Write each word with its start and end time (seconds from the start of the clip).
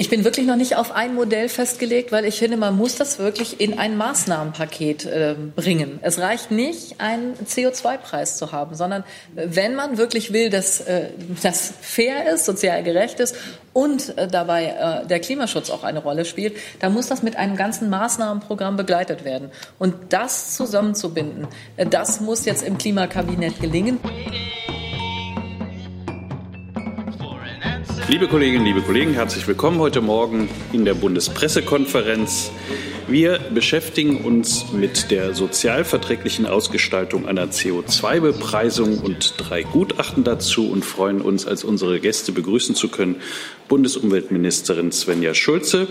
Ich 0.00 0.08
bin 0.08 0.22
wirklich 0.22 0.46
noch 0.46 0.54
nicht 0.54 0.76
auf 0.76 0.92
ein 0.92 1.16
Modell 1.16 1.48
festgelegt, 1.48 2.12
weil 2.12 2.24
ich 2.24 2.38
finde, 2.38 2.56
man 2.56 2.76
muss 2.76 2.94
das 2.94 3.18
wirklich 3.18 3.60
in 3.60 3.80
ein 3.80 3.96
Maßnahmenpaket 3.96 5.06
äh, 5.06 5.34
bringen. 5.56 5.98
Es 6.02 6.20
reicht 6.20 6.52
nicht, 6.52 7.00
einen 7.00 7.34
CO2-Preis 7.34 8.36
zu 8.36 8.52
haben, 8.52 8.76
sondern 8.76 9.02
äh, 9.34 9.46
wenn 9.46 9.74
man 9.74 9.98
wirklich 9.98 10.32
will, 10.32 10.50
dass 10.50 10.80
äh, 10.82 11.08
das 11.42 11.72
fair 11.80 12.32
ist, 12.32 12.44
sozial 12.44 12.84
gerecht 12.84 13.18
ist 13.18 13.34
und 13.72 14.16
äh, 14.16 14.28
dabei 14.28 14.66
äh, 14.66 15.06
der 15.08 15.18
Klimaschutz 15.18 15.68
auch 15.68 15.82
eine 15.82 15.98
Rolle 15.98 16.24
spielt, 16.24 16.56
dann 16.78 16.94
muss 16.94 17.08
das 17.08 17.24
mit 17.24 17.34
einem 17.34 17.56
ganzen 17.56 17.90
Maßnahmenprogramm 17.90 18.76
begleitet 18.76 19.24
werden. 19.24 19.50
Und 19.80 19.96
das 20.10 20.54
zusammenzubinden, 20.54 21.48
äh, 21.76 21.86
das 21.86 22.20
muss 22.20 22.44
jetzt 22.44 22.62
im 22.62 22.78
Klimakabinett 22.78 23.60
gelingen. 23.60 23.98
Liebe 28.08 28.26
Kolleginnen, 28.26 28.64
liebe 28.64 28.80
Kollegen, 28.80 29.12
herzlich 29.12 29.46
willkommen 29.46 29.80
heute 29.80 30.00
Morgen 30.00 30.48
in 30.72 30.86
der 30.86 30.94
Bundespressekonferenz. 30.94 32.50
Wir 33.06 33.38
beschäftigen 33.38 34.24
uns 34.24 34.72
mit 34.72 35.10
der 35.10 35.34
sozialverträglichen 35.34 36.46
Ausgestaltung 36.46 37.28
einer 37.28 37.48
CO2-Bepreisung 37.48 39.00
und 39.00 39.34
drei 39.36 39.62
Gutachten 39.62 40.24
dazu 40.24 40.70
und 40.70 40.86
freuen 40.86 41.20
uns, 41.20 41.46
als 41.46 41.64
unsere 41.64 42.00
Gäste 42.00 42.32
begrüßen 42.32 42.74
zu 42.74 42.88
können, 42.88 43.16
Bundesumweltministerin 43.68 44.90
Svenja 44.90 45.34
Schulze, 45.34 45.86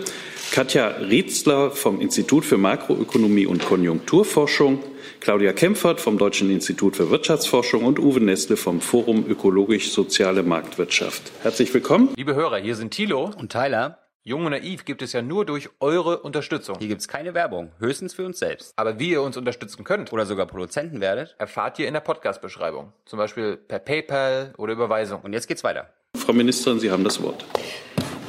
Katja 0.51 0.87
Rietzler 0.87 1.69
vom 1.69 2.01
Institut 2.01 2.45
für 2.45 2.57
Makroökonomie 2.57 3.45
und 3.45 3.63
Konjunkturforschung, 3.63 4.79
Claudia 5.27 5.51
Kempfert 5.51 5.99
vom 5.99 6.17
Deutschen 6.17 6.49
Institut 6.49 6.95
für 6.95 7.09
Wirtschaftsforschung 7.09 7.83
und 7.83 7.99
Uwe 7.99 8.21
Nestle 8.21 8.55
vom 8.55 8.79
Forum 8.79 9.25
Ökologisch-Soziale 9.27 10.41
Marktwirtschaft. 10.41 11.33
Herzlich 11.43 11.73
willkommen. 11.73 12.13
Liebe 12.15 12.33
Hörer, 12.33 12.59
hier 12.59 12.77
sind 12.77 12.91
Thilo 12.91 13.31
und 13.37 13.51
Tyler. 13.51 13.97
Jung 14.23 14.45
und 14.45 14.51
naiv 14.51 14.85
gibt 14.85 15.01
es 15.01 15.11
ja 15.11 15.21
nur 15.21 15.43
durch 15.43 15.67
eure 15.81 16.19
Unterstützung. 16.19 16.77
Hier 16.79 16.87
gibt 16.87 17.01
es 17.01 17.09
keine 17.09 17.33
Werbung, 17.33 17.73
höchstens 17.79 18.13
für 18.13 18.25
uns 18.25 18.39
selbst. 18.39 18.71
Aber 18.77 18.99
wie 18.99 19.09
ihr 19.09 19.21
uns 19.21 19.35
unterstützen 19.35 19.83
könnt 19.83 20.13
oder 20.13 20.25
sogar 20.25 20.45
Produzenten 20.45 21.01
werdet, 21.01 21.35
erfahrt 21.39 21.77
ihr 21.77 21.89
in 21.89 21.93
der 21.93 21.99
Podcast-Beschreibung. 21.99 22.93
Zum 23.03 23.19
Beispiel 23.19 23.57
per 23.57 23.79
PayPal 23.79 24.53
oder 24.55 24.71
Überweisung. 24.71 25.19
Und 25.23 25.33
jetzt 25.33 25.49
geht's 25.49 25.65
weiter. 25.65 25.89
Frau 26.15 26.31
Ministerin, 26.31 26.79
Sie 26.79 26.89
haben 26.89 27.03
das 27.03 27.21
Wort. 27.21 27.43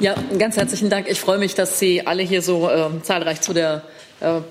Ja, 0.01 0.15
ganz 0.37 0.57
herzlichen 0.57 0.89
Dank. 0.89 1.09
Ich 1.09 1.21
freue 1.21 1.37
mich, 1.37 1.55
dass 1.55 1.79
Sie 1.79 2.05
alle 2.05 2.23
hier 2.23 2.41
so 2.41 2.69
äh, 2.69 2.89
zahlreich 3.03 3.39
zu 3.39 3.53
der 3.53 3.83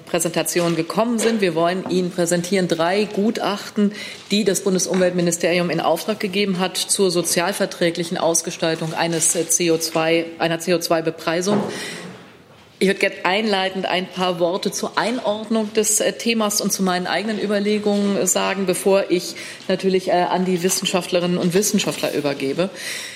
Präsentation 0.06 0.77
gekommen 0.77 1.19
sind. 1.19 1.41
Wir 1.41 1.55
wollen 1.55 1.88
Ihnen 1.91 2.11
präsentieren 2.11 2.69
drei 2.69 3.05
Gutachten, 3.05 3.92
die 4.30 4.44
das 4.44 4.62
Bundesumweltministerium 4.62 5.70
in 5.70 5.80
Auftrag 5.80 6.20
gegeben 6.20 6.58
hat 6.58 6.77
zur 6.77 7.10
sozialverträglichen 7.10 8.16
Ausgestaltung 8.16 8.94
eines 8.94 9.34
äh, 9.36 9.41
CO2, 9.41 10.25
einer 10.38 10.58
CO2-Bepreisung. 10.58 11.60
Ich 12.81 12.87
würde 12.87 13.01
gerne 13.01 13.17
einleitend 13.25 13.87
ein 13.87 14.07
paar 14.07 14.39
Worte 14.39 14.71
zur 14.71 14.97
Einordnung 14.97 15.73
des 15.75 15.98
äh, 15.98 16.12
Themas 16.12 16.61
und 16.61 16.73
zu 16.73 16.84
meinen 16.84 17.09
eigenen 17.09 17.43
Überlegungen 17.43 18.25
sagen, 18.29 18.67
bevor 18.67 19.11
ich 19.11 19.34
natürlich 19.67 20.09
äh, 20.09 20.12
an 20.12 20.45
die 20.45 20.62
Wissenschaftlerinnen 20.62 21.39
und 21.39 21.55
Wissenschaftler 21.55 22.15
übergebe. 22.15 22.71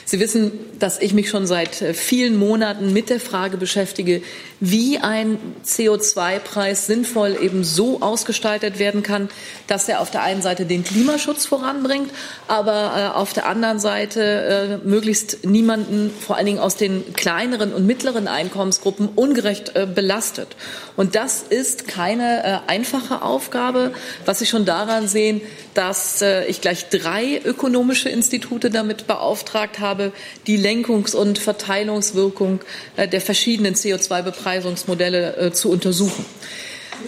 Sie 0.05 0.19
wissen, 0.19 0.51
dass 0.81 0.99
ich 0.99 1.15
mich 1.15 1.29
schon 1.29 1.47
seit 1.47 1.81
äh, 1.81 1.95
vielen 1.95 2.37
Monaten 2.37 2.93
mit 2.93 3.09
der 3.09 3.21
Frage 3.21 3.57
beschäftige, 3.57 4.23
wie 4.59 4.99
ein 4.99 5.39
CO2-Preis 5.65 6.87
sinnvoll 6.87 7.37
eben 7.41 7.63
so 7.63 8.01
ausgestaltet 8.01 8.81
werden 8.81 9.05
kann, 9.05 9.29
dass 9.69 9.89
er 9.89 10.01
auf 10.01 10.11
der 10.11 10.25
einen 10.25 10.43
Seite 10.43 10.67
den 10.67 10.83
Klimaschutz 10.83 11.47
voranbringt, 11.47 12.11
aber 12.49 13.17
auf 13.17 13.33
der 13.33 13.47
anderen 13.47 13.81
Seite 13.81 14.81
möglichst 14.85 15.45
niemanden, 15.45 16.13
vor 16.21 16.37
allen 16.37 16.47
Dingen 16.47 16.59
aus 16.61 16.77
den 16.77 17.13
kleineren 17.15 17.73
und 17.73 17.87
mittleren 17.87 18.29
Einkommensgruppen, 18.29 19.09
ungerecht 19.17 19.52
Urheberrecht 19.53 19.77
äh, 19.77 19.87
belastet. 19.87 20.49
Und 20.97 21.15
das 21.15 21.43
ist 21.43 21.89
keine 21.89 22.45
äh, 22.45 22.71
einfache 22.71 23.23
Aufgabe, 23.23 23.93
was 24.25 24.39
Sie 24.39 24.47
schon 24.47 24.65
daran 24.65 25.09
sehen, 25.09 25.41
dass 25.75 26.23
äh, 26.23 26.45
ich 26.47 26.61
gleich 26.61 26.89
drei 26.89 27.41
ökonomische 27.45 28.09
Institute 28.09 28.71
damit 28.71 29.07
beauftragt 29.07 29.79
habe, 29.79 30.13
die 30.47 30.57
Lenkungs- 30.57 31.15
und 31.15 31.39
Verteilungswirkung 31.39 32.61
der 32.97 33.21
verschiedenen 33.21 33.75
CO2-Bepreisungsmodelle 33.75 35.53
zu 35.53 35.71
untersuchen. 35.71 36.25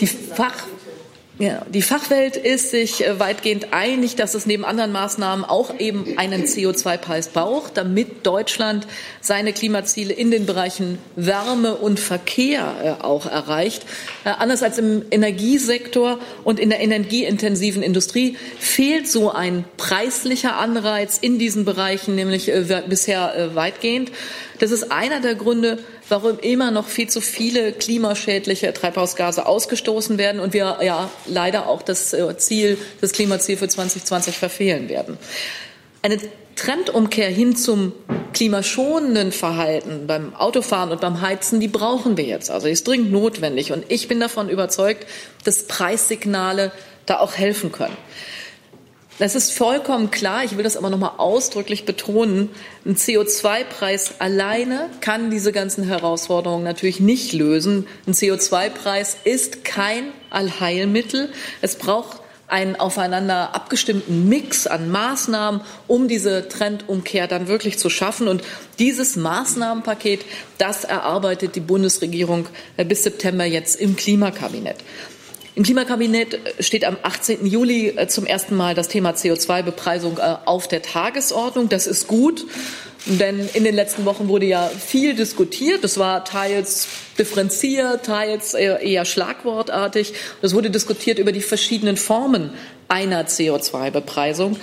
Die 0.00 0.06
Fach 0.06 0.64
ja, 1.36 1.66
die 1.68 1.82
Fachwelt 1.82 2.36
ist 2.36 2.70
sich 2.70 3.04
äh, 3.04 3.18
weitgehend 3.18 3.72
einig, 3.72 4.14
dass 4.14 4.34
es 4.34 4.46
neben 4.46 4.64
anderen 4.64 4.92
Maßnahmen 4.92 5.44
auch 5.44 5.80
eben 5.80 6.16
einen 6.16 6.44
CO2-Preis 6.44 7.30
braucht, 7.30 7.76
damit 7.76 8.24
Deutschland 8.24 8.86
seine 9.20 9.52
Klimaziele 9.52 10.12
in 10.12 10.30
den 10.30 10.46
Bereichen 10.46 10.98
Wärme 11.16 11.74
und 11.74 11.98
Verkehr 11.98 12.98
äh, 13.00 13.02
auch 13.02 13.26
erreicht. 13.26 13.84
Äh, 14.24 14.28
anders 14.28 14.62
als 14.62 14.78
im 14.78 15.02
Energiesektor 15.10 16.20
und 16.44 16.60
in 16.60 16.70
der 16.70 16.78
energieintensiven 16.80 17.82
Industrie 17.82 18.36
fehlt 18.60 19.08
so 19.08 19.32
ein 19.32 19.64
preislicher 19.76 20.56
Anreiz 20.56 21.18
in 21.18 21.40
diesen 21.40 21.64
Bereichen, 21.64 22.14
nämlich 22.14 22.52
bisher 22.88 23.50
weitgehend. 23.54 24.12
Das 24.60 24.70
ist 24.70 24.92
einer 24.92 25.20
der 25.20 25.34
Gründe, 25.34 25.78
warum 26.08 26.38
immer 26.38 26.70
noch 26.70 26.86
viel 26.86 27.08
zu 27.08 27.20
viele 27.20 27.72
klimaschädliche 27.72 28.72
Treibhausgase 28.72 29.46
ausgestoßen 29.46 30.18
werden 30.18 30.40
und 30.40 30.52
wir 30.52 30.78
ja 30.82 31.10
leider 31.26 31.68
auch 31.68 31.82
das 31.82 32.12
äh, 32.12 32.36
Ziel, 32.36 32.78
das 33.00 33.12
Klimaziel 33.12 33.56
für 33.56 33.68
2020 33.68 34.36
verfehlen 34.36 34.88
werden. 34.88 35.18
Eine 36.02 36.18
Trendumkehr 36.56 37.28
hin 37.28 37.56
zum 37.56 37.92
klimaschonenden 38.32 39.32
Verhalten 39.32 40.06
beim 40.06 40.34
Autofahren 40.34 40.90
und 40.90 41.00
beim 41.00 41.20
Heizen, 41.20 41.60
die 41.60 41.68
brauchen 41.68 42.16
wir 42.16 42.24
jetzt. 42.24 42.50
Also 42.50 42.68
ist 42.68 42.86
dringend 42.86 43.12
notwendig. 43.12 43.72
Und 43.72 43.84
ich 43.88 44.08
bin 44.08 44.20
davon 44.20 44.48
überzeugt, 44.48 45.06
dass 45.44 45.66
Preissignale 45.66 46.72
da 47.06 47.18
auch 47.20 47.34
helfen 47.34 47.72
können. 47.72 47.96
Das 49.20 49.36
ist 49.36 49.52
vollkommen 49.52 50.10
klar. 50.10 50.42
Ich 50.42 50.56
will 50.56 50.64
das 50.64 50.76
aber 50.76 50.90
noch 50.90 50.98
mal 50.98 51.14
ausdrücklich 51.18 51.84
betonen. 51.84 52.50
Ein 52.84 52.96
CO2-Preis 52.96 54.14
alleine 54.18 54.90
kann 55.00 55.30
diese 55.30 55.52
ganzen 55.52 55.84
Herausforderungen 55.84 56.64
natürlich 56.64 56.98
nicht 56.98 57.32
lösen. 57.32 57.86
Ein 58.08 58.14
CO2-Preis 58.14 59.16
ist 59.22 59.64
kein 59.64 60.08
Allheilmittel. 60.30 61.32
Es 61.62 61.76
braucht 61.76 62.22
einen 62.48 62.74
aufeinander 62.74 63.54
abgestimmten 63.54 64.28
Mix 64.28 64.66
an 64.66 64.90
Maßnahmen, 64.90 65.60
um 65.86 66.08
diese 66.08 66.48
Trendumkehr 66.48 67.28
dann 67.28 67.46
wirklich 67.46 67.78
zu 67.78 67.90
schaffen. 67.90 68.26
Und 68.26 68.42
dieses 68.80 69.14
Maßnahmenpaket, 69.14 70.24
das 70.58 70.82
erarbeitet 70.82 71.54
die 71.54 71.60
Bundesregierung 71.60 72.46
bis 72.76 73.04
September 73.04 73.44
jetzt 73.44 73.80
im 73.80 73.94
Klimakabinett. 73.94 74.76
Im 75.56 75.62
Klimakabinett 75.62 76.40
steht 76.58 76.84
am 76.84 76.96
18. 77.02 77.46
Juli 77.46 77.90
äh, 77.90 78.08
zum 78.08 78.26
ersten 78.26 78.56
Mal 78.56 78.74
das 78.74 78.88
Thema 78.88 79.12
CO2-Bepreisung 79.12 80.18
äh, 80.18 80.36
auf 80.46 80.66
der 80.66 80.82
Tagesordnung. 80.82 81.68
Das 81.68 81.86
ist 81.86 82.08
gut, 82.08 82.44
denn 83.06 83.48
in 83.54 83.62
den 83.62 83.76
letzten 83.76 84.04
Wochen 84.04 84.26
wurde 84.26 84.46
ja 84.46 84.68
viel 84.68 85.14
diskutiert. 85.14 85.84
Das 85.84 85.96
war 85.96 86.24
teils 86.24 86.88
differenziert, 87.18 88.04
teils 88.04 88.54
eher 88.54 89.04
schlagwortartig. 89.04 90.14
Es 90.42 90.54
wurde 90.54 90.70
diskutiert 90.70 91.20
über 91.20 91.30
die 91.30 91.42
verschiedenen 91.42 91.96
Formen 91.96 92.50
einer 92.88 93.26
CO2-Bepreisung. 93.26 94.56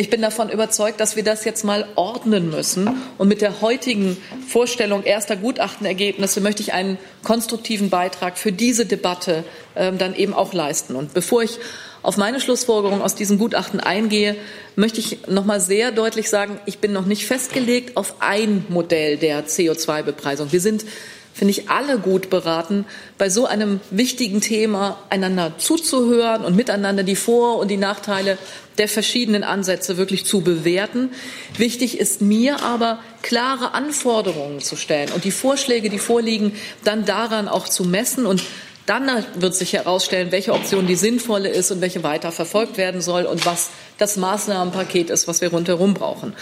Ich 0.00 0.08
bin 0.08 0.22
davon 0.22 0.48
überzeugt, 0.48 0.98
dass 0.98 1.14
wir 1.14 1.22
das 1.22 1.44
jetzt 1.44 1.62
mal 1.62 1.86
ordnen 1.94 2.48
müssen. 2.48 2.88
Und 3.18 3.28
mit 3.28 3.42
der 3.42 3.60
heutigen 3.60 4.16
Vorstellung 4.48 5.02
erster 5.02 5.36
Gutachtenergebnisse 5.36 6.40
möchte 6.40 6.62
ich 6.62 6.72
einen 6.72 6.96
konstruktiven 7.22 7.90
Beitrag 7.90 8.38
für 8.38 8.50
diese 8.50 8.86
Debatte 8.86 9.44
äh, 9.74 9.92
dann 9.92 10.14
eben 10.14 10.32
auch 10.32 10.54
leisten. 10.54 10.96
Und 10.96 11.12
bevor 11.12 11.42
ich 11.42 11.58
auf 12.02 12.16
meine 12.16 12.40
Schlussfolgerung 12.40 13.02
aus 13.02 13.14
diesem 13.14 13.36
Gutachten 13.36 13.78
eingehe, 13.78 14.36
möchte 14.74 15.00
ich 15.00 15.28
noch 15.28 15.44
mal 15.44 15.60
sehr 15.60 15.92
deutlich 15.92 16.30
sagen, 16.30 16.58
ich 16.64 16.78
bin 16.78 16.94
noch 16.94 17.04
nicht 17.04 17.26
festgelegt 17.26 17.98
auf 17.98 18.14
ein 18.20 18.64
Modell 18.70 19.18
der 19.18 19.46
CO2-Bepreisung. 19.46 20.50
Wir 20.50 20.62
sind 20.62 20.86
finde 21.32 21.52
ich, 21.52 21.70
alle 21.70 21.98
gut 21.98 22.30
beraten, 22.30 22.84
bei 23.18 23.30
so 23.30 23.46
einem 23.46 23.80
wichtigen 23.90 24.40
Thema 24.40 24.98
einander 25.10 25.54
zuzuhören 25.58 26.44
und 26.44 26.56
miteinander 26.56 27.02
die 27.02 27.16
Vor- 27.16 27.58
und 27.58 27.68
die 27.68 27.76
Nachteile 27.76 28.36
der 28.78 28.88
verschiedenen 28.88 29.44
Ansätze 29.44 29.96
wirklich 29.96 30.24
zu 30.24 30.40
bewerten. 30.40 31.10
Wichtig 31.56 31.98
ist 31.98 32.20
mir 32.20 32.62
aber, 32.62 32.98
klare 33.22 33.74
Anforderungen 33.74 34.60
zu 34.60 34.76
stellen 34.76 35.10
und 35.12 35.24
die 35.24 35.30
Vorschläge, 35.30 35.90
die 35.90 35.98
vorliegen, 35.98 36.52
dann 36.84 37.04
daran 37.04 37.48
auch 37.48 37.68
zu 37.68 37.84
messen 37.84 38.26
und 38.26 38.42
dann 38.86 39.24
wird 39.36 39.54
sich 39.54 39.74
herausstellen, 39.74 40.32
welche 40.32 40.52
Option 40.52 40.86
die 40.86 40.96
sinnvolle 40.96 41.48
ist 41.48 41.70
und 41.70 41.80
welche 41.80 42.02
weiter 42.02 42.32
verfolgt 42.32 42.76
werden 42.76 43.00
soll 43.00 43.24
und 43.24 43.46
was 43.46 43.70
das 43.98 44.16
Maßnahmenpaket 44.16 45.10
ist, 45.10 45.28
was 45.28 45.40
wir 45.40 45.50
rundherum 45.50 45.94
brauchen. 45.94 46.34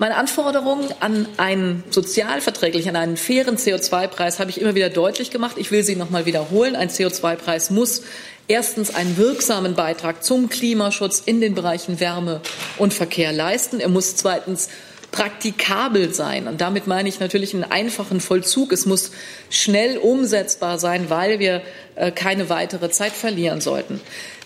Meine 0.00 0.14
Anforderungen 0.16 0.94
an 1.00 1.26
einen 1.38 1.82
sozialverträglichen, 1.90 2.90
an 2.90 3.02
einen 3.02 3.16
fairen 3.16 3.56
CO2-Preis 3.56 4.38
habe 4.38 4.48
ich 4.48 4.60
immer 4.60 4.76
wieder 4.76 4.90
deutlich 4.90 5.32
gemacht. 5.32 5.56
Ich 5.58 5.72
will 5.72 5.82
sie 5.82 5.96
noch 5.96 6.08
mal 6.08 6.24
wiederholen. 6.24 6.76
Ein 6.76 6.88
CO2-Preis 6.88 7.70
muss 7.70 8.02
erstens 8.46 8.94
einen 8.94 9.16
wirksamen 9.16 9.74
Beitrag 9.74 10.22
zum 10.22 10.48
Klimaschutz 10.48 11.20
in 11.26 11.40
den 11.40 11.56
Bereichen 11.56 11.98
Wärme 11.98 12.40
und 12.76 12.94
Verkehr 12.94 13.32
leisten. 13.32 13.80
Er 13.80 13.88
muss 13.88 14.14
zweitens 14.14 14.68
praktikabel 15.10 16.14
sein. 16.14 16.46
Und 16.46 16.60
damit 16.60 16.86
meine 16.86 17.08
ich 17.08 17.18
natürlich 17.18 17.52
einen 17.54 17.64
einfachen 17.64 18.20
Vollzug. 18.20 18.72
Es 18.72 18.86
muss 18.86 19.10
schnell 19.50 19.98
umsetzbar 19.98 20.78
sein, 20.78 21.10
weil 21.10 21.40
wir 21.40 21.62
äh, 21.96 22.12
keine 22.12 22.48
weitere 22.48 22.88
Zeit 22.90 23.14
verlieren 23.14 23.60
sollten. 23.60 24.00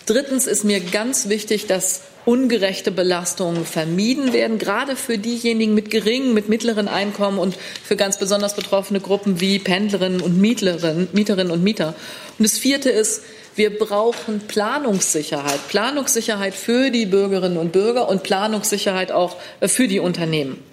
Drittens 0.07 0.47
ist 0.47 0.63
mir 0.63 0.79
ganz 0.79 1.29
wichtig, 1.29 1.67
dass 1.67 2.01
ungerechte 2.25 2.91
Belastungen 2.91 3.65
vermieden 3.65 4.33
werden, 4.33 4.59
gerade 4.59 4.95
für 4.95 5.17
diejenigen 5.17 5.73
mit 5.73 5.89
geringen, 5.89 6.33
mit 6.33 6.49
mittleren 6.49 6.87
Einkommen 6.87 7.39
und 7.39 7.55
für 7.83 7.95
ganz 7.95 8.17
besonders 8.17 8.55
betroffene 8.55 8.99
Gruppen 8.99 9.41
wie 9.41 9.59
Pendlerinnen 9.59 10.21
und 10.21 10.39
Mieterinnen, 10.39 11.09
Mieterinnen 11.13 11.51
und 11.51 11.63
Mieter. 11.63 11.95
Und 12.37 12.45
das 12.45 12.57
vierte 12.57 12.89
ist, 12.89 13.23
wir 13.55 13.77
brauchen 13.77 14.39
Planungssicherheit. 14.47 15.67
Planungssicherheit 15.67 16.55
für 16.55 16.89
die 16.89 17.05
Bürgerinnen 17.05 17.57
und 17.57 17.71
Bürger 17.71 18.09
und 18.09 18.23
Planungssicherheit 18.23 19.11
auch 19.11 19.37
für 19.61 19.87
die 19.87 19.99
Unternehmen. 19.99 20.63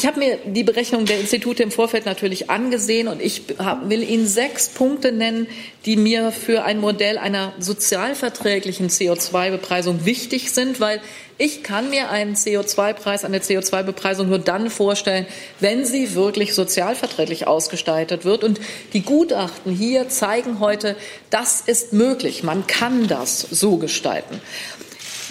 Ich 0.00 0.06
habe 0.06 0.18
mir 0.18 0.38
die 0.46 0.64
Berechnung 0.64 1.04
der 1.04 1.20
Institute 1.20 1.62
im 1.62 1.70
Vorfeld 1.70 2.06
natürlich 2.06 2.48
angesehen 2.48 3.06
und 3.06 3.20
ich 3.20 3.42
will 3.84 4.02
Ihnen 4.02 4.26
sechs 4.26 4.70
Punkte 4.70 5.12
nennen, 5.12 5.46
die 5.84 5.98
mir 5.98 6.32
für 6.32 6.64
ein 6.64 6.80
Modell 6.80 7.18
einer 7.18 7.52
sozialverträglichen 7.58 8.88
CO2-Bepreisung 8.88 10.06
wichtig 10.06 10.52
sind, 10.52 10.80
weil 10.80 11.02
ich 11.36 11.62
kann 11.62 11.90
mir 11.90 12.08
einen 12.08 12.34
CO2-Preis, 12.34 13.26
eine 13.26 13.40
CO2-Bepreisung 13.40 14.30
nur 14.30 14.38
dann 14.38 14.70
vorstellen, 14.70 15.26
wenn 15.58 15.84
sie 15.84 16.14
wirklich 16.14 16.54
sozialverträglich 16.54 17.46
ausgestaltet 17.46 18.24
wird. 18.24 18.42
Und 18.42 18.58
die 18.94 19.02
Gutachten 19.02 19.70
hier 19.70 20.08
zeigen 20.08 20.60
heute, 20.60 20.96
das 21.28 21.60
ist 21.60 21.92
möglich. 21.92 22.42
Man 22.42 22.66
kann 22.66 23.06
das 23.06 23.40
so 23.42 23.76
gestalten. 23.76 24.40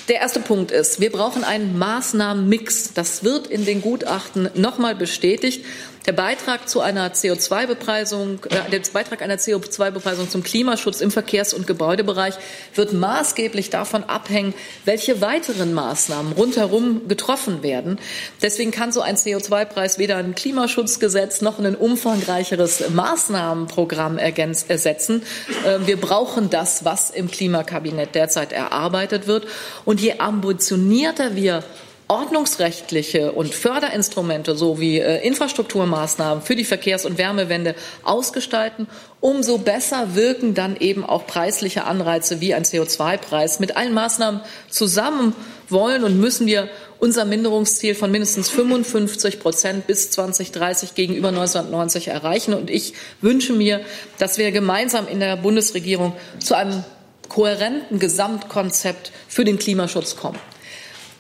Der 0.10 0.22
erste 0.22 0.40
Punkt 0.40 0.72
ist, 0.72 1.00
wir 1.00 1.12
brauchen 1.12 1.44
einen 1.44 1.78
Maßnahmenmix. 1.78 2.94
Das 2.96 3.24
wird 3.24 3.46
in 3.46 3.66
den 3.66 3.80
Gutachten 3.80 4.50
nochmal 4.56 4.96
bestätigt. 4.96 5.64
Der 6.06 6.14
Beitrag 6.14 6.70
zu 6.70 6.80
einer 6.82 7.12
CO2-Bepreisung, 7.12 8.40
äh, 8.50 8.70
der 8.72 8.82
Beitrag 8.94 9.22
einer 9.22 9.36
CO2-Bepreisung 9.36 10.30
zum 10.30 10.44
Klimaschutz 10.44 11.02
im 11.02 11.12
Verkehrs- 11.12 11.54
und 11.54 11.68
Gebäudebereich 11.68 12.36
wird 12.74 12.94
maßgeblich 12.94 13.70
davon 13.70 14.06
abhängen, 14.06 14.54
welche 14.86 15.22
weiteren 15.22 15.74
Maßnahmen 15.74 16.34
rundherum 16.34 17.08
getroffen 17.08 17.64
werden. 17.64 18.00
Deswegen 18.42 18.72
kann 18.72 18.92
so 18.92 19.02
ein 19.02 19.18
CO2-Preis 19.18 20.00
weder 20.00 20.18
ein 20.18 20.36
Klimaschutzgesetz 20.36 21.42
noch 21.42 21.60
ein 21.60 21.76
umfangreicheres 21.76 22.90
Maßnahmenprogramm 22.90 24.18
ersetzen. 24.18 25.24
Äh, 25.66 25.86
wir 25.86 26.00
brauchen 26.00 26.50
das, 26.50 26.86
was 26.86 27.10
im 27.10 27.30
Klimakabinett 27.30 28.16
derzeit 28.16 28.54
erarbeitet 28.54 29.28
wird. 29.28 29.48
Und 29.86 30.00
je 30.00 30.20
ambitionierter 30.20 31.36
wir 31.36 31.64
ordnungsrechtliche 32.10 33.34
und 33.34 33.54
Förderinstrumente 33.54 34.56
sowie 34.56 34.98
äh, 34.98 35.26
Infrastrukturmaßnahmen 35.26 36.44
für 36.44 36.56
die 36.56 36.66
Verkehrs- 36.66 37.06
und 37.06 37.20
Wärmewende 37.20 37.76
ausgestalten, 38.04 38.88
umso 39.22 39.60
besser 39.60 40.16
wirken 40.16 40.56
dann 40.56 40.76
eben 40.76 41.06
auch 41.06 41.28
preisliche 41.28 41.86
Anreize 41.86 42.42
wie 42.42 42.56
ein 42.56 42.64
CO2-Preis. 42.64 43.60
Mit 43.60 43.78
allen 43.78 43.94
Maßnahmen 43.94 44.42
zusammen 44.70 45.36
wollen 45.70 46.04
und 46.04 46.20
müssen 46.20 46.48
wir 46.48 46.68
unser 46.98 47.26
Minderungsziel 47.26 47.94
von 47.94 48.10
mindestens 48.10 48.50
55 48.50 49.40
Prozent 49.40 49.86
bis 49.86 50.10
2030 50.10 50.96
gegenüber 50.96 51.30
1990 51.30 52.08
erreichen. 52.08 52.56
Und 52.56 52.72
ich 52.72 52.94
wünsche 53.22 53.54
mir, 53.54 53.82
dass 54.18 54.40
wir 54.40 54.52
gemeinsam 54.52 55.08
in 55.08 55.20
der 55.20 55.38
Bundesregierung 55.38 56.14
zu 56.40 56.56
einem 56.56 56.84
kohärenten 57.30 58.00
Gesamtkonzept 58.00 59.12
für 59.28 59.46
den 59.46 59.60
Klimaschutz 59.60 60.16
kommen. 60.16 60.40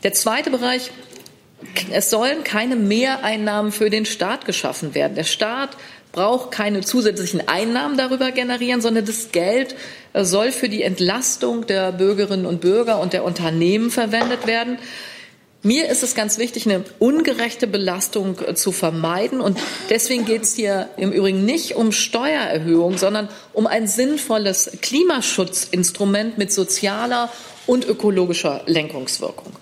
Der 0.03 0.13
zweite 0.13 0.49
Bereich, 0.49 0.91
es 1.91 2.09
sollen 2.09 2.43
keine 2.43 2.75
Mehreinnahmen 2.75 3.71
für 3.71 3.89
den 3.89 4.05
Staat 4.05 4.45
geschaffen 4.45 4.95
werden. 4.95 5.15
Der 5.15 5.25
Staat 5.25 5.71
braucht 6.11 6.51
keine 6.51 6.81
zusätzlichen 6.81 7.47
Einnahmen 7.47 7.97
darüber 7.97 8.31
generieren, 8.31 8.81
sondern 8.81 9.05
das 9.05 9.31
Geld 9.31 9.75
äh, 10.13 10.23
soll 10.23 10.51
für 10.51 10.69
die 10.69 10.83
Entlastung 10.83 11.67
der 11.67 11.91
Bürgerinnen 11.91 12.45
und 12.45 12.61
Bürger 12.61 12.99
und 12.99 13.13
der 13.13 13.23
Unternehmen 13.23 13.91
verwendet 13.91 14.47
werden. 14.47 14.79
Mir 15.61 15.89
ist 15.89 16.03
es 16.03 16.15
ganz 16.15 16.37
wichtig, 16.37 16.65
eine 16.65 16.85
ungerechte 16.99 17.67
Belastung 17.67 18.37
äh, 18.47 18.55
zu 18.55 18.71
vermeiden. 18.71 19.41
Und 19.41 19.59
deswegen 19.89 20.25
geht 20.25 20.43
es 20.43 20.55
hier 20.55 20.89
im 20.97 21.11
Übrigen 21.11 21.45
nicht 21.45 21.75
um 21.75 21.91
Steuererhöhung, 21.91 22.97
sondern 22.97 23.27
um 23.53 23.67
ein 23.67 23.85
sinnvolles 23.85 24.71
Klimaschutzinstrument 24.81 26.37
mit 26.37 26.51
sozialer 26.51 27.29
und 27.69 27.87
ökologischer 27.87 28.63
Lenkungswirkung. 28.65 29.53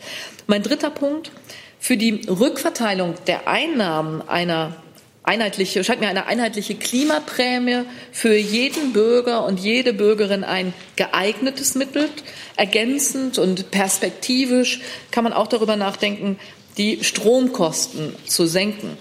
Mein 0.48 0.64
dritter 0.64 0.90
Punkt. 0.90 1.30
Für 1.78 1.98
die 1.98 2.22
Rückverteilung 2.30 3.16
der 3.28 3.50
Einnahmen 3.50 4.22
einer 4.28 4.78
einheitliche, 5.24 5.84
scheint 5.84 6.00
mir 6.00 6.08
eine 6.08 6.26
einheitliche 6.26 6.76
Klimaprämie 6.76 7.82
für 8.14 8.34
jeden 8.34 8.94
Bürger 8.94 9.46
und 9.46 9.60
jede 9.60 9.92
Bürgerin 9.92 10.46
ein 10.46 10.74
geeignetes 10.96 11.76
Mittel. 11.76 12.08
Ergänzend 12.56 13.40
und 13.40 13.72
perspektivisch 13.72 14.80
kann 15.12 15.26
man 15.26 15.34
auch 15.34 15.48
darüber 15.48 15.76
nachdenken, 15.76 16.40
die 16.78 17.04
Stromkosten 17.04 18.16
zu 18.26 18.46
senken. 18.46 18.98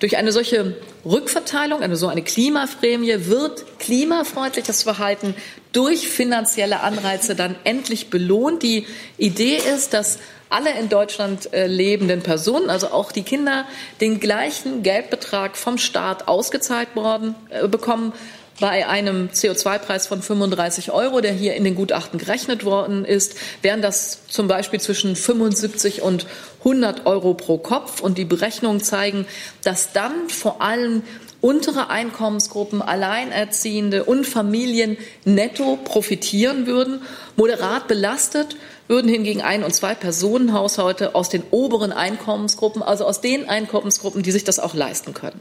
Durch 0.00 0.16
eine 0.16 0.32
solche 0.32 0.76
Rückverteilung, 1.08 1.82
eine 1.82 1.96
so 1.96 2.08
eine 2.08 2.22
Klimaprämie, 2.22 3.26
wird 3.26 3.78
klimafreundliches 3.78 4.82
Verhalten 4.82 5.34
durch 5.72 6.08
finanzielle 6.08 6.80
Anreize 6.80 7.34
dann 7.34 7.56
endlich 7.64 8.10
belohnt. 8.10 8.62
Die 8.62 8.86
Idee 9.16 9.56
ist, 9.56 9.94
dass 9.94 10.18
alle 10.50 10.78
in 10.78 10.88
Deutschland 10.88 11.52
äh, 11.52 11.66
lebenden 11.66 12.22
Personen, 12.22 12.70
also 12.70 12.88
auch 12.88 13.12
die 13.12 13.22
Kinder, 13.22 13.66
den 14.00 14.20
gleichen 14.20 14.82
Geldbetrag 14.82 15.56
vom 15.56 15.78
Staat 15.78 16.28
ausgezahlt 16.28 16.94
worden 16.94 17.34
äh, 17.50 17.68
bekommen 17.68 18.12
bei 18.60 18.86
einem 18.88 19.28
CO2-Preis 19.28 20.06
von 20.06 20.22
35 20.22 20.90
Euro, 20.90 21.20
der 21.20 21.32
hier 21.32 21.54
in 21.54 21.64
den 21.64 21.74
Gutachten 21.74 22.18
gerechnet 22.18 22.64
worden 22.64 23.04
ist, 23.04 23.34
wären 23.62 23.82
das 23.82 24.26
zum 24.26 24.48
Beispiel 24.48 24.80
zwischen 24.80 25.14
75 25.14 26.02
und 26.02 26.26
100 26.60 27.06
Euro 27.06 27.34
pro 27.34 27.58
Kopf. 27.58 28.00
Und 28.00 28.18
die 28.18 28.24
Berechnungen 28.24 28.80
zeigen, 28.80 29.26
dass 29.62 29.92
dann 29.92 30.28
vor 30.28 30.60
allem 30.60 31.02
untere 31.40 31.88
Einkommensgruppen, 31.88 32.82
Alleinerziehende 32.82 34.04
und 34.04 34.26
Familien 34.26 34.96
netto 35.24 35.78
profitieren 35.84 36.66
würden. 36.66 37.02
Moderat 37.36 37.86
belastet 37.86 38.56
würden 38.88 39.08
hingegen 39.08 39.42
Ein- 39.42 39.62
und 39.62 39.72
Zwei-Personen-Haushalte 39.72 41.14
aus 41.14 41.28
den 41.28 41.44
oberen 41.50 41.92
Einkommensgruppen, 41.92 42.82
also 42.82 43.04
aus 43.04 43.20
den 43.20 43.48
Einkommensgruppen, 43.48 44.22
die 44.22 44.32
sich 44.32 44.44
das 44.44 44.58
auch 44.58 44.74
leisten 44.74 45.14
können. 45.14 45.40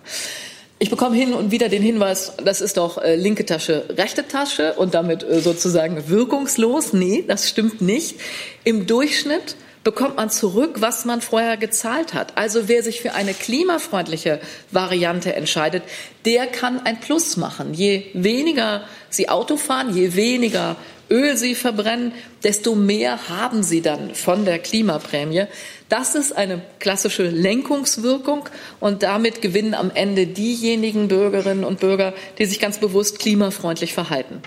Ich 0.79 0.91
bekomme 0.91 1.15
hin 1.15 1.33
und 1.33 1.49
wieder 1.49 1.69
den 1.69 1.81
Hinweis, 1.81 2.33
das 2.43 2.61
ist 2.61 2.77
doch 2.77 2.99
äh, 2.99 3.15
linke 3.15 3.45
Tasche, 3.45 3.85
rechte 3.89 4.27
Tasche 4.27 4.73
und 4.73 4.93
damit 4.93 5.23
äh, 5.23 5.39
sozusagen 5.39 6.07
wirkungslos. 6.07 6.93
Nee, 6.93 7.23
das 7.27 7.49
stimmt 7.49 7.81
nicht. 7.81 8.19
Im 8.63 8.85
Durchschnitt 8.85 9.55
bekommt 9.87 10.17
man 10.17 10.29
zurück, 10.29 10.81
was 10.81 11.05
man 11.05 11.21
vorher 11.21 11.55
gezahlt 11.55 12.13
hat. 12.13 12.37
Also 12.37 12.67
wer 12.67 12.83
sich 12.83 12.99
für 12.99 13.13
eine 13.13 13.33
klimafreundliche 13.33 14.41
Variante 14.69 15.33
entscheidet, 15.33 15.81
der 16.25 16.45
kann 16.45 16.85
ein 16.85 16.99
Plus 16.99 17.37
machen. 17.37 17.73
Je 17.73 18.03
weniger 18.13 18.83
Sie 19.09 19.29
Auto 19.29 19.55
fahren, 19.55 19.95
je 19.95 20.13
weniger 20.13 20.75
Öl 21.09 21.37
sie 21.37 21.55
verbrennen, 21.55 22.11
desto 22.43 22.75
mehr 22.75 23.29
haben 23.29 23.63
sie 23.63 23.81
dann 23.81 24.13
von 24.13 24.43
der 24.43 24.59
Klimaprämie. 24.59 25.45
Das 25.87 26.15
ist 26.15 26.35
eine 26.35 26.61
klassische 26.79 27.23
Lenkungswirkung 27.23 28.49
und 28.81 29.03
damit 29.03 29.41
gewinnen 29.41 29.73
am 29.73 29.89
Ende 29.89 30.27
diejenigen 30.27 31.07
Bürgerinnen 31.07 31.63
und 31.63 31.79
Bürger, 31.79 32.13
die 32.39 32.45
sich 32.45 32.59
ganz 32.59 32.79
bewusst 32.79 33.19
klimafreundlich 33.19 33.93
verhalten. 33.93 34.41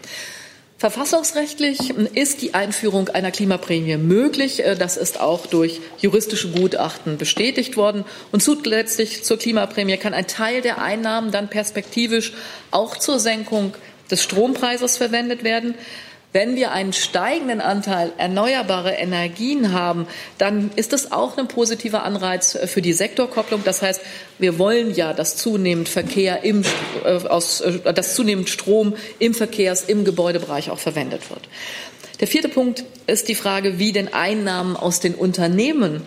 Verfassungsrechtlich 0.80 1.90
ist 2.14 2.40
die 2.40 2.54
Einführung 2.54 3.10
einer 3.10 3.30
Klimaprämie 3.30 3.98
möglich. 3.98 4.62
Das 4.78 4.96
ist 4.96 5.20
auch 5.20 5.46
durch 5.46 5.78
juristische 5.98 6.48
Gutachten 6.52 7.18
bestätigt 7.18 7.76
worden. 7.76 8.06
Und 8.32 8.42
zusätzlich 8.42 9.22
zur 9.22 9.36
Klimaprämie 9.36 9.98
kann 9.98 10.14
ein 10.14 10.26
Teil 10.26 10.62
der 10.62 10.80
Einnahmen 10.80 11.32
dann 11.32 11.50
perspektivisch 11.50 12.32
auch 12.70 12.96
zur 12.96 13.18
Senkung 13.18 13.74
des 14.10 14.22
Strompreises 14.22 14.96
verwendet 14.96 15.44
werden. 15.44 15.74
Wenn 16.32 16.54
wir 16.54 16.70
einen 16.70 16.92
steigenden 16.92 17.60
Anteil 17.60 18.12
erneuerbare 18.16 18.92
Energien 18.92 19.72
haben, 19.72 20.06
dann 20.38 20.70
ist 20.76 20.92
das 20.92 21.10
auch 21.10 21.36
ein 21.36 21.48
positiver 21.48 22.04
Anreiz 22.04 22.56
für 22.66 22.82
die 22.82 22.92
Sektorkopplung. 22.92 23.62
Das 23.64 23.82
heißt, 23.82 24.00
wir 24.38 24.58
wollen 24.58 24.94
ja, 24.94 25.12
dass 25.12 25.36
zunehmend 25.36 25.88
Verkehr 25.88 26.44
im, 26.44 26.62
äh, 27.04 27.26
aus, 27.26 27.60
äh, 27.60 27.92
dass 27.92 28.14
zunehmend 28.14 28.48
Strom 28.48 28.94
im 29.18 29.34
Verkehrs-, 29.34 29.84
im 29.84 30.04
Gebäudebereich 30.04 30.70
auch 30.70 30.78
verwendet 30.78 31.30
wird. 31.30 31.48
Der 32.20 32.28
vierte 32.28 32.48
Punkt 32.48 32.84
ist 33.06 33.28
die 33.28 33.34
Frage, 33.34 33.78
wie 33.78 33.92
denn 33.92 34.12
Einnahmen 34.12 34.76
aus 34.76 35.00
den 35.00 35.14
Unternehmen 35.14 36.02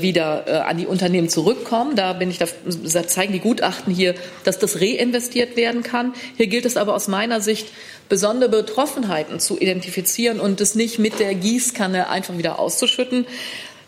wieder 0.00 0.44
äh, 0.46 0.50
an 0.58 0.76
die 0.76 0.86
Unternehmen 0.86 1.28
zurückkommen. 1.28 1.96
Da 1.96 2.12
bin 2.12 2.30
ich, 2.30 2.38
da 2.38 3.06
zeigen 3.06 3.32
die 3.32 3.40
Gutachten 3.40 3.92
hier, 3.92 4.14
dass 4.44 4.58
das 4.58 4.80
reinvestiert 4.80 5.56
werden 5.56 5.82
kann. 5.82 6.12
Hier 6.36 6.46
gilt 6.46 6.66
es 6.66 6.76
aber 6.76 6.94
aus 6.94 7.08
meiner 7.08 7.40
Sicht, 7.40 7.68
besondere 8.08 8.50
Betroffenheiten 8.50 9.40
zu 9.40 9.58
identifizieren 9.58 10.40
und 10.40 10.60
es 10.60 10.74
nicht 10.74 10.98
mit 10.98 11.18
der 11.18 11.34
Gießkanne 11.34 12.08
einfach 12.08 12.36
wieder 12.36 12.58
auszuschütten. 12.58 13.26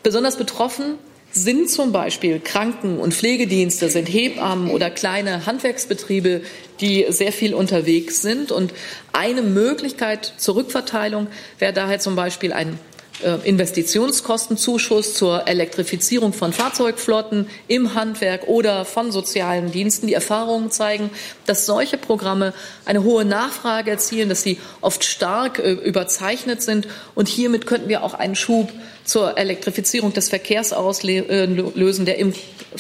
Besonders 0.03 0.37
betroffen 0.37 0.99
sind 1.35 1.69
zum 1.69 1.93
Beispiel 1.93 2.39
Kranken- 2.39 2.99
und 2.99 3.13
Pflegedienste, 3.13 3.89
sind 3.89 4.07
Hebammen 4.07 4.71
oder 4.71 4.89
kleine 4.89 5.47
Handwerksbetriebe, 5.47 6.43
die 6.81 7.07
sehr 7.09 7.33
viel 7.33 7.55
unterwegs 7.55 8.23
sind. 8.23 8.53
Und 8.53 8.73
eine 9.13 9.43
Möglichkeit 9.43 10.33
zur 10.39 10.55
Rückverteilung 10.55 11.27
wäre 11.59 11.73
daher 11.73 11.99
zum 11.99 12.15
Beispiel 12.15 12.53
ein 12.53 12.69
äh, 12.75 12.94
Investitionskostenzuschuss 13.23 15.15
zur 15.15 15.47
Elektrifizierung 15.47 16.33
von 16.33 16.53
Fahrzeugflotten 16.53 17.47
im 17.69 17.95
Handwerk 17.95 18.49
oder 18.49 18.85
von 18.85 19.13
sozialen 19.13 19.71
Diensten. 19.71 20.09
Die 20.09 20.15
Erfahrungen 20.15 20.71
zeigen, 20.71 21.11
dass 21.47 21.65
solche 21.65 21.97
Programme 21.97 22.53
eine 22.85 23.05
hohe 23.05 23.25
Nachfrage 23.25 23.93
erzielen, 23.93 24.29
dass 24.29 24.43
sie 24.43 24.59
oft 24.81 25.05
stark 25.05 25.59
äh, 25.59 25.73
überzeichnet 25.73 26.61
sind. 26.63 26.89
Und 27.15 27.29
hiermit 27.29 27.67
könnten 27.67 27.89
wir 27.89 28.03
auch 28.03 28.15
einen 28.15 28.35
Schub 28.35 28.73
zur 29.05 29.39
Elektrifizierung 29.39 30.13
des 30.13 30.29
Verkehrs 30.29 30.73
auslösen, 30.73 32.03
äh, 32.03 32.07
der 32.07 32.19
im 32.19 32.35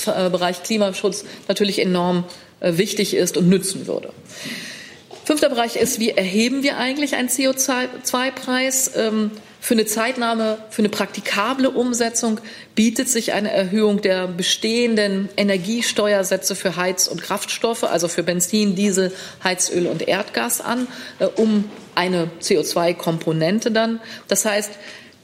Bereich 0.04 0.62
Klimaschutz 0.64 1.24
natürlich 1.46 1.78
enorm 1.80 2.24
wichtig 2.60 3.14
ist 3.14 3.36
und 3.36 3.48
nützen 3.48 3.86
würde. 3.86 4.10
Fünfter 5.24 5.48
Bereich 5.48 5.76
ist, 5.76 6.00
wie 6.00 6.10
erheben 6.10 6.62
wir 6.62 6.76
eigentlich 6.78 7.14
einen 7.14 7.28
CO2-Preis? 7.28 8.90
Für 9.64 9.72
eine 9.72 9.86
Zeitnahme, 9.86 10.58
für 10.68 10.82
eine 10.82 10.90
praktikable 10.90 11.70
Umsetzung 11.70 12.38
bietet 12.74 13.08
sich 13.08 13.32
eine 13.32 13.50
Erhöhung 13.50 14.02
der 14.02 14.28
bestehenden 14.28 15.30
Energiesteuersätze 15.38 16.54
für 16.54 16.76
Heiz- 16.76 17.08
und 17.08 17.22
Kraftstoffe, 17.22 17.84
also 17.84 18.08
für 18.08 18.22
Benzin, 18.22 18.74
Diesel, 18.74 19.10
Heizöl 19.42 19.86
und 19.86 20.06
Erdgas 20.06 20.60
an, 20.60 20.86
äh, 21.18 21.24
um 21.24 21.64
eine 21.94 22.28
CO2-Komponente 22.42 23.70
dann. 23.70 24.00
Das 24.28 24.44
heißt, 24.44 24.72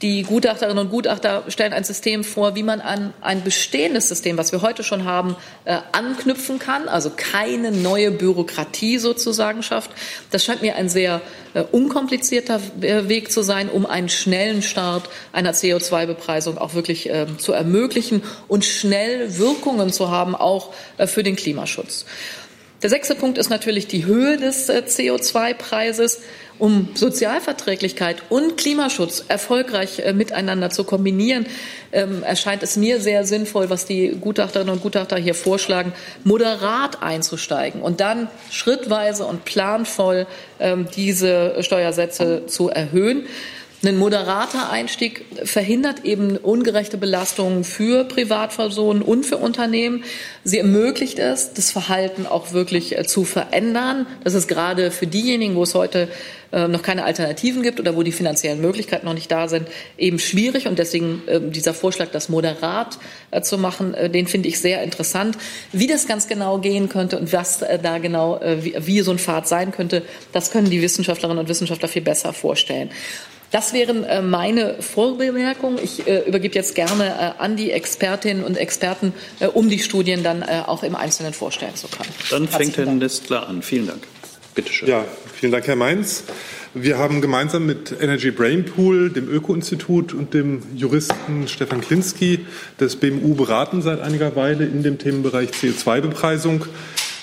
die 0.01 0.23
Gutachterinnen 0.23 0.85
und 0.85 0.89
Gutachter 0.89 1.43
stellen 1.47 1.73
ein 1.73 1.83
System 1.83 2.23
vor, 2.23 2.55
wie 2.55 2.63
man 2.63 2.81
an 2.81 3.13
ein 3.21 3.43
bestehendes 3.43 4.09
System, 4.09 4.37
was 4.37 4.51
wir 4.51 4.61
heute 4.61 4.83
schon 4.83 5.05
haben, 5.05 5.35
äh, 5.65 5.77
anknüpfen 5.91 6.57
kann, 6.57 6.87
also 6.87 7.11
keine 7.15 7.71
neue 7.71 8.11
Bürokratie 8.11 8.97
sozusagen 8.97 9.61
schafft. 9.61 9.91
Das 10.31 10.43
scheint 10.43 10.61
mir 10.61 10.75
ein 10.75 10.89
sehr 10.89 11.21
äh, 11.53 11.61
unkomplizierter 11.61 12.59
Weg 12.79 13.31
zu 13.31 13.43
sein, 13.43 13.69
um 13.69 13.85
einen 13.85 14.09
schnellen 14.09 14.61
Start 14.61 15.09
einer 15.33 15.53
CO2-Bepreisung 15.53 16.57
auch 16.57 16.73
wirklich 16.73 17.09
äh, 17.09 17.27
zu 17.37 17.53
ermöglichen 17.53 18.23
und 18.47 18.65
schnell 18.65 19.37
Wirkungen 19.37 19.91
zu 19.91 20.09
haben, 20.09 20.35
auch 20.35 20.73
äh, 20.97 21.05
für 21.05 21.23
den 21.23 21.35
Klimaschutz. 21.35 22.05
Der 22.81 22.89
sechste 22.89 23.13
Punkt 23.13 23.37
ist 23.37 23.49
natürlich 23.49 23.87
die 23.87 24.05
Höhe 24.05 24.37
des 24.37 24.67
äh, 24.67 24.81
CO2-Preises 24.85 26.21
um 26.57 26.89
Sozialverträglichkeit 26.93 28.23
und 28.29 28.57
Klimaschutz 28.57 29.23
erfolgreich 29.27 29.99
äh, 29.99 30.13
miteinander 30.13 30.71
zu 30.71 30.83
kombinieren, 30.83 31.45
ähm, 31.91 32.23
erscheint 32.23 32.63
es 32.63 32.77
mir 32.77 32.99
sehr 32.99 33.25
sinnvoll, 33.25 33.69
was 33.69 33.85
die 33.85 34.17
Gutachterinnen 34.19 34.73
und 34.73 34.81
Gutachter 34.81 35.17
hier 35.17 35.35
vorschlagen, 35.35 35.93
moderat 36.23 37.03
einzusteigen 37.03 37.81
und 37.81 37.99
dann 37.99 38.29
schrittweise 38.49 39.25
und 39.25 39.45
planvoll 39.45 40.25
ähm, 40.59 40.87
diese 40.95 41.57
Steuersätze 41.61 42.47
zu 42.47 42.69
erhöhen. 42.69 43.27
Ein 43.83 43.97
moderater 43.97 44.69
Einstieg 44.69 45.25
verhindert 45.43 46.05
eben 46.05 46.37
ungerechte 46.37 46.97
Belastungen 46.97 47.63
für 47.63 48.03
Privatpersonen 48.03 49.01
und 49.01 49.25
für 49.25 49.37
Unternehmen. 49.37 50.03
Sie 50.43 50.59
ermöglicht 50.59 51.17
es, 51.17 51.53
das 51.53 51.71
Verhalten 51.71 52.27
auch 52.27 52.53
wirklich 52.53 52.95
äh, 52.95 53.05
zu 53.05 53.23
verändern. 53.23 54.05
Das 54.23 54.35
ist 54.35 54.47
gerade 54.47 54.91
für 54.91 55.07
diejenigen, 55.07 55.55
wo 55.55 55.63
es 55.63 55.73
heute 55.73 56.09
äh, 56.51 56.67
noch 56.67 56.83
keine 56.83 57.05
Alternativen 57.05 57.63
gibt 57.63 57.79
oder 57.79 57.95
wo 57.95 58.03
die 58.03 58.11
finanziellen 58.11 58.61
Möglichkeiten 58.61 59.07
noch 59.07 59.15
nicht 59.15 59.31
da 59.31 59.47
sind, 59.47 59.67
eben 59.97 60.19
schwierig. 60.19 60.67
Und 60.67 60.77
deswegen 60.77 61.23
äh, 61.25 61.41
dieser 61.41 61.73
Vorschlag, 61.73 62.09
das 62.11 62.29
moderat 62.29 62.99
zu 63.41 63.57
machen, 63.57 63.95
den 64.13 64.27
finde 64.27 64.49
ich 64.49 64.59
sehr 64.59 64.83
interessant. 64.83 65.37
Wie 65.71 65.87
das 65.87 66.05
ganz 66.05 66.27
genau 66.27 66.59
gehen 66.59 66.87
könnte 66.87 67.17
und 67.17 67.33
was 67.33 67.59
da 67.59 67.97
genau, 67.97 68.41
wie 68.41 68.99
so 68.99 69.11
ein 69.11 69.19
Pfad 69.19 69.47
sein 69.47 69.71
könnte, 69.71 70.03
das 70.33 70.51
können 70.51 70.69
die 70.69 70.81
Wissenschaftlerinnen 70.81 71.39
und 71.39 71.47
Wissenschaftler 71.47 71.87
viel 71.87 72.01
besser 72.01 72.33
vorstellen. 72.33 72.89
Das 73.51 73.73
wären 73.73 74.05
äh, 74.05 74.21
meine 74.21 74.81
Vorbemerkungen. 74.81 75.77
Ich 75.83 76.07
äh, 76.07 76.21
übergebe 76.27 76.55
jetzt 76.55 76.73
gerne 76.73 77.35
äh, 77.37 77.41
an 77.41 77.57
die 77.57 77.71
Expertinnen 77.71 78.43
und 78.45 78.57
Experten, 78.57 79.13
um 79.53 79.69
die 79.69 79.79
Studien 79.79 80.23
dann 80.23 80.43
auch 80.43 80.83
im 80.83 80.95
Einzelnen 80.95 81.33
vorstellen 81.33 81.75
zu 81.75 81.87
können. 81.87 82.09
Dann 82.29 82.47
fängt 82.47 82.77
Herr 82.77 82.85
Nestler 82.85 83.47
an. 83.47 83.61
Vielen 83.61 83.87
Dank. 83.87 84.03
Bitte 84.55 84.71
schön. 84.71 84.87
Ja, 84.87 85.05
vielen 85.33 85.51
Dank, 85.51 85.67
Herr 85.67 85.75
Mainz. 85.75 86.23
Wir 86.73 86.97
haben 86.97 87.19
gemeinsam 87.19 87.65
mit 87.65 87.93
Energy 87.99 88.31
Brain 88.31 88.63
Pool, 88.63 89.09
dem 89.09 89.29
Öko-Institut 89.29 90.13
und 90.13 90.33
dem 90.33 90.63
Juristen 90.75 91.47
Stefan 91.47 91.81
Klinski 91.81 92.45
das 92.77 92.95
BMU 92.95 93.35
beraten 93.35 93.81
seit 93.81 93.99
einiger 93.99 94.35
Weile 94.37 94.65
in 94.65 94.81
dem 94.81 94.97
Themenbereich 94.97 95.49
CO2-Bepreisung. 95.49 96.65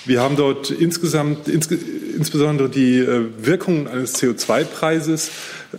Wir 0.05 0.21
haben 0.21 0.35
dort 0.35 0.69
insgesamt 0.69 1.47
ins, 1.47 1.67
insbesondere 1.67 2.69
die 2.69 3.05
Wirkungen 3.39 3.87
eines 3.87 4.15
CO2-Preises 4.15 5.31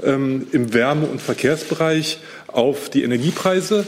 ähm, 0.05 0.47
im 0.53 0.73
Wärme- 0.73 1.07
und 1.07 1.21
Verkehrsbereich 1.21 2.19
auf 2.47 2.89
die 2.91 3.03
Energiepreise, 3.03 3.87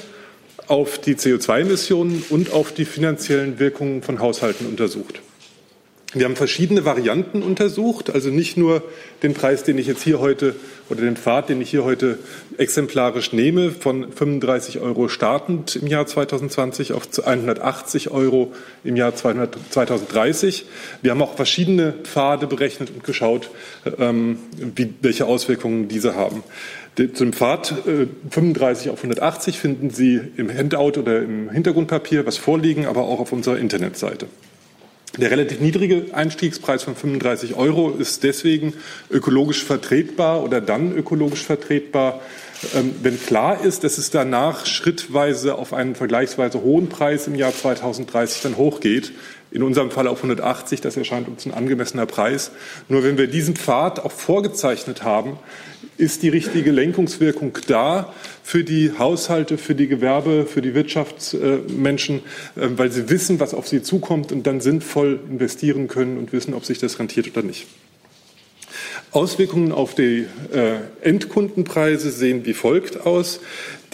auf 0.67 0.99
die 0.99 1.15
CO2-Emissionen 1.15 2.25
und 2.31 2.53
auf 2.53 2.73
die 2.73 2.85
finanziellen 2.85 3.59
Wirkungen 3.59 4.03
von 4.03 4.21
Haushalten 4.21 4.67
untersucht. 4.67 5.21
Wir 6.15 6.27
haben 6.27 6.37
verschiedene 6.37 6.85
Varianten 6.85 7.43
untersucht, 7.43 8.11
also 8.11 8.29
nicht 8.29 8.59
nur 8.59 8.83
den 9.23 9.33
Preis, 9.33 9.65
den 9.65 9.79
ich 9.79 9.87
jetzt 9.87 10.03
hier 10.03 10.21
heute 10.21 10.55
oder 10.91 11.01
den 11.01 11.17
Pfad, 11.17 11.49
den 11.49 11.63
ich 11.63 11.71
hier 11.71 11.85
heute 11.85 12.19
exemplarisch 12.59 13.33
nehme, 13.33 13.71
von 13.71 14.13
35 14.13 14.81
Euro 14.81 15.09
startend 15.09 15.77
im 15.77 15.87
Jahr 15.87 16.07
2020 16.07 16.93
auf 16.93 17.09
180 17.25 18.11
Euro 18.11 18.53
im 18.85 18.97
Jahr 18.97 19.15
2030. 19.15 20.67
Wir 21.01 21.13
haben 21.13 21.23
auch 21.23 21.35
verschiedene 21.35 21.95
Pfade 22.03 22.47
berechnet 22.47 22.91
und 22.91 23.05
geschaut, 23.05 23.49
ähm, 23.99 24.37
wie, 24.59 24.93
welche 25.01 25.25
Auswirkungen 25.25 25.89
diese 25.89 26.15
haben. 26.15 26.43
Zum 27.15 27.33
Pfad 27.33 27.73
35 28.29 28.87
äh, 28.87 28.91
auf 28.91 28.99
180 28.99 29.59
finden 29.59 29.89
Sie 29.89 30.21
im 30.37 30.55
Handout 30.55 31.01
oder 31.01 31.23
im 31.23 31.49
Hintergrundpapier 31.49 32.27
was 32.27 32.37
vorliegen, 32.37 32.85
aber 32.85 33.01
auch 33.05 33.19
auf 33.19 33.33
unserer 33.33 33.57
Internetseite. 33.57 34.27
Der 35.19 35.31
relativ 35.31 35.61
niedrige 35.61 36.07
Einstiegspreis 36.15 36.85
von 36.85 36.97
35 36.97 37.55
Euro 37.55 37.91
ist 37.91 38.23
deswegen 38.23 38.73
ökologisch 39.11 39.63
vertretbar 39.63 40.43
oder 40.43 40.63
dann 40.63 40.97
ökologisch 40.97 41.45
vertretbar, 41.45 42.23
ähm, 42.75 42.95
wenn 43.03 43.21
klar 43.21 43.63
ist, 43.63 43.85
dass 43.85 43.99
es 43.99 44.11
danach 44.11 44.65
schrittweise 44.65 45.57
auf 45.57 45.75
einen 45.75 45.97
vergleichsweise 45.97 46.63
hohen 46.63 46.89
Preis 46.89 47.27
im 47.27 47.35
Jahr 47.35 47.55
2030 47.55 48.41
dann 48.41 48.57
hochgeht. 48.57 49.13
In 49.51 49.63
unserem 49.63 49.91
Fall 49.91 50.09
auf 50.09 50.19
180, 50.19 50.81
das 50.81 50.97
erscheint 50.97 51.29
uns 51.29 51.45
ein 51.45 51.53
angemessener 51.53 52.07
Preis. 52.07 52.51
Nur 52.89 53.05
wenn 53.05 53.19
wir 53.19 53.27
diesen 53.27 53.55
Pfad 53.55 54.01
auch 54.01 54.13
vorgezeichnet 54.13 55.03
haben, 55.03 55.39
ist 56.03 56.25
die 56.25 56.29
richtige 56.29 56.73
Lenkungswirkung 56.73 57.57
da 57.69 58.13
für 58.43 58.65
die 58.65 58.91
Haushalte, 58.99 59.57
für 59.57 59.77
die 59.77 59.87
Gewerbe, 59.87 60.47
für 60.47 60.61
die 60.61 60.75
Wirtschaftsmenschen, 60.75 62.19
äh, 62.57 62.69
weil 62.77 62.91
sie 62.91 63.09
wissen, 63.09 63.39
was 63.39 63.55
auf 63.55 63.69
sie 63.69 63.83
zukommt 63.83 64.33
und 64.33 64.47
dann 64.47 64.61
sinnvoll 64.61 65.21
investieren 65.31 65.87
können 65.87 66.19
und 66.19 66.33
wissen, 66.33 66.55
ob 66.55 66.65
sich 66.65 66.79
das 66.79 66.99
rentiert 66.99 67.29
oder 67.29 67.43
nicht. 67.43 67.69
Auswirkungen 69.13 69.71
auf 69.71 69.95
die 69.95 70.27
äh, 70.53 70.79
Endkundenpreise 71.03 72.11
sehen 72.11 72.47
wie 72.47 72.55
folgt 72.55 73.07
aus. 73.07 73.41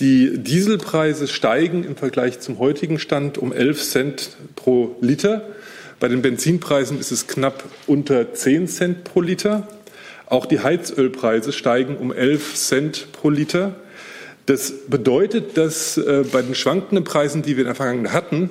Die 0.01 0.39
Dieselpreise 0.39 1.29
steigen 1.29 1.85
im 1.85 1.97
Vergleich 1.97 2.41
zum 2.41 2.59
heutigen 2.59 2.99
Stand 2.99 3.37
um 3.37 3.53
11 3.53 3.83
Cent 3.83 4.37
pro 4.57 4.97
Liter. 5.03 5.45
Bei 6.01 6.09
den 6.09 6.23
Benzinpreisen 6.23 7.01
ist 7.01 7.11
es 7.11 7.27
knapp 7.27 7.65
unter 7.87 8.33
10 8.33 8.69
Cent 8.69 9.05
pro 9.05 9.21
Liter. 9.21 9.67
Auch 10.29 10.45
die 10.45 10.61
Heizölpreise 10.61 11.53
steigen 11.53 11.97
um 11.97 12.13
11 12.13 12.55
Cent 12.55 13.13
pro 13.13 13.31
Liter. 13.31 13.77
Das 14.45 14.73
bedeutet, 14.89 15.57
dass 15.57 15.97
äh, 15.97 16.25
bei 16.31 16.43
den 16.43 16.55
schwankenden 16.55 17.05
Preisen, 17.05 17.43
die 17.43 17.57
wir 17.57 17.63
in 17.63 17.67
der 17.69 17.75
Vergangenheit 17.75 18.13
hatten, 18.13 18.51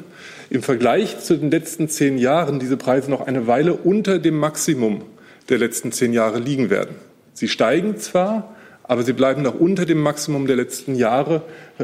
im 0.49 0.63
Vergleich 0.63 1.19
zu 1.19 1.37
den 1.37 1.51
letzten 1.51 1.87
zehn 1.87 2.17
Jahren 2.17 2.59
diese 2.59 2.77
Preise 2.77 3.11
noch 3.11 3.27
eine 3.27 3.45
Weile 3.45 3.73
unter 3.73 4.17
dem 4.17 4.39
Maximum 4.39 5.03
der 5.49 5.59
letzten 5.59 5.91
zehn 5.91 6.13
Jahre 6.13 6.39
liegen 6.39 6.69
werden. 6.71 6.95
Sie 7.33 7.47
steigen 7.47 7.97
zwar, 7.97 8.55
aber 8.83 9.03
sie 9.03 9.13
bleiben 9.13 9.43
noch 9.43 9.59
unter 9.59 9.85
dem 9.85 9.99
Maximum 9.99 10.47
der 10.47 10.55
letzten 10.55 10.95
Jahre, 10.95 11.43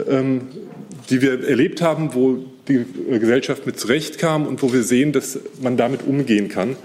ähm, 0.09 0.41
die 1.09 1.21
wir 1.21 1.47
erlebt 1.47 1.81
haben, 1.81 2.15
wo 2.15 2.45
die 2.67 2.85
Gesellschaft 3.09 3.65
mit 3.67 3.79
zurechtkam 3.79 4.47
und 4.47 4.63
wo 4.63 4.73
wir 4.73 4.83
sehen, 4.83 5.11
dass 5.11 5.37
man 5.61 5.77
damit 5.77 6.07
umgehen 6.07 6.49
kann. 6.49 6.77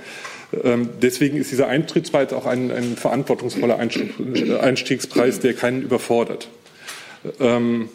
Ähm, 0.65 0.89
deswegen 1.03 1.37
ist 1.37 1.51
dieser 1.51 1.69
Eintrittspreis 1.69 2.33
auch 2.33 2.47
ein, 2.47 2.71
ein 2.71 2.97
verantwortungsvoller 2.97 3.79
Einstiegspreis, 3.79 5.41
der 5.41 5.55
keinen 5.55 5.83
überfordert. 5.83 6.49
Ähm, 7.39 7.91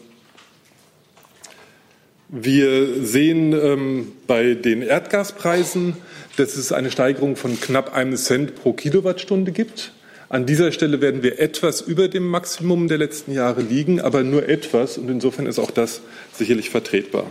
wir 2.30 3.04
sehen 3.04 3.54
ähm, 3.54 4.12
bei 4.28 4.54
den 4.54 4.82
Erdgaspreisen, 4.82 5.98
dass 6.38 6.56
es 6.56 6.72
eine 6.72 6.92
Steigerung 6.92 7.36
von 7.36 7.60
knapp 7.60 7.96
einem 7.96 8.16
Cent 8.18 8.56
pro 8.56 8.74
Kilowattstunde 8.74 9.52
gibt. 9.52 9.92
An 10.30 10.48
dieser 10.48 10.72
Stelle 10.72 11.00
werden 11.00 11.22
wir 11.22 11.40
etwas 11.40 11.82
über 11.82 12.08
dem 12.08 12.28
Maximum 12.28 12.88
der 12.88 12.98
letzten 12.98 13.34
Jahre 13.34 13.62
liegen, 13.62 14.02
aber 14.02 14.24
nur 14.24 14.50
etwas. 14.50 14.98
Und 14.98 15.10
insofern 15.10 15.46
ist 15.46 15.60
auch 15.60 15.70
das 15.70 16.02
sicherlich 16.34 16.72
vertretbar. 16.72 17.30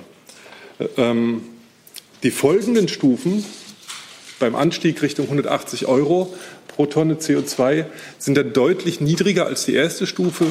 Die 2.23 2.31
folgenden 2.31 2.87
Stufen 2.87 3.45
beim 4.42 4.56
Anstieg 4.56 5.00
Richtung 5.02 5.26
180 5.26 5.87
Euro 5.87 6.34
pro 6.66 6.87
Tonne 6.87 7.14
CO2 7.14 7.84
sind 8.18 8.37
dann 8.37 8.52
deutlich 8.52 9.00
niedriger 9.00 9.46
als 9.46 9.66
die 9.66 9.75
erste 9.75 10.04
Stufe. 10.04 10.46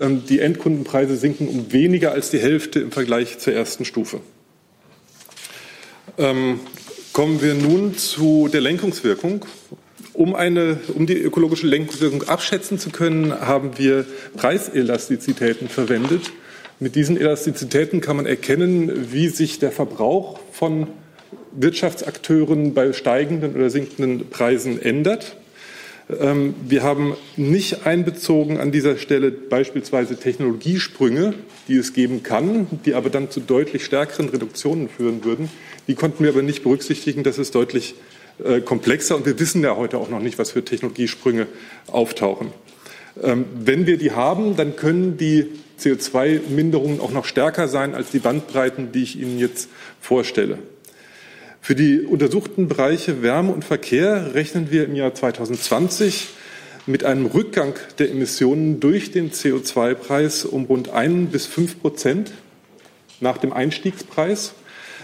Ähm, 0.00 0.22
die 0.26 0.40
Endkundenpreise 0.40 1.16
sinken 1.16 1.46
um 1.46 1.70
weniger 1.70 2.12
als 2.12 2.30
die 2.30 2.38
Hälfte 2.38 2.80
im 2.80 2.92
Vergleich 2.92 3.38
zur 3.38 3.52
ersten 3.52 3.84
Stufe. 3.84 4.20
Ähm, 6.16 6.60
kommen 7.12 7.42
wir 7.42 7.52
nun 7.52 7.98
zu 7.98 8.48
der 8.50 8.62
Lenkungswirkung. 8.62 9.44
Um, 10.14 10.34
eine, 10.34 10.78
um 10.94 11.06
die 11.06 11.18
ökologische 11.18 11.66
Lenkungswirkung 11.66 12.22
abschätzen 12.22 12.78
zu 12.78 12.88
können, 12.88 13.38
haben 13.38 13.76
wir 13.76 14.06
Preiselastizitäten 14.34 15.68
verwendet. 15.68 16.32
Mit 16.80 16.94
diesen 16.94 17.18
Elastizitäten 17.18 18.00
kann 18.00 18.16
man 18.16 18.24
erkennen, 18.24 19.12
wie 19.12 19.28
sich 19.28 19.58
der 19.58 19.72
Verbrauch 19.72 20.40
von 20.52 20.86
Wirtschaftsakteuren 21.56 22.74
bei 22.74 22.92
steigenden 22.92 23.54
oder 23.54 23.70
sinkenden 23.70 24.28
Preisen 24.30 24.80
ändert. 24.80 25.36
Ähm, 26.20 26.54
wir 26.68 26.82
haben 26.82 27.16
nicht 27.36 27.86
einbezogen 27.86 28.58
an 28.58 28.70
dieser 28.70 28.96
Stelle 28.96 29.30
beispielsweise 29.30 30.16
Technologiesprünge, 30.16 31.34
die 31.68 31.76
es 31.76 31.92
geben 31.92 32.22
kann, 32.22 32.66
die 32.84 32.94
aber 32.94 33.10
dann 33.10 33.30
zu 33.30 33.40
deutlich 33.40 33.84
stärkeren 33.84 34.28
Reduktionen 34.28 34.88
führen 34.88 35.24
würden. 35.24 35.50
Die 35.88 35.94
konnten 35.94 36.22
wir 36.22 36.30
aber 36.30 36.42
nicht 36.42 36.62
berücksichtigen. 36.62 37.24
Das 37.24 37.38
ist 37.38 37.54
deutlich 37.54 37.94
äh, 38.44 38.60
komplexer 38.60 39.16
und 39.16 39.26
wir 39.26 39.38
wissen 39.40 39.62
ja 39.62 39.76
heute 39.76 39.98
auch 39.98 40.08
noch 40.08 40.20
nicht, 40.20 40.38
was 40.38 40.52
für 40.52 40.64
Technologiesprünge 40.64 41.46
auftauchen. 41.88 42.48
Ähm, 43.22 43.46
wenn 43.58 43.86
wir 43.86 43.96
die 43.96 44.12
haben, 44.12 44.56
dann 44.56 44.76
können 44.76 45.16
die 45.16 45.46
CO2-Minderungen 45.80 47.00
auch 47.00 47.12
noch 47.12 47.24
stärker 47.24 47.68
sein 47.68 47.94
als 47.94 48.10
die 48.10 48.18
Bandbreiten, 48.18 48.92
die 48.92 49.02
ich 49.02 49.18
Ihnen 49.18 49.38
jetzt 49.38 49.68
vorstelle. 50.00 50.58
Für 51.66 51.74
die 51.74 52.02
untersuchten 52.02 52.68
Bereiche 52.68 53.22
Wärme 53.22 53.52
und 53.52 53.64
Verkehr 53.64 54.36
rechnen 54.36 54.70
wir 54.70 54.84
im 54.84 54.94
Jahr 54.94 55.12
2020 55.12 56.28
mit 56.86 57.02
einem 57.02 57.26
Rückgang 57.26 57.74
der 57.98 58.08
Emissionen 58.08 58.78
durch 58.78 59.10
den 59.10 59.32
CO2-Preis 59.32 60.44
um 60.44 60.66
rund 60.66 60.90
ein 60.90 61.26
bis 61.26 61.46
fünf 61.46 61.80
Prozent 61.80 62.30
nach 63.18 63.38
dem 63.38 63.52
Einstiegspreis. 63.52 64.54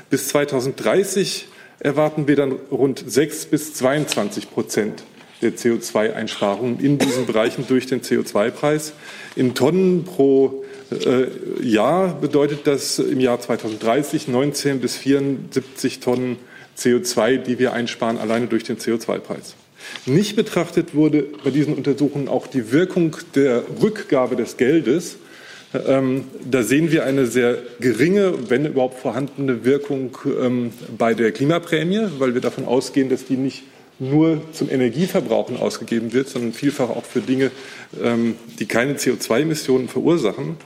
Bis 0.08 0.28
2030 0.28 1.48
erwarten 1.80 2.28
wir 2.28 2.36
dann 2.36 2.52
rund 2.70 3.02
6 3.04 3.46
bis 3.46 3.74
22 3.74 4.48
Prozent 4.52 5.02
der 5.40 5.56
CO2-Einsparungen 5.56 6.78
in 6.78 6.96
diesen 6.96 7.26
Bereichen 7.26 7.64
durch 7.66 7.86
den 7.86 8.02
CO2-Preis. 8.02 8.92
In 9.34 9.56
Tonnen 9.56 10.04
pro 10.04 10.62
äh, 10.92 11.26
Jahr 11.60 12.14
bedeutet 12.20 12.68
das 12.68 13.00
im 13.00 13.18
Jahr 13.18 13.40
2030 13.40 14.28
19 14.28 14.78
bis 14.78 14.96
74 14.96 15.98
Tonnen 15.98 16.36
CO2, 16.78 17.38
die 17.38 17.58
wir 17.58 17.72
einsparen, 17.72 18.18
alleine 18.18 18.46
durch 18.46 18.64
den 18.64 18.78
CO2-Preis. 18.78 19.54
Nicht 20.06 20.36
betrachtet 20.36 20.94
wurde 20.94 21.24
bei 21.42 21.50
diesen 21.50 21.74
Untersuchungen 21.74 22.28
auch 22.28 22.46
die 22.46 22.72
Wirkung 22.72 23.16
der 23.34 23.64
Rückgabe 23.82 24.36
des 24.36 24.56
Geldes 24.56 25.16
ähm, 25.74 26.24
da 26.50 26.62
sehen 26.62 26.92
wir 26.92 27.04
eine 27.04 27.26
sehr 27.26 27.56
geringe, 27.80 28.50
wenn 28.50 28.66
überhaupt 28.66 29.00
vorhandene 29.00 29.64
Wirkung 29.64 30.18
ähm, 30.26 30.72
bei 30.98 31.14
der 31.14 31.32
Klimaprämie, 31.32 32.08
weil 32.18 32.34
wir 32.34 32.42
davon 32.42 32.66
ausgehen, 32.66 33.08
dass 33.08 33.24
die 33.24 33.36
nicht 33.36 33.62
nur 33.98 34.42
zum 34.52 34.68
Energieverbrauchen 34.68 35.56
ausgegeben 35.56 36.12
wird, 36.12 36.28
sondern 36.28 36.52
vielfach 36.52 36.90
auch 36.90 37.04
für 37.04 37.20
Dinge, 37.20 37.50
ähm, 38.02 38.36
die 38.58 38.66
keine 38.66 38.94
CO2-Emissionen 38.94 39.88
verursachen. 39.88 40.56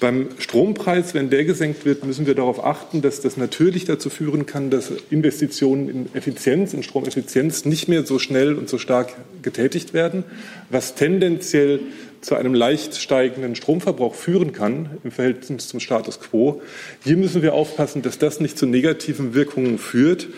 Beim 0.00 0.28
Strompreis, 0.38 1.12
wenn 1.14 1.28
der 1.28 1.44
gesenkt 1.44 1.84
wird, 1.84 2.04
müssen 2.04 2.24
wir 2.26 2.36
darauf 2.36 2.64
achten, 2.64 3.02
dass 3.02 3.20
das 3.20 3.36
natürlich 3.36 3.84
dazu 3.84 4.10
führen 4.10 4.46
kann, 4.46 4.70
dass 4.70 4.92
Investitionen 5.10 5.88
in 5.88 6.14
Effizienz, 6.14 6.72
in 6.72 6.84
Stromeffizienz 6.84 7.64
nicht 7.64 7.88
mehr 7.88 8.06
so 8.06 8.20
schnell 8.20 8.54
und 8.54 8.68
so 8.68 8.78
stark 8.78 9.12
getätigt 9.42 9.94
werden, 9.94 10.22
was 10.70 10.94
tendenziell 10.94 11.80
zu 12.20 12.36
einem 12.36 12.54
leicht 12.54 12.96
steigenden 12.96 13.56
Stromverbrauch 13.56 14.14
führen 14.14 14.52
kann 14.52 14.98
im 15.02 15.10
Verhältnis 15.10 15.68
zum 15.68 15.80
Status 15.80 16.20
quo. 16.20 16.62
Hier 17.02 17.16
müssen 17.16 17.42
wir 17.42 17.54
aufpassen, 17.54 18.02
dass 18.02 18.18
das 18.18 18.40
nicht 18.40 18.56
zu 18.56 18.66
negativen 18.66 19.34
Wirkungen 19.34 19.78
führt. 19.78 20.28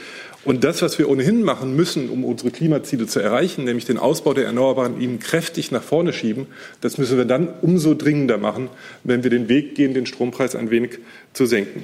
Und 0.44 0.64
das, 0.64 0.80
was 0.80 0.98
wir 0.98 1.08
ohnehin 1.10 1.42
machen 1.42 1.76
müssen, 1.76 2.08
um 2.08 2.24
unsere 2.24 2.50
Klimaziele 2.50 3.06
zu 3.06 3.20
erreichen, 3.20 3.64
nämlich 3.64 3.84
den 3.84 3.98
Ausbau 3.98 4.32
der 4.32 4.46
Erneuerbaren 4.46 4.94
Energien 4.94 5.18
kräftig 5.18 5.70
nach 5.70 5.82
vorne 5.82 6.12
schieben, 6.12 6.46
das 6.80 6.96
müssen 6.96 7.18
wir 7.18 7.26
dann 7.26 7.48
umso 7.60 7.94
dringender 7.94 8.38
machen, 8.38 8.68
wenn 9.04 9.22
wir 9.22 9.30
den 9.30 9.48
Weg 9.48 9.74
gehen, 9.74 9.92
den 9.92 10.06
Strompreis 10.06 10.54
ein 10.56 10.70
wenig 10.70 10.98
zu 11.34 11.44
senken. 11.44 11.82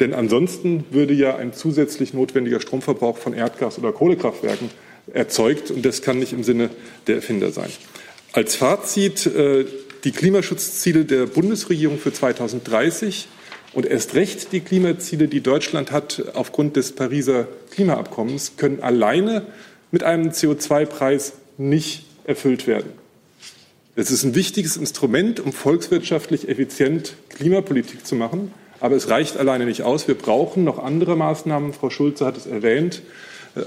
Denn 0.00 0.14
ansonsten 0.14 0.84
würde 0.90 1.12
ja 1.12 1.36
ein 1.36 1.52
zusätzlich 1.52 2.14
notwendiger 2.14 2.60
Stromverbrauch 2.60 3.18
von 3.18 3.34
Erdgas- 3.34 3.78
oder 3.78 3.92
Kohlekraftwerken 3.92 4.70
erzeugt, 5.12 5.70
und 5.70 5.84
das 5.84 6.00
kann 6.02 6.18
nicht 6.18 6.32
im 6.32 6.44
Sinne 6.44 6.70
der 7.06 7.16
Erfinder 7.16 7.50
sein. 7.50 7.70
Als 8.32 8.56
Fazit 8.56 9.26
äh, 9.26 9.66
die 10.04 10.12
Klimaschutzziele 10.12 11.04
der 11.04 11.26
Bundesregierung 11.26 11.98
für 11.98 12.12
2030 12.12 13.28
und 13.72 13.86
erst 13.86 14.14
recht 14.14 14.52
die 14.52 14.60
Klimaziele, 14.60 15.28
die 15.28 15.40
Deutschland 15.40 15.92
hat 15.92 16.22
aufgrund 16.34 16.76
des 16.76 16.92
Pariser 16.92 17.48
Klimaabkommens, 17.70 18.56
können 18.56 18.82
alleine 18.82 19.46
mit 19.90 20.02
einem 20.02 20.30
CO2-Preis 20.30 21.34
nicht 21.58 22.04
erfüllt 22.24 22.66
werden. 22.66 22.92
Es 23.94 24.10
ist 24.10 24.24
ein 24.24 24.34
wichtiges 24.34 24.76
Instrument, 24.76 25.40
um 25.40 25.52
volkswirtschaftlich 25.52 26.48
effizient 26.48 27.14
Klimapolitik 27.28 28.06
zu 28.06 28.14
machen. 28.14 28.52
Aber 28.80 28.96
es 28.96 29.08
reicht 29.08 29.36
alleine 29.36 29.66
nicht 29.66 29.82
aus. 29.82 30.08
Wir 30.08 30.16
brauchen 30.16 30.64
noch 30.64 30.82
andere 30.82 31.16
Maßnahmen, 31.16 31.72
Frau 31.72 31.88
Schulze 31.88 32.26
hat 32.26 32.36
es 32.36 32.46
erwähnt, 32.46 33.02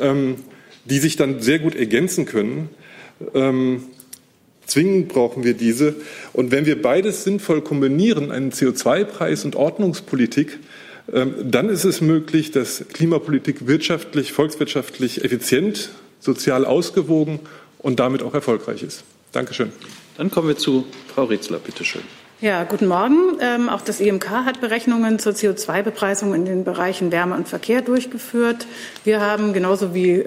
ähm, 0.02 0.38
die 0.86 1.00
sich 1.00 1.16
dann 1.16 1.42
sehr 1.42 1.60
gut 1.60 1.76
ergänzen 1.76 2.26
können. 2.26 2.70
Zwingend 4.66 5.10
brauchen 5.10 5.44
wir 5.44 5.54
diese. 5.54 5.96
Und 6.34 6.52
wenn 6.52 6.66
wir 6.66 6.82
beides 6.82 7.24
sinnvoll 7.24 7.62
kombinieren, 7.62 8.32
einen 8.32 8.52
CO2-Preis 8.52 9.46
und 9.46 9.56
Ordnungspolitik, 9.56 10.60
ähm, 11.14 11.36
dann 11.44 11.70
ist 11.70 11.84
es 11.84 12.02
möglich, 12.02 12.52
dass 12.52 12.86
Klimapolitik 12.94 13.68
wirtschaftlich, 13.68 14.34
volkswirtschaftlich 14.34 15.24
effizient, 15.24 15.90
sozial 16.20 16.66
ausgewogen 16.66 17.40
und 17.78 18.00
damit 18.00 18.24
auch 18.24 18.34
erfolgreich 18.34 18.82
ist. 18.82 19.04
Dankeschön. 19.32 19.72
Dann 20.18 20.32
kommen 20.32 20.48
wir 20.48 20.58
zu 20.58 20.86
Frau 21.14 21.26
Ritzler, 21.26 21.60
bitte 21.60 21.84
schön. 21.84 22.02
Ja, 22.42 22.64
guten 22.64 22.88
Morgen. 22.88 23.38
Ähm, 23.40 23.70
auch 23.70 23.82
das 23.82 24.02
EMK 24.02 24.30
hat 24.30 24.60
Berechnungen 24.60 25.20
zur 25.20 25.34
CO2-Bepreisung 25.34 26.34
in 26.34 26.46
den 26.46 26.64
Bereichen 26.64 27.12
Wärme 27.12 27.36
und 27.36 27.48
Verkehr 27.48 27.82
durchgeführt. 27.82 28.68
Wir 29.04 29.22
haben 29.22 29.54
genauso 29.54 29.94
wie 29.94 30.26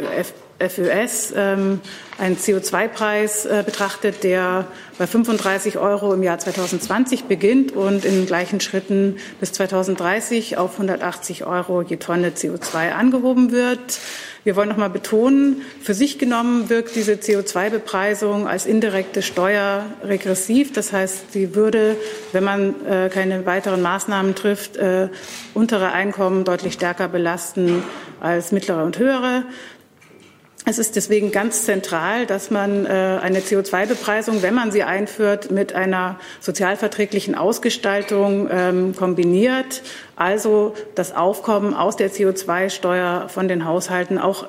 FÖS 0.58 1.32
ähm, 1.36 1.80
einen 2.18 2.36
CO2-Preis 2.36 3.46
äh, 3.46 3.62
betrachtet, 3.64 4.24
der 4.24 4.66
bei 4.98 5.06
35 5.06 5.78
Euro 5.78 6.12
im 6.14 6.22
Jahr 6.22 6.38
2020 6.38 7.24
beginnt 7.24 7.72
und 7.72 8.04
in 8.04 8.26
gleichen 8.26 8.60
Schritten 8.60 9.18
bis 9.38 9.52
2030 9.52 10.56
auf 10.56 10.72
180 10.72 11.46
Euro 11.46 11.82
je 11.82 11.96
Tonne 11.96 12.30
CO2 12.30 12.90
angehoben 12.92 13.52
wird. 13.52 14.00
Wir 14.44 14.56
wollen 14.56 14.68
noch 14.68 14.76
mal 14.76 14.88
betonen, 14.88 15.62
für 15.82 15.94
sich 15.94 16.18
genommen 16.18 16.70
wirkt 16.70 16.96
diese 16.96 17.14
CO2-Bepreisung 17.14 18.48
als 18.48 18.66
indirekte 18.66 19.20
Steuer 19.20 19.84
regressiv. 20.02 20.72
Das 20.72 20.92
heißt, 20.92 21.32
sie 21.32 21.54
würde, 21.54 21.96
wenn 22.32 22.44
man 22.44 22.74
äh, 22.86 23.10
keine 23.12 23.46
weiteren 23.46 23.82
Maßnahmen 23.82 24.34
trifft, 24.34 24.76
äh, 24.76 25.08
untere 25.54 25.92
Einkommen 25.92 26.44
deutlich 26.44 26.72
stärker 26.72 27.08
belasten 27.08 27.82
als 28.20 28.50
mittlere 28.50 28.84
und 28.84 28.98
höhere. 28.98 29.44
Es 30.70 30.78
ist 30.78 30.96
deswegen 30.96 31.32
ganz 31.32 31.64
zentral, 31.64 32.26
dass 32.26 32.50
man 32.50 32.84
äh, 32.84 32.90
eine 32.90 33.40
CO2-Bepreisung, 33.40 34.42
wenn 34.42 34.52
man 34.52 34.70
sie 34.70 34.82
einführt, 34.82 35.50
mit 35.50 35.72
einer 35.72 36.20
sozialverträglichen 36.40 37.34
Ausgestaltung 37.34 38.50
ähm, 38.50 38.94
kombiniert. 38.94 39.82
Also 40.14 40.74
das 40.94 41.16
Aufkommen 41.16 41.72
aus 41.72 41.96
der 41.96 42.10
CO2-Steuer 42.10 43.30
von 43.30 43.48
den 43.48 43.64
Haushalten 43.64 44.18
auch 44.18 44.46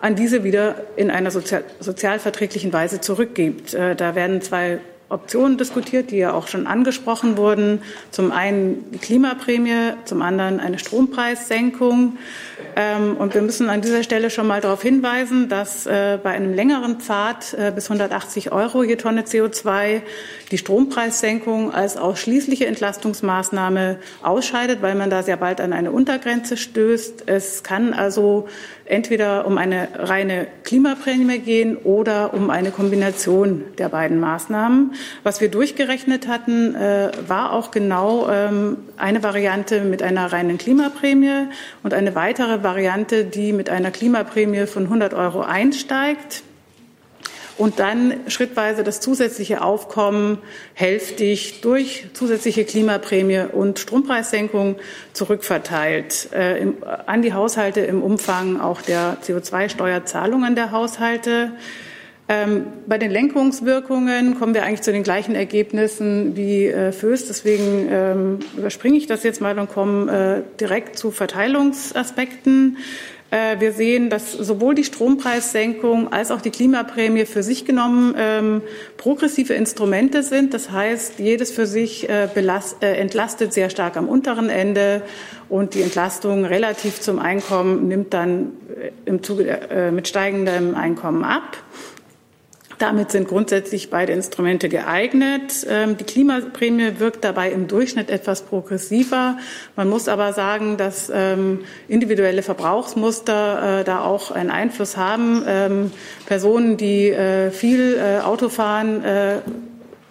an 0.00 0.14
diese 0.16 0.42
wieder 0.42 0.76
in 0.96 1.10
einer 1.10 1.30
sozial 1.30 1.64
sozialverträglichen 1.80 2.72
Weise 2.72 3.02
zurückgibt. 3.02 3.74
Äh, 3.74 3.94
da 3.94 4.14
werden 4.14 4.40
zwei 4.40 4.78
Optionen 5.10 5.56
diskutiert, 5.56 6.10
die 6.10 6.18
ja 6.18 6.34
auch 6.34 6.48
schon 6.48 6.66
angesprochen 6.66 7.38
wurden. 7.38 7.80
Zum 8.10 8.30
einen 8.30 8.90
die 8.92 8.98
Klimaprämie, 8.98 9.94
zum 10.04 10.20
anderen 10.20 10.60
eine 10.60 10.78
Strompreissenkung. 10.78 12.18
Ähm, 12.76 13.16
und 13.16 13.32
wir 13.32 13.40
müssen 13.40 13.70
an 13.70 13.80
dieser 13.80 14.02
Stelle 14.02 14.28
schon 14.28 14.46
mal 14.46 14.60
darauf 14.60 14.82
hinweisen, 14.82 15.48
dass 15.48 15.86
äh, 15.86 16.18
bei 16.22 16.30
einem 16.30 16.52
längeren 16.52 17.00
Pfad 17.00 17.54
äh, 17.54 17.72
bis 17.74 17.86
180 17.86 18.52
Euro 18.52 18.82
je 18.82 18.96
Tonne 18.96 19.22
CO2 19.22 20.02
die 20.50 20.58
Strompreissenkung 20.58 21.72
als 21.72 21.96
ausschließliche 21.96 22.66
Entlastungsmaßnahme 22.66 23.98
ausscheidet, 24.22 24.82
weil 24.82 24.94
man 24.94 25.08
da 25.08 25.22
sehr 25.22 25.38
bald 25.38 25.62
an 25.62 25.72
eine 25.72 25.90
Untergrenze 25.90 26.58
stößt. 26.58 27.24
Es 27.26 27.62
kann 27.62 27.94
also 27.94 28.46
entweder 28.84 29.46
um 29.46 29.58
eine 29.58 29.88
reine 29.94 30.46
Klimaprämie 30.64 31.38
gehen 31.38 31.76
oder 31.76 32.34
um 32.34 32.50
eine 32.50 32.70
Kombination 32.70 33.64
der 33.78 33.88
beiden 33.88 34.20
Maßnahmen. 34.20 34.92
Was 35.22 35.40
wir 35.40 35.48
durchgerechnet 35.48 36.28
hatten, 36.28 36.74
äh, 36.74 37.10
war 37.26 37.52
auch 37.52 37.70
genau 37.70 38.28
ähm, 38.30 38.76
eine 38.96 39.22
Variante 39.22 39.82
mit 39.82 40.02
einer 40.02 40.32
reinen 40.32 40.58
Klimaprämie 40.58 41.48
und 41.82 41.94
eine 41.94 42.14
weitere 42.14 42.62
Variante, 42.62 43.24
die 43.24 43.52
mit 43.52 43.70
einer 43.70 43.90
Klimaprämie 43.90 44.66
von 44.66 44.84
100 44.84 45.14
Euro 45.14 45.42
einsteigt 45.42 46.42
und 47.58 47.80
dann 47.80 48.14
schrittweise 48.28 48.84
das 48.84 49.00
zusätzliche 49.00 49.62
Aufkommen 49.62 50.38
hälftig 50.74 51.60
durch 51.60 52.06
zusätzliche 52.12 52.64
Klimaprämie 52.64 53.46
und 53.52 53.80
Strompreissenkung 53.80 54.76
zurückverteilt 55.12 56.28
äh, 56.32 56.58
im, 56.58 56.76
an 57.06 57.20
die 57.20 57.34
Haushalte 57.34 57.80
im 57.80 58.02
Umfang 58.02 58.60
auch 58.60 58.80
der 58.80 59.18
CO2-Steuerzahlungen 59.22 60.54
der 60.54 60.70
Haushalte. 60.70 61.50
Ähm, 62.30 62.66
bei 62.86 62.98
den 62.98 63.10
Lenkungswirkungen 63.10 64.38
kommen 64.38 64.52
wir 64.52 64.62
eigentlich 64.64 64.82
zu 64.82 64.92
den 64.92 65.02
gleichen 65.02 65.34
Ergebnissen 65.34 66.36
wie 66.36 66.66
äh, 66.66 66.92
Föß. 66.92 67.26
Deswegen 67.26 67.88
ähm, 67.90 68.38
überspringe 68.54 68.98
ich 68.98 69.06
das 69.06 69.22
jetzt 69.22 69.40
mal 69.40 69.58
und 69.58 69.70
komme 69.70 70.44
äh, 70.44 70.58
direkt 70.60 70.98
zu 70.98 71.10
Verteilungsaspekten. 71.10 72.76
Äh, 73.30 73.60
wir 73.60 73.72
sehen, 73.72 74.10
dass 74.10 74.32
sowohl 74.32 74.74
die 74.74 74.84
Strompreissenkung 74.84 76.12
als 76.12 76.30
auch 76.30 76.42
die 76.42 76.50
Klimaprämie 76.50 77.24
für 77.24 77.42
sich 77.42 77.64
genommen 77.64 78.14
ähm, 78.18 78.60
progressive 78.98 79.54
Instrumente 79.54 80.22
sind. 80.22 80.52
Das 80.52 80.70
heißt, 80.70 81.18
jedes 81.18 81.50
für 81.50 81.66
sich 81.66 82.10
entlastet 82.10 83.54
sehr 83.54 83.70
stark 83.70 83.96
am 83.96 84.06
unteren 84.06 84.50
Ende 84.50 85.00
und 85.48 85.72
die 85.72 85.80
Entlastung 85.80 86.44
relativ 86.44 87.00
zum 87.00 87.18
Einkommen 87.18 87.88
nimmt 87.88 88.12
dann 88.12 88.52
im 89.06 89.22
Zuge, 89.22 89.90
mit 89.92 90.08
steigendem 90.08 90.74
Einkommen 90.74 91.24
ab. 91.24 91.56
Damit 92.78 93.10
sind 93.10 93.26
grundsätzlich 93.26 93.90
beide 93.90 94.12
Instrumente 94.12 94.68
geeignet. 94.68 95.66
Ähm, 95.68 95.96
die 95.96 96.04
Klimaprämie 96.04 97.00
wirkt 97.00 97.24
dabei 97.24 97.50
im 97.50 97.66
Durchschnitt 97.66 98.08
etwas 98.08 98.42
progressiver. 98.42 99.36
Man 99.74 99.88
muss 99.88 100.06
aber 100.06 100.32
sagen, 100.32 100.76
dass 100.76 101.10
ähm, 101.12 101.64
individuelle 101.88 102.42
Verbrauchsmuster 102.42 103.80
äh, 103.80 103.84
da 103.84 104.04
auch 104.04 104.30
einen 104.30 104.50
Einfluss 104.50 104.96
haben. 104.96 105.42
Ähm, 105.48 105.90
Personen, 106.26 106.76
die 106.76 107.08
äh, 107.10 107.50
viel 107.50 107.96
äh, 107.96 108.20
Auto 108.20 108.48
fahren, 108.48 109.02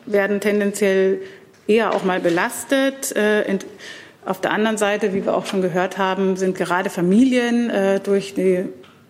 werden 0.05 0.39
tendenziell 0.39 1.21
eher 1.67 1.93
auch 1.93 2.03
mal 2.03 2.19
belastet. 2.19 3.13
Auf 4.25 4.41
der 4.41 4.51
anderen 4.51 4.77
Seite, 4.77 5.13
wie 5.13 5.25
wir 5.25 5.35
auch 5.35 5.45
schon 5.45 5.61
gehört 5.61 5.97
haben, 5.97 6.37
sind 6.37 6.57
gerade 6.57 6.89
Familien 6.89 7.71
durch 8.03 8.33
die 8.33 8.65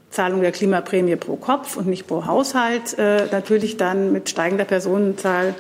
Zahlung 0.10 0.41
der 0.41 0.52
Klimaprämie 0.52 1.15
pro 1.15 1.36
Kopf 1.36 1.78
und 1.78 1.88
nicht 1.88 2.08
pro 2.08 2.26
Haushalt 2.26 2.98
äh, 2.98 3.26
natürlich 3.32 3.78
dann 3.78 4.12
mit 4.12 4.30
steigender 4.30 4.65
Personenzahl 4.65 5.54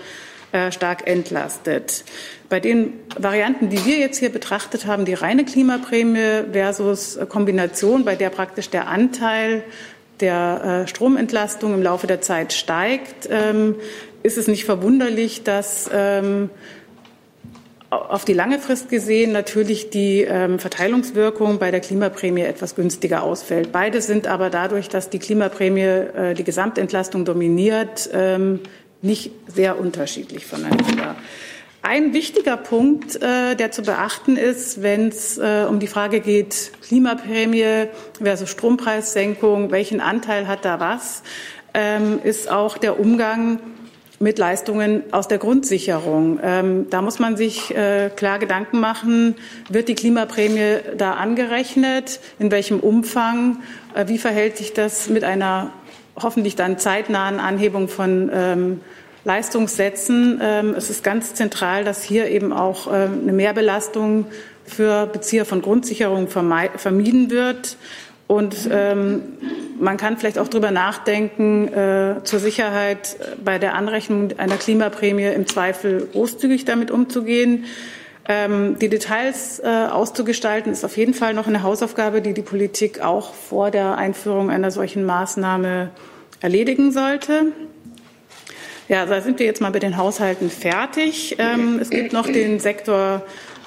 äh, 0.51 0.71
stark 0.71 1.07
entlastet. 1.07 2.05
Bei 2.49 2.59
den 2.59 2.93
Varianten, 3.17 3.69
die 3.69 3.85
wir 3.85 3.97
jetzt 3.97 4.17
hier 4.17 4.29
betrachtet 4.29 4.85
haben, 4.85 5.03
die 5.03 5.13
reine 5.13 5.43
Klimaprämie 5.43 6.45
versus 6.53 7.19
Kombination, 7.27 8.05
bei 8.05 8.15
der 8.15 8.29
praktisch 8.29 8.69
der 8.69 8.87
Anteil 8.87 9.63
der 10.21 10.83
äh, 10.85 10.87
Stromentlastung 10.87 11.73
im 11.73 11.83
Laufe 11.83 12.07
der 12.07 12.21
Zeit 12.21 12.53
steigt, 12.53 13.27
ähm, 13.29 13.75
ist 14.23 14.37
es 14.37 14.47
nicht 14.47 14.65
verwunderlich, 14.65 15.43
dass 15.43 15.89
ähm, 15.93 16.49
auf 17.89 18.25
die 18.25 18.33
lange 18.33 18.59
Frist 18.59 18.89
gesehen 18.89 19.31
natürlich 19.31 19.89
die 19.89 20.21
ähm, 20.21 20.59
Verteilungswirkung 20.59 21.57
bei 21.57 21.71
der 21.71 21.79
Klimaprämie 21.79 22.41
etwas 22.41 22.75
günstiger 22.75 23.23
ausfällt. 23.23 23.71
Beide 23.71 24.01
sind 24.01 24.27
aber 24.27 24.49
dadurch, 24.49 24.89
dass 24.89 25.09
die 25.09 25.19
Klimaprämie 25.19 25.81
äh, 25.81 26.33
die 26.33 26.43
Gesamtentlastung 26.43 27.23
dominiert, 27.23 28.09
ähm, 28.11 28.59
nicht 29.01 29.31
sehr 29.47 29.79
unterschiedlich 29.79 30.45
voneinander. 30.45 31.15
Ein 31.81 32.13
wichtiger 32.13 32.57
Punkt, 32.57 33.21
äh, 33.21 33.55
der 33.55 33.71
zu 33.71 33.83
beachten 33.83 34.35
ist, 34.35 34.81
wenn 34.81 35.07
es 35.07 35.37
äh, 35.37 35.65
um 35.69 35.79
die 35.79 35.87
Frage 35.87 36.19
geht, 36.19 36.73
Klimaprämie 36.81 37.87
versus 38.21 38.49
Strompreissenkung, 38.49 39.71
welchen 39.71 40.01
Anteil 40.01 40.47
hat 40.47 40.65
da 40.65 40.81
was, 40.81 41.23
ähm, 41.73 42.19
ist 42.23 42.51
auch 42.51 42.77
der 42.77 42.99
Umgang 42.99 43.59
mit 44.19 44.39
Leistungen 44.39 45.03
aus 45.11 45.27
der 45.27 45.37
Grundsicherung. 45.37 46.39
Ähm, 46.41 46.87
da 46.89 47.01
muss 47.01 47.19
man 47.19 47.37
sich 47.37 47.75
äh, 47.75 48.09
klar 48.15 48.39
Gedanken 48.39 48.79
machen, 48.79 49.35
wird 49.69 49.89
die 49.89 49.95
Klimaprämie 49.95 50.79
da 50.97 51.13
angerechnet, 51.13 52.19
in 52.39 52.49
welchem 52.49 52.79
Umfang, 52.79 53.59
äh, 53.93 54.07
wie 54.07 54.17
verhält 54.17 54.57
sich 54.57 54.73
das 54.73 55.09
mit 55.09 55.23
einer 55.23 55.71
hoffentlich 56.19 56.55
dann 56.55 56.79
zeitnahen 56.79 57.39
Anhebung 57.39 57.87
von 57.87 58.31
ähm, 58.33 58.81
Leistungssätzen. 59.23 60.41
Ähm, 60.41 60.73
es 60.75 60.89
ist 60.89 61.03
ganz 61.03 61.35
zentral, 61.35 61.83
dass 61.83 62.01
hier 62.01 62.27
eben 62.27 62.53
auch 62.53 62.87
ähm, 62.87 63.19
eine 63.23 63.33
Mehrbelastung 63.33 64.25
für 64.65 65.05
Bezieher 65.05 65.45
von 65.45 65.61
Grundsicherung 65.61 66.27
vermieden 66.27 67.29
wird. 67.29 67.77
Und 68.27 68.69
ähm, 68.71 69.21
man 69.79 69.95
kann 69.97 70.17
vielleicht 70.17 70.37
auch 70.37 70.49
darüber 70.49 70.71
nachdenken, 70.71 71.67
äh, 71.71 72.23
zur 72.23 72.39
Sicherheit 72.39 73.15
bei 73.43 73.57
der 73.57 73.75
Anrechnung 73.75 74.37
einer 74.37 74.57
Klimaprämie 74.57 75.27
im 75.27 75.47
Zweifel 75.47 76.07
großzügig 76.11 76.65
damit 76.65 76.91
umzugehen. 76.91 77.65
Ähm, 78.27 78.77
die 78.79 78.89
Details 78.89 79.59
äh, 79.59 79.67
auszugestalten 79.67 80.73
ist 80.73 80.83
auf 80.83 80.97
jeden 80.97 81.13
Fall 81.13 81.33
noch 81.33 81.47
eine 81.47 81.63
Hausaufgabe, 81.63 82.21
die 82.21 82.33
die 82.33 82.41
Politik 82.41 83.01
auch 83.01 83.33
vor 83.33 83.71
der 83.71 83.97
Einführung 83.97 84.49
einer 84.49 84.71
solchen 84.71 85.05
Maßnahme 85.05 85.91
erledigen 86.41 86.91
sollte. 86.91 87.53
Ja, 88.89 89.05
da 89.05 89.21
sind 89.21 89.39
wir 89.39 89.45
jetzt 89.45 89.61
mal 89.61 89.71
mit 89.71 89.83
den 89.83 89.95
Haushalten 89.95 90.49
fertig. 90.49 91.35
Ähm, 91.39 91.79
es 91.81 91.89
gibt 91.89 92.11
noch 92.11 92.27
den 92.27 92.59
Sektor 92.59 93.23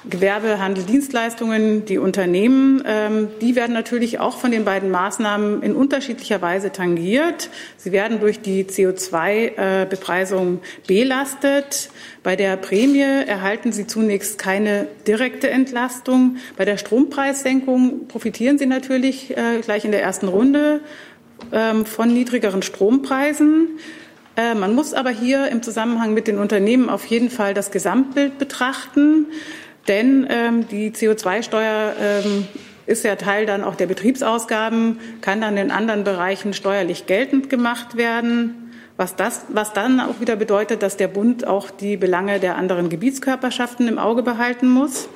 Gewerbe, 0.09 0.59
Handel, 0.59 0.83
Dienstleistungen, 0.83 1.85
die 1.85 1.99
Unternehmen, 1.99 2.81
ähm, 2.87 3.27
die 3.39 3.55
werden 3.55 3.73
natürlich 3.73 4.19
auch 4.19 4.37
von 4.37 4.49
den 4.49 4.65
beiden 4.65 4.89
Maßnahmen 4.89 5.61
in 5.61 5.75
unterschiedlicher 5.75 6.41
Weise 6.41 6.71
tangiert. 6.71 7.49
Sie 7.77 7.91
werden 7.91 8.19
durch 8.19 8.41
die 8.41 8.63
CO2-Bepreisung 8.63 10.57
äh, 10.57 10.87
belastet. 10.87 11.91
Bei 12.23 12.35
der 12.35 12.57
Prämie 12.57 13.01
erhalten 13.01 13.71
Sie 13.71 13.85
zunächst 13.85 14.39
keine 14.39 14.87
direkte 15.05 15.51
Entlastung. 15.51 16.37
Bei 16.57 16.65
der 16.65 16.77
Strompreissenkung 16.77 18.07
profitieren 18.07 18.57
Sie 18.57 18.65
natürlich 18.65 19.37
äh, 19.37 19.61
gleich 19.61 19.85
in 19.85 19.91
der 19.91 20.01
ersten 20.01 20.27
Runde 20.27 20.81
ähm, 21.51 21.85
von 21.85 22.11
niedrigeren 22.11 22.63
Strompreisen. 22.63 23.77
Äh, 24.35 24.55
man 24.55 24.73
muss 24.73 24.95
aber 24.95 25.11
hier 25.11 25.49
im 25.49 25.61
Zusammenhang 25.61 26.15
mit 26.15 26.27
den 26.27 26.39
Unternehmen 26.39 26.89
auf 26.89 27.05
jeden 27.05 27.29
Fall 27.29 27.53
das 27.53 27.69
Gesamtbild 27.69 28.39
betrachten. 28.39 29.27
Denn 29.87 30.27
ähm, 30.29 30.67
die 30.67 30.91
CO2-Steuer 30.91 31.93
ähm, 31.99 32.47
ist 32.85 33.03
ja 33.03 33.15
Teil 33.15 33.45
dann 33.45 33.63
auch 33.63 33.75
der 33.75 33.87
Betriebsausgaben, 33.87 34.99
kann 35.21 35.41
dann 35.41 35.57
in 35.57 35.71
anderen 35.71 36.03
Bereichen 36.03 36.53
steuerlich 36.53 37.05
geltend 37.05 37.49
gemacht 37.49 37.97
werden. 37.97 38.71
Was, 38.97 39.15
das, 39.15 39.45
was 39.49 39.73
dann 39.73 39.99
auch 39.99 40.19
wieder 40.19 40.35
bedeutet, 40.35 40.83
dass 40.83 40.97
der 40.97 41.07
Bund 41.07 41.47
auch 41.47 41.71
die 41.71 41.97
Belange 41.97 42.39
der 42.39 42.57
anderen 42.57 42.89
Gebietskörperschaften 42.89 43.87
im 43.87 43.97
Auge 43.97 44.21
behalten 44.21 44.69
muss. 44.69 45.07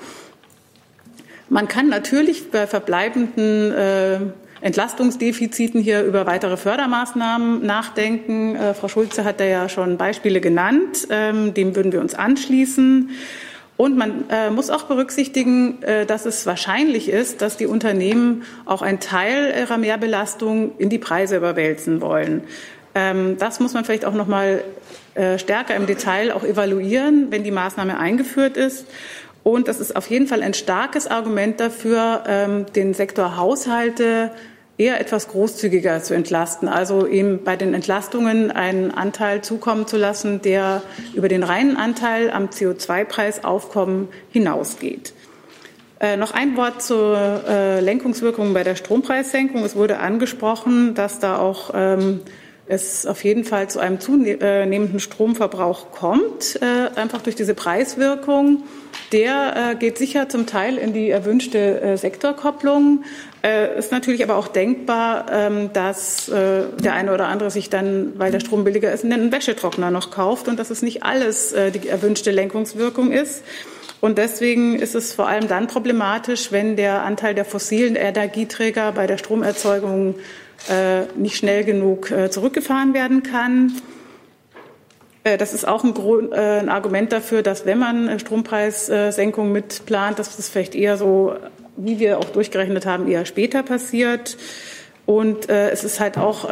Man 1.49 1.67
kann 1.67 1.89
natürlich 1.89 2.49
bei 2.49 2.65
verbleibenden 2.65 3.71
äh, 3.71 4.19
Entlastungsdefiziten 4.62 5.80
hier 5.82 6.04
über 6.04 6.25
weitere 6.25 6.58
Fördermaßnahmen 6.58 7.63
nachdenken. 7.63 8.56
Äh, 8.56 8.73
Frau 8.73 8.88
Schulze 8.88 9.23
hat 9.23 9.39
da 9.39 9.43
ja 9.43 9.69
schon 9.69 9.97
Beispiele 9.97 10.41
genannt. 10.41 11.08
Ähm, 11.12 11.54
dem 11.54 11.75
würden 11.75 11.91
wir 11.91 12.01
uns 12.01 12.15
anschließen. 12.15 13.12
Und 13.77 13.97
man 13.97 14.29
äh, 14.29 14.49
muss 14.51 14.69
auch 14.69 14.83
berücksichtigen, 14.83 15.83
äh, 15.83 16.05
dass 16.05 16.25
es 16.25 16.45
wahrscheinlich 16.45 17.09
ist, 17.09 17.41
dass 17.41 17.57
die 17.57 17.65
Unternehmen 17.65 18.43
auch 18.65 18.81
einen 18.81 19.01
Teil 19.01 19.53
ihrer 19.57 19.77
Mehrbelastung 19.77 20.77
in 20.77 20.89
die 20.89 20.97
Preise 20.97 21.35
überwälzen 21.35 21.99
wollen. 21.99 22.43
Ähm, 22.93 23.38
das 23.38 23.59
muss 23.59 23.73
man 23.73 23.83
vielleicht 23.83 24.05
auch 24.05 24.13
noch 24.13 24.27
mal 24.27 24.63
äh, 25.15 25.38
stärker 25.38 25.75
im 25.75 25.88
Detail 25.88 26.31
auch 26.31 26.43
evaluieren, 26.43 27.27
wenn 27.31 27.43
die 27.43 27.51
Maßnahme 27.51 27.99
eingeführt 27.99 28.55
ist. 28.55 28.88
Und 29.43 29.67
das 29.67 29.79
ist 29.79 29.95
auf 29.95 30.09
jeden 30.09 30.27
Fall 30.27 30.41
ein 30.41 30.53
starkes 30.53 31.05
Argument 31.05 31.59
dafür, 31.59 32.23
ähm, 32.27 32.65
den 32.75 32.93
Sektor 32.93 33.35
Haushalte 33.35 34.31
eher 34.77 34.99
etwas 34.99 35.29
großzügiger 35.29 36.03
zu 36.03 36.13
entlasten, 36.13 36.67
also 36.67 37.05
ihm 37.05 37.43
bei 37.43 37.55
den 37.55 37.73
Entlastungen 37.73 38.51
einen 38.51 38.91
Anteil 38.91 39.41
zukommen 39.41 39.88
zu 39.88 39.97
lassen, 39.97 40.41
der 40.41 40.81
über 41.13 41.29
den 41.29 41.43
reinen 41.43 41.77
Anteil 41.77 42.29
am 42.29 42.47
CO2-Preisaufkommen 42.47 44.09
hinausgeht. 44.31 45.13
Äh, 45.99 46.17
noch 46.17 46.31
ein 46.33 46.57
Wort 46.57 46.81
zur 46.81 47.43
äh, 47.47 47.79
Lenkungswirkung 47.79 48.53
bei 48.53 48.63
der 48.63 48.75
Strompreissenkung. 48.75 49.63
Es 49.63 49.77
wurde 49.77 49.99
angesprochen, 49.99 50.93
dass 50.93 51.19
da 51.19 51.38
auch 51.38 51.71
ähm, 51.73 52.19
es 52.67 53.05
auf 53.05 53.23
jeden 53.23 53.45
Fall 53.45 53.69
zu 53.69 53.79
einem 53.79 54.01
zunehmenden 54.01 54.99
Stromverbrauch 54.99 55.91
kommt, 55.91 56.59
äh, 56.61 56.99
einfach 56.99 57.21
durch 57.21 57.35
diese 57.35 57.53
Preiswirkung. 57.53 58.63
Der 59.11 59.71
äh, 59.71 59.75
geht 59.75 59.97
sicher 59.97 60.29
zum 60.29 60.47
Teil 60.47 60.77
in 60.77 60.93
die 60.93 61.09
erwünschte 61.09 61.81
äh, 61.81 61.97
Sektorkopplung. 61.97 63.03
Äh, 63.43 63.77
ist 63.77 63.91
natürlich 63.91 64.23
aber 64.23 64.35
auch 64.35 64.47
denkbar, 64.47 65.27
ähm, 65.31 65.69
dass 65.73 66.27
äh, 66.29 66.63
der 66.79 66.93
eine 66.93 67.13
oder 67.13 67.27
andere 67.27 67.51
sich 67.51 67.69
dann, 67.69 68.17
weil 68.17 68.31
der 68.31 68.39
Strom 68.39 68.63
billiger 68.63 68.91
ist, 68.91 69.03
einen 69.03 69.31
Wäschetrockner 69.31 69.91
noch 69.91 70.09
kauft 70.09 70.47
und 70.47 70.57
dass 70.57 70.71
es 70.71 70.81
nicht 70.81 71.03
alles 71.03 71.53
äh, 71.53 71.71
die 71.71 71.87
erwünschte 71.87 72.31
Lenkungswirkung 72.31 73.11
ist. 73.11 73.43
Und 74.01 74.17
deswegen 74.17 74.77
ist 74.77 74.95
es 74.95 75.13
vor 75.13 75.27
allem 75.27 75.47
dann 75.47 75.67
problematisch, 75.67 76.51
wenn 76.51 76.75
der 76.75 77.03
Anteil 77.03 77.35
der 77.35 77.45
fossilen 77.45 77.95
Energieträger 77.95 78.91
bei 78.91 79.07
der 79.07 79.17
Stromerzeugung 79.17 80.15
äh, 80.69 81.03
nicht 81.15 81.37
schnell 81.37 81.63
genug 81.63 82.11
zurückgefahren 82.29 82.93
werden 82.93 83.23
kann. 83.23 83.73
Äh, 85.25 85.38
das 85.38 85.53
ist 85.53 85.67
auch 85.67 85.83
ein, 85.83 85.93
Grund, 85.93 86.31
ein, 86.33 86.69
Argument 86.69 87.11
dafür, 87.11 87.41
dass 87.41 87.65
wenn 87.65 87.79
man 87.79 88.17
Strompreissenkungen 88.17 89.51
mitplant, 89.51 90.17
dass 90.19 90.38
das 90.38 90.47
vielleicht 90.47 90.75
eher 90.75 90.95
so, 90.95 91.35
wie 91.75 91.99
wir 91.99 92.19
auch 92.19 92.29
durchgerechnet 92.29 92.85
haben, 92.85 93.09
eher 93.09 93.25
später 93.25 93.61
passiert. 93.61 94.38
Und 95.05 95.49
es 95.49 95.83
ist 95.83 95.99
halt 95.99 96.17
auch 96.17 96.49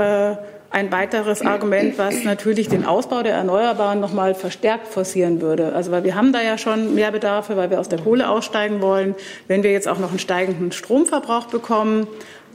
ein 0.74 0.92
weiteres 0.92 1.44
Argument, 1.44 2.00
was 2.00 2.24
natürlich 2.24 2.68
den 2.68 2.84
Ausbau 2.84 3.22
der 3.22 3.34
Erneuerbaren 3.34 4.00
noch 4.00 4.12
mal 4.12 4.34
verstärkt 4.34 4.88
forcieren 4.88 5.40
würde. 5.40 5.74
Also 5.74 5.92
weil 5.92 6.04
wir 6.04 6.16
haben 6.16 6.34
da 6.34 6.42
ja 6.42 6.58
schon 6.58 6.96
mehr 6.96 7.12
Bedarfe, 7.12 7.56
weil 7.56 7.70
wir 7.70 7.80
aus 7.80 7.90
der 7.90 8.00
Kohle 8.00 8.28
aussteigen 8.28 8.82
wollen. 8.82 9.14
Wenn 9.48 9.62
wir 9.62 9.72
jetzt 9.72 9.88
auch 9.88 10.00
noch 10.00 10.10
einen 10.10 10.18
steigenden 10.18 10.72
Stromverbrauch 10.72 11.46
bekommen, 11.46 12.08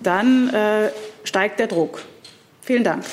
dann 0.03 0.53
äh, 0.53 0.91
steigt 1.23 1.61
der 1.61 1.69
Druck. 1.69 2.03
Vielen 2.61 2.83
Dank. 2.83 3.05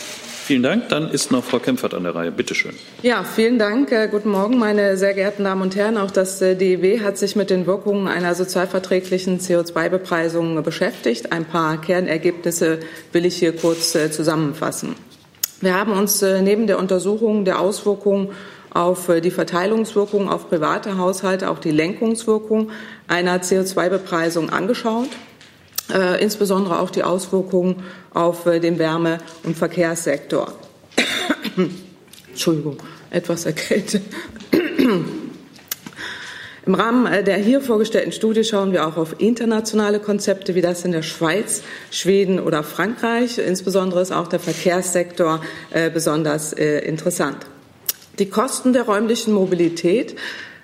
Vielen 0.46 0.62
Dank. 0.62 0.90
Dann 0.90 1.10
ist 1.10 1.32
noch 1.32 1.44
Frau 1.44 1.58
Kempfert 1.58 1.96
an 1.96 2.04
der 2.04 2.14
Reihe. 2.14 2.32
Bitte 2.32 2.54
schön. 2.54 2.76
Ja, 3.02 3.24
vielen 3.24 3.58
Dank. 3.58 3.92
Äh, 3.92 4.08
guten 4.08 4.30
Morgen, 4.30 4.60
meine 4.60 4.96
sehr 4.96 5.16
geehrten 5.16 5.44
Damen 5.44 5.64
und 5.64 5.76
Herren. 5.76 5.98
Auch 5.98 6.12
das 6.12 6.40
äh, 6.40 6.56
DEW 6.56 7.00
hat 7.00 7.18
sich 7.18 7.36
mit 7.36 7.50
den 7.50 7.66
Wirkungen 7.66 8.08
einer 8.08 8.36
sozialverträglichen 8.36 9.40
CO2-Bepreisung 9.40 10.62
beschäftigt. 10.62 11.32
Ein 11.32 11.46
paar 11.46 11.82
Kernergebnisse 11.82 12.78
will 13.12 13.26
ich 13.26 13.38
hier 13.38 13.56
kurz 13.56 13.96
äh, 13.96 14.12
zusammenfassen. 14.12 14.94
Wir 15.62 15.74
haben 15.74 15.94
uns 15.94 16.22
neben 16.22 16.68
der 16.68 16.78
Untersuchung 16.78 17.44
der 17.44 17.60
Auswirkungen 17.60 18.30
auf 18.70 19.10
die 19.24 19.32
Verteilungswirkung 19.32 20.30
auf 20.30 20.50
private 20.50 21.00
Haushalte 21.00 21.50
auch 21.50 21.58
die 21.58 21.72
Lenkungswirkung 21.72 22.70
einer 23.08 23.40
CO2-Bepreisung 23.40 24.52
angeschaut 24.52 25.10
äh, 25.93 26.21
insbesondere 26.21 26.80
auch 26.80 26.89
die 26.89 27.04
Auswirkungen 27.04 27.84
auf 28.13 28.45
äh, 28.48 28.60
den 28.60 28.80
Wärme- 28.80 29.19
und 29.43 29.56
Verkehrssektor. 29.56 30.52
Entschuldigung, 32.30 32.78
etwas 33.12 33.45
erkältet. 33.45 34.02
Im 36.65 36.74
Rahmen 36.74 37.06
äh, 37.06 37.24
der 37.24 37.38
hier 37.38 37.62
vorgestellten 37.62 38.12
Studie 38.12 38.43
schauen 38.43 38.71
wir 38.71 38.88
auch 38.88 38.98
auf 38.98 39.19
internationale 39.19 40.00
Konzepte 40.00 40.56
wie 40.56 40.62
das 40.62 40.84
in 40.86 40.91
der 40.91 41.04
Schweiz, 41.04 41.62
Schweden 41.91 42.39
oder 42.39 42.63
Frankreich. 42.63 43.38
Insbesondere 43.38 44.02
ist 44.02 44.12
auch 44.12 44.28
der 44.28 44.39
Verkehrssektor 44.39 45.41
besonders 45.93 46.54
interessant. 46.54 47.45
Die 48.17 48.30
Kosten 48.30 48.74
der 48.74 48.84
räumlichen 48.84 49.34
Mobilität 49.34 50.15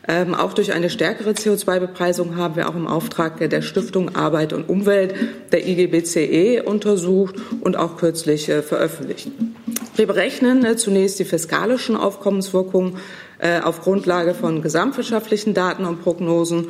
ähm, 0.08 0.34
auch 0.34 0.54
durch 0.54 0.74
eine 0.74 0.90
stärkere 0.90 1.30
CO2-Bepreisung 1.32 2.36
haben 2.36 2.56
wir 2.56 2.68
auch 2.68 2.76
im 2.76 2.88
Auftrag 2.88 3.38
der 3.38 3.62
Stiftung 3.62 4.16
Arbeit 4.16 4.52
und 4.52 4.68
Umwelt 4.68 5.14
der 5.52 5.68
IGBCE 5.68 6.64
untersucht 6.64 7.36
und 7.62 7.78
auch 7.78 7.98
kürzlich 7.98 8.50
äh, 8.50 8.64
veröffentlicht. 8.64 9.28
Wir 9.96 10.08
berechnen 10.08 10.66
äh, 10.66 10.76
zunächst 10.76 11.20
die 11.20 11.26
fiskalischen 11.26 11.96
Aufkommenswirkungen 11.96 12.98
äh, 13.38 13.62
auf 13.62 13.82
Grundlage 13.82 14.34
von 14.34 14.64
gesamtwirtschaftlichen 14.64 15.54
Daten 15.54 15.86
und 15.86 16.02
Prognosen. 16.02 16.70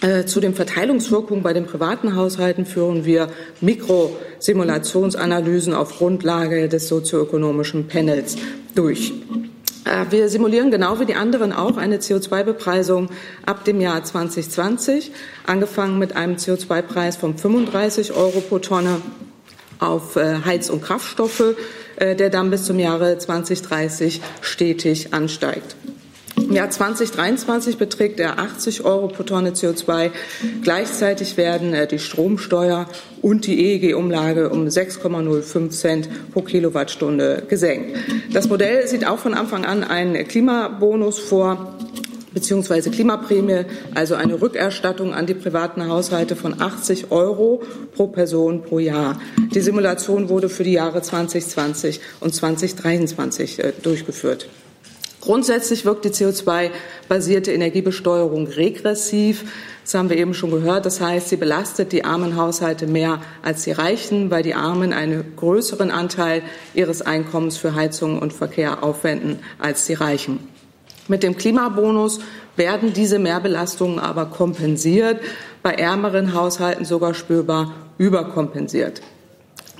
Äh, 0.00 0.24
zu 0.24 0.40
den 0.40 0.54
Verteilungswirkungen 0.54 1.44
bei 1.44 1.52
den 1.52 1.66
privaten 1.66 2.16
Haushalten 2.16 2.66
führen 2.66 3.04
wir 3.04 3.28
Mikrosimulationsanalysen 3.60 5.74
auf 5.74 5.96
Grundlage 5.96 6.68
des 6.68 6.88
sozioökonomischen 6.88 7.86
Panels 7.86 8.34
durch. 8.74 9.12
Äh, 9.84 10.06
wir 10.10 10.28
simulieren 10.28 10.70
genau 10.70 11.00
wie 11.00 11.06
die 11.06 11.14
anderen 11.14 11.52
auch 11.52 11.76
eine 11.76 11.98
CO2-Bepreisung 11.98 13.08
ab 13.46 13.64
dem 13.64 13.80
Jahr 13.80 14.04
2020, 14.04 15.12
angefangen 15.46 15.98
mit 15.98 16.16
einem 16.16 16.36
CO2-Preis 16.36 17.16
von 17.16 17.36
35 17.36 18.12
Euro 18.12 18.40
pro 18.40 18.58
Tonne 18.58 19.00
auf 19.78 20.16
äh, 20.16 20.40
Heiz- 20.44 20.70
und 20.70 20.82
Kraftstoffe, 20.82 21.56
äh, 21.96 22.14
der 22.14 22.30
dann 22.30 22.50
bis 22.50 22.64
zum 22.64 22.78
Jahre 22.78 23.18
2030 23.18 24.20
stetig 24.40 25.12
ansteigt. 25.12 25.76
Im 26.48 26.52
Jahr 26.52 26.70
2023 26.70 27.78
beträgt 27.78 28.18
er 28.18 28.38
80 28.38 28.84
Euro 28.84 29.08
pro 29.08 29.22
Tonne 29.22 29.50
CO2. 29.50 30.10
Gleichzeitig 30.62 31.36
werden 31.36 31.74
die 31.90 31.98
Stromsteuer 31.98 32.88
und 33.20 33.46
die 33.46 33.58
EEG-Umlage 33.58 34.50
um 34.50 34.66
6,05 34.66 35.70
Cent 35.70 36.08
pro 36.32 36.42
Kilowattstunde 36.42 37.44
gesenkt. 37.48 37.96
Das 38.32 38.48
Modell 38.48 38.86
sieht 38.88 39.06
auch 39.06 39.18
von 39.18 39.34
Anfang 39.34 39.64
an 39.64 39.84
einen 39.84 40.26
Klimabonus 40.26 41.18
vor 41.20 41.76
beziehungsweise 42.34 42.90
Klimaprämie, 42.90 43.64
also 43.94 44.14
eine 44.14 44.40
Rückerstattung 44.40 45.14
an 45.14 45.26
die 45.26 45.34
privaten 45.34 45.86
Haushalte 45.88 46.34
von 46.34 46.60
80 46.60 47.10
Euro 47.10 47.62
pro 47.94 48.08
Person 48.08 48.62
pro 48.62 48.78
Jahr. 48.78 49.20
Die 49.54 49.60
Simulation 49.60 50.28
wurde 50.28 50.48
für 50.48 50.64
die 50.64 50.72
Jahre 50.72 51.02
2020 51.02 52.00
und 52.20 52.34
2023 52.34 53.58
äh, 53.58 53.72
durchgeführt. 53.82 54.48
Grundsätzlich 55.22 55.84
wirkt 55.84 56.04
die 56.04 56.08
CO2-basierte 56.08 57.52
Energiebesteuerung 57.52 58.48
regressiv. 58.48 59.44
Das 59.84 59.94
haben 59.94 60.10
wir 60.10 60.16
eben 60.16 60.34
schon 60.34 60.50
gehört. 60.50 60.84
Das 60.84 61.00
heißt, 61.00 61.28
sie 61.28 61.36
belastet 61.36 61.92
die 61.92 62.04
armen 62.04 62.34
Haushalte 62.34 62.88
mehr 62.88 63.22
als 63.40 63.62
die 63.62 63.70
reichen, 63.70 64.32
weil 64.32 64.42
die 64.42 64.54
Armen 64.54 64.92
einen 64.92 65.36
größeren 65.36 65.92
Anteil 65.92 66.42
ihres 66.74 67.02
Einkommens 67.02 67.56
für 67.56 67.76
Heizung 67.76 68.18
und 68.18 68.32
Verkehr 68.32 68.82
aufwenden 68.82 69.38
als 69.60 69.86
die 69.86 69.94
Reichen. 69.94 70.40
Mit 71.06 71.22
dem 71.22 71.36
Klimabonus 71.36 72.18
werden 72.56 72.92
diese 72.92 73.20
Mehrbelastungen 73.20 74.00
aber 74.00 74.26
kompensiert, 74.26 75.20
bei 75.62 75.74
ärmeren 75.74 76.34
Haushalten 76.34 76.84
sogar 76.84 77.14
spürbar 77.14 77.72
überkompensiert. 77.96 79.02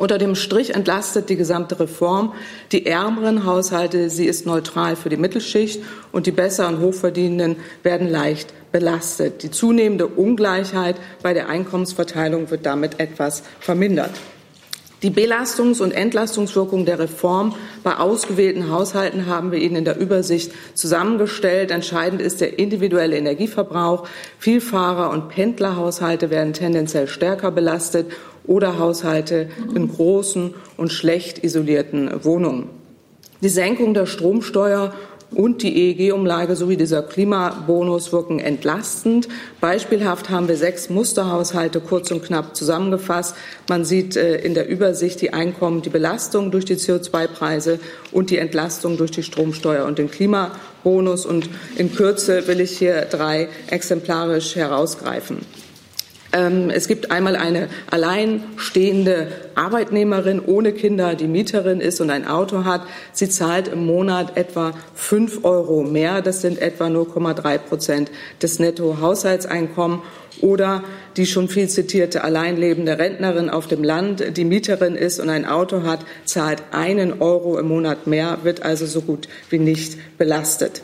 Unter 0.03 0.19
dem 0.19 0.35
Strich 0.35 0.75
entlastet 0.75 1.29
die 1.29 1.37
gesamte 1.37 1.79
Reform 1.79 2.33
die 2.73 2.87
ärmeren 2.87 3.47
Haushalte. 3.47 4.11
Sie 4.11 4.27
ist 4.27 4.47
neutral 4.47 4.97
für 4.97 5.11
die 5.11 5.17
Mittelschicht 5.17 5.81
und 6.11 6.27
die 6.27 6.33
besser 6.33 6.67
und 6.67 6.81
hochverdienenden 6.81 7.59
werden 7.85 8.11
leicht 8.11 8.53
belastet. 8.73 9.45
Die 9.45 9.53
zunehmende 9.53 10.09
Ungleichheit 10.09 10.97
bei 11.23 11.35
der 11.35 11.49
Einkommensverteilung 11.49 12.51
wird 12.51 12.67
damit 12.67 12.99
etwas 12.99 13.45
vermindert. 13.61 14.11
Die 15.03 15.11
Belastungs- 15.11 15.81
und 15.81 15.91
Entlastungswirkung 15.91 16.85
der 16.85 17.01
Reform 17.01 17.57
bei 17.83 17.97
ausgewählten 17.97 18.71
Haushalten 18.71 19.27
haben 19.27 19.51
wir 19.51 19.59
Ihnen 19.59 19.75
in 19.75 19.85
der 19.85 19.99
Übersicht 19.99 20.53
zusammengestellt. 20.75 21.73
Entscheidend 21.73 22.23
ist 22.23 22.41
der 22.41 22.61
individuelle 22.61 23.17
Energieverbrauch. 23.17 24.07
Vielfahrer- 24.38 25.11
und 25.11 25.29
Pendlerhaushalte 25.29 26.31
werden 26.31 26.53
tendenziell 26.53 27.09
stärker 27.09 27.51
belastet 27.51 28.12
oder 28.47 28.79
Haushalte 28.79 29.49
in 29.75 29.88
großen 29.88 30.55
und 30.77 30.93
schlecht 30.93 31.43
isolierten 31.43 32.25
Wohnungen. 32.25 32.71
Die 33.41 33.49
Senkung 33.49 33.95
der 33.95 34.07
Stromsteuer 34.07 34.95
und 35.35 35.62
die 35.62 35.75
EEG-Umlage 35.77 36.57
sowie 36.57 36.77
dieser 36.77 37.03
Klimabonus 37.03 38.12
wirken 38.12 38.38
entlastend. 38.38 39.29
Beispielhaft 39.61 40.31
haben 40.31 40.49
wir 40.49 40.57
sechs 40.57 40.90
Musterhaushalte 40.90 41.81
kurz 41.81 42.11
und 42.11 42.25
knapp 42.25 42.57
zusammengefasst. 42.57 43.35
Man 43.68 43.85
sieht 43.85 44.16
äh, 44.16 44.37
in 44.37 44.55
der 44.55 44.68
Übersicht 44.68 45.21
die 45.21 45.33
Einkommen, 45.33 45.83
die 45.83 45.90
Belastung 45.90 46.51
durch 46.51 46.64
die 46.64 46.77
CO2-Preise 46.77 47.79
und 48.11 48.31
die 48.31 48.38
Entlastung 48.38 48.97
durch 48.97 49.11
die 49.11 49.23
Stromsteuer 49.23 49.85
und 49.87 49.99
den 49.99 50.11
Klimabonus. 50.11 51.27
Und 51.27 51.49
in 51.77 51.95
Kürze 51.95 52.47
will 52.47 52.61
ich 52.61 52.79
hier 52.79 53.03
drei 53.03 53.49
exemplarisch 53.68 54.57
herausgreifen. 54.57 55.38
Ähm, 56.33 56.71
es 56.71 56.88
gibt 56.88 57.11
einmal 57.11 57.37
eine 57.37 57.68
alleinstehende 57.90 59.29
Arbeitnehmerin 59.55 60.40
ohne 60.40 60.73
Kinder, 60.73 61.14
die 61.14 61.29
Mieterin 61.29 61.81
ist 61.81 62.01
und 62.01 62.11
ein 62.11 62.27
Auto 62.27 62.64
hat. 62.64 62.83
Sie 63.12 63.29
zahlt 63.29 63.68
im 63.68 63.85
Monat 63.85 64.37
etwa 64.37 64.73
fünf 64.95 65.45
Euro 65.45 65.83
mehr. 65.83 66.23
Das 66.23 66.40
sind 66.40 66.61
etwa 66.61 66.87
0,3 66.87 67.59
Prozent 67.59 68.11
des 68.40 68.59
Nettohaushaltseinkommens. 68.59 70.03
Oder 70.40 70.83
die 71.18 71.27
schon 71.27 71.49
viel 71.49 71.68
zitierte 71.68 72.25
alleinlebende 72.25 72.99
Rentnerin 72.99 73.51
auf 73.51 73.68
dem 73.68 73.85
Land, 73.85 74.37
die 74.37 74.45
Mieterin 74.45 74.97
ist 74.97 75.21
und 75.21 75.29
ein 75.29 75.45
Auto 75.45 75.83
hat, 75.83 76.01
zahlt 76.25 76.62
einen 76.73 77.21
Euro 77.21 77.59
im 77.59 77.68
Monat 77.68 78.07
mehr, 78.07 78.38
wird 78.42 78.62
also 78.62 78.87
so 78.87 79.03
gut 79.03 79.29
wie 79.51 79.59
nicht 79.59 79.99
belastet. 80.16 80.83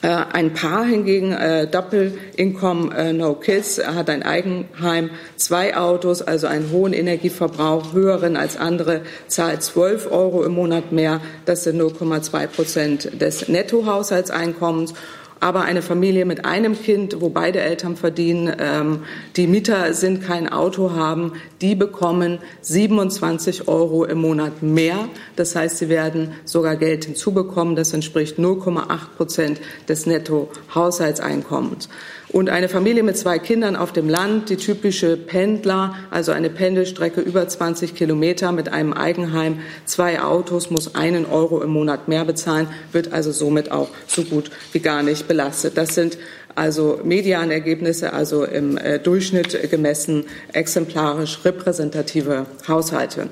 Äh, 0.00 0.08
ein 0.32 0.54
Paar 0.54 0.84
hingegen, 0.84 1.32
äh, 1.32 1.66
Doppelincome, 1.66 2.96
äh, 2.96 3.12
No 3.12 3.34
Kids, 3.34 3.84
hat 3.84 4.08
ein 4.08 4.22
Eigenheim, 4.22 5.10
zwei 5.34 5.76
Autos, 5.76 6.22
also 6.22 6.46
einen 6.46 6.70
hohen 6.70 6.92
Energieverbrauch, 6.92 7.92
höheren 7.92 8.36
als 8.36 8.56
andere, 8.56 9.00
zahlt 9.26 9.64
12 9.64 10.12
Euro 10.12 10.44
im 10.44 10.52
Monat 10.52 10.92
mehr. 10.92 11.20
Das 11.46 11.64
sind 11.64 11.80
0,2 11.80 12.46
Prozent 12.46 13.20
des 13.20 13.48
Nettohaushaltseinkommens 13.48 14.94
aber 15.40 15.62
eine 15.62 15.82
Familie 15.82 16.24
mit 16.24 16.44
einem 16.44 16.80
Kind, 16.80 17.20
wo 17.20 17.28
beide 17.28 17.60
Eltern 17.60 17.96
verdienen, 17.96 18.54
ähm, 18.58 19.04
die 19.36 19.46
Mieter 19.46 19.94
sind, 19.94 20.22
kein 20.22 20.48
Auto 20.48 20.92
haben, 20.92 21.32
die 21.60 21.74
bekommen 21.74 22.38
27 22.62 23.68
Euro 23.68 24.04
im 24.04 24.18
Monat 24.18 24.62
mehr. 24.62 25.08
Das 25.36 25.54
heißt, 25.54 25.78
sie 25.78 25.88
werden 25.88 26.32
sogar 26.44 26.76
Geld 26.76 27.04
hinzubekommen. 27.04 27.76
Das 27.76 27.92
entspricht 27.92 28.38
0,8 28.38 29.16
Prozent 29.16 29.60
des 29.88 30.06
Nettohaushaltseinkommens. 30.06 31.88
Und 32.30 32.50
eine 32.50 32.68
Familie 32.68 33.02
mit 33.02 33.16
zwei 33.16 33.38
Kindern 33.38 33.74
auf 33.74 33.92
dem 33.92 34.08
Land, 34.08 34.50
die 34.50 34.56
typische 34.56 35.16
Pendler, 35.16 35.94
also 36.10 36.32
eine 36.32 36.50
Pendelstrecke 36.50 37.22
über 37.22 37.48
20 37.48 37.94
Kilometer 37.94 38.52
mit 38.52 38.70
einem 38.70 38.92
Eigenheim, 38.92 39.60
zwei 39.86 40.20
Autos, 40.20 40.70
muss 40.70 40.94
einen 40.94 41.24
Euro 41.24 41.62
im 41.62 41.70
Monat 41.70 42.06
mehr 42.06 42.26
bezahlen, 42.26 42.68
wird 42.92 43.12
also 43.12 43.32
somit 43.32 43.70
auch 43.70 43.88
so 44.06 44.24
gut 44.24 44.50
wie 44.72 44.80
gar 44.80 45.02
nicht 45.02 45.26
belastet. 45.26 45.78
Das 45.78 45.94
sind 45.94 46.18
also 46.54 47.00
Medianergebnisse, 47.02 48.12
also 48.12 48.44
im 48.44 48.76
äh, 48.76 48.98
Durchschnitt 48.98 49.70
gemessen 49.70 50.24
exemplarisch 50.52 51.38
repräsentative 51.44 52.46
Haushalte. 52.66 53.28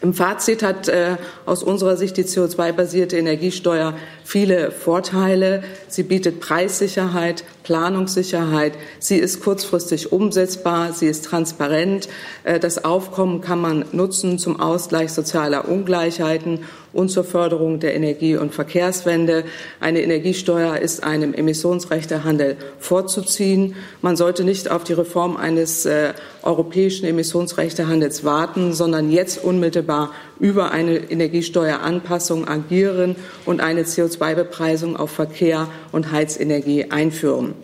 Im 0.00 0.14
Fazit 0.14 0.62
hat 0.62 0.88
äh, 0.88 1.16
aus 1.44 1.64
unserer 1.64 1.96
Sicht 1.96 2.16
die 2.16 2.24
CO2-basierte 2.24 3.18
Energiesteuer 3.18 3.94
viele 4.28 4.72
Vorteile. 4.72 5.62
Sie 5.88 6.02
bietet 6.02 6.38
Preissicherheit, 6.38 7.44
Planungssicherheit. 7.62 8.74
Sie 8.98 9.16
ist 9.16 9.40
kurzfristig 9.42 10.12
umsetzbar. 10.12 10.92
Sie 10.92 11.06
ist 11.06 11.24
transparent. 11.24 12.10
Äh, 12.44 12.60
das 12.60 12.84
Aufkommen 12.84 13.40
kann 13.40 13.58
man 13.58 13.86
nutzen 13.92 14.38
zum 14.38 14.60
Ausgleich 14.60 15.12
sozialer 15.12 15.66
Ungleichheiten 15.66 16.60
und 16.92 17.10
zur 17.10 17.24
Förderung 17.24 17.80
der 17.80 17.94
Energie- 17.94 18.36
und 18.36 18.54
Verkehrswende. 18.54 19.44
Eine 19.80 20.02
Energiesteuer 20.02 20.76
ist 20.76 21.04
einem 21.04 21.32
Emissionsrechtehandel 21.32 22.56
vorzuziehen. 22.78 23.76
Man 24.02 24.16
sollte 24.16 24.44
nicht 24.44 24.70
auf 24.70 24.84
die 24.84 24.94
Reform 24.94 25.36
eines 25.36 25.86
äh, 25.86 26.12
europäischen 26.42 27.06
Emissionsrechtehandels 27.06 28.24
warten, 28.24 28.72
sondern 28.72 29.10
jetzt 29.10 29.42
unmittelbar 29.42 30.12
über 30.40 30.70
eine 30.70 30.96
Energiesteueranpassung 30.96 32.48
agieren 32.48 33.16
und 33.44 33.60
eine 33.60 33.84
CO2-Bepreisung 34.18 34.96
auf 34.96 35.10
Verkehr 35.10 35.68
und 35.92 36.12
Heizenergie 36.12 36.90
einführen. 36.90 37.54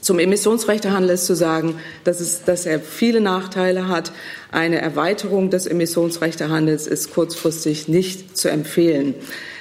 Zum 0.00 0.18
Emissionsrechtehandel 0.18 1.10
ist 1.10 1.26
zu 1.26 1.36
sagen, 1.36 1.76
dass, 2.02 2.18
es, 2.18 2.42
dass 2.42 2.66
er 2.66 2.80
viele 2.80 3.20
Nachteile 3.20 3.86
hat. 3.86 4.10
Eine 4.50 4.80
Erweiterung 4.80 5.50
des 5.50 5.66
Emissionsrechtehandels 5.66 6.88
ist 6.88 7.14
kurzfristig 7.14 7.86
nicht 7.86 8.36
zu 8.36 8.50
empfehlen. 8.50 9.14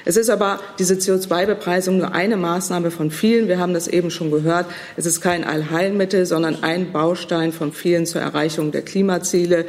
Es 0.03 0.17
ist 0.17 0.31
aber 0.31 0.59
diese 0.79 0.95
CO2-Bepreisung 0.95 1.97
nur 1.97 2.13
eine 2.13 2.37
Maßnahme 2.37 2.89
von 2.89 3.11
vielen. 3.11 3.47
Wir 3.47 3.59
haben 3.59 3.75
das 3.75 3.87
eben 3.87 4.09
schon 4.09 4.31
gehört. 4.31 4.65
Es 4.97 5.05
ist 5.05 5.21
kein 5.21 5.43
Allheilmittel, 5.43 6.25
sondern 6.25 6.63
ein 6.63 6.91
Baustein 6.91 7.53
von 7.53 7.71
vielen 7.71 8.07
zur 8.07 8.21
Erreichung 8.21 8.71
der 8.71 8.81
Klimaziele. 8.81 9.65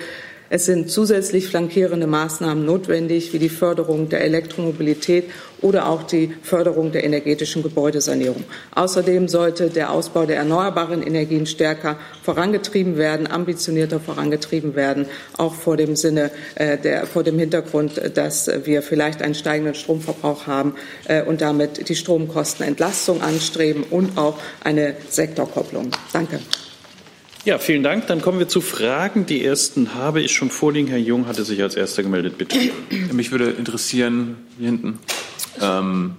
Es 0.55 0.67
sind 0.67 0.91
zusätzlich 0.91 1.47
flankierende 1.47 2.07
Maßnahmen 2.07 2.67
notwendig, 2.67 3.33
wie 3.33 3.39
die 3.39 3.49
Förderung 3.49 4.11
der 4.11 4.21
Elektromobilität 4.21 5.31
oder 5.63 5.89
auch 5.89 6.03
die 6.03 6.35
Förderung 6.43 6.93
der 6.93 7.05
energetischen 7.05 7.63
Gebäudesanierung. 7.63 8.45
Außerdem 8.75 9.29
sollte 9.29 9.71
der 9.71 9.91
Ausbau 9.91 10.27
der 10.27 10.37
erneuerbaren 10.37 11.03
Energien 11.03 11.47
stärker 11.47 11.97
vorangetrieben 12.23 12.99
werden, 12.99 13.27
ambitionierter 13.29 13.99
vorangetrieben 13.99 14.75
werden, 14.75 15.07
auch 15.39 15.55
vor 15.55 15.79
dem 15.79 15.97
Sinne 15.97 16.31
äh, 16.57 16.77
der, 16.77 17.07
vor 17.07 17.23
dem 17.23 17.39
Hintergrund, 17.39 18.03
dass 18.15 18.51
wir 18.65 18.83
vielleicht 18.83 19.23
einen 19.23 19.35
steigenden 19.35 19.75
Stromverbrauch 19.75 20.47
haben 20.47 20.75
äh, 21.09 21.23
und 21.23 21.41
damit 21.41 21.89
die 21.89 21.97
Stromkostenentlastung 21.97 23.23
anstreben 23.23 23.85
und 23.85 24.19
auch 24.19 24.37
eine 24.63 24.97
Sektorkopplung. 25.09 25.93
Danke. 26.13 26.41
Ja, 27.45 27.59
vielen 27.59 27.83
Dank. 27.83 28.07
Dann 28.07 28.23
kommen 28.23 28.39
wir 28.39 28.47
zu 28.47 28.61
Fragen. 28.61 29.27
Die 29.27 29.45
ersten 29.45 29.95
habe 29.95 30.21
ich 30.21 30.33
schon 30.33 30.49
vorliegen. 30.49 30.87
Herr 30.87 30.99
Jung 30.99 31.27
hatte 31.27 31.43
sich 31.43 31.61
als 31.61 31.75
erster 31.75 32.05
gemeldet. 32.05 32.39
Bitte. 32.39 32.57
Mich 33.13 33.33
würde 33.33 33.51
interessieren, 33.51 34.37
hier 34.59 34.69
hinten, 34.69 35.01
ähm, 35.61 36.15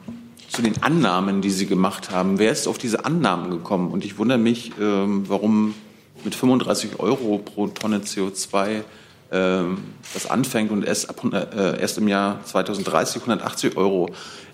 zu 0.49 0.62
den 0.62 0.83
Annahmen, 0.83 1.39
die 1.39 1.49
Sie 1.49 1.65
gemacht 1.65 2.12
haben. 2.12 2.39
Wer 2.39 2.51
ist 2.51 2.67
auf 2.67 2.77
diese 2.77 3.05
Annahmen 3.05 3.51
gekommen? 3.51 3.89
Und 3.91 4.03
ich 4.03 4.17
wundere 4.17 4.38
mich, 4.38 4.73
ähm, 4.81 5.23
warum 5.29 5.75
mit 6.25 6.36
35 6.36 6.99
Euro 6.99 7.38
pro 7.38 7.67
Tonne 7.67 7.99
CO2 7.99 8.81
ähm, 9.31 9.77
das 10.13 10.29
anfängt 10.29 10.71
und 10.71 10.83
erst, 10.83 11.09
ab, 11.09 11.23
äh, 11.33 11.79
erst 11.79 11.99
im 11.99 12.09
Jahr 12.09 12.43
2030 12.43 13.21
180 13.21 13.77
Euro 13.77 14.09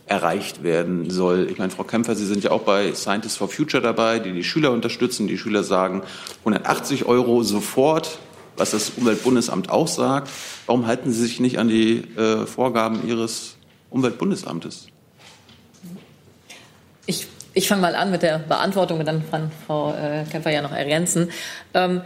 erreicht 0.10 0.64
werden 0.64 1.10
soll. 1.10 1.48
Ich 1.52 1.60
meine, 1.60 1.70
Frau 1.70 1.84
Kämpfer, 1.84 2.16
Sie 2.16 2.26
sind 2.26 2.44
ja 2.44 2.52
auch 2.52 2.62
bei 2.62 2.94
Scientists 2.94 3.38
for 3.38 3.48
Future 3.48 3.82
dabei, 3.82 4.20
die 4.20 4.32
die 4.32 4.44
Schüler 4.44 4.72
unterstützen. 4.72 5.28
Die 5.28 5.38
Schüler 5.38 5.64
sagen 5.64 6.02
180 6.40 7.06
Euro 7.06 7.44
sofort, 7.44 8.18
was 8.58 8.72
das 8.72 8.92
Umweltbundesamt 8.98 9.70
auch 9.70 9.88
sagt. 9.88 10.30
Warum 10.66 10.88
halten 10.88 11.12
Sie 11.12 11.22
sich 11.22 11.40
nicht 11.40 11.60
an 11.60 11.70
die 11.70 12.00
äh, 12.18 12.46
Vorgaben 12.48 13.08
Ihres 13.08 13.58
Umweltbundesamtes? 13.92 14.88
Ich, 17.06 17.28
ich 17.54 17.68
fange 17.68 17.82
mal 17.82 17.96
an 17.96 18.10
mit 18.10 18.24
der 18.24 18.40
Beantwortung, 18.40 19.06
dann 19.06 19.30
kann 19.30 19.52
Frau 19.68 19.94
äh, 19.94 20.26
Kämpfer 20.30 20.52
ja 20.52 20.62
noch 20.64 20.74
ergänzen. 20.74 21.30
Ähm, 21.76 22.02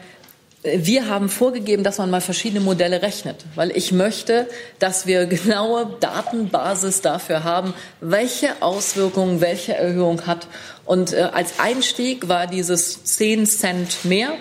wir 0.64 1.10
haben 1.10 1.28
vorgegeben, 1.28 1.84
dass 1.84 1.98
man 1.98 2.10
mal 2.10 2.22
verschiedene 2.22 2.62
Modelle 2.62 3.02
rechnet, 3.02 3.44
weil 3.56 3.76
ich 3.76 3.92
möchte, 3.92 4.48
dass 4.80 5.06
wir 5.06 5.26
genaue 5.28 5.98
Datenbasis 6.00 7.02
dafür 7.02 7.44
haben, 7.44 7.74
welche 8.00 8.62
Auswirkungen 8.62 9.42
welche 9.42 9.76
Erhöhung 9.76 10.26
hat. 10.26 10.48
Und 10.86 11.14
äh, 11.14 11.30
als 11.34 11.60
Einstieg 11.60 12.30
war 12.30 12.48
dieses 12.48 13.04
10 13.04 13.46
Cent 13.46 14.06
mehr, 14.06 14.34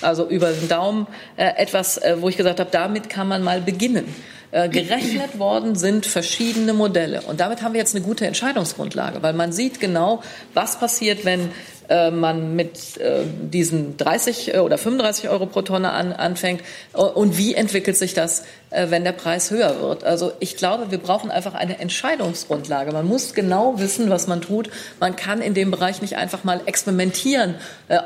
also 0.00 0.28
über 0.28 0.50
den 0.50 0.68
Daumen, 0.68 1.06
äh, 1.36 1.52
etwas, 1.56 1.98
äh, 1.98 2.16
wo 2.20 2.28
ich 2.28 2.36
gesagt 2.36 2.60
habe, 2.60 2.70
damit 2.70 3.08
kann 3.08 3.28
man 3.28 3.42
mal 3.42 3.60
beginnen. 3.60 4.14
Äh, 4.52 4.68
gerechnet 4.68 5.38
worden 5.38 5.74
sind 5.74 6.06
verschiedene 6.06 6.72
Modelle. 6.72 7.20
Und 7.22 7.40
damit 7.40 7.62
haben 7.62 7.74
wir 7.74 7.80
jetzt 7.80 7.94
eine 7.94 8.04
gute 8.04 8.26
Entscheidungsgrundlage, 8.26 9.22
weil 9.22 9.32
man 9.32 9.52
sieht 9.52 9.80
genau, 9.80 10.22
was 10.54 10.78
passiert, 10.78 11.24
wenn 11.24 11.50
äh, 11.88 12.10
man 12.10 12.56
mit 12.56 12.96
äh, 12.98 13.22
diesen 13.40 13.96
30 13.96 14.54
äh, 14.54 14.58
oder 14.58 14.78
35 14.78 15.28
Euro 15.28 15.46
pro 15.46 15.62
Tonne 15.62 15.92
an, 15.92 16.12
anfängt 16.12 16.62
und 16.92 17.38
wie 17.38 17.54
entwickelt 17.54 17.96
sich 17.96 18.14
das, 18.14 18.44
wenn 18.70 19.04
der 19.04 19.12
Preis 19.12 19.50
höher 19.50 19.80
wird. 19.80 20.02
Also 20.04 20.32
ich 20.40 20.56
glaube, 20.56 20.90
wir 20.90 20.98
brauchen 20.98 21.30
einfach 21.30 21.54
eine 21.54 21.78
Entscheidungsgrundlage. 21.78 22.92
Man 22.92 23.06
muss 23.06 23.32
genau 23.32 23.78
wissen, 23.78 24.10
was 24.10 24.26
man 24.26 24.40
tut. 24.40 24.70
Man 24.98 25.14
kann 25.14 25.40
in 25.40 25.54
dem 25.54 25.70
Bereich 25.70 26.02
nicht 26.02 26.16
einfach 26.16 26.44
mal 26.44 26.60
experimentieren, 26.66 27.54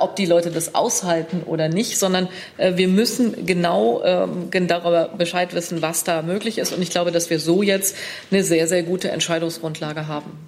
ob 0.01 0.17
die 0.17 0.27
Leute 0.27 0.51
das 0.51 0.75
aushalten 0.75 1.43
oder 1.47 1.69
nicht, 1.69 1.99
sondern 1.99 2.29
wir 2.59 2.89
müssen 2.89 3.47
genau 3.47 4.03
ähm, 4.05 4.51
darüber 4.69 5.09
Bescheid 5.09 5.55
wissen, 5.55 5.83
was 5.83 6.05
da 6.05 6.23
möglich 6.23 6.59
ist. 6.59 6.73
Und 6.73 6.83
ich 6.83 6.91
glaube, 6.91 7.11
dass 7.11 7.31
wir 7.31 7.41
so 7.41 7.63
jetzt 7.63 7.97
eine 8.31 8.45
sehr, 8.45 8.67
sehr 8.67 8.83
gute 8.83 9.11
Entscheidungsgrundlage 9.11 10.09
haben. 10.09 10.39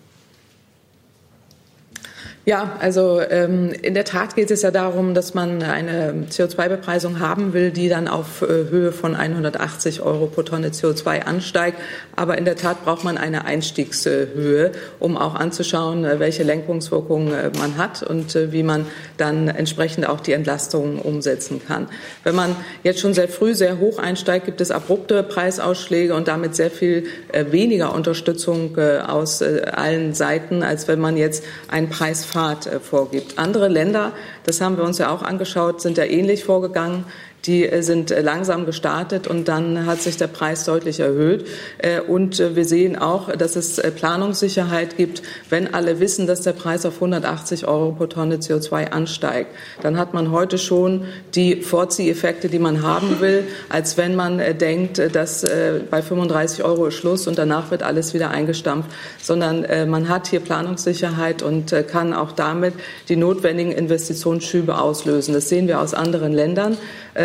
Ja, 2.45 2.77
also 2.81 3.21
ähm, 3.21 3.71
in 3.83 3.95
der 3.95 4.05
Tat 4.05 4.35
geht 4.35 4.51
es 4.51 4.63
ja 4.63 4.73
darum, 4.73 5.15
dass 5.15 5.33
man 5.33 5.63
eine 5.63 6.27
CO2-Bepreisung 6.29 7.21
haben 7.21 7.53
will, 7.53 7.71
die 7.71 7.89
dann 7.89 8.09
auf 8.09 8.43
äh, 8.43 8.47
Höhe 8.69 8.91
von 8.91 9.15
180 9.15 10.03
Euro 10.03 10.27
pro 10.27 10.43
Tonne 10.43 10.71
CO2 10.71 11.21
ansteigt. 11.21 11.79
Aber 12.17 12.37
in 12.37 12.45
der 12.45 12.57
Tat 12.57 12.85
braucht 12.85 13.05
man 13.05 13.17
eine 13.17 13.45
Einstiegshöhe, 13.45 14.73
um 14.99 15.17
auch 15.17 15.37
anzuschauen, 15.37 16.05
äh, 16.05 16.19
welche 16.19 16.43
Lenkungswirkungen 16.43 17.33
äh, 17.33 17.51
man 17.57 17.77
hat 17.77 18.03
und 18.03 18.35
äh, 18.35 18.51
wie 18.51 18.65
man 18.65 18.87
dann 19.19 19.47
entsprechend 19.47 20.09
auch 20.09 20.19
die 20.19 20.33
Entlastung 20.33 20.99
umsetzen 20.99 21.61
kann. 21.65 21.87
Wenn 22.25 22.35
man 22.35 22.57
jetzt 22.83 22.99
schon 22.99 23.15
sehr 23.15 23.29
früh 23.29 23.55
sehr 23.55 23.79
hoch 23.79 24.01
einsteigt, 24.01 24.47
gibt 24.47 24.61
es 24.61 24.73
abrupte 24.73 25.23
Preisausschläge 25.23 26.13
und 26.17 26.27
damit 26.27 26.57
sehr 26.57 26.73
viel 26.73 27.05
äh, 27.31 27.53
weniger 27.53 27.95
Unterstützung 27.95 28.77
aus 28.77 29.43
allen 29.43 30.15
Seiten, 30.15 30.63
als 30.63 30.89
wenn 30.89 30.99
man 30.99 31.17
jetzt 31.17 31.45
einen 31.69 31.89
Preis 31.89 32.25
Pfad 32.33 32.69
vorgibt. 32.83 33.39
Andere 33.39 33.69
Länder, 33.69 34.13
das 34.45 34.61
haben 34.63 34.79
wir 34.79 34.85
uns 34.85 34.97
ja 34.97 35.11
auch 35.11 35.23
angeschaut, 35.23 35.83
sind 35.83 35.99
ja 35.99 36.05
ähnlich 36.05 36.45
vorgegangen. 36.45 37.05
Die 37.47 37.69
äh, 37.69 37.83
sind 37.83 38.11
äh, 38.13 38.21
langsam 38.21 38.67
gestartet 38.67 39.27
und 39.27 39.49
dann 39.49 39.87
hat 39.87 40.01
sich 40.01 40.17
der 40.17 40.29
Preis 40.29 40.65
deutlich 40.65 41.01
erhöht. 41.01 41.47
Äh, 41.79 42.01
und 42.01 42.39
wir 42.39 42.65
sehen 42.65 42.97
auch, 42.97 43.35
dass 43.35 43.57
es 43.57 43.81
Planungssicherheit 43.97 44.97
gibt, 44.97 45.23
wenn 45.51 45.75
alle 45.75 45.99
wissen, 45.99 46.27
dass 46.27 46.43
der 46.43 46.53
Preis 46.53 46.87
auf 46.87 46.95
180 46.95 47.67
Euro 47.67 47.93
pro 47.93 48.07
Tonne 48.07 48.37
CO2 48.37 48.91
ansteigt. 48.91 49.51
Dann 49.83 49.99
hat 49.99 50.15
man 50.15 50.31
heute 50.31 50.59
schon 50.59 51.05
die 51.35 51.63
Vorzieheffekte, 51.63 52.49
die 52.49 52.59
man 52.59 52.83
haben 52.83 53.21
will, 53.21 53.45
als 53.69 53.97
wenn 53.97 54.15
man 54.15 54.41
denkt, 54.59 55.01
dass 55.15 55.45
bei 55.91 56.03
35 56.03 56.65
Euro 56.65 56.87
ist 56.87 56.95
Schluss 56.95 57.27
und 57.27 57.39
danach 57.39 57.71
wird 57.71 57.83
alles 57.83 58.15
wieder 58.15 58.31
eingestampft, 58.31 58.91
sondern 59.21 59.67
man 59.89 60.09
hat 60.09 60.29
hier 60.29 60.41
Planungssicherheit 60.41 61.43
und 61.43 61.75
kann 61.91 62.15
auch 62.15 62.33
damit 62.33 62.75
die 63.09 63.17
notwendigen 63.17 63.73
Investitionsschübe 63.73 64.79
auslösen. 64.79 65.35
Das 65.35 65.49
sehen 65.49 65.69
wir 65.69 65.81
aus 65.81 65.95
anderen 65.95 66.33
Ländern. 66.33 66.77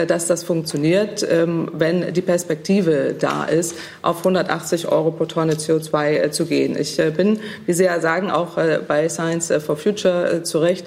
Äh, 0.07 0.17
dass 0.17 0.27
das 0.27 0.43
funktioniert, 0.43 1.25
ähm, 1.29 1.69
wenn 1.73 2.13
die 2.13 2.21
Perspektive 2.21 3.15
da 3.17 3.45
ist, 3.45 3.75
auf 4.01 4.19
180 4.19 4.87
Euro 4.87 5.11
pro 5.11 5.25
Tonne 5.25 5.53
CO2 5.53 6.09
äh, 6.09 6.31
zu 6.31 6.45
gehen. 6.45 6.77
Ich 6.77 6.97
äh, 6.99 7.11
bin, 7.11 7.39
wie 7.65 7.73
Sie 7.73 7.83
ja 7.83 7.99
sagen, 7.99 8.31
auch 8.31 8.57
bei 8.87 9.09
Science 9.09 9.53
for 9.63 9.77
Future 9.77 10.43
zu 10.43 10.59
Recht 10.59 10.85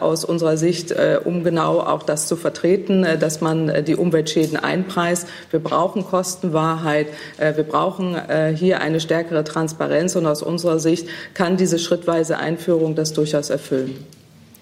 aus 0.00 0.24
unserer 0.24 0.56
Sicht, 0.56 0.92
um 1.24 1.44
genau 1.44 1.78
auch 1.78 2.02
das 2.02 2.26
zu 2.26 2.34
vertreten, 2.36 3.06
dass 3.20 3.40
man 3.40 3.84
die 3.84 3.94
Umweltschäden 3.94 4.56
einpreist. 4.56 5.28
Wir 5.50 5.60
brauchen 5.60 6.04
Kostenwahrheit. 6.04 7.06
Wir 7.38 7.62
brauchen 7.62 8.16
hier 8.56 8.80
eine 8.80 8.98
stärkere 9.00 9.44
Transparenz. 9.44 10.16
Und 10.16 10.26
aus 10.26 10.42
unserer 10.42 10.80
Sicht 10.80 11.08
kann 11.34 11.56
diese 11.56 11.78
schrittweise 11.78 12.38
Einführung 12.38 12.96
das 12.96 13.12
durchaus 13.12 13.50
erfüllen. 13.50 14.04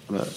Aber 0.09 0.27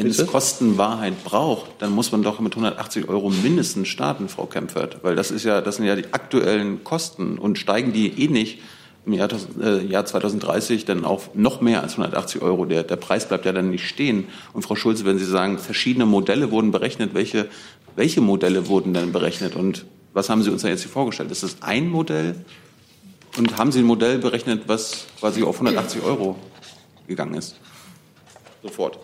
wenn 0.00 0.08
Bitte? 0.08 0.22
es 0.22 0.28
Kostenwahrheit 0.28 1.24
braucht, 1.24 1.70
dann 1.78 1.92
muss 1.92 2.10
man 2.10 2.22
doch 2.22 2.40
mit 2.40 2.52
180 2.52 3.08
Euro 3.10 3.28
mindestens 3.28 3.88
starten, 3.88 4.30
Frau 4.30 4.46
Kempfert, 4.46 4.98
weil 5.02 5.14
das 5.14 5.30
ist 5.30 5.44
ja, 5.44 5.60
das 5.60 5.76
sind 5.76 5.84
ja 5.84 5.94
die 5.94 6.12
aktuellen 6.14 6.82
Kosten 6.84 7.36
und 7.36 7.58
steigen 7.58 7.92
die 7.92 8.24
eh 8.24 8.28
nicht 8.28 8.60
im 9.04 9.12
Jahr, 9.12 9.28
äh, 9.62 9.84
Jahr 9.84 10.06
2030 10.06 10.86
dann 10.86 11.04
auf 11.04 11.34
noch 11.34 11.60
mehr 11.60 11.82
als 11.82 11.92
180 11.92 12.40
Euro. 12.40 12.64
Der, 12.64 12.82
der 12.82 12.96
Preis 12.96 13.28
bleibt 13.28 13.44
ja 13.44 13.52
dann 13.52 13.70
nicht 13.70 13.86
stehen. 13.86 14.28
Und 14.54 14.62
Frau 14.62 14.74
Schulze, 14.74 15.04
wenn 15.04 15.18
Sie 15.18 15.24
sagen, 15.26 15.58
verschiedene 15.58 16.06
Modelle 16.06 16.50
wurden 16.50 16.70
berechnet, 16.70 17.12
welche, 17.12 17.48
welche 17.94 18.22
Modelle 18.22 18.68
wurden 18.68 18.94
denn 18.94 19.12
berechnet 19.12 19.54
und 19.54 19.84
was 20.14 20.30
haben 20.30 20.42
Sie 20.42 20.50
uns 20.50 20.62
da 20.62 20.68
jetzt 20.68 20.82
hier 20.82 20.90
vorgestellt? 20.90 21.30
Ist 21.30 21.42
das 21.42 21.58
ein 21.60 21.88
Modell? 21.88 22.34
Und 23.36 23.58
haben 23.58 23.70
Sie 23.70 23.80
ein 23.80 23.84
Modell 23.84 24.18
berechnet, 24.18 24.62
was 24.66 25.06
quasi 25.20 25.42
auf 25.42 25.56
180 25.56 26.02
Euro 26.02 26.36
gegangen 27.06 27.34
ist? 27.34 27.56
Sofort. 28.62 28.98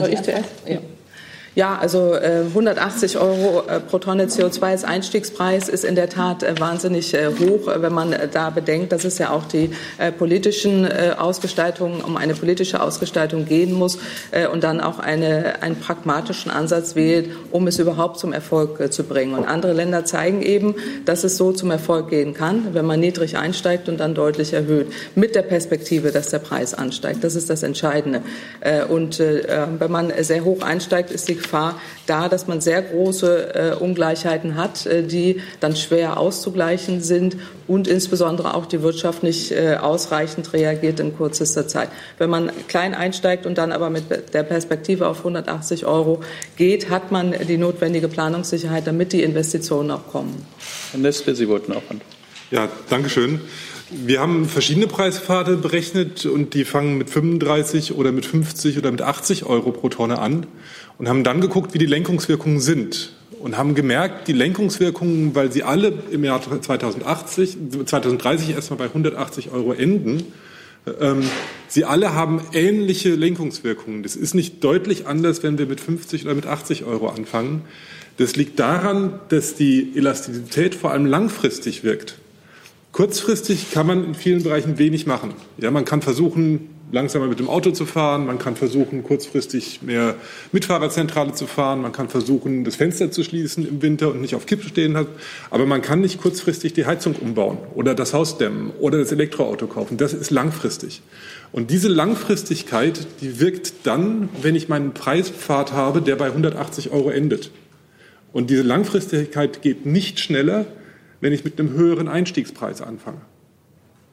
Soll 0.00 0.12
ich 0.12 0.22
zuerst? 0.22 0.50
Ja. 0.66 0.78
Ja, 1.56 1.78
also 1.78 2.14
äh, 2.14 2.42
180 2.48 3.16
Euro 3.16 3.62
äh, 3.68 3.78
pro 3.78 3.98
Tonne 3.98 4.26
CO2 4.26 4.62
als 4.62 4.82
Einstiegspreis 4.82 5.68
ist 5.68 5.84
in 5.84 5.94
der 5.94 6.08
Tat 6.08 6.42
äh, 6.42 6.58
wahnsinnig 6.58 7.14
äh, 7.14 7.28
hoch, 7.28 7.68
äh, 7.68 7.80
wenn 7.80 7.92
man 7.92 8.12
äh, 8.12 8.26
da 8.26 8.50
bedenkt, 8.50 8.90
dass 8.90 9.04
es 9.04 9.18
ja 9.18 9.30
auch 9.30 9.44
die 9.44 9.70
politischen 10.18 10.86
Ausgestaltungen, 11.16 12.00
um 12.00 12.16
eine 12.16 12.34
politische 12.34 12.82
Ausgestaltung 12.82 13.46
gehen 13.46 13.72
muss 13.72 13.98
und 14.52 14.64
dann 14.64 14.80
auch 14.80 14.98
eine, 14.98 15.62
einen 15.62 15.76
pragmatischen 15.76 16.50
Ansatz 16.50 16.94
wählt, 16.94 17.30
um 17.50 17.66
es 17.66 17.78
überhaupt 17.78 18.18
zum 18.18 18.32
Erfolg 18.32 18.92
zu 18.92 19.04
bringen. 19.04 19.34
Und 19.34 19.44
andere 19.44 19.72
Länder 19.72 20.04
zeigen 20.04 20.42
eben, 20.42 20.74
dass 21.04 21.24
es 21.24 21.36
so 21.36 21.52
zum 21.52 21.70
Erfolg 21.70 22.10
gehen 22.10 22.34
kann, 22.34 22.74
wenn 22.74 22.86
man 22.86 23.00
niedrig 23.00 23.36
einsteigt 23.36 23.88
und 23.88 23.98
dann 23.98 24.14
deutlich 24.14 24.52
erhöht, 24.52 24.88
mit 25.14 25.34
der 25.34 25.42
Perspektive, 25.42 26.10
dass 26.10 26.30
der 26.30 26.40
Preis 26.40 26.74
ansteigt. 26.74 27.22
Das 27.22 27.34
ist 27.34 27.50
das 27.50 27.62
Entscheidende. 27.62 28.22
Und 28.88 29.18
wenn 29.18 29.90
man 29.90 30.12
sehr 30.20 30.44
hoch 30.44 30.62
einsteigt, 30.62 31.10
ist 31.10 31.28
die 31.28 31.36
Gefahr 31.44 31.80
da, 32.06 32.28
dass 32.28 32.46
man 32.46 32.60
sehr 32.60 32.82
große 32.82 33.54
äh, 33.54 33.74
Ungleichheiten 33.76 34.56
hat, 34.56 34.86
äh, 34.86 35.02
die 35.02 35.40
dann 35.60 35.76
schwer 35.76 36.18
auszugleichen 36.18 37.00
sind 37.00 37.36
und 37.66 37.88
insbesondere 37.88 38.54
auch 38.54 38.66
die 38.66 38.82
Wirtschaft 38.82 39.22
nicht 39.22 39.52
äh, 39.52 39.76
ausreichend 39.76 40.52
reagiert 40.52 41.00
in 41.00 41.16
kürzester 41.16 41.68
Zeit. 41.68 41.88
Wenn 42.18 42.30
man 42.30 42.50
klein 42.68 42.94
einsteigt 42.94 43.46
und 43.46 43.56
dann 43.56 43.72
aber 43.72 43.90
mit 43.90 44.04
der 44.34 44.42
Perspektive 44.42 45.08
auf 45.08 45.18
180 45.18 45.86
Euro 45.86 46.20
geht, 46.56 46.90
hat 46.90 47.12
man 47.12 47.34
die 47.48 47.56
notwendige 47.56 48.08
Planungssicherheit, 48.08 48.86
damit 48.86 49.12
die 49.12 49.22
Investitionen 49.22 49.90
auch 49.90 50.06
kommen. 50.08 50.44
Herr 50.90 51.00
Nestle, 51.00 51.34
Sie 51.34 51.48
wollten 51.48 51.72
auch 51.72 51.88
antworten. 51.88 52.02
Ja, 52.50 52.68
danke 52.90 53.08
schön. 53.08 53.40
Wir 53.90 54.20
haben 54.20 54.48
verschiedene 54.48 54.86
Preispfade 54.86 55.58
berechnet 55.58 56.24
und 56.24 56.54
die 56.54 56.64
fangen 56.64 56.96
mit 56.96 57.10
35 57.10 57.94
oder 57.94 58.12
mit 58.12 58.24
50 58.24 58.78
oder 58.78 58.90
mit 58.90 59.02
80 59.02 59.44
Euro 59.44 59.72
pro 59.72 59.90
Tonne 59.90 60.18
an 60.20 60.46
und 60.96 61.06
haben 61.06 61.22
dann 61.22 61.42
geguckt, 61.42 61.74
wie 61.74 61.78
die 61.78 61.86
Lenkungswirkungen 61.86 62.60
sind 62.60 63.12
und 63.40 63.58
haben 63.58 63.74
gemerkt, 63.74 64.26
die 64.26 64.32
Lenkungswirkungen, 64.32 65.34
weil 65.34 65.52
sie 65.52 65.64
alle 65.64 65.92
im 66.10 66.24
Jahr 66.24 66.40
2080, 66.40 67.58
2030 67.84 68.54
erstmal 68.54 68.78
bei 68.78 68.84
180 68.86 69.50
Euro 69.52 69.74
enden, 69.74 70.32
ähm, 70.98 71.22
sie 71.68 71.84
alle 71.84 72.14
haben 72.14 72.40
ähnliche 72.54 73.14
Lenkungswirkungen. 73.14 74.02
Das 74.02 74.16
ist 74.16 74.34
nicht 74.34 74.64
deutlich 74.64 75.06
anders, 75.06 75.42
wenn 75.42 75.58
wir 75.58 75.66
mit 75.66 75.80
50 75.80 76.24
oder 76.24 76.34
mit 76.34 76.46
80 76.46 76.84
Euro 76.84 77.08
anfangen. 77.08 77.62
Das 78.16 78.34
liegt 78.34 78.58
daran, 78.60 79.20
dass 79.28 79.54
die 79.54 79.92
Elastizität 79.94 80.74
vor 80.74 80.92
allem 80.92 81.04
langfristig 81.04 81.84
wirkt. 81.84 82.16
Kurzfristig 82.94 83.72
kann 83.72 83.88
man 83.88 84.04
in 84.04 84.14
vielen 84.14 84.44
Bereichen 84.44 84.78
wenig 84.78 85.04
machen. 85.04 85.34
Ja, 85.58 85.72
man 85.72 85.84
kann 85.84 86.00
versuchen, 86.00 86.68
langsamer 86.92 87.26
mit 87.26 87.40
dem 87.40 87.48
Auto 87.48 87.72
zu 87.72 87.86
fahren, 87.86 88.24
man 88.24 88.38
kann 88.38 88.54
versuchen, 88.54 89.02
kurzfristig 89.02 89.82
mehr 89.82 90.14
Mitfahrerzentrale 90.52 91.32
zu 91.32 91.48
fahren, 91.48 91.82
man 91.82 91.90
kann 91.90 92.08
versuchen, 92.08 92.62
das 92.62 92.76
Fenster 92.76 93.10
zu 93.10 93.24
schließen 93.24 93.66
im 93.68 93.82
Winter 93.82 94.12
und 94.12 94.20
nicht 94.20 94.36
auf 94.36 94.46
Kipp 94.46 94.62
stehen 94.62 94.96
hat, 94.96 95.08
aber 95.50 95.66
man 95.66 95.82
kann 95.82 96.02
nicht 96.02 96.20
kurzfristig 96.20 96.72
die 96.74 96.86
Heizung 96.86 97.16
umbauen 97.16 97.58
oder 97.74 97.96
das 97.96 98.14
Haus 98.14 98.38
dämmen 98.38 98.70
oder 98.78 98.98
das 98.98 99.10
Elektroauto 99.10 99.66
kaufen. 99.66 99.96
Das 99.96 100.14
ist 100.14 100.30
langfristig. 100.30 101.02
Und 101.50 101.72
diese 101.72 101.88
Langfristigkeit, 101.88 103.08
die 103.20 103.40
wirkt 103.40 103.72
dann, 103.82 104.28
wenn 104.40 104.54
ich 104.54 104.68
meinen 104.68 104.94
Preispfad 104.94 105.72
habe, 105.72 106.00
der 106.00 106.14
bei 106.14 106.26
180 106.26 106.92
Euro 106.92 107.10
endet. 107.10 107.50
Und 108.32 108.50
diese 108.50 108.62
Langfristigkeit 108.62 109.62
geht 109.62 109.84
nicht 109.84 110.20
schneller, 110.20 110.66
wenn 111.20 111.32
ich 111.32 111.44
mit 111.44 111.58
einem 111.58 111.72
höheren 111.72 112.08
Einstiegspreis 112.08 112.82
anfange. 112.82 113.20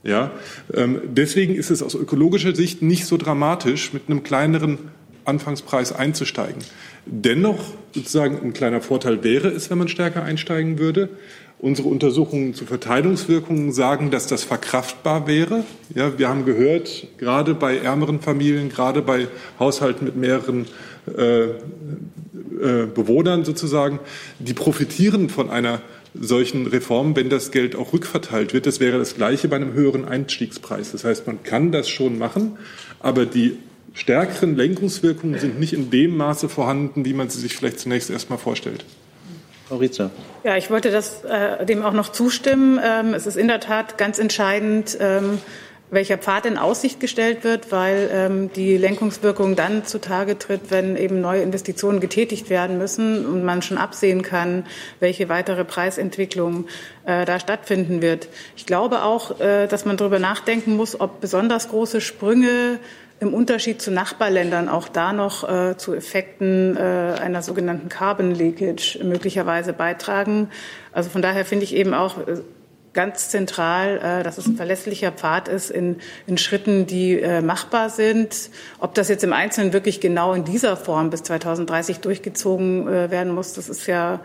Ja, 0.03 0.31
ähm, 0.73 0.99
deswegen 1.05 1.55
ist 1.55 1.69
es 1.69 1.83
aus 1.83 1.93
ökologischer 1.93 2.55
Sicht 2.55 2.81
nicht 2.81 3.05
so 3.05 3.17
dramatisch, 3.17 3.93
mit 3.93 4.03
einem 4.07 4.23
kleineren 4.23 4.79
Anfangspreis 5.25 5.93
einzusteigen. 5.93 6.63
Dennoch 7.05 7.59
sozusagen 7.93 8.41
ein 8.41 8.53
kleiner 8.53 8.81
Vorteil 8.81 9.23
wäre 9.23 9.49
es, 9.49 9.69
wenn 9.69 9.77
man 9.77 9.87
stärker 9.87 10.23
einsteigen 10.23 10.79
würde. 10.79 11.09
Unsere 11.59 11.89
Untersuchungen 11.89 12.55
zu 12.55 12.65
Verteilungswirkungen 12.65 13.71
sagen, 13.71 14.09
dass 14.09 14.25
das 14.25 14.43
verkraftbar 14.43 15.27
wäre. 15.27 15.63
Ja, 15.93 16.17
wir 16.17 16.27
haben 16.27 16.45
gehört, 16.45 17.07
gerade 17.19 17.53
bei 17.53 17.77
ärmeren 17.77 18.19
Familien, 18.19 18.69
gerade 18.69 19.03
bei 19.03 19.27
Haushalten 19.59 20.05
mit 20.05 20.15
mehreren 20.15 20.65
äh, 21.15 21.43
äh, 21.43 22.87
Bewohnern 22.93 23.45
sozusagen, 23.45 23.99
die 24.39 24.53
profitieren 24.53 25.29
von 25.29 25.51
einer 25.51 25.81
solchen 26.13 26.67
Reformen, 26.67 27.15
wenn 27.15 27.29
das 27.29 27.51
Geld 27.51 27.75
auch 27.75 27.93
rückverteilt 27.93 28.53
wird. 28.53 28.65
Das 28.65 28.79
wäre 28.79 28.97
das 28.97 29.15
Gleiche 29.15 29.47
bei 29.47 29.55
einem 29.55 29.73
höheren 29.73 30.05
Einstiegspreis. 30.05 30.91
Das 30.91 31.03
heißt, 31.03 31.27
man 31.27 31.43
kann 31.43 31.71
das 31.71 31.89
schon 31.89 32.17
machen, 32.17 32.57
aber 32.99 33.25
die 33.25 33.57
stärkeren 33.93 34.55
Lenkungswirkungen 34.55 35.39
sind 35.39 35.59
nicht 35.59 35.73
in 35.73 35.89
dem 35.89 36.17
Maße 36.17 36.49
vorhanden, 36.49 37.05
wie 37.05 37.13
man 37.13 37.29
sie 37.29 37.39
sich 37.39 37.55
vielleicht 37.55 37.79
zunächst 37.79 38.09
erstmal 38.09 38.39
vorstellt. 38.39 38.85
Frau 39.67 39.77
Rietzer. 39.77 40.11
Ja, 40.43 40.57
ich 40.57 40.69
wollte 40.69 40.91
das, 40.91 41.23
äh, 41.23 41.65
dem 41.65 41.83
auch 41.83 41.93
noch 41.93 42.09
zustimmen. 42.09 42.77
Ähm, 42.83 43.13
es 43.13 43.25
ist 43.25 43.37
in 43.37 43.47
der 43.47 43.61
Tat 43.61 43.97
ganz 43.97 44.19
entscheidend, 44.19 44.97
ähm, 44.99 45.39
welcher 45.91 46.17
Pfad 46.17 46.45
in 46.45 46.57
Aussicht 46.57 46.99
gestellt 47.01 47.43
wird, 47.43 47.71
weil 47.71 48.09
ähm, 48.11 48.51
die 48.53 48.77
Lenkungswirkung 48.77 49.57
dann 49.57 49.85
zutage 49.85 50.39
tritt, 50.39 50.71
wenn 50.71 50.95
eben 50.95 51.19
neue 51.19 51.41
Investitionen 51.41 51.99
getätigt 51.99 52.49
werden 52.49 52.77
müssen 52.77 53.25
und 53.25 53.43
man 53.43 53.61
schon 53.61 53.77
absehen 53.77 54.21
kann, 54.21 54.65
welche 55.01 55.27
weitere 55.27 55.65
Preisentwicklung 55.65 56.67
äh, 57.05 57.25
da 57.25 57.39
stattfinden 57.39 58.01
wird. 58.01 58.29
Ich 58.55 58.65
glaube 58.65 59.03
auch, 59.03 59.39
äh, 59.41 59.67
dass 59.67 59.85
man 59.85 59.97
darüber 59.97 60.17
nachdenken 60.17 60.77
muss, 60.77 60.99
ob 60.99 61.19
besonders 61.19 61.67
große 61.67 61.99
Sprünge 61.99 62.79
im 63.19 63.33
Unterschied 63.35 63.81
zu 63.81 63.91
Nachbarländern 63.91 64.67
auch 64.69 64.87
da 64.87 65.13
noch 65.13 65.47
äh, 65.47 65.77
zu 65.77 65.93
Effekten 65.93 66.75
äh, 66.75 66.79
einer 66.79 67.43
sogenannten 67.43 67.89
Carbon 67.89 68.33
Leakage 68.33 68.99
möglicherweise 69.03 69.73
beitragen. 69.73 70.49
Also 70.91 71.09
von 71.09 71.21
daher 71.21 71.45
finde 71.45 71.65
ich 71.65 71.75
eben 71.75 71.93
auch 71.93 72.17
äh, 72.27 72.41
ganz 72.93 73.29
zentral, 73.29 73.97
äh, 73.97 74.23
dass 74.23 74.37
es 74.37 74.47
ein 74.47 74.55
verlässlicher 74.55 75.11
Pfad 75.11 75.47
ist 75.47 75.71
in, 75.71 75.97
in 76.27 76.37
Schritten, 76.37 76.87
die 76.87 77.19
äh, 77.19 77.41
machbar 77.41 77.89
sind. 77.89 78.49
Ob 78.79 78.93
das 78.93 79.07
jetzt 79.09 79.23
im 79.23 79.33
Einzelnen 79.33 79.73
wirklich 79.73 80.01
genau 80.01 80.33
in 80.33 80.43
dieser 80.43 80.75
Form 80.75 81.09
bis 81.09 81.23
2030 81.23 81.99
durchgezogen 81.99 82.87
äh, 82.87 83.11
werden 83.11 83.33
muss, 83.33 83.53
das 83.53 83.69
ist 83.69 83.87
ja 83.87 84.19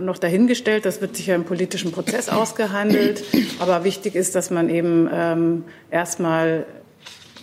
noch 0.00 0.18
dahingestellt. 0.18 0.84
Das 0.84 1.00
wird 1.00 1.14
sicher 1.16 1.36
im 1.36 1.44
politischen 1.44 1.92
Prozess 1.92 2.28
ausgehandelt. 2.28 3.22
Aber 3.60 3.84
wichtig 3.84 4.16
ist, 4.16 4.34
dass 4.34 4.50
man 4.50 4.68
eben 4.68 5.08
ähm, 5.12 5.64
erstmal 5.92 6.66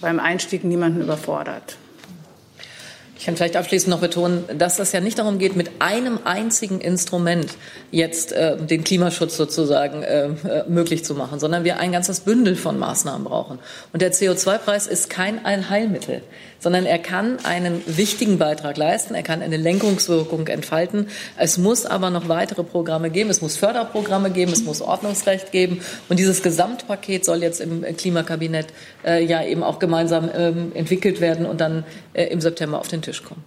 beim 0.01 0.19
Einstieg 0.19 0.65
niemanden 0.65 0.99
überfordert. 0.99 1.77
Ich 3.21 3.27
kann 3.27 3.35
vielleicht 3.35 3.55
abschließend 3.55 3.91
noch 3.91 3.99
betonen, 3.99 4.45
dass 4.57 4.79
es 4.79 4.93
ja 4.93 4.99
nicht 4.99 5.19
darum 5.19 5.37
geht, 5.37 5.55
mit 5.55 5.69
einem 5.77 6.17
einzigen 6.23 6.81
Instrument 6.81 7.55
jetzt 7.91 8.31
äh, 8.31 8.57
den 8.57 8.83
Klimaschutz 8.83 9.37
sozusagen 9.37 10.01
äh, 10.01 10.25
äh 10.25 10.63
möglich 10.67 11.05
zu 11.05 11.13
machen, 11.13 11.39
sondern 11.39 11.63
wir 11.63 11.77
ein 11.77 11.91
ganzes 11.91 12.21
Bündel 12.21 12.55
von 12.55 12.79
Maßnahmen 12.79 13.23
brauchen. 13.23 13.59
Und 13.93 14.01
der 14.01 14.11
CO2-Preis 14.11 14.87
ist 14.87 15.11
kein 15.11 15.45
Allheilmittel 15.45 16.23
sondern 16.61 16.85
er 16.85 16.99
kann 16.99 17.39
einen 17.43 17.81
wichtigen 17.87 18.37
Beitrag 18.37 18.77
leisten, 18.77 19.15
er 19.15 19.23
kann 19.23 19.41
eine 19.41 19.57
Lenkungswirkung 19.57 20.47
entfalten. 20.47 21.07
Es 21.35 21.57
muss 21.57 21.87
aber 21.87 22.11
noch 22.11 22.29
weitere 22.29 22.63
Programme 22.63 23.09
geben, 23.09 23.31
es 23.31 23.41
muss 23.41 23.57
Förderprogramme 23.57 24.29
geben, 24.29 24.53
es 24.53 24.63
muss 24.63 24.81
Ordnungsrecht 24.81 25.51
geben 25.51 25.81
und 26.07 26.19
dieses 26.19 26.43
Gesamtpaket 26.43 27.25
soll 27.25 27.41
jetzt 27.41 27.59
im 27.59 27.81
Klimakabinett 27.97 28.67
äh, 29.03 29.25
ja 29.25 29.43
eben 29.43 29.63
auch 29.63 29.79
gemeinsam 29.79 30.29
ähm, 30.35 30.71
entwickelt 30.75 31.19
werden 31.19 31.47
und 31.47 31.59
dann 31.59 31.83
im 32.13 32.41
September 32.41 32.79
auf 32.79 32.87
den 32.87 33.01
Tisch 33.01 33.23
kommen. 33.23 33.43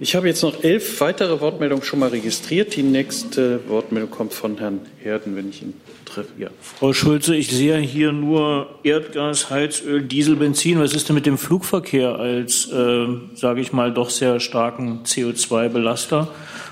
Ich 0.00 0.14
habe 0.14 0.28
jetzt 0.28 0.42
noch 0.42 0.62
elf 0.62 1.00
weitere 1.00 1.40
Wortmeldungen 1.40 1.84
schon 1.84 1.98
mal 1.98 2.10
registriert. 2.10 2.76
Die 2.76 2.84
nächste 2.84 3.68
Wortmeldung 3.68 4.10
kommt 4.10 4.32
von 4.32 4.56
Herrn 4.58 4.80
Herden, 5.02 5.34
wenn 5.34 5.48
ich 5.48 5.62
ihn 5.62 5.74
treffe. 6.04 6.28
Ja. 6.38 6.50
Frau 6.60 6.92
Schulze, 6.92 7.34
ich 7.34 7.50
sehe 7.50 7.78
hier 7.78 8.12
nur 8.12 8.78
Erdgas, 8.84 9.50
Heizöl, 9.50 10.02
Diesel, 10.02 10.36
Benzin. 10.36 10.78
Was 10.78 10.94
ist 10.94 11.08
denn 11.08 11.14
mit 11.14 11.26
dem 11.26 11.36
Flugverkehr 11.36 12.14
als, 12.14 12.70
äh, 12.70 13.06
sage 13.34 13.60
ich 13.60 13.72
mal, 13.72 13.92
doch 13.92 14.10
sehr 14.10 14.38
starken 14.38 15.00
CO2-Belaster? 15.04 16.28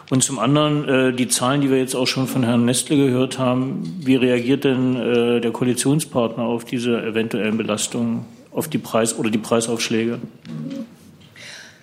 Und 0.08 0.22
zum 0.22 0.38
anderen 0.38 0.88
äh, 0.88 1.12
die 1.12 1.26
Zahlen, 1.26 1.62
die 1.62 1.70
wir 1.70 1.78
jetzt 1.78 1.96
auch 1.96 2.06
schon 2.06 2.28
von 2.28 2.44
Herrn 2.44 2.64
Nestle 2.64 2.96
gehört 2.96 3.40
haben. 3.40 3.98
Wie 4.04 4.14
reagiert 4.14 4.62
denn 4.62 4.94
äh, 4.94 5.40
der 5.40 5.50
Koalitionspartner 5.50 6.44
auf 6.44 6.64
diese 6.64 7.02
eventuellen 7.02 7.56
Belastungen, 7.56 8.24
auf 8.56 8.68
die 8.68 8.78
Preis- 8.78 9.16
oder 9.16 9.30
die 9.30 9.38
Preisaufschläge? 9.38 10.18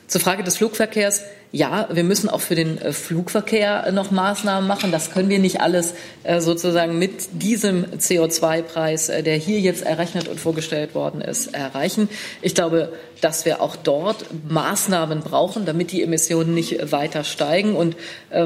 Zur 0.08 0.22
Frage 0.22 0.44
des 0.44 0.58
Flugverkehrs. 0.58 1.22
Ja, 1.56 1.88
wir 1.92 2.04
müssen 2.04 2.30
auch 2.30 2.42
für 2.42 2.56
den 2.56 2.80
äh, 2.80 2.94
Flugverkehr 2.94 3.92
noch 3.92 4.10
Maßnahmen 4.10 4.68
machen. 4.68 4.92
Das 4.92 5.12
können 5.12 5.30
wir 5.30 5.38
nicht 5.38 5.62
alles 5.62 5.94
äh, 6.24 6.42
sozusagen 6.42 6.98
mit 6.98 7.44
diesem 7.44 7.86
CO2-Preis, 7.86 9.10
äh, 9.10 9.22
der 9.22 9.36
hier 9.36 9.60
jetzt 9.60 9.84
errechnet 9.84 10.28
und 10.28 10.40
vorgestellt 10.40 10.96
worden 10.96 11.22
ist, 11.22 11.54
erreichen. 11.54 12.10
Ich 12.42 12.56
glaube, 12.56 12.92
dass 13.22 13.46
wir 13.46 13.62
auch 13.62 13.76
dort 13.76 14.26
Maßnahmen 14.50 15.20
brauchen, 15.20 15.68
damit 15.68 15.92
die 15.92 16.02
Emissionen 16.02 16.56
nicht 16.56 16.92
weiter 16.92 17.24
steigen 17.24 17.74
und 17.74 17.96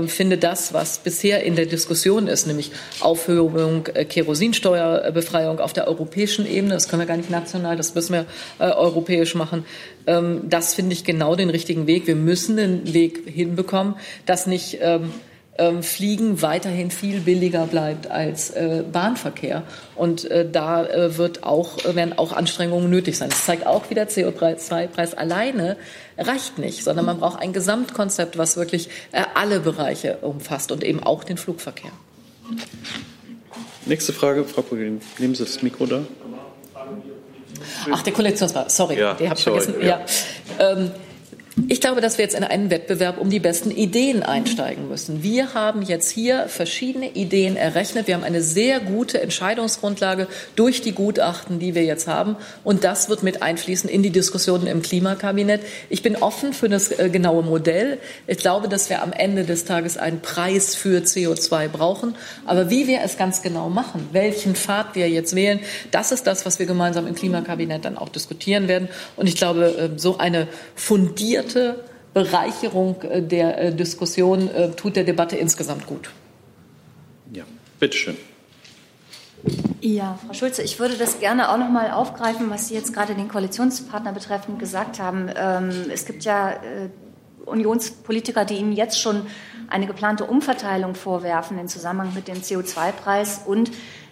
finde 0.06 0.38
das, 0.38 0.72
was 0.72 1.00
bisher 1.00 1.44
in 1.44 1.56
der 1.56 1.66
Diskussion 1.66 2.28
ist, 2.28 2.46
nämlich 2.46 2.72
Aufhebung 3.00 3.86
Kerosinsteuerbefreiung 3.86 5.60
auf 5.60 5.74
der 5.74 5.88
europäischen 5.88 6.46
Ebene, 6.46 6.76
das 6.76 6.90
können 6.90 7.02
wir 7.02 7.08
gar 7.08 7.18
nicht 7.18 7.32
national, 7.32 7.76
das 7.76 7.96
müssen 7.96 8.14
wir 8.14 8.26
europäisch 8.60 9.34
machen, 9.34 9.66
ähm, 10.08 10.42
das 10.50 10.74
finde 10.74 10.94
ich 10.94 11.04
genau 11.04 11.36
den 11.36 11.50
richtigen 11.50 11.86
Weg. 11.86 12.08
Wir 12.08 12.16
müssen 12.16 12.58
den 12.58 12.94
Weg 12.94 13.28
hinbekommen, 13.28 13.96
dass 14.26 14.48
nicht 14.48 14.80
ähm, 14.82 15.12
ähm, 15.58 15.84
Fliegen 15.84 16.42
weiterhin 16.42 16.92
viel 16.92 17.20
billiger 17.20 17.66
bleibt 17.66 18.10
als 18.10 18.52
äh, 18.52 18.84
Bahnverkehr. 18.92 19.64
Und 19.96 20.30
äh, 20.30 20.50
da 20.50 20.86
äh, 20.86 21.18
wird 21.18 21.44
auch, 21.44 21.84
werden 21.84 22.18
auch 22.18 22.32
Anstrengungen 22.32 22.90
nötig 22.90 23.18
sein. 23.18 23.30
Das 23.30 23.46
zeigt 23.46 23.66
auch 23.66 23.90
wieder, 23.90 24.04
CO2-Preis 24.04 25.14
alleine 25.14 25.78
reicht 26.18 26.58
nicht, 26.58 26.84
sondern 26.84 27.06
man 27.06 27.20
braucht 27.20 27.42
ein 27.42 27.54
Gesamtkonzept, 27.54 28.38
was 28.38 28.58
wirklich 28.58 28.90
äh, 29.12 29.24
alle 29.34 29.60
Bereiche 29.60 30.18
umfasst 30.22 30.72
und 30.72 30.84
eben 30.84 31.02
auch 31.04 31.24
den 31.24 31.38
Flugverkehr. 31.38 31.92
Nächste 33.86 34.14
Frage, 34.14 34.44
Frau 34.44 34.62
Pogin, 34.62 35.02
nehmen 35.18 35.36
Sie 35.36 35.44
das 35.44 35.62
Mikro 35.64 35.86
da. 35.86 36.06
Ach, 37.92 38.02
der 38.02 38.14
Kollektionsrat, 38.14 38.72
sorry, 38.72 39.00
ja, 39.00 39.14
die 39.14 39.30
habe 39.30 39.38
ich 39.38 39.44
vergessen. 39.44 39.76
Ja. 39.82 39.88
ja. 39.88 40.72
Ähm, 40.72 40.92
ich 41.68 41.82
glaube, 41.82 42.02
dass 42.02 42.20
wir 42.20 42.24
jetzt 42.24 42.36
in 42.36 42.44
einen 42.44 42.70
Wettbewerb 42.70 43.18
um 43.18 43.32
die 43.32 43.40
besten 43.40 43.72
Ideen 43.72 44.22
einsteigen 44.22 44.88
müssen. 44.90 45.24
Wir 45.24 45.56
haben 45.56 45.82
jetzt 45.82 46.12
hier 46.12 46.48
verschiedene 46.48 47.10
Ideen 47.10 47.58
errechnet. 47.58 48.06
Wir 48.06 48.14
haben 48.14 48.24
eine 48.24 48.44
sehr 48.44 48.80
gute 48.80 49.20
Entscheidungsgrundlage 49.20 50.28
durch 50.56 50.82
die 50.82 50.92
Gutachten, 50.92 51.58
die 51.58 51.74
wir 51.74 51.84
jetzt 51.84 52.08
haben. 52.08 52.36
Und 52.64 52.84
das 52.84 53.10
wird 53.10 53.24
mit 53.24 53.42
einfließen 53.42 53.90
in 53.90 54.04
die 54.04 54.12
Diskussionen 54.12 54.68
im 54.68 54.84
Klimakabinett. 54.84 55.62
Ich 55.90 56.04
bin 56.04 56.16
offen 56.16 56.54
für 56.54 56.70
das 56.70 56.92
äh, 56.92 57.10
genaue 57.10 57.42
Modell. 57.42 57.98
Ich 58.28 58.38
glaube, 58.38 58.70
dass 58.70 58.92
wir 58.92 59.02
am 59.02 59.12
Ende 59.12 59.44
des 59.44 59.66
Tages 59.66 59.98
einen 59.98 60.22
Preis 60.22 60.76
für 60.76 61.00
CO2 61.00 61.70
brauchen. 61.70 62.14
Aber 62.46 62.70
wie 62.70 62.86
wir 62.86 63.02
es 63.02 63.18
ganz 63.18 63.42
genau 63.42 63.68
machen, 63.70 64.10
welchen 64.12 64.54
Pfad 64.54 64.94
wir 64.94 65.10
jetzt 65.10 65.36
wählen, 65.36 65.60
das 65.90 66.12
ist 66.12 66.28
das, 66.28 66.46
was 66.46 66.60
wir 66.60 66.68
gemeinsam 66.68 67.08
im 67.08 67.16
Klimakabinett 67.16 67.84
dann 67.84 67.98
auch 67.98 68.10
diskutieren 68.10 68.68
werden. 68.68 68.90
Und 69.16 69.26
ich 69.26 69.38
glaube, 69.38 69.66
äh, 69.66 70.00
so 70.00 70.20
eine 70.20 70.48
fundierte 70.76 71.47
fundierte 71.48 71.84
Bereicherung 72.14 73.02
äh, 73.04 73.22
der 73.22 73.58
äh, 73.58 73.76
Diskussion 73.76 74.50
äh, 74.50 74.72
tut 74.72 74.96
der 74.96 75.04
Debatte 75.04 75.36
insgesamt 75.36 75.86
gut. 75.86 76.10
Ja, 77.32 77.44
bitteschön. 77.80 78.18
Ja, 79.82 80.18
Frau 80.26 80.34
Schulze, 80.34 80.64
ich 80.64 80.80
würde 80.80 80.96
das 80.96 81.20
gerne 81.20 81.52
auch 81.52 81.58
noch 81.58 81.70
mal 81.70 81.92
aufgreifen, 81.92 82.50
was 82.50 82.68
Sie 82.68 82.74
jetzt 82.74 82.94
gerade 82.94 83.14
den 83.14 83.28
Koalitionspartner 83.28 84.12
betreffend 84.12 84.58
gesagt 84.60 85.00
haben. 85.00 85.30
Ähm, 85.36 85.70
es 85.94 86.06
gibt 86.06 86.24
ja 86.24 86.60
Unionspolitiker, 87.46 88.46
die 88.46 88.56
Ihnen 88.56 88.74
jetzt 88.74 89.00
schon 89.00 89.28
eine 89.70 89.86
geplante 89.86 90.26
Umverteilung 90.26 90.96
vorwerfen 90.96 91.60
im 91.60 91.68
Zusammenhang 91.68 92.14
mit 92.16 92.28
dem 92.28 92.38
CO2-Preis. 92.38 93.44
Und 93.46 93.72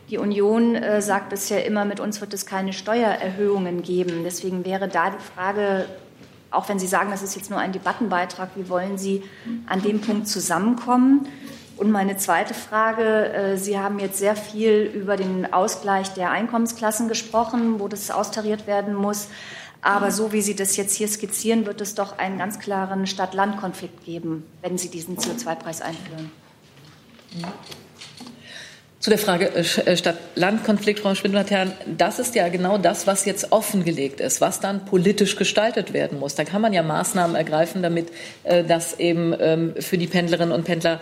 die 0.10 0.20
Union 0.20 0.78
sagt 1.00 1.30
bisher 1.32 1.66
immer, 1.66 1.84
mit 1.84 2.00
uns 2.00 2.22
wird 2.22 2.34
es 2.34 2.46
keine 2.46 2.72
Steuererhöhungen 2.72 3.82
geben. 3.82 4.22
Deswegen 4.24 4.64
wäre 4.64 4.88
da 4.88 5.10
die 5.10 5.24
Frage, 5.34 5.86
auch 6.56 6.70
wenn 6.70 6.80
Sie 6.80 6.88
sagen, 6.88 7.12
das 7.12 7.22
ist 7.22 7.36
jetzt 7.36 7.50
nur 7.50 7.60
ein 7.60 7.72
Debattenbeitrag, 7.72 8.50
wie 8.56 8.70
wollen 8.70 8.98
Sie 8.98 9.24
an 9.68 9.82
dem 9.82 10.02
Punkt 10.02 10.28
zusammenkommen? 10.28 11.28
Und 11.78 11.92
meine 11.92 12.16
zweite 12.18 12.54
Frage, 12.54 13.34
äh, 13.34 13.58
Sie 13.58 13.78
haben 13.78 14.00
jetzt 14.00 14.18
sehr 14.18 14.36
viel 14.36 14.90
über 14.94 15.18
den 15.18 15.52
Ausgleich 15.52 16.14
der 16.14 16.32
Einkommensklassen 16.32 17.10
gesprochen, 17.10 17.80
wo 17.80 17.88
das 17.88 18.12
austariert 18.12 18.66
werden 18.66 18.94
muss. 18.94 19.28
Aber 19.82 20.10
so 20.10 20.32
wie 20.32 20.42
Sie 20.42 20.56
das 20.56 20.78
jetzt 20.78 20.96
hier 20.96 21.08
skizzieren, 21.08 21.68
wird 21.68 21.80
es 21.80 21.94
doch 21.94 22.18
einen 22.18 22.40
ganz 22.40 22.60
klaren 22.60 23.06
Stadt-Land-Konflikt 23.06 24.04
geben, 24.04 24.44
wenn 24.62 24.80
Sie 24.80 24.90
diesen 24.90 25.18
CO2-Preis 25.18 25.82
einführen. 25.82 26.32
Zu 29.06 29.12
der 29.12 29.20
Frage 29.20 29.52
äh, 29.54 29.60
äh, 29.60 29.98
Stadt-Land-Konflikt, 29.98 31.02
Frau 31.02 31.14
Spindler-Herren, 31.14 31.74
das 31.96 32.18
ist 32.18 32.34
ja 32.34 32.50
genau 32.50 32.80
das, 32.80 33.06
was 33.06 33.24
jetzt 33.26 33.52
offengelegt 33.52 34.20
ist, 34.20 34.42
was 34.42 34.62
dann 34.62 34.84
politisch 34.86 35.36
gestaltet 35.36 35.94
werden 35.94 36.18
muss. 36.18 36.34
Da 36.34 36.44
kann 36.44 36.60
man 36.60 36.74
ja 36.74 36.82
Maßnahmen 36.82 37.36
ergreifen, 37.36 37.84
damit 37.84 38.08
äh, 38.46 38.64
das 38.64 39.00
eben 39.00 39.36
ähm, 39.40 39.76
für 39.78 40.00
die 40.00 40.08
Pendlerinnen 40.08 40.52
und 40.52 40.64
Pendler 40.64 41.02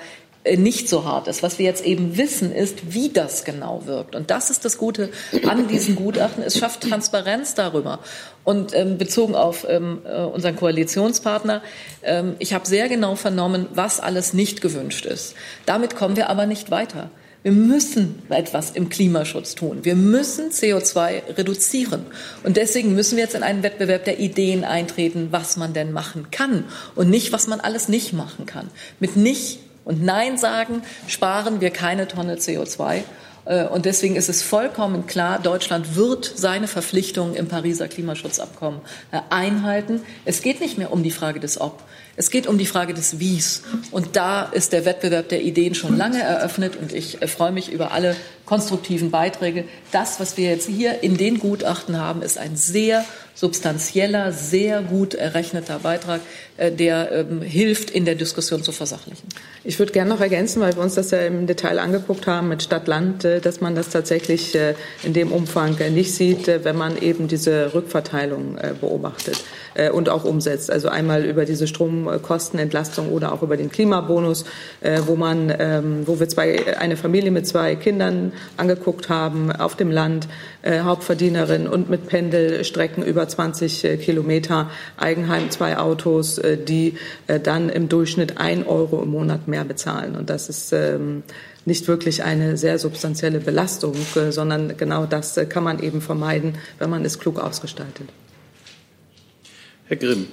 nicht 0.58 0.89
so 0.89 1.06
hart 1.06 1.30
ist. 1.30 1.43
Was 1.43 1.60
wir 1.60 1.66
jetzt 1.66 1.86
eben 1.86 2.18
wissen, 2.18 2.51
ist, 2.51 2.93
wie 2.93 3.08
das 3.08 3.45
genau 3.45 3.86
wirkt. 3.86 4.18
Und 4.18 4.32
das 4.32 4.49
ist 4.49 4.66
das 4.66 4.78
Gute 4.78 5.10
an 5.47 5.70
diesen 5.70 5.95
Gutachten. 5.95 6.43
Es 6.43 6.58
schafft 6.58 6.82
Transparenz 6.82 7.56
darüber. 7.56 7.99
Und 8.43 8.76
ähm, 8.76 8.97
bezogen 8.97 9.34
auf 9.34 9.66
ähm, 9.70 9.99
unseren 10.34 10.58
Koalitionspartner, 10.58 11.62
ähm, 12.04 12.36
ich 12.39 12.54
habe 12.54 12.68
sehr 12.68 12.89
genau 12.89 13.16
vernommen, 13.16 13.68
was 13.74 14.01
alles 14.01 14.34
nicht 14.34 14.60
gewünscht 14.60 15.06
ist. 15.06 15.36
Damit 15.66 15.95
kommen 15.95 16.18
wir 16.18 16.30
aber 16.30 16.45
nicht 16.45 16.70
weiter. 16.70 17.10
Wir 17.44 17.52
müssen 17.52 18.22
etwas 18.30 18.72
im 18.72 18.88
Klimaschutz 18.88 19.54
tun. 19.54 19.80
Wir 19.84 19.96
müssen 19.96 20.50
CO2 20.50 21.38
reduzieren. 21.38 22.06
Und 22.44 22.56
deswegen 22.56 22.96
müssen 22.96 23.18
wir 23.18 23.26
jetzt 23.26 23.36
in 23.36 23.44
einen 23.44 23.64
Wettbewerb 23.64 24.06
der 24.06 24.20
Ideen 24.20 24.64
eintreten, 24.64 25.28
was 25.32 25.58
man 25.58 25.74
denn 25.74 25.91
machen 25.91 26.32
kann 26.32 26.64
und 26.96 27.10
nicht, 27.10 27.34
was 27.34 27.48
man 27.48 27.60
alles 27.60 27.89
nicht 27.89 28.14
machen 28.14 28.46
kann. 28.46 28.70
Mit 29.02 29.18
nicht 29.18 29.60
und 29.84 30.02
Nein 30.02 30.38
sagen 30.38 30.84
sparen 31.08 31.60
wir 31.60 31.70
keine 31.70 32.08
Tonne 32.08 32.38
CO2. 32.38 33.02
Äh, 33.46 33.66
und 33.66 33.86
deswegen 33.86 34.16
ist 34.16 34.30
es 34.30 34.41
vollkommen 34.41 35.06
klar, 35.06 35.39
Deutschland 35.39 35.98
wird 35.98 36.32
seine 36.36 36.68
Verpflichtungen 36.68 37.36
im 37.36 37.48
Pariser 37.48 37.88
Klimaschutzabkommen 37.88 38.80
äh, 39.12 39.20
einhalten. 39.30 40.02
Es 40.26 40.41
geht 40.41 40.62
nicht 40.62 40.78
mehr 40.78 40.94
um 40.94 41.04
die 41.04 41.12
Frage 41.12 41.39
des 41.39 41.60
Ob. 41.60 41.84
Es 42.16 42.30
geht 42.30 42.45
um 42.45 42.59
die 42.59 42.66
Frage 42.68 42.93
des 42.93 43.20
Wies. 43.20 43.64
Und 43.89 44.16
da 44.16 44.43
ist 44.43 44.72
der 44.72 44.86
Wettbewerb 44.86 45.30
der 45.30 45.41
Ideen 45.41 45.74
schon 45.74 45.97
lange 45.97 46.22
eröffnet. 46.22 46.76
Und 46.76 46.93
ich 46.93 47.22
äh, 47.22 47.28
freue 47.28 47.51
mich 47.51 47.72
über 47.72 47.91
alle 47.91 48.16
konstruktiven 48.45 49.09
Beiträge. 49.09 49.66
Das, 49.91 50.20
was 50.20 50.38
wir 50.38 50.49
jetzt 50.49 50.68
hier 50.68 51.01
in 51.01 51.18
den 51.18 51.39
Gutachten 51.39 51.99
haben, 51.99 52.22
ist 52.22 52.38
ein 52.38 52.55
sehr 52.55 53.03
substanzieller, 53.36 54.32
sehr 54.32 54.82
gut 54.82 55.14
errechneter 55.16 55.80
Beitrag, 55.80 56.22
äh, 56.58 56.72
der 56.72 57.12
ähm, 57.12 57.42
hilft, 57.42 57.90
in 57.90 58.06
der 58.06 58.14
Diskussion 58.14 58.62
zu 58.62 58.72
versachlichen. 58.72 59.28
Ich 59.64 59.80
würde 59.80 59.92
gerne 59.92 60.10
noch 60.12 60.22
ergänzen, 60.22 60.62
weil 60.62 60.76
wir 60.76 60.84
uns 60.84 60.94
das 60.94 61.10
ja 61.10 61.20
im 61.20 61.48
Detail 61.48 61.80
angeguckt 61.80 62.28
haben 62.28 62.50
mit 62.50 62.62
Stadt-Land, 62.62 63.26
äh, 63.26 63.40
dass 63.40 63.60
man 63.60 63.74
das 63.74 63.90
tatsächlich 63.90 64.54
äh, 64.54 64.76
in 65.02 65.14
dem 65.14 65.32
Umfang 65.32 65.76
nicht 65.94 66.14
sieht, 66.14 66.48
wenn 66.48 66.78
man 66.78 67.02
eben 67.02 67.28
diese 67.28 67.74
Rückverteilung 67.74 68.58
beobachtet 68.80 69.44
und 69.94 70.10
auch 70.10 70.24
umsetzt. 70.24 70.70
Also 70.70 70.90
einmal 70.90 71.26
über 71.26 71.46
diese 71.46 71.68
Strom 71.68 72.04
Stromkostenentlastung 72.04 73.12
oder 73.12 73.32
auch 73.34 73.42
über 73.42 73.58
den 73.58 73.72
Klimabonus, 73.72 74.46
wo 75.06 75.16
man, 75.16 75.54
ähm, 75.58 76.04
wo 76.06 76.20
wir 76.20 76.30
zwei, 76.30 76.78
eine 76.78 76.98
Familie 76.98 77.32
mit 77.32 77.48
zwei 77.48 77.76
Kindern 77.76 78.34
angeguckt 78.58 79.10
haben 79.10 79.52
auf 79.52 79.76
dem 79.76 79.92
Land, 79.92 80.28
Hauptverdienerin 80.66 81.68
und 81.68 81.90
mit 81.90 82.08
Pendelstrecken 82.08 83.04
über 83.04 83.23
20 83.28 83.84
äh, 83.84 83.98
Kilometer, 83.98 84.70
Eigenheim, 84.98 85.50
zwei 85.52 85.78
Autos, 85.78 86.40
die 86.68 86.98
dann 87.44 87.70
im 87.70 87.90
Durchschnitt 87.90 88.38
ein 88.38 88.66
Euro 88.66 89.02
im 89.02 89.10
Monat 89.10 89.48
mehr 89.48 89.64
bezahlen. 89.64 90.16
Und 90.16 90.30
das 90.30 90.50
ist 90.50 90.74
ähm, 90.74 91.24
nicht 91.66 91.88
wirklich 91.88 92.24
eine 92.24 92.58
sehr 92.58 92.78
substanzielle 92.80 93.40
Belastung, 93.40 93.96
sondern 94.30 94.78
genau 94.78 95.06
das 95.06 95.40
kann 95.50 95.64
man 95.64 95.80
eben 95.80 96.02
vermeiden, 96.02 96.58
wenn 96.80 96.90
man 96.90 97.06
es 97.06 97.20
klug 97.20 97.40
ausgestaltet. 97.40 98.10
Herr 99.86 99.98
Grimm. 99.98 100.28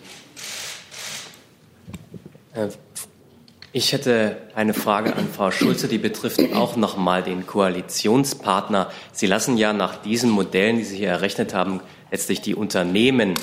Ich 3.72 3.92
hätte 3.92 4.36
eine 4.56 4.74
Frage 4.74 5.14
an 5.14 5.28
Frau 5.28 5.52
Schulze, 5.52 5.86
die 5.86 5.98
betrifft 5.98 6.40
auch 6.54 6.74
noch 6.74 6.96
mal 6.96 7.22
den 7.22 7.46
Koalitionspartner. 7.46 8.90
Sie 9.12 9.28
lassen 9.28 9.56
ja 9.56 9.72
nach 9.72 9.94
diesen 9.94 10.28
Modellen, 10.28 10.78
die 10.78 10.82
Sie 10.82 10.96
hier 10.96 11.10
errechnet 11.10 11.54
haben, 11.54 11.80
letztlich 12.10 12.40
die 12.40 12.56
Unternehmen 12.56 13.34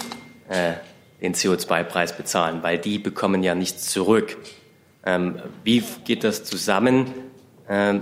äh, 0.49 0.73
den 1.21 1.34
CO2-Preis 1.34 2.17
bezahlen, 2.17 2.61
weil 2.61 2.78
die 2.78 2.99
bekommen 2.99 3.41
ja 3.41 3.55
nichts 3.55 3.89
zurück. 3.89 4.36
Ähm, 5.05 5.41
wie 5.63 5.82
geht 6.03 6.25
das 6.25 6.43
zusammen 6.43 7.13
äh, 7.69 7.93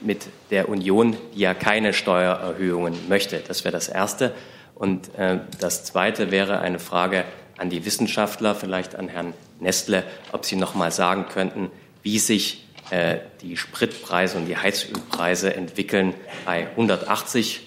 mit 0.00 0.28
der 0.50 0.70
Union, 0.70 1.18
die 1.34 1.40
ja 1.40 1.52
keine 1.52 1.92
Steuererhöhungen 1.92 2.94
möchte? 3.10 3.42
Das 3.46 3.62
wäre 3.64 3.72
das 3.72 3.90
Erste. 3.90 4.32
Und 4.74 5.14
äh, 5.18 5.40
das 5.60 5.84
Zweite 5.84 6.30
wäre 6.30 6.60
eine 6.60 6.78
Frage 6.78 7.24
an 7.58 7.68
die 7.68 7.84
Wissenschaftler, 7.84 8.54
vielleicht 8.54 8.96
an 8.96 9.08
Herrn 9.08 9.34
Nestle, 9.60 10.04
ob 10.32 10.44
Sie 10.44 10.56
noch 10.56 10.74
mal 10.74 10.90
sagen 10.90 11.26
könnten, 11.28 11.70
wie 12.02 12.18
sich 12.18 12.66
äh, 12.90 13.18
die 13.40 13.56
Spritpreise 13.56 14.36
und 14.36 14.46
die 14.46 14.56
Heizölpreise 14.56 15.54
entwickeln 15.54 16.14
bei 16.44 16.68
180 16.70 17.60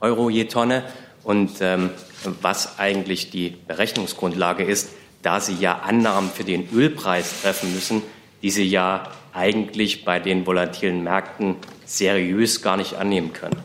Euro 0.00 0.28
je 0.28 0.44
Tonne 0.44 0.82
und 1.24 1.60
ähm, 1.60 1.90
was 2.40 2.78
eigentlich 2.78 3.30
die 3.30 3.56
Berechnungsgrundlage 3.66 4.64
ist, 4.64 4.90
da 5.22 5.40
Sie 5.40 5.54
ja 5.54 5.78
Annahmen 5.78 6.30
für 6.30 6.44
den 6.44 6.68
Ölpreis 6.72 7.42
treffen 7.42 7.72
müssen, 7.74 8.02
die 8.42 8.50
Sie 8.50 8.64
ja 8.64 9.10
eigentlich 9.32 10.04
bei 10.04 10.18
den 10.18 10.46
volatilen 10.46 11.02
Märkten 11.02 11.56
seriös 11.86 12.60
gar 12.62 12.76
nicht 12.76 12.94
annehmen 12.94 13.32
können. 13.32 13.56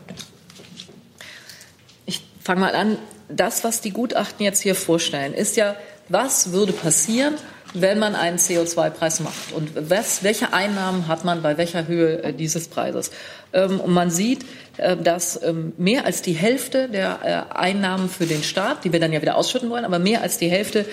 Ich 2.06 2.22
fange 2.42 2.60
mal 2.60 2.74
an 2.74 2.98
das, 3.28 3.64
was 3.64 3.80
die 3.80 3.90
Gutachten 3.90 4.44
jetzt 4.44 4.62
hier 4.62 4.74
vorstellen, 4.74 5.34
ist 5.34 5.56
ja, 5.56 5.76
was 6.08 6.52
würde 6.52 6.72
passieren, 6.72 7.34
wenn 7.74 7.98
man 7.98 8.14
einen 8.14 8.38
CO2-Preis 8.38 9.20
macht 9.20 9.52
und 9.52 9.90
was, 9.90 10.22
welche 10.22 10.52
Einnahmen 10.52 11.06
hat 11.06 11.24
man 11.24 11.42
bei 11.42 11.58
welcher 11.58 11.86
Höhe 11.86 12.22
äh, 12.22 12.32
dieses 12.32 12.68
Preises. 12.68 13.10
Ähm, 13.52 13.80
und 13.80 13.92
man 13.92 14.10
sieht, 14.10 14.44
äh, 14.78 14.96
dass 14.96 15.42
ähm, 15.42 15.72
mehr 15.76 16.06
als 16.06 16.22
die 16.22 16.32
Hälfte 16.32 16.88
der 16.88 17.18
äh, 17.52 17.54
Einnahmen 17.54 18.08
für 18.08 18.26
den 18.26 18.42
Staat, 18.42 18.84
die 18.84 18.92
wir 18.92 19.00
dann 19.00 19.12
ja 19.12 19.20
wieder 19.20 19.36
ausschütten 19.36 19.70
wollen, 19.70 19.84
aber 19.84 19.98
mehr 19.98 20.22
als 20.22 20.38
die 20.38 20.48
Hälfte 20.48 20.86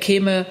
käme 0.00 0.46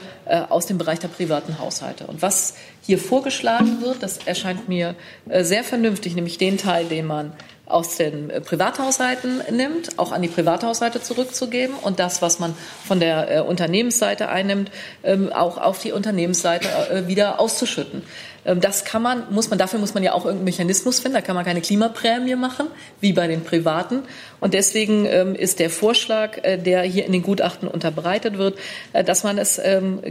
aus 0.50 0.66
dem 0.66 0.78
Bereich 0.78 1.00
der 1.00 1.08
privaten 1.08 1.60
Haushalte. 1.60 2.08
Und 2.08 2.22
was 2.22 2.56
hier 2.82 2.98
vorgeschlagen 2.98 3.82
wird, 3.82 4.04
das 4.04 4.20
erscheint 4.26 4.68
mir 4.68 4.96
sehr 5.26 5.64
vernünftig, 5.64 6.16
nämlich 6.16 6.38
den 6.38 6.58
Teil, 6.58 6.86
den 6.86 7.06
man 7.06 7.32
aus 7.68 7.98
den 7.98 8.30
äh, 8.30 8.42
Privathaushalten 8.42 9.42
nimmt, 9.52 10.00
auch 10.00 10.12
an 10.12 10.22
die 10.22 10.28
Privathaushalte 10.28 11.02
zurückzugeben 11.02 11.76
und 11.76 12.00
das, 12.00 12.22
was 12.22 12.40
man 12.40 12.56
von 12.86 13.00
der 13.00 13.30
äh, 13.30 13.42
Unternehmensseite 13.42 14.30
einnimmt, 14.30 14.72
ähm, 15.04 15.32
auch 15.34 15.58
auf 15.58 15.80
die 15.82 15.92
Unternehmensseite 15.92 16.68
äh, 16.68 17.08
wieder 17.08 17.40
auszuschütten. 17.40 18.04
Ähm, 18.46 18.62
das 18.62 18.86
kann 18.86 19.02
man, 19.02 19.24
muss 19.32 19.50
man, 19.50 19.60
dafür 19.60 19.80
muss 19.80 19.94
man 19.94 20.04
ja 20.04 20.14
auch 20.14 20.24
irgendeinen 20.24 20.46
Mechanismus 20.46 21.00
finden. 21.00 21.16
Da 21.16 21.22
kann 21.22 21.36
man 21.36 21.44
keine 21.44 21.60
Klimaprämie 21.60 22.36
machen, 22.36 22.68
wie 23.02 23.12
bei 23.12 23.28
den 23.28 23.44
Privaten. 23.44 24.04
Und 24.40 24.54
deswegen 24.54 25.06
ähm, 25.06 25.36
ist 25.36 25.60
der 25.60 25.70
Vorschlag, 25.70 26.42
der 26.42 26.84
hier 26.84 27.06
in 27.06 27.12
den 27.12 27.24
Gutachten 27.24 27.68
unterbreitet 27.68 28.38
wird, 28.38 28.58
dass 28.94 29.24
man 29.24 29.38
es 29.38 29.60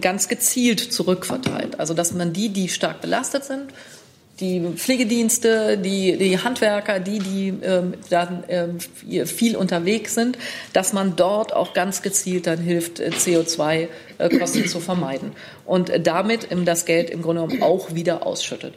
ganz 0.01 0.29
gezielt 0.29 0.81
zurückverteilt. 0.81 1.79
Also, 1.79 1.95
dass 1.95 2.13
man 2.13 2.33
die, 2.33 2.49
die 2.49 2.69
stark 2.69 3.01
belastet 3.01 3.45
sind, 3.45 3.73
die 4.41 4.61
Pflegedienste, 4.77 5.79
die, 5.79 6.17
die 6.19 6.39
Handwerker, 6.39 7.01
die, 7.01 7.19
die 7.21 7.55
ähm, 7.63 7.95
dann 8.11 8.45
ähm, 8.49 8.79
viel 9.27 9.57
unterwegs 9.57 10.15
sind, 10.15 10.37
dass 10.75 10.93
man 10.93 11.17
dort 11.17 11.55
auch 11.55 11.73
ganz 11.73 12.03
gezielt 12.03 12.47
dann 12.47 12.59
hilft, 12.59 13.01
äh, 13.01 13.09
CO2 13.09 13.89
äh, 14.19 14.39
Kosten 14.39 14.67
zu 14.67 14.81
vermeiden. 14.81 15.33
Und 15.67 15.91
äh, 15.91 16.01
damit 16.01 16.51
ähm, 16.51 16.65
das 16.65 16.87
Geld 16.87 17.11
im 17.11 17.21
Grunde 17.21 17.43
genommen 17.43 17.63
auch 17.63 17.95
wieder 17.95 18.27
ausschüttet. 18.27 18.73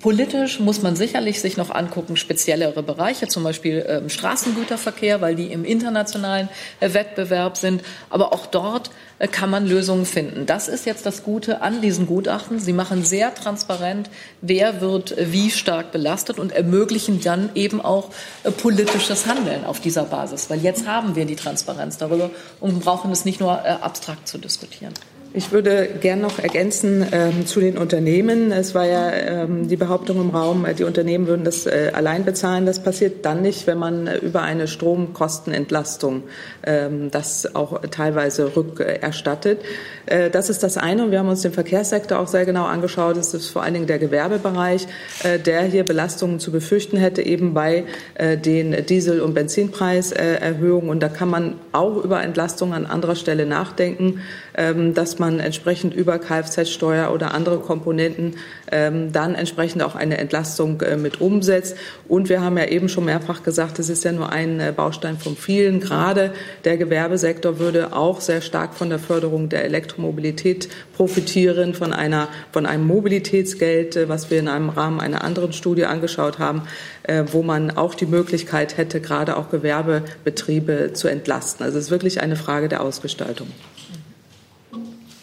Politisch 0.00 0.60
muss 0.60 0.80
man 0.80 0.96
sicherlich 0.96 1.42
sich 1.42 1.58
noch 1.58 1.70
angucken, 1.70 2.16
speziellere 2.16 2.82
Bereiche, 2.82 3.28
zum 3.28 3.44
Beispiel 3.44 3.84
ähm, 3.86 4.08
Straßengüterverkehr, 4.08 5.20
weil 5.20 5.34
die 5.34 5.52
im 5.52 5.66
internationalen 5.66 6.48
äh, 6.80 6.94
Wettbewerb 6.94 7.58
sind. 7.58 7.82
Aber 8.08 8.32
auch 8.32 8.46
dort 8.46 8.90
kann 9.32 9.50
man 9.50 9.66
Lösungen 9.66 10.06
finden. 10.06 10.46
Das 10.46 10.68
ist 10.68 10.86
jetzt 10.86 11.04
das 11.04 11.24
Gute 11.24 11.60
an 11.60 11.80
diesen 11.82 12.06
Gutachten. 12.06 12.60
Sie 12.60 12.72
machen 12.72 13.04
sehr 13.04 13.34
transparent, 13.34 14.08
wer 14.42 14.80
wird 14.80 15.16
wie 15.18 15.50
stark 15.50 15.90
belastet 15.90 16.38
und 16.38 16.52
ermöglichen 16.52 17.20
dann 17.20 17.50
eben 17.56 17.80
auch 17.80 18.10
politisches 18.58 19.26
Handeln 19.26 19.64
auf 19.64 19.80
dieser 19.80 20.04
Basis. 20.04 20.48
Weil 20.50 20.60
jetzt 20.60 20.86
haben 20.86 21.16
wir 21.16 21.24
die 21.24 21.34
Transparenz 21.34 21.98
darüber 21.98 22.30
und 22.60 22.78
brauchen 22.78 23.10
es 23.10 23.24
nicht 23.24 23.40
nur 23.40 23.60
abstrakt 23.82 24.28
zu 24.28 24.38
diskutieren. 24.38 24.77
reflektieren. 24.80 25.17
Ich 25.38 25.52
würde 25.52 25.88
gern 26.00 26.20
noch 26.20 26.40
ergänzen 26.40 27.06
ähm, 27.12 27.46
zu 27.46 27.60
den 27.60 27.78
Unternehmen. 27.78 28.50
Es 28.50 28.74
war 28.74 28.84
ja 28.84 29.12
ähm, 29.12 29.68
die 29.68 29.76
Behauptung 29.76 30.20
im 30.20 30.30
Raum, 30.30 30.64
äh, 30.64 30.74
die 30.74 30.82
Unternehmen 30.82 31.28
würden 31.28 31.44
das 31.44 31.64
äh, 31.64 31.92
allein 31.94 32.24
bezahlen. 32.24 32.66
Das 32.66 32.82
passiert 32.82 33.24
dann 33.24 33.40
nicht, 33.40 33.68
wenn 33.68 33.78
man 33.78 34.08
äh, 34.08 34.16
über 34.16 34.42
eine 34.42 34.66
Stromkostenentlastung 34.66 36.24
ähm, 36.64 37.12
das 37.12 37.54
auch 37.54 37.80
teilweise 37.88 38.56
rückerstattet. 38.56 39.60
Äh, 40.06 40.28
das 40.28 40.50
ist 40.50 40.64
das 40.64 40.76
eine. 40.76 41.04
Und 41.04 41.12
wir 41.12 41.20
haben 41.20 41.28
uns 41.28 41.42
den 41.42 41.52
Verkehrssektor 41.52 42.18
auch 42.18 42.26
sehr 42.26 42.44
genau 42.44 42.64
angeschaut. 42.64 43.16
Es 43.16 43.32
ist 43.32 43.46
vor 43.46 43.62
allen 43.62 43.74
Dingen 43.74 43.86
der 43.86 44.00
Gewerbebereich, 44.00 44.88
äh, 45.22 45.38
der 45.38 45.62
hier 45.62 45.84
Belastungen 45.84 46.40
zu 46.40 46.50
befürchten 46.50 46.96
hätte, 46.96 47.22
eben 47.22 47.54
bei 47.54 47.84
äh, 48.14 48.36
den 48.36 48.84
Diesel- 48.86 49.20
und 49.20 49.34
Benzinpreiserhöhungen. 49.34 50.90
Und 50.90 51.00
da 51.00 51.08
kann 51.08 51.30
man 51.30 51.54
auch 51.70 52.02
über 52.02 52.24
Entlastungen 52.24 52.74
an 52.74 52.86
anderer 52.86 53.14
Stelle 53.14 53.46
nachdenken, 53.46 54.20
ähm, 54.56 54.94
dass 54.94 55.20
man 55.20 55.27
entsprechend 55.38 55.94
über 55.94 56.18
Kfz-Steuer 56.18 57.12
oder 57.12 57.34
andere 57.34 57.58
Komponenten 57.58 58.36
ähm, 58.72 59.12
dann 59.12 59.34
entsprechend 59.34 59.82
auch 59.82 59.94
eine 59.94 60.18
Entlastung 60.18 60.80
äh, 60.80 60.96
mit 60.96 61.20
umsetzt. 61.20 61.76
Und 62.08 62.28
wir 62.28 62.40
haben 62.40 62.56
ja 62.58 62.64
eben 62.66 62.88
schon 62.88 63.04
mehrfach 63.04 63.42
gesagt, 63.42 63.78
es 63.78 63.88
ist 63.88 64.04
ja 64.04 64.12
nur 64.12 64.30
ein 64.30 64.60
äh, 64.60 64.72
Baustein 64.74 65.18
von 65.18 65.36
vielen. 65.36 65.80
Gerade 65.80 66.32
der 66.64 66.76
Gewerbesektor 66.76 67.58
würde 67.58 67.92
auch 67.92 68.20
sehr 68.20 68.40
stark 68.40 68.74
von 68.74 68.88
der 68.88 68.98
Förderung 68.98 69.48
der 69.48 69.64
Elektromobilität 69.64 70.68
profitieren, 70.96 71.74
von 71.74 71.92
einer, 71.92 72.28
von 72.52 72.66
einem 72.66 72.86
Mobilitätsgeld, 72.86 73.96
äh, 73.96 74.08
was 74.08 74.30
wir 74.30 74.38
in 74.38 74.48
einem 74.48 74.70
Rahmen 74.70 75.00
einer 75.00 75.22
anderen 75.24 75.52
Studie 75.52 75.84
angeschaut 75.84 76.38
haben, 76.38 76.62
äh, 77.04 77.24
wo 77.32 77.42
man 77.42 77.70
auch 77.70 77.94
die 77.94 78.06
Möglichkeit 78.06 78.76
hätte, 78.76 79.00
gerade 79.00 79.36
auch 79.36 79.50
Gewerbebetriebe 79.50 80.92
zu 80.92 81.08
entlasten. 81.08 81.64
Also 81.64 81.78
es 81.78 81.86
ist 81.86 81.90
wirklich 81.90 82.20
eine 82.20 82.36
Frage 82.36 82.68
der 82.68 82.82
Ausgestaltung. 82.82 83.48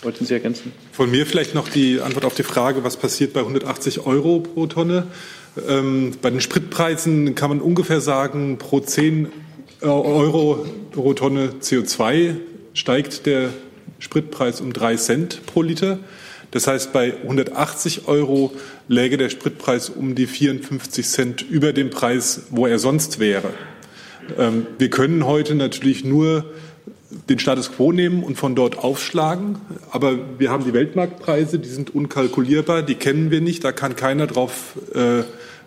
Wollten 0.05 0.23
Sie 0.23 0.35
ergänzen? 0.35 0.71
Von 0.91 1.09
mir 1.09 1.25
vielleicht 1.25 1.55
noch 1.55 1.67
die 1.67 1.99
Antwort 1.99 2.25
auf 2.25 2.35
die 2.35 2.43
Frage, 2.43 2.83
was 2.83 2.95
passiert 2.95 3.33
bei 3.33 3.39
180 3.39 4.05
Euro 4.05 4.39
pro 4.39 4.67
Tonne. 4.67 5.07
Ähm, 5.67 6.11
bei 6.21 6.29
den 6.29 6.41
Spritpreisen 6.41 7.33
kann 7.33 7.49
man 7.49 7.59
ungefähr 7.59 8.01
sagen, 8.01 8.59
pro 8.59 8.79
10 8.79 9.31
äh, 9.81 9.85
Euro 9.87 10.63
pro 10.91 11.15
Tonne 11.15 11.53
CO2 11.59 12.35
steigt 12.75 13.25
der 13.25 13.49
Spritpreis 13.97 14.61
um 14.61 14.73
3 14.73 14.95
Cent 14.97 15.45
pro 15.47 15.63
Liter. 15.63 15.97
Das 16.51 16.67
heißt, 16.67 16.93
bei 16.93 17.15
180 17.23 18.07
Euro 18.07 18.53
läge 18.87 19.17
der 19.17 19.29
Spritpreis 19.29 19.89
um 19.89 20.13
die 20.13 20.27
54 20.27 21.03
Cent 21.07 21.41
über 21.41 21.73
dem 21.73 21.89
Preis, 21.89 22.43
wo 22.51 22.67
er 22.67 22.77
sonst 22.77 23.17
wäre. 23.17 23.49
Ähm, 24.37 24.67
wir 24.77 24.91
können 24.91 25.25
heute 25.25 25.55
natürlich 25.55 26.05
nur 26.05 26.45
den 27.29 27.39
Status 27.39 27.71
quo 27.71 27.91
nehmen 27.91 28.23
und 28.23 28.37
von 28.37 28.55
dort 28.55 28.77
aufschlagen. 28.77 29.57
Aber 29.91 30.17
wir 30.37 30.51
haben 30.51 30.63
die 30.65 30.73
Weltmarktpreise, 30.73 31.59
die 31.59 31.69
sind 31.69 31.93
unkalkulierbar, 31.93 32.83
die 32.83 32.95
kennen 32.95 33.31
wir 33.31 33.41
nicht, 33.41 33.63
da 33.63 33.71
kann 33.71 33.95
keiner 33.95 34.27
drauf 34.27 34.77
äh, 34.93 35.23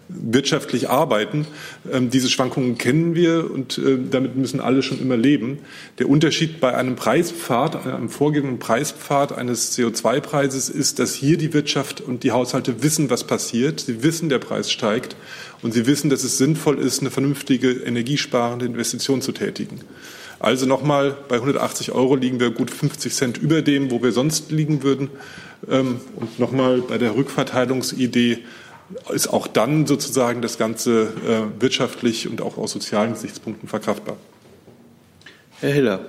wirtschaftlich 0.08 0.88
arbeiten. 0.88 1.46
Ähm, 1.92 2.10
diese 2.10 2.30
Schwankungen 2.30 2.78
kennen 2.78 3.14
wir 3.14 3.50
und 3.50 3.78
äh, 3.78 3.98
damit 4.10 4.36
müssen 4.36 4.60
alle 4.60 4.82
schon 4.82 5.00
immer 5.00 5.16
leben. 5.16 5.58
Der 5.98 6.08
Unterschied 6.08 6.60
bei 6.60 6.74
einem 6.74 6.96
Preispfad, 6.96 7.86
einem 7.86 8.08
vorgegebenen 8.08 8.58
Preispfad 8.58 9.32
eines 9.32 9.76
CO2-Preises 9.76 10.70
ist, 10.70 10.98
dass 10.98 11.14
hier 11.14 11.36
die 11.36 11.52
Wirtschaft 11.52 12.00
und 12.00 12.22
die 12.22 12.32
Haushalte 12.32 12.82
wissen, 12.82 13.10
was 13.10 13.24
passiert. 13.24 13.80
Sie 13.80 14.02
wissen, 14.02 14.28
der 14.28 14.38
Preis 14.38 14.70
steigt 14.70 15.16
und 15.62 15.74
sie 15.74 15.86
wissen, 15.86 16.08
dass 16.08 16.24
es 16.24 16.38
sinnvoll 16.38 16.78
ist, 16.78 17.00
eine 17.00 17.10
vernünftige 17.10 17.70
energiesparende 17.70 18.66
Investition 18.66 19.20
zu 19.20 19.32
tätigen. 19.32 19.80
Also 20.41 20.66
nochmal, 20.66 21.16
bei 21.28 21.36
180 21.36 21.93
Euro 21.93 22.14
liegen 22.14 22.39
wir 22.39 22.51
gut 22.51 22.70
50 22.70 23.12
Cent 23.12 23.39
über 23.39 23.62
dem, 23.62 23.91
wo 23.91 24.03
wir 24.03 24.12
sonst 24.12 24.51
liegen 24.51 24.82
würden. 24.82 25.11
Ähm, 25.68 26.01
und 26.16 26.39
nochmal 26.39 26.80
bei 26.80 26.99
der 26.99 27.16
Rückverteilungsidee 27.16 28.39
ist 29.11 29.28
auch 29.28 29.47
dann 29.47 29.86
sozusagen 29.86 30.41
das 30.41 30.57
Ganze 30.57 31.12
äh, 31.26 31.61
wirtschaftlich 31.61 32.28
und 32.28 32.41
auch 32.41 32.57
aus 32.57 32.72
sozialen 32.72 33.14
Gesichtspunkten 33.14 33.68
verkraftbar. 33.68 34.16
Herr 35.61 35.72
Hiller. 35.72 36.01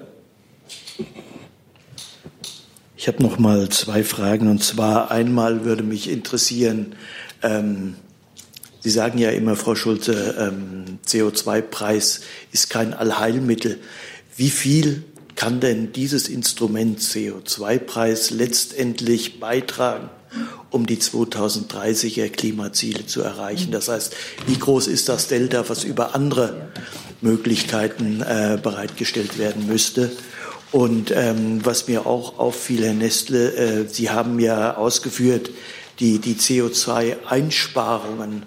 Ich 2.95 3.07
habe 3.07 3.23
noch 3.23 3.39
mal 3.39 3.69
zwei 3.69 4.03
Fragen. 4.03 4.47
Und 4.47 4.63
zwar 4.63 5.09
einmal 5.09 5.65
würde 5.65 5.83
mich 5.83 6.09
interessieren, 6.09 6.95
ähm, 7.41 7.95
Sie 8.81 8.89
sagen 8.89 9.19
ja 9.19 9.29
immer, 9.31 9.57
Frau 9.57 9.75
Schulze, 9.75 10.35
ähm, 10.39 10.99
CO2-Preis 11.05 12.21
ist 12.53 12.69
kein 12.69 12.93
Allheilmittel. 12.93 13.79
Wie 14.39 14.49
viel 14.49 15.03
kann 15.35 15.59
denn 15.59 15.91
dieses 15.91 16.29
Instrument 16.29 17.01
CO2-Preis 17.01 18.29
letztendlich 18.29 19.41
beitragen, 19.41 20.09
um 20.69 20.85
die 20.85 20.95
2030er 20.95 22.29
Klimaziele 22.29 23.05
zu 23.05 23.21
erreichen? 23.21 23.73
Das 23.73 23.89
heißt, 23.89 24.15
wie 24.47 24.57
groß 24.57 24.87
ist 24.87 25.09
das 25.09 25.27
Delta, 25.27 25.67
was 25.67 25.83
über 25.83 26.15
andere 26.15 26.69
Möglichkeiten 27.19 28.21
äh, 28.21 28.57
bereitgestellt 28.63 29.37
werden 29.37 29.67
müsste? 29.67 30.09
Und 30.71 31.11
ähm, 31.13 31.59
was 31.65 31.89
mir 31.89 32.05
auch 32.05 32.39
auffiel, 32.39 32.85
Herr 32.85 32.93
Nestle, 32.93 33.51
äh, 33.55 33.89
Sie 33.89 34.09
haben 34.09 34.39
ja 34.39 34.77
ausgeführt, 34.77 35.49
die, 35.99 36.19
die 36.19 36.35
CO2-Einsparungen 36.35 38.43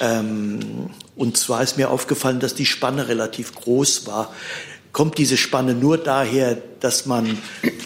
ähm, 0.00 0.90
und 1.14 1.36
zwar 1.36 1.62
ist 1.62 1.76
mir 1.76 1.90
aufgefallen, 1.90 2.40
dass 2.40 2.54
die 2.54 2.66
Spanne 2.66 3.08
relativ 3.08 3.54
groß 3.54 4.06
war. 4.06 4.34
Kommt 4.92 5.16
diese 5.18 5.36
Spanne 5.36 5.74
nur 5.74 5.98
daher, 5.98 6.58
dass 6.80 7.06
man 7.06 7.38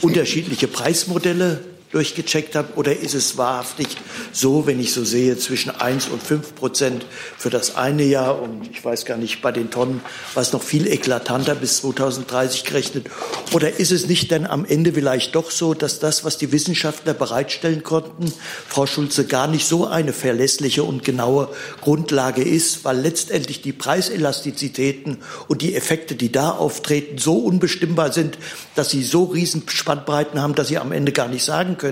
unterschiedliche 0.02 0.66
Preismodelle 0.66 1.60
durchgecheckt 1.96 2.54
habe? 2.54 2.74
Oder 2.76 2.94
ist 2.94 3.14
es 3.14 3.38
wahrhaftig 3.38 3.88
so, 4.30 4.66
wenn 4.66 4.78
ich 4.78 4.92
so 4.92 5.02
sehe, 5.02 5.38
zwischen 5.38 5.70
1 5.70 6.08
und 6.08 6.22
5 6.22 6.54
Prozent 6.54 7.06
für 7.38 7.48
das 7.48 7.76
eine 7.76 8.04
Jahr 8.04 8.40
und 8.40 8.68
ich 8.70 8.84
weiß 8.84 9.06
gar 9.06 9.16
nicht, 9.16 9.40
bei 9.40 9.50
den 9.50 9.70
Tonnen 9.70 10.02
war 10.34 10.42
es 10.42 10.52
noch 10.52 10.62
viel 10.62 10.86
eklatanter 10.86 11.54
bis 11.54 11.78
2030 11.78 12.64
gerechnet? 12.64 13.06
Oder 13.52 13.78
ist 13.80 13.92
es 13.92 14.08
nicht 14.08 14.30
dann 14.30 14.44
am 14.44 14.66
Ende 14.66 14.92
vielleicht 14.92 15.34
doch 15.34 15.50
so, 15.50 15.72
dass 15.72 15.98
das, 15.98 16.22
was 16.22 16.36
die 16.36 16.52
Wissenschaftler 16.52 17.14
bereitstellen 17.14 17.82
konnten, 17.82 18.30
Frau 18.68 18.84
Schulze, 18.84 19.24
gar 19.24 19.46
nicht 19.46 19.66
so 19.66 19.86
eine 19.86 20.12
verlässliche 20.12 20.84
und 20.84 21.02
genaue 21.02 21.48
Grundlage 21.80 22.42
ist, 22.42 22.84
weil 22.84 22.98
letztendlich 22.98 23.62
die 23.62 23.72
Preiselastizitäten 23.72 25.18
und 25.48 25.62
die 25.62 25.74
Effekte, 25.74 26.14
die 26.14 26.30
da 26.30 26.50
auftreten, 26.50 27.16
so 27.16 27.38
unbestimmbar 27.38 28.12
sind, 28.12 28.36
dass 28.74 28.90
sie 28.90 29.02
so 29.02 29.24
riesen 29.24 29.62
Spannbreiten 29.66 30.42
haben, 30.42 30.54
dass 30.54 30.68
sie 30.68 30.76
am 30.76 30.92
Ende 30.92 31.12
gar 31.12 31.28
nicht 31.28 31.44
sagen 31.44 31.78
können, 31.78 31.85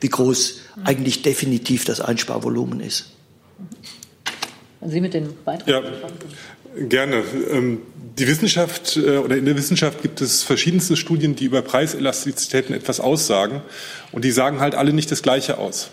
wie 0.00 0.08
groß 0.08 0.60
eigentlich 0.84 1.22
definitiv 1.22 1.84
das 1.84 2.00
Einsparvolumen 2.00 2.80
ist. 2.80 3.10
Sie 4.84 5.00
mit 5.00 5.14
den 5.14 5.28
Beitrag? 5.44 5.68
Ja, 5.68 5.82
gerne. 6.88 7.22
Ähm, 7.50 7.80
die 8.18 8.28
Wissenschaft 8.28 8.96
äh, 8.96 9.18
oder 9.18 9.36
in 9.36 9.44
der 9.44 9.56
Wissenschaft 9.56 10.02
gibt 10.02 10.20
es 10.20 10.42
verschiedenste 10.42 10.96
Studien, 10.96 11.34
die 11.34 11.44
über 11.44 11.62
Preiselastizitäten 11.62 12.74
etwas 12.74 13.00
aussagen. 13.00 13.62
Und 14.12 14.24
die 14.24 14.30
sagen 14.30 14.60
halt 14.60 14.74
alle 14.74 14.92
nicht 14.92 15.10
das 15.10 15.22
Gleiche 15.22 15.58
aus. 15.58 15.90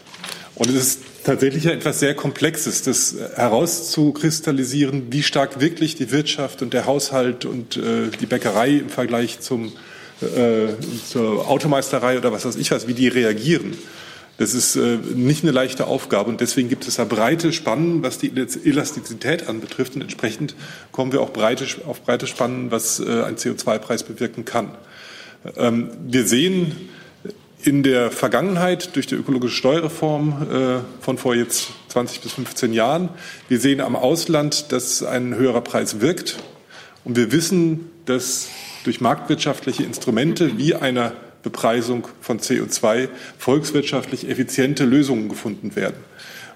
Und 0.56 0.70
es 0.70 0.76
ist 0.76 1.00
tatsächlich 1.24 1.66
etwas 1.66 2.00
sehr 2.00 2.14
Komplexes, 2.14 2.84
das 2.84 3.16
herauszukristallisieren, 3.36 5.12
wie 5.12 5.24
stark 5.24 5.60
wirklich 5.60 5.96
die 5.96 6.12
Wirtschaft 6.12 6.62
und 6.62 6.74
der 6.74 6.86
Haushalt 6.86 7.46
und 7.46 7.78
äh, 7.78 8.10
die 8.20 8.26
Bäckerei 8.28 8.78
im 8.78 8.90
Vergleich 8.90 9.40
zum 9.40 9.72
äh, 10.24 10.70
zur 11.10 11.48
Automeisterei 11.48 12.18
oder 12.18 12.32
was 12.32 12.46
weiß 12.46 12.56
ich 12.56 12.72
was, 12.72 12.88
wie 12.88 12.94
die 12.94 13.08
reagieren. 13.08 13.76
Das 14.38 14.56
ist 14.56 14.76
äh, 14.76 14.98
nicht 15.14 15.44
eine 15.44 15.52
leichte 15.52 15.86
Aufgabe 15.86 16.30
und 16.30 16.42
deswegen 16.42 16.68
gibt 16.68 16.88
es 16.88 16.96
da 16.96 17.06
breite 17.06 17.54
Spannen, 17.54 18.02
was 18.02 18.18
die 18.18 18.32
Elastizität 18.36 19.48
anbetrifft 19.48 19.96
und 19.96 20.02
entsprechend 20.02 20.56
kommen 20.92 21.12
wir 21.12 21.22
auch 21.22 21.30
breite, 21.30 21.66
auf 21.86 22.02
breite 22.02 22.26
Spannen, 22.26 22.72
was 22.72 23.00
äh, 23.00 23.24
ein 23.24 23.36
CO2-Preis 23.36 24.04
bewirken 24.04 24.44
kann. 24.44 24.72
Ähm, 25.56 25.92
wir 26.08 26.26
sehen 26.26 26.90
in 27.62 27.84
der 27.84 28.12
Vergangenheit 28.12 28.96
durch 28.96 29.06
die 29.06 29.16
ökologische 29.16 29.56
Steuerreform 29.56 30.48
äh, 30.52 31.04
von 31.04 31.18
vor 31.18 31.36
jetzt 31.36 31.70
20 31.90 32.22
bis 32.22 32.34
15 32.34 32.74
Jahren, 32.74 33.10
wir 33.50 33.60
sehen 33.60 33.82
am 33.82 33.96
Ausland, 33.96 34.72
dass 34.72 35.04
ein 35.04 35.36
höherer 35.36 35.62
Preis 35.62 36.02
wirkt 36.02 36.40
und 37.04 37.16
wir 37.16 37.32
wissen, 37.32 37.92
dass 38.06 38.48
durch 38.84 39.02
marktwirtschaftliche 39.02 39.84
Instrumente 39.84 40.58
wie 40.58 40.76
einer 40.76 41.14
Bepreisung 41.42 42.08
von 42.22 42.40
CO2 42.40 43.10
volkswirtschaftlich 43.38 44.30
effiziente 44.30 44.86
Lösungen 44.86 45.30
gefunden 45.30 45.76
werden. 45.76 45.98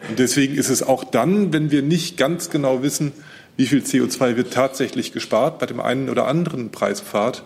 Und 0.09 0.19
deswegen 0.19 0.55
ist 0.55 0.69
es 0.69 0.83
auch 0.83 1.03
dann, 1.03 1.51
wenn 1.53 1.71
wir 1.71 1.81
nicht 1.81 2.17
ganz 2.17 2.49
genau 2.49 2.83
wissen, 2.83 3.11
wie 3.57 3.65
viel 3.65 3.79
CO2 3.79 4.37
wird 4.37 4.53
tatsächlich 4.53 5.11
gespart 5.11 5.59
bei 5.59 5.65
dem 5.65 5.79
einen 5.79 6.09
oder 6.09 6.27
anderen 6.27 6.69
Preispfad, 6.69 7.43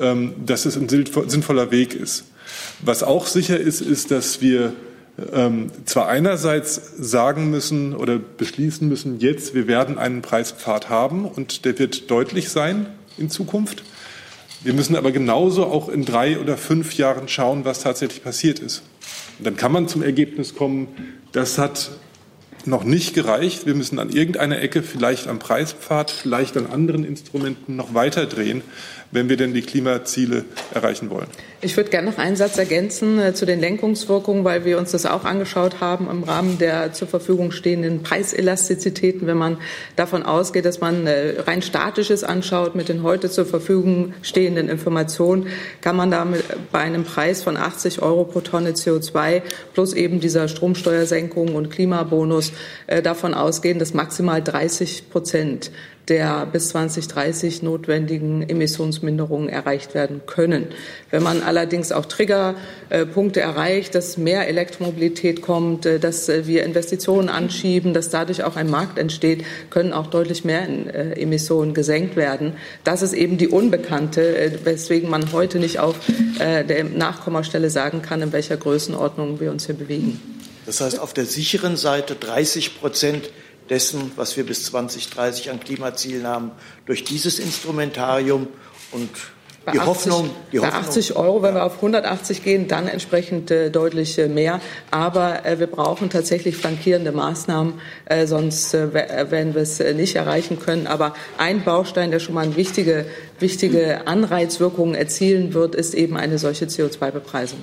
ähm, 0.00 0.34
dass 0.44 0.64
es 0.64 0.76
ein 0.76 0.88
sinnvoller 0.88 1.70
Weg 1.70 1.94
ist. 1.94 2.24
Was 2.80 3.02
auch 3.02 3.26
sicher 3.26 3.60
ist, 3.60 3.82
ist, 3.82 4.10
dass 4.10 4.40
wir 4.40 4.72
ähm, 5.32 5.70
zwar 5.84 6.08
einerseits 6.08 6.80
sagen 6.98 7.50
müssen 7.50 7.94
oder 7.94 8.18
beschließen 8.18 8.88
müssen, 8.88 9.20
jetzt 9.20 9.54
wir 9.54 9.66
werden 9.66 9.98
einen 9.98 10.22
Preispfad 10.22 10.88
haben 10.88 11.26
und 11.26 11.66
der 11.66 11.78
wird 11.78 12.10
deutlich 12.10 12.48
sein 12.48 12.86
in 13.18 13.28
Zukunft. 13.28 13.84
Wir 14.62 14.74
müssen 14.74 14.94
aber 14.94 15.10
genauso 15.10 15.64
auch 15.64 15.88
in 15.88 16.04
drei 16.04 16.38
oder 16.38 16.58
fünf 16.58 16.94
Jahren 16.96 17.28
schauen, 17.28 17.64
was 17.64 17.80
tatsächlich 17.80 18.22
passiert 18.22 18.58
ist. 18.58 18.82
Und 19.38 19.46
dann 19.46 19.56
kann 19.56 19.72
man 19.72 19.88
zum 19.88 20.02
Ergebnis 20.02 20.54
kommen, 20.54 20.88
das 21.32 21.56
hat 21.56 21.90
noch 22.66 22.84
nicht 22.84 23.14
gereicht. 23.14 23.64
Wir 23.64 23.74
müssen 23.74 23.98
an 23.98 24.10
irgendeiner 24.10 24.60
Ecke, 24.60 24.82
vielleicht 24.82 25.28
am 25.28 25.38
Preispfad, 25.38 26.10
vielleicht 26.10 26.58
an 26.58 26.66
anderen 26.66 27.04
Instrumenten 27.04 27.74
noch 27.76 27.94
weiter 27.94 28.26
drehen, 28.26 28.62
wenn 29.12 29.28
wir 29.28 29.36
denn 29.36 29.52
die 29.54 29.62
Klimaziele 29.62 30.44
erreichen 30.72 31.10
wollen. 31.10 31.26
Ich 31.62 31.76
würde 31.76 31.90
gerne 31.90 32.10
noch 32.10 32.18
einen 32.18 32.36
Satz 32.36 32.56
ergänzen 32.56 33.18
äh, 33.18 33.34
zu 33.34 33.44
den 33.44 33.60
Lenkungswirkungen, 33.60 34.44
weil 34.44 34.64
wir 34.64 34.78
uns 34.78 34.92
das 34.92 35.04
auch 35.04 35.24
angeschaut 35.24 35.80
haben 35.80 36.08
im 36.08 36.22
Rahmen 36.22 36.58
der 36.58 36.92
zur 36.92 37.08
Verfügung 37.08 37.50
stehenden 37.50 38.02
Preiselastizitäten. 38.02 39.26
Wenn 39.26 39.36
man 39.36 39.58
davon 39.96 40.22
ausgeht, 40.22 40.64
dass 40.64 40.80
man 40.80 41.06
äh, 41.06 41.40
rein 41.40 41.60
statisches 41.60 42.24
anschaut 42.24 42.74
mit 42.74 42.88
den 42.88 43.02
heute 43.02 43.30
zur 43.30 43.46
Verfügung 43.46 44.14
stehenden 44.22 44.68
Informationen, 44.68 45.48
kann 45.80 45.96
man 45.96 46.10
da 46.10 46.26
bei 46.72 46.78
einem 46.78 47.04
Preis 47.04 47.42
von 47.42 47.56
80 47.56 48.00
Euro 48.00 48.24
pro 48.24 48.40
Tonne 48.40 48.70
CO2 48.70 49.42
plus 49.74 49.92
eben 49.92 50.20
dieser 50.20 50.48
Stromsteuersenkung 50.48 51.56
und 51.56 51.70
Klimabonus 51.70 52.52
äh, 52.86 53.02
davon 53.02 53.34
ausgehen, 53.34 53.78
dass 53.78 53.92
maximal 53.92 54.42
30 54.42 55.10
Prozent 55.10 55.72
der 56.10 56.44
bis 56.44 56.70
2030 56.70 57.62
notwendigen 57.62 58.42
Emissionsminderungen 58.42 59.48
erreicht 59.48 59.94
werden 59.94 60.22
können. 60.26 60.66
Wenn 61.10 61.22
man 61.22 61.42
allerdings 61.42 61.92
auch 61.92 62.04
Triggerpunkte 62.04 63.40
erreicht, 63.40 63.94
dass 63.94 64.18
mehr 64.18 64.48
Elektromobilität 64.48 65.40
kommt, 65.40 65.86
äh, 65.86 66.00
dass 66.00 66.28
äh, 66.28 66.46
wir 66.46 66.64
Investitionen 66.64 67.28
anschieben, 67.28 67.94
dass 67.94 68.10
dadurch 68.10 68.42
auch 68.42 68.56
ein 68.56 68.68
Markt 68.68 68.98
entsteht, 68.98 69.44
können 69.70 69.92
auch 69.92 70.08
deutlich 70.08 70.44
mehr 70.44 70.68
äh, 70.68 71.12
Emissionen 71.22 71.72
gesenkt 71.72 72.16
werden. 72.16 72.54
Das 72.82 73.02
ist 73.02 73.12
eben 73.12 73.38
die 73.38 73.48
Unbekannte, 73.48 74.58
weswegen 74.64 75.08
man 75.08 75.32
heute 75.32 75.58
nicht 75.58 75.78
auf 75.78 75.96
der 76.40 76.84
Nachkommastelle 76.84 77.70
sagen 77.70 78.02
kann, 78.02 78.22
in 78.22 78.32
welcher 78.32 78.56
Größenordnung 78.56 79.38
wir 79.38 79.52
uns 79.52 79.66
hier 79.66 79.76
bewegen. 79.76 80.20
Das 80.66 80.80
heißt, 80.80 80.98
auf 80.98 81.14
der 81.14 81.26
sicheren 81.26 81.76
Seite 81.76 82.16
30 82.16 82.80
Prozent 82.80 83.30
dessen, 83.70 84.12
was 84.16 84.36
wir 84.36 84.44
bis 84.44 84.64
2030 84.66 85.50
an 85.50 85.60
Klimazielen 85.60 86.26
haben, 86.26 86.50
durch 86.86 87.04
dieses 87.04 87.38
Instrumentarium 87.38 88.48
und 88.92 89.08
die 89.72 89.78
80, 89.78 89.86
Hoffnung, 89.86 90.30
die 90.52 90.58
bei 90.58 90.72
80 90.72 91.16
Euro, 91.16 91.42
wenn 91.42 91.54
wir 91.54 91.64
auf 91.64 91.76
180 91.76 92.42
gehen, 92.42 92.66
dann 92.66 92.88
entsprechend 92.88 93.50
äh, 93.50 93.70
deutlich 93.70 94.18
äh, 94.18 94.26
mehr. 94.26 94.60
Aber 94.90 95.44
äh, 95.44 95.58
wir 95.58 95.66
brauchen 95.66 96.08
tatsächlich 96.08 96.56
flankierende 96.56 97.12
Maßnahmen, 97.12 97.74
äh, 98.06 98.26
sonst 98.26 98.72
äh, 98.72 98.86
äh, 98.86 99.30
werden 99.30 99.54
wir 99.54 99.62
es 99.62 99.78
nicht 99.78 100.16
erreichen 100.16 100.58
können. 100.58 100.86
Aber 100.86 101.14
ein 101.36 101.62
Baustein, 101.62 102.10
der 102.10 102.20
schon 102.20 102.34
mal 102.34 102.44
eine 102.44 102.56
wichtige, 102.56 103.04
wichtige 103.38 104.06
Anreizwirkungen 104.06 104.94
erzielen 104.94 105.52
wird, 105.52 105.74
ist 105.74 105.94
eben 105.94 106.16
eine 106.16 106.38
solche 106.38 106.64
CO2-Bepreisung. 106.64 107.60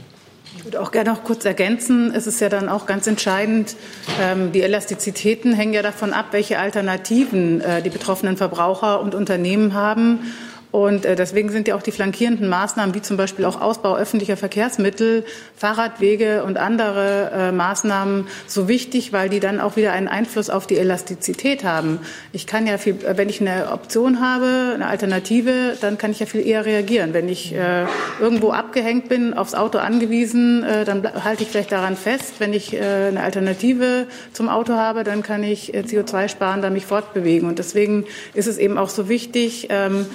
Ich 0.57 0.65
würde 0.65 0.81
auch 0.81 0.91
gerne 0.91 1.11
noch 1.11 1.23
kurz 1.23 1.45
ergänzen. 1.45 2.11
Es 2.15 2.25
ist 2.25 2.41
ja 2.41 2.49
dann 2.49 2.67
auch 2.67 2.87
ganz 2.87 3.05
entscheidend, 3.05 3.75
ähm, 4.19 4.51
die 4.51 4.63
Elastizitäten 4.63 5.53
hängen 5.53 5.73
ja 5.73 5.83
davon 5.83 6.13
ab, 6.13 6.29
welche 6.31 6.57
Alternativen 6.57 7.61
äh, 7.61 7.83
die 7.83 7.91
betroffenen 7.91 8.37
Verbraucher 8.37 8.99
und 8.99 9.13
Unternehmen 9.13 9.75
haben. 9.75 10.33
Und 10.77 11.05
äh, 11.05 11.15
deswegen 11.15 11.49
sind 11.49 11.67
ja 11.67 11.73
auch 11.73 11.81
die 11.81 11.91
flankierenden 11.91 12.47
Maßnahmen, 12.49 12.93
wie 12.93 13.01
zum 13.01 13.17
Beispiel 13.17 13.45
auch 13.45 13.59
Ausbau 13.59 13.95
öffentlicher 13.95 14.37
Verkehrsmittel, 14.37 15.25
Fahrradwege 15.55 16.43
und 16.43 16.59
andere 16.59 17.31
äh, 17.33 17.51
Maßnahmen 17.51 18.27
so 18.45 18.67
wichtig, 18.67 19.11
weil 19.11 19.27
die 19.27 19.39
dann 19.39 19.59
auch 19.59 19.75
wieder 19.75 19.93
einen 19.93 20.07
Einfluss 20.07 20.51
auf 20.51 20.67
die 20.67 20.77
Elastizität 20.77 21.63
haben. 21.63 21.97
Ich 22.31 22.45
kann 22.45 22.67
ja 22.67 22.77
viel, 22.77 22.95
wenn 23.15 23.27
ich 23.27 23.41
eine 23.41 23.71
Option 23.71 24.21
habe, 24.21 24.73
eine 24.75 24.85
Alternative, 24.85 25.75
dann 25.81 25.97
kann 25.97 26.11
ich 26.11 26.19
ja 26.19 26.27
viel 26.27 26.45
eher 26.45 26.63
reagieren. 26.63 27.11
Wenn 27.11 27.27
ich 27.27 27.55
äh, 27.55 27.87
irgendwo 28.21 28.51
abgehängt 28.51 29.09
bin, 29.09 29.33
aufs 29.33 29.55
Auto 29.55 29.79
angewiesen, 29.79 30.61
äh, 30.61 30.85
dann 30.85 31.11
halte 31.23 31.41
ich 31.41 31.49
vielleicht 31.49 31.71
daran 31.71 31.95
fest. 31.97 32.35
Wenn 32.37 32.53
ich 32.53 32.75
äh, 32.75 33.07
eine 33.07 33.23
Alternative 33.23 34.05
zum 34.31 34.47
Auto 34.47 34.73
habe, 34.73 35.03
dann 35.03 35.23
kann 35.23 35.41
ich 35.41 35.73
äh, 35.73 35.79
CO2 35.79 36.29
sparen, 36.29 36.61
da 36.61 36.69
mich 36.69 36.85
fortbewegen. 36.85 37.49
Und 37.49 37.57
deswegen 37.57 38.05
ist 38.35 38.45
es 38.45 38.59
eben 38.59 38.77
auch 38.77 38.89
so 38.89 39.09
wichtig, 39.09 39.69
ähm, 39.71 40.05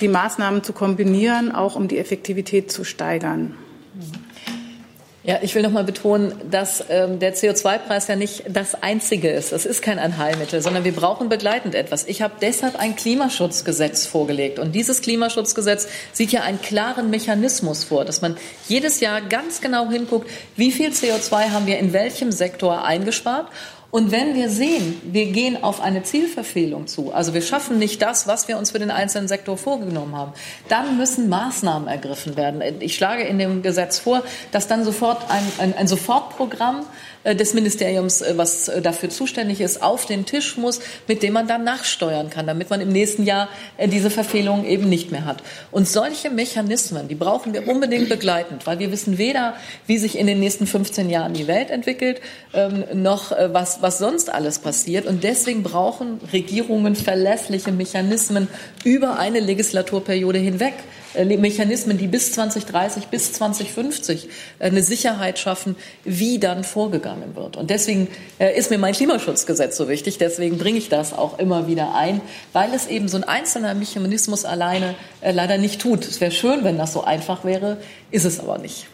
die 0.00 0.08
Maßnahmen 0.08 0.62
zu 0.62 0.72
kombinieren, 0.72 1.52
auch 1.52 1.76
um 1.76 1.88
die 1.88 1.98
Effektivität 1.98 2.70
zu 2.70 2.84
steigern. 2.84 3.54
Ja, 5.26 5.40
ich 5.42 5.56
will 5.56 5.62
noch 5.62 5.72
mal 5.72 5.82
betonen, 5.82 6.32
dass 6.52 6.84
ähm, 6.88 7.18
der 7.18 7.34
CO2-Preis 7.34 8.06
ja 8.06 8.14
nicht 8.14 8.44
das 8.48 8.80
einzige 8.80 9.28
ist. 9.28 9.50
Das 9.50 9.66
ist 9.66 9.82
kein 9.82 9.98
Allheilmittel, 9.98 10.62
sondern 10.62 10.84
wir 10.84 10.92
brauchen 10.92 11.28
begleitend 11.28 11.74
etwas. 11.74 12.06
Ich 12.06 12.22
habe 12.22 12.34
deshalb 12.40 12.76
ein 12.78 12.94
Klimaschutzgesetz 12.94 14.06
vorgelegt. 14.06 14.60
Und 14.60 14.76
dieses 14.76 15.02
Klimaschutzgesetz 15.02 15.88
sieht 16.12 16.30
ja 16.30 16.42
einen 16.42 16.62
klaren 16.62 17.10
Mechanismus 17.10 17.82
vor, 17.82 18.04
dass 18.04 18.22
man 18.22 18.36
jedes 18.68 19.00
Jahr 19.00 19.20
ganz 19.20 19.60
genau 19.60 19.90
hinguckt, 19.90 20.30
wie 20.54 20.70
viel 20.70 20.90
CO2 20.90 21.50
haben 21.50 21.66
wir 21.66 21.80
in 21.80 21.92
welchem 21.92 22.30
Sektor 22.30 22.84
eingespart 22.84 23.48
und 23.90 24.10
wenn 24.10 24.34
wir 24.34 24.50
sehen, 24.50 25.00
wir 25.04 25.26
gehen 25.26 25.62
auf 25.62 25.80
eine 25.80 26.02
Zielverfehlung 26.02 26.86
zu, 26.86 27.12
also 27.12 27.34
wir 27.34 27.42
schaffen 27.42 27.78
nicht 27.78 28.02
das, 28.02 28.26
was 28.26 28.48
wir 28.48 28.58
uns 28.58 28.72
für 28.72 28.78
den 28.78 28.90
einzelnen 28.90 29.28
Sektor 29.28 29.56
vorgenommen 29.56 30.16
haben, 30.16 30.32
dann 30.68 30.96
müssen 30.98 31.28
Maßnahmen 31.28 31.88
ergriffen 31.88 32.36
werden. 32.36 32.62
Ich 32.80 32.96
schlage 32.96 33.22
in 33.22 33.38
dem 33.38 33.62
Gesetz 33.62 33.98
vor, 33.98 34.22
dass 34.50 34.66
dann 34.66 34.84
sofort 34.84 35.30
ein, 35.30 35.44
ein, 35.58 35.74
ein 35.76 35.86
Sofortprogramm 35.86 36.84
des 37.34 37.54
Ministeriums, 37.54 38.22
äh, 38.22 38.34
was 38.36 38.68
äh, 38.68 38.80
dafür 38.80 39.08
zuständig 39.08 39.60
ist, 39.60 39.82
auf 39.82 40.06
den 40.06 40.26
Tisch 40.26 40.56
muss, 40.56 40.80
mit 41.08 41.22
dem 41.22 41.32
man 41.32 41.48
dann 41.48 41.64
nachsteuern 41.64 42.30
kann, 42.30 42.46
damit 42.46 42.70
man 42.70 42.80
im 42.80 42.88
nächsten 42.88 43.24
Jahr 43.24 43.48
diese 43.84 44.10
Verfehlungen 44.10 44.64
eben 44.64 44.88
nicht 44.88 45.10
mehr 45.10 45.24
hat. 45.24 45.42
Und 45.70 45.88
solche 45.88 46.30
Mechanismen, 46.30 47.08
die 47.08 47.14
brauchen 47.14 47.52
wir 47.52 47.68
unbedingt 47.68 48.08
begleitend, 48.08 48.66
weil 48.66 48.78
wir 48.78 48.92
wissen 48.92 49.18
weder, 49.18 49.54
wie 49.86 49.98
sich 49.98 50.18
in 50.18 50.26
den 50.26 50.40
nächsten 50.40 50.66
15 50.66 51.10
Jahren 51.10 51.34
die 51.34 51.46
Welt 51.46 51.70
entwickelt, 51.70 52.20
ähm, 52.54 52.84
noch 52.94 53.30
was, 53.30 53.82
was 53.82 53.98
sonst 53.98 54.32
alles 54.32 54.58
passiert. 54.58 55.06
Und 55.06 55.24
deswegen 55.24 55.62
brauchen 55.62 56.20
Regierungen 56.32 56.94
verlässliche 56.94 57.72
Mechanismen 57.72 58.48
über 58.84 59.18
eine 59.18 59.40
Legislaturperiode 59.40 60.38
hinweg. 60.38 60.74
Mechanismen, 61.24 61.98
die 61.98 62.06
bis 62.06 62.32
2030, 62.32 63.06
bis 63.06 63.32
2050 63.32 64.28
eine 64.58 64.82
Sicherheit 64.82 65.38
schaffen, 65.38 65.76
wie 66.04 66.38
dann 66.38 66.64
vorgegangen 66.64 67.34
wird. 67.36 67.56
Und 67.56 67.70
deswegen 67.70 68.08
äh, 68.38 68.56
ist 68.56 68.70
mir 68.70 68.78
mein 68.78 68.94
Klimaschutzgesetz 68.94 69.76
so 69.76 69.88
wichtig. 69.88 70.18
Deswegen 70.18 70.58
bringe 70.58 70.78
ich 70.78 70.88
das 70.88 71.12
auch 71.12 71.38
immer 71.38 71.66
wieder 71.66 71.94
ein, 71.94 72.20
weil 72.52 72.74
es 72.74 72.86
eben 72.86 73.08
so 73.08 73.16
ein 73.16 73.24
einzelner 73.24 73.74
Mechanismus 73.74 74.44
alleine 74.44 74.94
äh, 75.20 75.32
leider 75.32 75.58
nicht 75.58 75.80
tut. 75.80 76.04
Es 76.04 76.20
wäre 76.20 76.32
schön, 76.32 76.64
wenn 76.64 76.78
das 76.78 76.92
so 76.92 77.04
einfach 77.04 77.44
wäre, 77.44 77.78
ist 78.10 78.24
es 78.24 78.40
aber 78.40 78.58
nicht. 78.58 78.86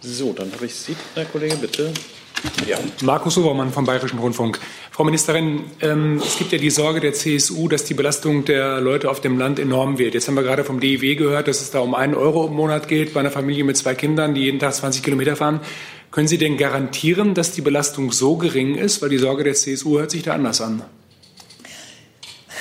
So, 0.00 0.32
dann 0.32 0.52
habe 0.52 0.66
ich 0.66 0.74
Sie, 0.74 0.96
Herr 1.14 1.24
Kollege, 1.24 1.56
bitte. 1.56 1.92
Ja. 2.66 2.78
Markus 3.02 3.36
Obermann 3.36 3.72
vom 3.72 3.84
Bayerischen 3.84 4.18
Rundfunk. 4.18 4.60
Frau 4.98 5.04
Ministerin, 5.04 5.60
ähm, 5.80 6.16
es 6.16 6.38
gibt 6.38 6.50
ja 6.50 6.58
die 6.58 6.70
Sorge 6.70 6.98
der 6.98 7.12
CSU, 7.12 7.68
dass 7.68 7.84
die 7.84 7.94
Belastung 7.94 8.44
der 8.44 8.80
Leute 8.80 9.08
auf 9.08 9.20
dem 9.20 9.38
Land 9.38 9.60
enorm 9.60 9.96
wird. 9.96 10.14
Jetzt 10.14 10.26
haben 10.26 10.34
wir 10.34 10.42
gerade 10.42 10.64
vom 10.64 10.80
DIW 10.80 11.14
gehört, 11.14 11.46
dass 11.46 11.60
es 11.60 11.70
da 11.70 11.78
um 11.78 11.94
einen 11.94 12.16
Euro 12.16 12.48
im 12.48 12.54
Monat 12.54 12.88
geht 12.88 13.14
bei 13.14 13.20
einer 13.20 13.30
Familie 13.30 13.62
mit 13.62 13.76
zwei 13.76 13.94
Kindern, 13.94 14.34
die 14.34 14.40
jeden 14.40 14.58
Tag 14.58 14.74
20 14.74 15.04
Kilometer 15.04 15.36
fahren. 15.36 15.60
Können 16.10 16.26
Sie 16.26 16.36
denn 16.36 16.56
garantieren, 16.56 17.34
dass 17.34 17.52
die 17.52 17.60
Belastung 17.60 18.10
so 18.10 18.38
gering 18.38 18.74
ist? 18.74 19.00
Weil 19.00 19.10
die 19.10 19.18
Sorge 19.18 19.44
der 19.44 19.54
CSU 19.54 20.00
hört 20.00 20.10
sich 20.10 20.24
da 20.24 20.32
anders 20.32 20.60
an. 20.60 20.82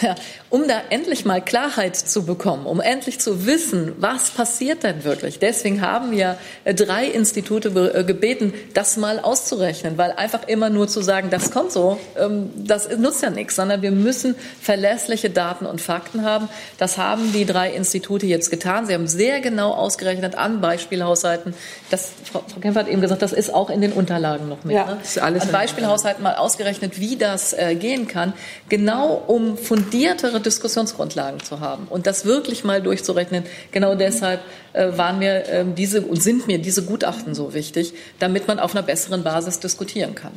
Ja, 0.02 0.16
um 0.50 0.68
da 0.68 0.82
endlich 0.90 1.26
mal 1.26 1.42
Klarheit 1.42 1.96
zu 1.96 2.24
bekommen, 2.26 2.66
um 2.66 2.80
endlich 2.80 3.20
zu 3.20 3.46
wissen, 3.46 3.94
was 4.00 4.30
passiert 4.30 4.84
denn 4.84 5.04
wirklich. 5.04 5.40
Deswegen 5.40 5.82
haben 5.82 6.12
wir 6.12 6.38
äh, 6.64 6.74
drei 6.74 7.06
Institute 7.06 7.70
äh, 7.70 8.04
gebeten, 8.04 8.54
das 8.74 8.98
mal 8.98 9.20
auszurechnen, 9.20 9.98
weil 9.98 10.12
einfach 10.12 10.48
immer 10.48 10.70
nur 10.70 10.88
zu 10.88 11.02
sagen, 11.02 11.30
das 11.30 11.52
kommt 11.52 11.72
so, 11.72 12.00
ähm, 12.18 12.52
das 12.56 12.90
nutzt 12.98 13.24
ja 13.24 13.30
nichts, 13.30 13.56
sondern 13.56 13.82
wir 13.82 13.92
müssen 13.92 14.36
verlässliche 14.62 15.30
Daten 15.30 15.66
und 15.66 15.82
Fakten 15.82 16.24
haben. 16.24 16.48
Das 16.78 16.98
haben 16.98 17.34
die 17.34 17.46
drei 17.46 17.72
Institute 17.72 18.26
jetzt 18.26 18.52
getan. 18.52 18.86
Sie 18.86 18.94
haben 18.94 19.08
sehr 19.08 19.42
genau 19.42 19.72
ausgerechnet 19.74 20.36
an 20.36 20.62
Beispielhaushalten. 20.62 21.54
Das, 21.90 22.12
Frau 22.24 22.44
Kempfer 22.62 22.82
hat 22.82 22.88
eben 22.88 23.02
gesagt, 23.02 23.22
das 23.22 23.34
ist 23.34 23.54
auch 23.54 23.70
in 23.70 23.82
den 23.82 23.94
Unterlagen 23.94 24.48
noch 24.48 24.64
mit. 24.64 24.76
Ja, 24.76 24.86
ne? 24.86 24.98
ist 25.04 25.20
alles 25.20 25.44
an 25.44 25.52
Beispielhaushalten 25.52 26.24
mal 26.24 26.36
ausgerechnet, 26.36 27.00
wie 27.00 27.16
das 27.16 27.54
äh, 27.54 27.76
gehen 27.76 28.08
kann, 28.08 28.34
genau 28.70 29.22
um 29.28 29.58
fundiertere 29.88 30.42
Diskussionsgrundlagen 30.42 31.40
zu 31.42 31.60
haben 31.60 31.88
und 31.90 32.08
das 32.08 32.26
wirklich 32.26 32.64
mal 32.64 32.82
durchzurechnen. 32.82 33.44
Genau 33.72 33.96
deshalb 33.96 34.42
äh, 34.74 34.98
waren 34.98 35.20
mir 35.20 35.48
äh, 35.48 35.66
diese 35.66 36.02
und 36.02 36.22
sind 36.22 36.48
mir 36.48 36.60
diese 36.60 36.84
Gutachten 36.84 37.34
so 37.34 37.54
wichtig, 37.54 37.94
damit 38.20 38.48
man 38.48 38.60
auf 38.60 38.76
einer 38.76 38.84
besseren 38.84 39.24
Basis 39.24 39.60
diskutieren 39.60 40.16
kann. 40.16 40.34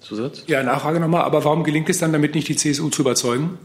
Zusatz? 0.00 0.42
Ja, 0.46 0.62
Nachfrage 0.62 1.00
nochmal. 1.00 1.22
Aber 1.22 1.44
warum 1.44 1.64
gelingt 1.64 1.88
es 1.88 1.98
dann 1.98 2.12
damit 2.12 2.34
nicht, 2.34 2.48
die 2.48 2.56
CSU 2.56 2.90
zu 2.90 3.02
überzeugen? 3.02 3.58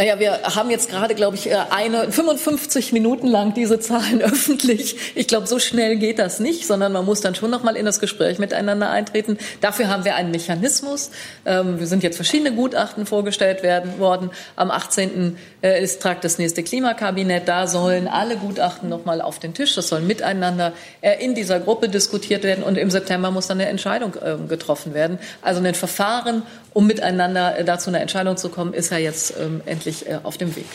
Naja, 0.00 0.18
wir 0.18 0.40
haben 0.56 0.70
jetzt 0.70 0.88
gerade, 0.88 1.14
glaube 1.14 1.36
ich, 1.36 1.50
äh, 1.50 1.58
eine 1.68 2.10
55 2.10 2.94
Minuten 2.94 3.26
lang 3.26 3.52
diese 3.52 3.80
Zahlen 3.80 4.22
öffentlich. 4.22 4.96
Ich 5.14 5.26
glaube, 5.26 5.46
so 5.46 5.58
schnell 5.58 5.96
geht 5.96 6.18
das 6.18 6.40
nicht, 6.40 6.66
sondern 6.66 6.92
man 6.92 7.04
muss 7.04 7.20
dann 7.20 7.34
schon 7.34 7.50
noch 7.50 7.64
mal 7.64 7.76
in 7.76 7.84
das 7.84 8.00
Gespräch 8.00 8.38
miteinander 8.38 8.88
eintreten. 8.88 9.36
Dafür 9.60 9.88
haben 9.88 10.06
wir 10.06 10.14
einen 10.14 10.30
Mechanismus. 10.30 11.10
Ähm, 11.44 11.78
wir 11.80 11.86
sind 11.86 12.02
jetzt 12.02 12.16
verschiedene 12.16 12.52
Gutachten 12.52 13.04
vorgestellt 13.04 13.62
werden 13.62 13.98
worden. 13.98 14.30
Am 14.56 14.70
18. 14.70 15.36
Äh, 15.60 15.84
ist 15.84 16.00
tragt 16.00 16.24
das 16.24 16.38
nächste 16.38 16.62
Klimakabinett. 16.62 17.46
Da 17.46 17.66
sollen 17.66 18.08
alle 18.08 18.36
Gutachten 18.38 18.88
noch 18.88 19.04
mal 19.04 19.20
auf 19.20 19.38
den 19.38 19.52
Tisch. 19.52 19.74
Das 19.74 19.88
soll 19.88 20.00
miteinander 20.00 20.72
äh, 21.02 21.22
in 21.22 21.34
dieser 21.34 21.60
Gruppe 21.60 21.90
diskutiert 21.90 22.42
werden. 22.42 22.64
Und 22.64 22.78
im 22.78 22.90
September 22.90 23.30
muss 23.30 23.48
dann 23.48 23.60
eine 23.60 23.68
Entscheidung 23.68 24.14
ähm, 24.24 24.48
getroffen 24.48 24.94
werden. 24.94 25.18
Also 25.42 25.62
ein 25.62 25.74
Verfahren, 25.74 26.42
um 26.72 26.86
miteinander 26.86 27.62
dazu 27.64 27.90
eine 27.90 28.00
Entscheidung 28.00 28.36
zu 28.36 28.48
kommen, 28.48 28.74
ist 28.74 28.90
ja 28.90 28.98
jetzt 28.98 29.34
ähm, 29.38 29.60
endlich 29.66 30.06
äh, 30.06 30.20
auf 30.22 30.38
dem 30.38 30.54
Weg. 30.56 30.66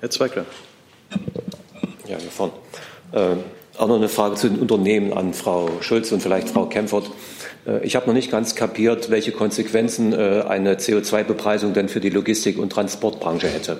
Herr 0.00 0.10
Zweigler. 0.10 0.46
Ja, 2.08 2.18
hier 2.18 2.30
vorne. 2.30 2.52
Äh, 3.12 3.36
auch 3.78 3.88
noch 3.88 3.96
eine 3.96 4.08
Frage 4.08 4.34
zu 4.34 4.48
den 4.48 4.58
Unternehmen 4.58 5.12
an 5.12 5.32
Frau 5.32 5.70
Schulz 5.80 6.12
und 6.12 6.22
vielleicht 6.22 6.50
Frau 6.50 6.66
Kempfert. 6.66 7.10
Äh, 7.66 7.84
ich 7.84 7.96
habe 7.96 8.06
noch 8.06 8.14
nicht 8.14 8.30
ganz 8.30 8.54
kapiert, 8.54 9.10
welche 9.10 9.32
Konsequenzen 9.32 10.12
äh, 10.12 10.44
eine 10.48 10.74
CO2-Bepreisung 10.74 11.72
denn 11.72 11.88
für 11.88 12.00
die 12.00 12.10
Logistik- 12.10 12.58
und 12.58 12.70
Transportbranche 12.70 13.48
hätte. 13.48 13.78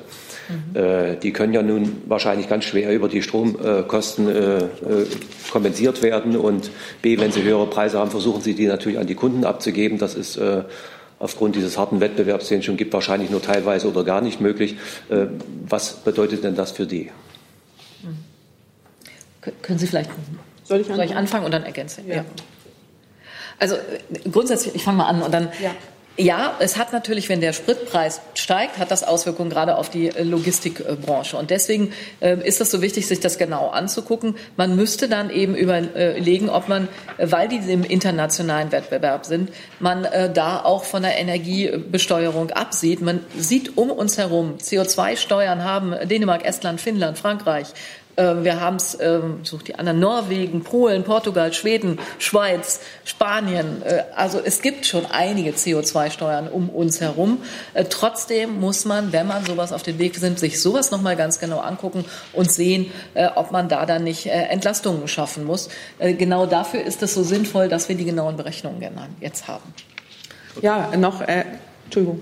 Mhm. 0.49 0.77
Äh, 0.77 1.17
die 1.17 1.33
können 1.33 1.53
ja 1.53 1.63
nun 1.63 2.03
wahrscheinlich 2.07 2.49
ganz 2.49 2.65
schwer 2.65 2.93
über 2.93 3.09
die 3.09 3.23
Stromkosten 3.23 4.29
kompensiert 5.53 6.03
werden. 6.03 6.37
Und 6.37 6.71
B, 7.03 7.19
wenn 7.19 7.33
sie 7.33 7.43
höhere 7.43 7.67
Preise 7.67 7.99
haben, 7.99 8.11
versuchen 8.11 8.43
sie 8.43 8.55
die 8.55 8.67
natürlich 8.67 8.99
an 8.99 9.07
die 9.07 9.15
Kunden 9.15 9.45
abzugeben. 9.45 9.99
Das 9.99 10.15
ist 10.15 10.41
aufgrund 11.19 11.57
dieses 11.57 11.79
harten 11.79 12.01
Wettbewerbs, 12.01 12.49
den 12.49 12.61
es 12.61 12.65
schon 12.65 12.77
gibt, 12.77 12.93
wahrscheinlich 12.93 13.31
nur 13.31 13.43
teilweise 13.43 13.89
oder 13.89 14.05
gar 14.05 14.21
nicht 14.21 14.41
möglich. 14.41 14.77
Was 15.69 15.95
bedeutet 15.95 16.45
denn 16.45 16.55
das 16.55 16.73
für 16.73 16.87
die? 16.87 17.11
Können 19.63 19.79
Sie 19.79 19.87
vielleicht 19.87 20.11
soll 20.65 20.81
ich, 20.81 20.87
soll 20.87 21.01
ich 21.01 21.17
anfangen 21.17 21.45
und 21.45 21.53
dann 21.53 21.65
ergänzen? 21.65 22.07
Ja. 22.07 22.17
ja. 22.17 22.25
Also 23.61 23.77
äh, 23.77 24.29
grundsätzlich, 24.31 24.75
ich 24.75 24.83
fange 24.83 24.99
mal 24.99 25.07
an 25.07 25.23
und 25.23 25.33
dann 25.33 25.51
ja. 25.63 25.71
Ja, 26.23 26.57
es 26.59 26.77
hat 26.77 26.93
natürlich, 26.93 27.31
wenn 27.31 27.41
der 27.41 27.55
Spritpreis 27.55 28.21
steigt, 28.35 28.77
hat 28.77 28.91
das 28.91 29.05
Auswirkungen 29.05 29.49
gerade 29.49 29.77
auf 29.77 29.89
die 29.89 30.09
äh, 30.09 30.23
Logistikbranche. 30.23 31.37
Und 31.39 31.49
deswegen 31.49 31.95
äh, 32.21 32.37
ist 32.47 32.61
es 32.61 32.71
so 32.71 32.83
wichtig, 32.83 33.07
sich 33.07 33.21
das 33.21 33.39
genau 33.39 33.69
anzugucken. 33.69 34.35
Man 34.57 34.77
müsste 34.77 35.09
dann 35.09 35.31
eben 35.31 35.55
überlegen, 35.55 36.51
ob 36.51 36.69
man, 36.69 36.89
äh, 37.17 37.31
weil 37.31 37.49
die 37.49 37.57
im 37.73 37.85
internationalen 37.85 38.71
Wettbewerb 38.71 39.25
sind, 39.25 39.51
man 39.79 40.07
da 40.35 40.63
auch 40.63 40.85
von 40.85 41.03
der 41.03 41.17
Energiebesteuerung 41.17 42.51
absieht. 42.51 43.01
Man 43.01 43.21
sieht 43.39 43.79
um 43.79 43.91
uns 43.91 44.19
herum, 44.19 44.59
CO2-Steuern 44.59 45.65
haben 45.65 45.95
Dänemark, 46.07 46.45
Estland, 46.45 46.81
Finnland, 46.81 47.19
Frankreich, 47.19 47.69
ähm, 47.69 48.00
wir 48.17 48.61
haben 48.61 48.77
es, 48.77 48.99
ähm, 49.01 49.41
sucht 49.45 49.69
die 49.69 49.75
anderen, 49.77 50.01
Norwegen, 50.01 50.63
Polen, 50.63 51.05
Portugal, 51.05 51.53
Schweden, 51.53 51.99
Schweiz, 52.19 52.81
Spanien. 53.05 53.83
Äh, 53.83 54.05
also 54.15 54.41
es 54.43 54.63
gibt 54.63 54.87
schon 54.87 55.07
einige 55.07 55.51
CO2-Steuern 55.53 56.49
um 56.49 56.69
uns 56.69 57.01
herum. 57.01 57.43
Äh, 57.75 57.85
trotzdem 57.85 58.61
muss 58.61 58.85
man, 58.85 59.13
wenn 59.13 59.27
man 59.27 59.45
sowas 59.45 59.73
auf 59.73 59.83
den 59.83 59.99
Weg 59.99 60.17
sind, 60.17 60.39
sich 60.39 60.61
sowas 60.61 60.91
nochmal 60.91 61.17
ganz 61.17 61.39
genau 61.39 61.61
angucken 61.61 62.05
und 62.33 62.51
sehen, 62.51 62.93
äh, 63.15 63.29
ob 63.35 63.53
man 63.53 63.69
da 63.69 63.87
dann 63.87 64.05
nicht 64.05 64.27
Entlastungen 64.27 65.09
schaffen 65.09 65.45
muss. 65.45 65.69
Genau 65.99 66.47
dafür 66.47 66.83
ist 66.83 67.03
es 67.03 67.15
so 67.15 67.23
sinnvoll, 67.23 67.69
dass 67.69 67.89
wir 67.89 67.97
die 67.97 68.05
genauen 68.05 68.37
Berechnungen 68.37 68.81
jetzt 69.21 69.49
haben. 69.49 69.75
Ja, 70.63 70.97
noch 70.97 71.23
Entschuldigung, 71.91 72.21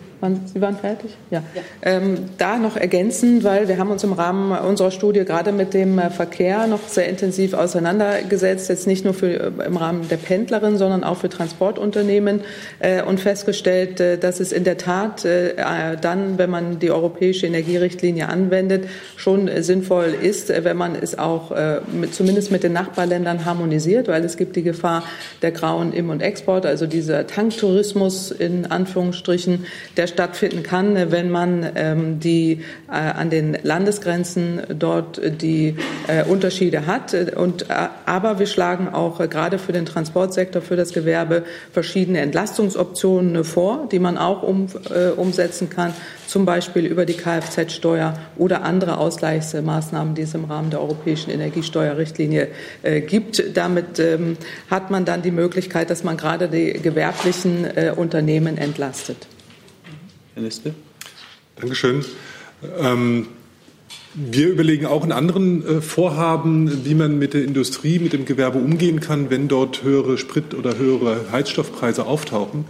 Sie 0.52 0.60
waren 0.60 0.76
fertig? 0.76 1.10
Ja. 1.30 1.42
ja. 1.54 1.62
Ähm, 1.82 2.16
da 2.38 2.58
noch 2.58 2.76
ergänzen, 2.76 3.44
weil 3.44 3.68
wir 3.68 3.78
haben 3.78 3.90
uns 3.90 4.02
im 4.02 4.12
Rahmen 4.12 4.50
unserer 4.50 4.90
Studie 4.90 5.24
gerade 5.24 5.52
mit 5.52 5.74
dem 5.74 5.98
äh, 5.98 6.10
Verkehr 6.10 6.66
noch 6.66 6.88
sehr 6.88 7.08
intensiv 7.08 7.54
auseinandergesetzt, 7.54 8.68
jetzt 8.68 8.86
nicht 8.86 9.04
nur 9.04 9.14
für, 9.14 9.28
äh, 9.28 9.66
im 9.66 9.76
Rahmen 9.76 10.08
der 10.08 10.16
Pendlerin, 10.16 10.76
sondern 10.76 11.04
auch 11.04 11.18
für 11.18 11.28
Transportunternehmen 11.28 12.40
äh, 12.80 13.02
und 13.02 13.20
festgestellt, 13.20 14.00
äh, 14.00 14.18
dass 14.18 14.40
es 14.40 14.50
in 14.50 14.64
der 14.64 14.76
Tat 14.76 15.24
äh, 15.24 15.54
dann, 16.00 16.38
wenn 16.38 16.50
man 16.50 16.78
die 16.78 16.90
europäische 16.90 17.46
Energierichtlinie 17.46 18.28
anwendet, 18.28 18.88
schon 19.16 19.48
sinnvoll 19.62 20.14
ist, 20.20 20.48
wenn 20.48 20.76
man 20.76 20.94
es 20.94 21.18
auch 21.18 21.52
mit, 21.92 22.14
zumindest 22.14 22.50
mit 22.50 22.62
den 22.62 22.72
Nachbarländern 22.72 23.44
harmonisiert, 23.44 24.08
weil 24.08 24.24
es 24.24 24.36
gibt 24.36 24.56
die 24.56 24.62
Gefahr 24.62 25.02
der 25.42 25.52
grauen 25.52 25.92
Im- 25.92 26.10
und 26.10 26.22
Export, 26.22 26.64
also 26.66 26.86
dieser 26.86 27.26
Tanktourismus 27.26 28.30
in 28.30 28.66
Anführungsstrichen, 28.66 29.57
der 29.96 30.06
stattfinden 30.06 30.62
kann, 30.62 31.10
wenn 31.10 31.30
man 31.30 31.66
ähm, 31.74 32.20
die 32.20 32.64
äh, 32.88 32.92
an 32.92 33.30
den 33.30 33.56
Landesgrenzen 33.62 34.62
dort 34.78 35.20
die 35.40 35.76
äh, 36.06 36.24
Unterschiede 36.24 36.86
hat. 36.86 37.14
Und, 37.36 37.62
äh, 37.62 37.88
aber 38.06 38.38
wir 38.38 38.46
schlagen 38.46 38.88
auch 38.88 39.20
äh, 39.20 39.28
gerade 39.28 39.58
für 39.58 39.72
den 39.72 39.86
Transportsektor, 39.86 40.62
für 40.62 40.76
das 40.76 40.92
Gewerbe 40.92 41.44
verschiedene 41.72 42.20
Entlastungsoptionen 42.20 43.44
vor, 43.44 43.88
die 43.90 43.98
man 43.98 44.18
auch 44.18 44.42
um, 44.42 44.68
äh, 44.90 45.10
umsetzen 45.10 45.70
kann, 45.70 45.92
zum 46.26 46.44
Beispiel 46.44 46.86
über 46.86 47.06
die 47.06 47.14
Kfz-Steuer 47.14 48.18
oder 48.36 48.62
andere 48.62 48.98
Ausgleichsmaßnahmen, 48.98 50.14
die 50.14 50.22
es 50.22 50.34
im 50.34 50.44
Rahmen 50.44 50.70
der 50.70 50.80
europäischen 50.80 51.30
Energiesteuerrichtlinie 51.30 52.48
äh, 52.82 53.00
gibt. 53.00 53.56
Damit 53.56 53.98
ähm, 53.98 54.36
hat 54.70 54.90
man 54.90 55.04
dann 55.04 55.22
die 55.22 55.30
Möglichkeit, 55.30 55.90
dass 55.90 56.04
man 56.04 56.16
gerade 56.16 56.48
die 56.48 56.72
gewerblichen 56.74 57.66
Unternehmen 57.96 58.58
entlastet. 58.58 59.26
Herr 60.38 60.44
Nestle. 60.44 60.72
Dankeschön. 61.56 62.04
Ähm, 62.78 63.26
wir 64.14 64.48
überlegen 64.48 64.86
auch 64.86 65.04
in 65.04 65.10
anderen 65.10 65.66
äh, 65.66 65.80
Vorhaben, 65.80 66.84
wie 66.84 66.94
man 66.94 67.18
mit 67.18 67.34
der 67.34 67.42
Industrie, 67.42 67.98
mit 67.98 68.12
dem 68.12 68.24
Gewerbe 68.24 68.58
umgehen 68.58 69.00
kann, 69.00 69.30
wenn 69.30 69.48
dort 69.48 69.82
höhere 69.82 70.16
Sprit- 70.16 70.54
oder 70.54 70.78
höhere 70.78 71.24
Heizstoffpreise 71.32 72.06
auftauchen. 72.06 72.66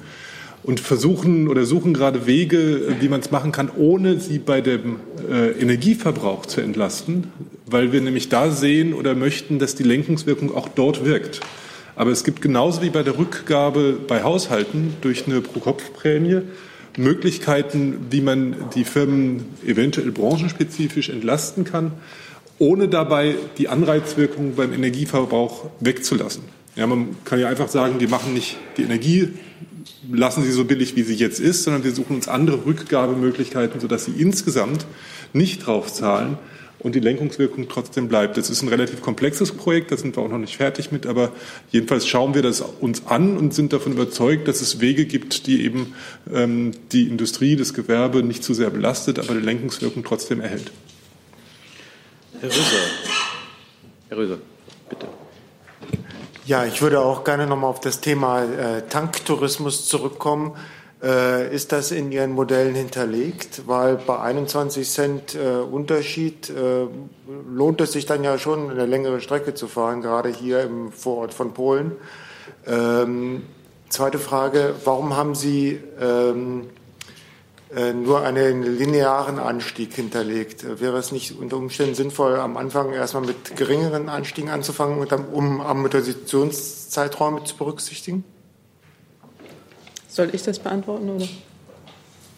Und 0.63 0.81
versuchen 0.81 1.47
oder 1.49 1.67
suchen 1.67 1.93
gerade 1.93 2.27
Wege, 2.27 2.97
wie 3.01 3.09
man 3.09 3.21
es 3.21 3.31
machen 3.31 3.53
kann, 3.53 3.71
ohne 3.77 4.19
sie 4.19 4.39
bei 4.39 4.63
dem 4.63 4.97
äh, 5.31 5.51
Energieverbrauch 5.51 6.47
zu 6.47 6.63
entlasten, 6.63 7.31
weil 7.67 7.93
wir 7.93 8.01
nämlich 8.01 8.31
da 8.31 8.51
sehen 8.51 8.95
oder 8.95 9.15
möchten, 9.15 9.59
dass 9.59 9.75
die 9.75 9.85
Lenkungswirkung 9.85 10.57
auch 10.57 10.69
dort 10.69 11.05
wirkt. 11.05 11.41
Aber 11.97 12.11
es 12.13 12.25
gibt 12.25 12.41
genauso 12.41 12.81
wie 12.81 12.91
bei 12.91 13.03
der 13.03 13.19
Rückgabe 13.19 13.99
bei 14.09 14.23
Haushalten 14.23 14.95
durch 15.03 15.27
eine 15.27 15.43
Pro-Kopf-Prämie 15.43 16.41
Möglichkeiten, 16.99 18.07
wie 18.11 18.21
man 18.21 18.57
die 18.75 18.85
Firmen 18.85 19.45
eventuell 19.67 20.11
branchenspezifisch 20.11 21.09
entlasten 21.09 21.65
kann, 21.65 21.93
ohne 22.59 22.89
dabei 22.89 23.37
die 23.57 23.69
Anreizwirkung 23.69 24.55
beim 24.57 24.73
Energieverbrauch 24.73 25.71
wegzulassen. 25.81 26.43
Ja, 26.77 26.87
man 26.87 27.17
kann 27.25 27.41
ja 27.41 27.49
einfach 27.49 27.69
sagen, 27.69 28.01
wir 28.01 28.09
machen 28.09 28.35
nicht 28.35 28.57
die 28.77 28.83
Energie, 28.83 29.31
lassen 30.11 30.43
sie 30.43 30.53
so 30.53 30.65
billig, 30.65 30.97
wie 30.97 31.03
sie 31.03 31.15
jetzt 31.15 31.41
ist, 31.41 31.65
sondern 31.65 31.85
wir 31.85 31.93
suchen 31.93 32.17
uns 32.17 32.29
andere 32.29 32.65
Rückgabemöglichkeiten, 32.67 33.81
sodass 33.81 34.05
sie 34.05 34.13
insgesamt 34.13 34.87
nicht 35.33 35.67
draufzahlen, 35.67 36.39
und 36.81 36.95
die 36.95 37.01
Lenkungswirkung 37.01 37.69
trotzdem 37.69 38.09
bleibt. 38.09 38.37
Das 38.37 38.51
ist 38.51 38.63
ein 38.63 38.69
relativ 38.69 39.03
komplexes 39.03 39.53
Projekt, 39.53 39.91
da 39.91 39.97
sind 39.97 40.17
wir 40.17 40.23
auch 40.23 40.29
noch 40.29 40.39
nicht 40.39 40.57
fertig 40.57 40.93
mit, 40.93 41.07
aber 41.07 41.33
jedenfalls 41.71 42.07
schauen 42.07 42.35
wir 42.35 42.43
das 42.43 42.61
uns 42.61 43.07
an 43.07 43.37
und 43.37 43.53
sind 43.53 43.73
davon 43.73 43.93
überzeugt, 43.93 44.49
dass 44.49 44.61
es 44.61 44.81
Wege 44.81 45.07
gibt, 45.07 45.47
die 45.47 45.65
eben 45.65 45.95
ähm, 46.33 46.73
die 46.93 47.09
Industrie, 47.09 47.57
das 47.57 47.75
Gewerbe 47.75 48.23
nicht 48.23 48.45
zu 48.45 48.55
sehr 48.55 48.71
belastet, 48.71 49.19
aber 49.19 49.35
die 49.35 49.41
Lenkungswirkung 49.41 50.05
trotzdem 50.05 50.41
erhält. 50.41 50.71
Herr 52.41 52.49
Röser. 52.49 52.61
Herr 54.09 54.17
Röser, 54.17 54.39
bitte. 54.89 55.09
Ja, 56.47 56.65
ich 56.65 56.81
würde 56.81 57.01
auch 57.01 57.25
gerne 57.25 57.47
noch 57.47 57.59
mal 57.59 57.67
auf 57.67 57.81
das 57.81 58.01
Thema 58.01 58.43
äh, 58.43 58.83
Tanktourismus 58.89 59.87
zurückkommen. 59.87 60.53
Äh, 61.01 61.55
ist 61.55 61.71
das 61.71 61.93
in 61.93 62.11
Ihren 62.11 62.33
Modellen 62.33 62.75
hinterlegt? 62.75 63.63
Weil 63.67 63.97
bei 63.97 64.19
21 64.19 64.89
Cent 64.91 65.35
äh, 65.37 65.59
Unterschied 65.61 66.51
äh, 66.51 66.87
lohnt 67.49 67.81
es 67.81 67.93
sich 67.93 68.07
dann 68.07 68.25
ja 68.25 68.37
schon, 68.39 68.71
eine 68.71 68.87
längere 68.87 69.21
Strecke 69.21 69.55
zu 69.55 69.69
fahren, 69.69 70.03
gerade 70.03 70.29
hier 70.29 70.63
im 70.63 70.91
Vorort 70.91 71.33
von 71.35 71.55
Polen. 71.55 71.93
Ähm, 72.67 73.45
zweite 73.89 74.19
Frage, 74.19 74.75
warum 74.85 75.17
haben 75.17 75.37
Sie 75.37 75.79
ähm, 76.01 76.71
äh, 77.75 77.93
nur 77.93 78.23
einen 78.23 78.63
linearen 78.63 79.39
Anstieg 79.39 79.95
hinterlegt? 79.95 80.81
Wäre 80.81 80.99
es 80.99 81.13
nicht 81.13 81.39
unter 81.39 81.59
Umständen 81.59 81.95
sinnvoll, 81.95 82.41
am 82.41 82.57
Anfang 82.57 82.93
erstmal 82.93 83.25
mit 83.25 83.55
geringeren 83.55 84.09
Anstiegen 84.09 84.51
anzufangen, 84.51 84.99
um 85.33 85.61
Amortisationszeiträume 85.61 87.45
zu 87.45 87.57
berücksichtigen? 87.57 88.25
Soll 90.19 90.35
ich 90.35 90.43
das 90.43 90.59
beantworten 90.59 91.11
oder? 91.11 91.29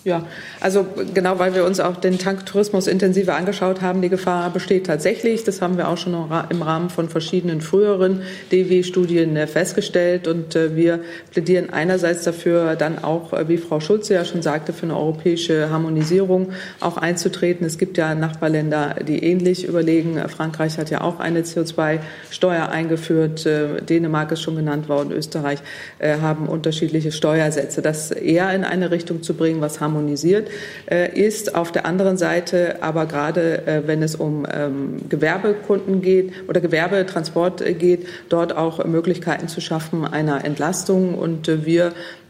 Ja, 0.03 0.25
also 0.61 0.87
genau, 1.13 1.39
weil 1.39 1.55
wir 1.55 1.67
uns 1.67 1.79
auch 1.79 1.97
den 1.97 2.19
Tanktourismus 2.19 2.87
intensiver 2.87 3.37
angeschaut 3.37 3.83
haben, 3.83 4.01
die 4.01 4.09
Gefahr 4.09 4.49
besteht 4.49 4.87
tatsächlich. 4.87 5.45
Das 5.45 5.61
haben 5.61 5.77
wir 5.77 5.89
auch 5.89 5.99
schon 5.99 6.15
im 6.49 6.63
Rahmen 6.63 6.89
von 6.89 7.11
verschiedenen 7.11 7.61
früheren 7.61 8.23
DW-Studien 8.51 9.37
äh, 9.37 9.47
festgestellt. 9.47 10.27
Und 10.27 10.57
äh, 10.57 10.75
wir 10.75 11.01
plädieren 11.33 11.69
einerseits 11.69 12.25
dafür, 12.25 12.77
dann 12.77 12.99
auch, 13.05 13.35
äh, 13.35 13.47
wie 13.49 13.59
Frau 13.59 13.81
Schulze 13.81 14.15
ja 14.15 14.25
schon 14.25 14.41
sagte, 14.41 14.73
für 14.73 14.85
eine 14.85 14.97
europäische 14.97 15.69
Harmonisierung 15.69 16.53
auch 16.81 16.97
einzutreten. 16.97 17.67
Es 17.67 17.77
gibt 17.77 17.99
ja 17.99 18.15
Nachbarländer, 18.15 18.97
die 19.07 19.23
ähnlich 19.23 19.67
überlegen. 19.67 20.19
Frankreich 20.31 20.79
hat 20.79 20.89
ja 20.89 21.03
auch 21.03 21.21
eine 21.21 21.43
CO2-Steuer 21.43 22.71
eingeführt. 22.71 23.45
Dänemark 23.45 24.33
ist 24.33 24.41
schon 24.41 24.57
genannt 24.57 24.89
worden. 24.89 25.13
Österreich 25.13 25.59
haben 26.01 26.49
unterschiedliche 26.49 27.13
Steuersätze. 27.13 27.83
Das 27.83 28.11
eher 28.11 28.53
in 28.55 28.65
eine 28.65 28.91
Richtung 28.91 29.23
zu 29.23 29.35
bringen, 29.35 29.61
was 29.61 29.81
harmonisiert 29.91 30.49
äh, 30.91 31.11
ist. 31.19 31.55
Auf 31.55 31.73
der 31.73 31.87
anderen 31.87 32.17
Seite 32.17 32.83
aber 32.83 33.07
gerade, 33.07 33.67
äh, 33.67 33.83
wenn 33.87 34.03
es 34.03 34.15
um 34.15 34.47
ähm, 34.53 34.97
Gewerbekunden 35.09 36.01
geht 36.01 36.33
oder 36.49 36.61
Gewerbetransport 36.61 37.65
geht, 37.79 38.07
dort 38.29 38.57
auch 38.57 38.85
Möglichkeiten 38.85 39.49
zu 39.49 39.61
schaffen 39.61 40.05
einer 40.07 40.45
Entlastung. 40.45 41.15
Und 41.15 41.51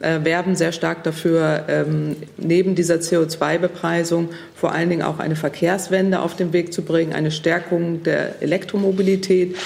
äh, 0.00 0.24
werben 0.24 0.56
sehr 0.56 0.72
stark 0.72 1.04
dafür, 1.04 1.64
ähm, 1.68 2.16
neben 2.36 2.74
dieser 2.74 2.96
CO2-Bepreisung 2.96 4.30
vor 4.54 4.72
allen 4.72 4.90
Dingen 4.90 5.02
auch 5.02 5.18
eine 5.18 5.36
Verkehrswende 5.36 6.20
auf 6.20 6.36
den 6.36 6.52
Weg 6.52 6.72
zu 6.72 6.82
bringen, 6.82 7.12
eine 7.14 7.30
Stärkung 7.30 8.02
der 8.02 8.42
Elektromobilität 8.42 9.56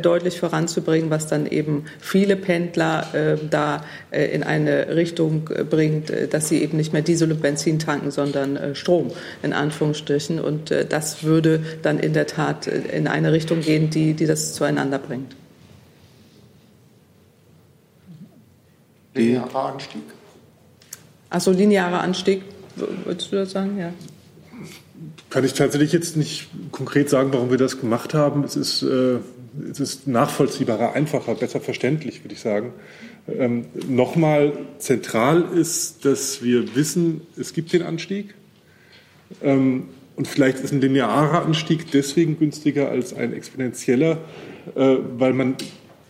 deutlich 0.00 0.38
voranzubringen, 0.38 1.10
was 1.10 1.26
dann 1.26 1.46
eben 1.46 1.86
viele 1.98 2.36
Pendler 2.36 3.08
da 3.50 3.84
in 4.12 4.44
eine 4.44 4.94
Richtung 4.94 5.50
bringt, 5.68 6.12
dass 6.30 6.48
sie 6.48 6.62
eben 6.62 6.76
nicht 6.76 6.92
mehr 6.92 7.02
Diesel 7.02 7.32
und 7.32 7.42
Benzin 7.42 7.80
tanken, 7.80 8.10
sondern 8.10 8.56
äh, 8.56 8.74
Strom 8.74 9.10
in 9.42 9.52
Anführungsstrichen. 9.52 10.40
Und 10.40 10.70
äh, 10.70 10.86
das 10.86 11.22
würde 11.22 11.62
dann 11.82 11.98
in 11.98 12.12
der 12.12 12.26
Tat 12.26 12.66
äh, 12.66 12.96
in 12.96 13.06
eine 13.06 13.32
Richtung 13.32 13.60
gehen, 13.60 13.90
die, 13.90 14.14
die 14.14 14.26
das 14.26 14.54
zueinander 14.54 14.98
bringt. 14.98 15.34
Linearer 19.14 19.72
Anstieg. 19.72 20.02
Achso, 21.30 21.50
linearer 21.52 22.00
Anstieg, 22.00 22.42
würdest 22.76 23.32
du 23.32 23.36
das 23.36 23.52
sagen? 23.52 23.78
Ja. 23.78 23.92
Kann 25.30 25.44
ich 25.44 25.54
tatsächlich 25.54 25.92
jetzt 25.92 26.16
nicht 26.16 26.48
konkret 26.70 27.08
sagen, 27.10 27.32
warum 27.32 27.50
wir 27.50 27.58
das 27.58 27.80
gemacht 27.80 28.14
haben. 28.14 28.44
Es 28.44 28.56
ist, 28.56 28.82
äh, 28.82 29.18
es 29.70 29.80
ist 29.80 30.06
nachvollziehbarer, 30.06 30.92
einfacher, 30.92 31.34
besser 31.34 31.60
verständlich, 31.60 32.24
würde 32.24 32.34
ich 32.34 32.40
sagen. 32.40 32.72
Ähm, 33.28 33.66
Nochmal 33.88 34.52
zentral 34.78 35.44
ist, 35.54 36.04
dass 36.04 36.42
wir 36.42 36.74
wissen, 36.76 37.22
es 37.36 37.52
gibt 37.52 37.72
den 37.72 37.82
Anstieg. 37.82 38.34
Ähm, 39.42 39.88
und 40.16 40.28
vielleicht 40.28 40.60
ist 40.60 40.72
ein 40.72 40.80
linearer 40.80 41.44
Anstieg 41.44 41.90
deswegen 41.90 42.38
günstiger 42.38 42.88
als 42.90 43.14
ein 43.14 43.32
exponentieller, 43.32 44.18
äh, 44.76 44.96
weil 45.18 45.32
man 45.32 45.56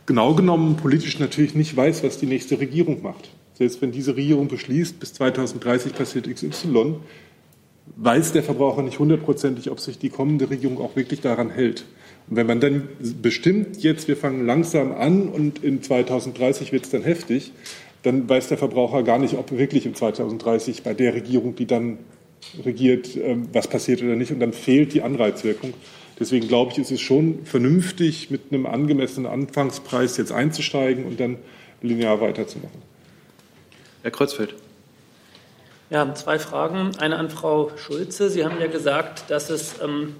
genau 0.06 0.34
genommen 0.34 0.76
politisch 0.76 1.18
natürlich 1.18 1.54
nicht 1.54 1.76
weiß, 1.76 2.02
was 2.02 2.18
die 2.18 2.26
nächste 2.26 2.58
Regierung 2.58 3.02
macht. 3.02 3.30
Selbst 3.54 3.80
wenn 3.82 3.92
diese 3.92 4.16
Regierung 4.16 4.48
beschließt, 4.48 4.98
bis 4.98 5.14
2030 5.14 5.94
passiert 5.94 6.28
XY, 6.28 6.96
weiß 7.96 8.32
der 8.32 8.42
Verbraucher 8.42 8.82
nicht 8.82 8.98
hundertprozentig, 8.98 9.70
ob 9.70 9.78
sich 9.78 9.98
die 9.98 10.08
kommende 10.08 10.50
Regierung 10.50 10.80
auch 10.80 10.96
wirklich 10.96 11.20
daran 11.20 11.50
hält. 11.50 11.84
Und 12.28 12.36
wenn 12.36 12.46
man 12.46 12.60
dann 12.60 12.88
bestimmt, 13.22 13.82
jetzt 13.82 14.08
wir 14.08 14.16
fangen 14.16 14.46
langsam 14.46 14.92
an 14.92 15.28
und 15.28 15.62
in 15.62 15.82
2030 15.82 16.72
wird 16.72 16.84
es 16.84 16.90
dann 16.90 17.02
heftig, 17.02 17.52
dann 18.02 18.28
weiß 18.28 18.48
der 18.48 18.58
Verbraucher 18.58 19.02
gar 19.02 19.18
nicht, 19.18 19.34
ob 19.34 19.50
wirklich 19.52 19.86
in 19.86 19.94
2030 19.94 20.82
bei 20.82 20.94
der 20.94 21.14
Regierung, 21.14 21.54
die 21.54 21.66
dann 21.66 21.98
regiert, 22.64 23.16
ähm, 23.16 23.48
was 23.52 23.68
passiert 23.68 24.02
oder 24.02 24.16
nicht. 24.16 24.32
Und 24.32 24.40
dann 24.40 24.52
fehlt 24.52 24.92
die 24.92 25.02
Anreizwirkung. 25.02 25.72
Deswegen 26.18 26.46
glaube 26.46 26.72
ich, 26.72 26.78
ist 26.78 26.92
es 26.92 27.00
schon 27.00 27.44
vernünftig, 27.44 28.30
mit 28.30 28.52
einem 28.52 28.66
angemessenen 28.66 29.30
Anfangspreis 29.30 30.16
jetzt 30.16 30.32
einzusteigen 30.32 31.04
und 31.04 31.18
dann 31.18 31.38
linear 31.82 32.20
weiterzumachen. 32.20 32.82
Herr 34.02 34.10
Kreuzfeld. 34.10 34.54
Ja, 35.90 36.14
zwei 36.14 36.38
Fragen. 36.38 36.92
Eine 36.98 37.16
an 37.16 37.30
Frau 37.30 37.70
Schulze. 37.76 38.30
Sie 38.30 38.44
haben 38.44 38.60
ja 38.60 38.68
gesagt, 38.68 39.30
dass 39.30 39.50
es 39.50 39.80
ähm, 39.82 40.16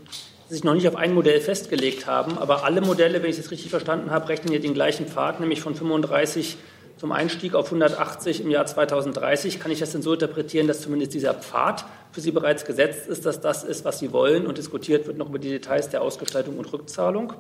sich 0.49 0.65
noch 0.65 0.75
nicht 0.75 0.87
auf 0.89 0.97
ein 0.97 1.15
Modell 1.15 1.41
festgelegt 1.41 2.07
haben, 2.07 2.39
aber 2.39 2.65
alle 2.65 2.81
Modelle, 2.81 3.23
wenn 3.23 3.31
ich 3.31 3.37
das 3.37 3.51
richtig 3.51 3.71
verstanden 3.71 4.11
habe, 4.11 4.29
rechnen 4.29 4.53
ja 4.53 4.59
den 4.59 4.75
gleichen 4.75 5.07
Pfad, 5.07 5.41
nämlich 5.41 5.61
von 5.61 5.75
35 5.75 6.57
zum 6.97 7.13
Einstieg 7.13 7.55
auf 7.55 7.67
180 7.67 8.43
im 8.43 8.51
Jahr 8.51 8.67
2030. 8.67 9.59
Kann 9.59 9.71
ich 9.71 9.81
das 9.81 9.93
denn 9.93 10.03
so 10.03 10.13
interpretieren, 10.13 10.67
dass 10.67 10.83
zumindest 10.83 11.15
dieser 11.15 11.35
Pfad 11.35 11.85
für 12.15 12.21
Sie 12.21 12.31
bereits 12.31 12.65
gesetzt 12.65 13.09
ist, 13.09 13.27
dass 13.27 13.41
das 13.41 13.65
ist, 13.65 13.85
was 13.85 13.99
Sie 13.99 14.13
wollen 14.13 14.47
und 14.47 14.57
diskutiert 14.57 15.07
wird 15.09 15.19
noch 15.19 15.29
über 15.29 15.41
die 15.41 15.51
Details 15.51 15.89
der 15.89 16.01
Ausgestaltung 16.01 16.57
und 16.59 16.73
Rückzahlung? 16.73 17.33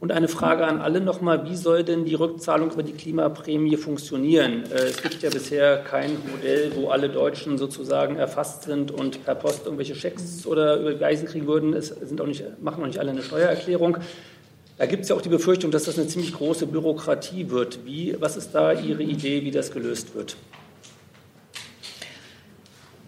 Und 0.00 0.12
eine 0.12 0.28
Frage 0.28 0.66
an 0.66 0.80
alle 0.80 1.00
nochmal, 1.00 1.48
wie 1.48 1.56
soll 1.56 1.84
denn 1.84 2.04
die 2.04 2.14
Rückzahlung 2.14 2.70
über 2.70 2.82
die 2.82 2.92
Klimaprämie 2.92 3.76
funktionieren? 3.76 4.64
Äh, 4.70 4.84
es 4.84 5.02
gibt 5.02 5.22
ja 5.22 5.28
bisher 5.28 5.78
kein 5.78 6.16
Modell, 6.30 6.72
wo 6.74 6.88
alle 6.88 7.10
Deutschen 7.10 7.58
sozusagen 7.58 8.16
erfasst 8.16 8.62
sind 8.62 8.90
und 8.90 9.24
per 9.24 9.34
Post 9.34 9.66
irgendwelche 9.66 9.94
Schecks 9.94 10.46
oder 10.46 10.78
Überweisen 10.78 11.28
kriegen 11.28 11.46
würden. 11.46 11.74
Es 11.74 11.88
sind 11.88 12.20
auch 12.20 12.26
nicht, 12.26 12.44
machen 12.62 12.82
auch 12.82 12.86
nicht 12.86 12.98
alle 12.98 13.10
eine 13.10 13.22
Steuererklärung. 13.22 13.98
Da 14.78 14.86
gibt 14.86 15.02
es 15.02 15.10
ja 15.10 15.16
auch 15.16 15.22
die 15.22 15.30
Befürchtung, 15.30 15.70
dass 15.70 15.84
das 15.84 15.98
eine 15.98 16.06
ziemlich 16.06 16.32
große 16.32 16.66
Bürokratie 16.66 17.50
wird. 17.50 17.80
Wie, 17.84 18.16
was 18.20 18.36
ist 18.36 18.54
da 18.54 18.72
Ihre 18.72 19.02
Idee, 19.02 19.44
wie 19.44 19.50
das 19.50 19.70
gelöst 19.70 20.14
wird? 20.14 20.36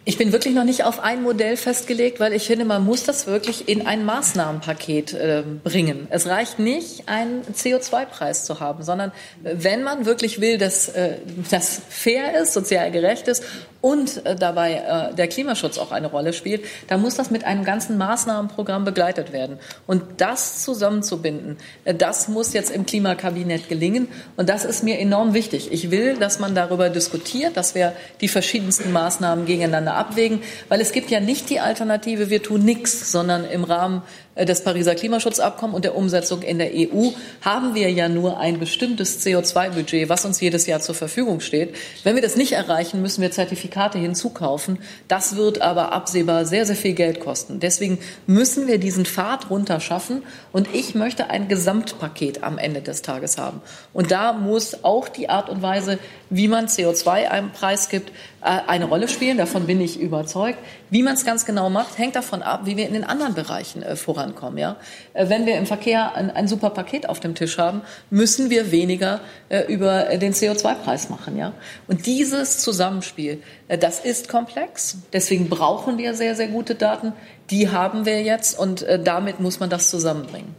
Ich 0.09 0.17
bin 0.17 0.33
wirklich 0.33 0.55
noch 0.55 0.65
nicht 0.65 0.85
auf 0.85 1.01
ein 1.01 1.23
Modell 1.23 1.59
festgelegt, 1.59 2.19
weil 2.19 2.33
ich 2.33 2.47
finde, 2.47 2.65
man 2.65 2.83
muss 2.83 3.05
das 3.05 3.27
wirklich 3.27 3.69
in 3.69 3.87
ein 3.87 4.07
Maßnahmenpaket 4.07 5.13
äh, 5.13 5.43
bringen. 5.63 6.07
Es 6.09 6.27
reicht 6.27 6.59
nicht, 6.59 7.11
einen 7.11 7.43
CO2-Preis 7.43 8.47
zu 8.47 8.59
haben, 8.59 8.83
sondern 8.83 9.13
äh, 9.45 9.57
wenn 9.59 9.83
man 9.83 10.07
wirklich 10.07 10.41
will, 10.41 10.57
dass 10.57 10.89
äh, 10.89 11.17
das 11.51 11.83
fair 11.91 12.41
ist, 12.41 12.55
sozial 12.55 12.91
gerecht 12.91 13.29
ist 13.29 13.45
und 13.81 14.25
äh, 14.27 14.35
dabei 14.35 15.11
äh, 15.11 15.15
der 15.15 15.29
Klimaschutz 15.29 15.79
auch 15.79 15.93
eine 15.93 16.09
Rolle 16.09 16.33
spielt, 16.33 16.65
dann 16.89 17.01
muss 17.01 17.15
das 17.15 17.31
mit 17.31 17.45
einem 17.45 17.65
ganzen 17.65 17.97
Maßnahmenprogramm 17.99 18.85
begleitet 18.85 19.33
werden. 19.33 19.59
Und 19.87 20.03
das 20.17 20.65
zusammenzubinden, 20.65 21.59
äh, 21.85 21.95
das 21.95 22.29
muss 22.29 22.55
jetzt 22.55 22.71
im 22.71 22.87
Klimakabinett 22.87 23.69
gelingen. 23.69 24.09
Und 24.37 24.49
das 24.49 24.65
ist 24.65 24.83
mir 24.83 24.99
enorm 24.99 25.35
wichtig. 25.35 25.71
Ich 25.71 25.91
will, 25.91 26.17
dass 26.17 26.39
man 26.39 26.55
darüber 26.55 26.91
diskutiert, 26.91 27.57
dass 27.57 27.75
wir 27.75 27.93
die 28.21 28.29
verschiedensten 28.29 28.91
Maßnahmen 28.91 29.47
gegeneinander 29.47 29.98
abwägen, 29.99 30.41
weil 30.69 30.81
es 30.81 30.93
gibt 30.93 31.11
ja 31.11 31.21
nicht 31.21 31.51
die 31.51 31.61
Alternative, 31.61 32.31
wir 32.31 32.43
tun 32.43 32.65
nichts, 32.65 33.13
sondern 33.13 33.45
im 33.45 33.65
Rahmen 33.65 34.03
des 34.45 34.63
Pariser 34.63 34.95
Klimaschutzabkommens 34.95 35.77
und 35.77 35.85
der 35.85 35.97
Umsetzung 35.97 36.43
in 36.43 36.59
der 36.59 36.71
EU 36.73 37.11
haben 37.43 37.75
wir 37.75 37.91
ja 37.91 38.09
nur 38.09 38.39
ein 38.39 38.59
bestimmtes 38.59 39.25
CO2-Budget, 39.25 40.09
was 40.09 40.25
uns 40.25 40.41
jedes 40.41 40.67
Jahr 40.67 40.81
zur 40.81 40.95
Verfügung 40.95 41.41
steht. 41.41 41.75
Wenn 42.05 42.15
wir 42.15 42.23
das 42.23 42.37
nicht 42.37 42.53
erreichen, 42.53 43.03
müssen 43.03 43.23
wir 43.23 43.31
Zertifikate 43.31 43.99
hinzukaufen. 43.99 44.79
Das 45.09 45.37
wird 45.37 45.61
aber 45.61 45.93
absehbar 45.93 46.45
sehr, 46.45 46.67
sehr 46.67 46.77
viel 46.77 46.95
Geld 46.95 47.21
kosten. 47.21 47.61
Deswegen 47.61 47.99
müssen 48.27 48.67
wir 48.67 48.79
diesen 48.79 49.05
Pfad 49.05 49.51
runterschaffen. 49.51 50.23
Und 50.53 50.69
ich 50.75 50.95
möchte 50.95 51.31
ein 51.31 51.49
Gesamtpaket 51.49 52.43
am 52.43 52.59
Ende 52.59 52.81
des 52.81 53.03
Tages 53.03 53.39
haben. 53.39 53.61
Und 53.93 54.11
da 54.11 54.33
muss 54.33 54.85
auch 54.85 55.09
die 55.09 55.29
Art 55.29 55.49
und 55.49 55.63
Weise, 55.63 55.99
wie 56.31 56.49
man 56.49 56.67
CO2 56.67 57.29
einem 57.29 57.51
Preis 57.53 57.89
gibt, 57.89 58.11
äh, 58.41 58.61
eine 58.67 58.85
Rolle 58.85 59.09
spielen. 59.09 59.39
Davon 59.39 59.67
bin 59.67 59.81
ich 59.81 60.01
überzeugt. 60.01 60.59
Wie 60.91 61.03
man 61.03 61.15
es 61.15 61.25
ganz 61.25 61.45
genau 61.45 61.71
macht, 61.71 61.99
hängt 61.99 62.17
davon 62.17 62.43
ab, 62.43 62.63
wie 62.65 62.77
wir 62.77 62.87
in 62.87 62.95
den 62.95 63.05
anderen 63.05 63.35
Bereichen 63.35 63.83
äh, 63.83 63.97
vorankommen. 63.97 64.59
Ja? 64.59 64.77
Äh, 65.13 65.29
wenn 65.29 65.47
wir 65.47 65.57
im 65.57 65.67
Verkehr 65.67 66.15
ein, 66.15 66.31
ein, 66.31 66.49
super 66.49 66.71
Paket 66.71 67.09
auf 67.09 67.21
dem 67.21 67.35
Tisch 67.35 67.59
haben, 67.59 67.83
müssen 68.11 68.51
wir 68.51 68.71
weniger 68.71 69.21
über 69.69 70.17
den 70.17 70.33
CO2-Preis 70.33 71.11
machen. 71.11 71.37
Ja? 71.37 71.53
Und 71.87 72.07
dieses 72.07 72.59
Zusammenspiel, 72.59 73.43
das 73.81 74.01
ist 74.01 74.29
komplex. 74.29 74.99
Deswegen 75.13 75.49
brauchen 75.49 75.99
wir 75.99 76.15
sehr, 76.15 76.35
sehr 76.35 76.49
gute 76.49 76.75
Daten. 76.75 77.13
Die 77.51 77.71
haben 77.71 78.07
wir 78.07 78.23
jetzt 78.23 78.59
und 78.59 78.87
damit 79.05 79.41
muss 79.41 79.61
man 79.61 79.71
das 79.71 79.91
zusammenbringen. 79.91 80.55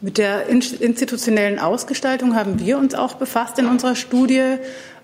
Mit 0.00 0.16
der 0.16 0.46
institutionellen 0.46 1.58
Ausgestaltung 1.58 2.36
haben 2.36 2.60
wir 2.60 2.78
uns 2.78 2.94
auch 2.94 3.14
befasst 3.14 3.58
in 3.58 3.66
unserer 3.66 3.96
Studie. 3.96 4.58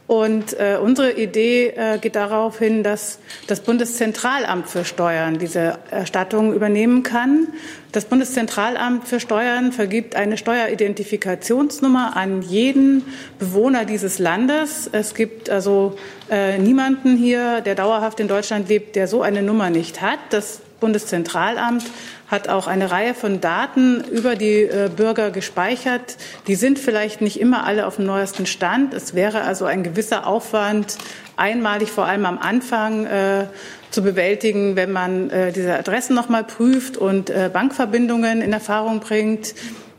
Und 0.07 0.59
äh, 0.61 0.77
unsere 0.83 1.13
Idee 1.13 1.69
äh, 1.69 1.99
geht 1.99 2.15
darauf 2.15 2.59
hin, 2.59 2.83
dass 2.83 3.19
das 3.47 3.61
Bundeszentralamt 3.61 4.69
für 4.69 4.85
Steuern 4.85 5.39
diese 5.39 5.79
Erstattung 5.91 6.53
übernehmen 6.53 7.03
kann. 7.03 7.49
Das 7.91 8.05
Bundeszentralamt 8.05 9.09
für 9.09 9.19
Steuern 9.19 9.73
vergibt 9.73 10.15
eine 10.15 10.37
Steueridentifikationsnummer 10.37 12.17
an 12.17 12.43
jeden 12.43 13.05
Bewohner 13.39 13.87
dieses 13.87 14.19
Landes. 14.19 14.91
Es 14.93 15.15
gibt 15.15 15.49
also 15.49 15.97
äh, 16.31 16.59
niemanden 16.59 17.17
hier, 17.17 17.63
der 17.63 17.75
dauerhaft 17.75 18.21
in 18.21 18.29
Deutschland 18.29 18.69
lebt, 18.69 18.97
der 18.97 19.09
so 19.09 19.23
eine 19.23 19.43
Nummer 19.43 19.71
nicht 19.71 20.03
hat. 20.03 20.19
Das 20.31 20.61
Bundeszentralamt 20.85 21.82
hat 22.28 22.51
auch 22.51 22.66
eine 22.66 22.91
Reihe 22.91 23.14
von 23.14 23.41
Daten 23.41 24.05
über 24.05 24.37
die 24.37 24.64
äh, 24.64 24.91
Bürger 24.95 25.30
gespeichert. 25.30 26.18
Die 26.47 26.57
sind 26.57 26.78
vielleicht 26.78 27.22
nicht 27.22 27.41
immer 27.41 27.64
alle 27.64 27.87
auf 27.87 27.97
dem 27.97 28.05
neuesten 28.05 28.45
Stand. 28.45 28.93
Es 28.93 29.14
wäre 29.14 29.41
also 29.45 29.64
ein 29.64 29.82
gewisser 29.82 30.26
Aufwand, 30.26 30.99
einmalig 31.39 31.91
vor 31.91 32.05
allem 32.05 32.26
am 32.26 32.37
Anfang 32.37 33.07
äh, 33.07 33.47
zu 33.91 34.03
bewältigen, 34.03 34.76
wenn 34.76 34.93
man 34.93 35.30
äh, 35.30 35.53
diese 35.53 35.74
Adressen 35.74 36.14
noch 36.14 36.28
mal 36.28 36.45
prüft 36.45 36.99
und 36.99 37.32
Bankverbindungen 37.55 38.43
in 38.43 38.53
Erfahrung 38.53 39.01
bringt. 39.01 39.55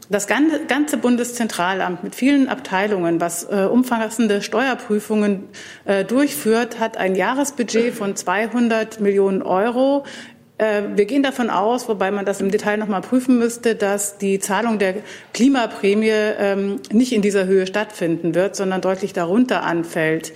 Das 0.08 0.28
ganze 0.28 0.98
Bundeszentralamt 0.98 2.04
mit 2.04 2.14
vielen 2.14 2.48
Abteilungen, 2.48 3.20
was 3.20 3.44
umfassende 3.44 4.44
Steuerprüfungen 4.44 5.46
durchführt, 6.08 6.80
hat 6.80 6.98
ein 6.98 7.16
Jahresbudget 7.16 7.96
von 7.96 8.16
200 8.16 9.00
Millionen 9.00 9.42
Euro. 9.42 10.06
Äh, 10.58 10.84
wir 10.96 11.06
gehen 11.06 11.24
davon 11.24 11.50
aus, 11.50 11.90
wobei 11.90 12.12
man 12.12 12.26
das 12.26 12.40
im 12.40 12.50
Detail 12.50 12.78
noch 12.78 12.88
mal 12.88 13.02
prüfen 13.02 13.38
müsste, 13.38 13.76
dass 13.76 14.18
die 14.18 14.40
Zahlung 14.40 14.80
der 14.80 14.96
Klimaprämie 15.34 16.10
ähm, 16.10 16.80
nicht 16.92 17.12
in 17.12 17.22
dieser 17.22 17.46
Höhe 17.46 17.68
stattfinden 17.68 18.36
wird, 18.36 18.56
sondern 18.56 18.82
deutlich 18.82 19.12
darunter 19.12 19.64
anfällt. 19.64 20.32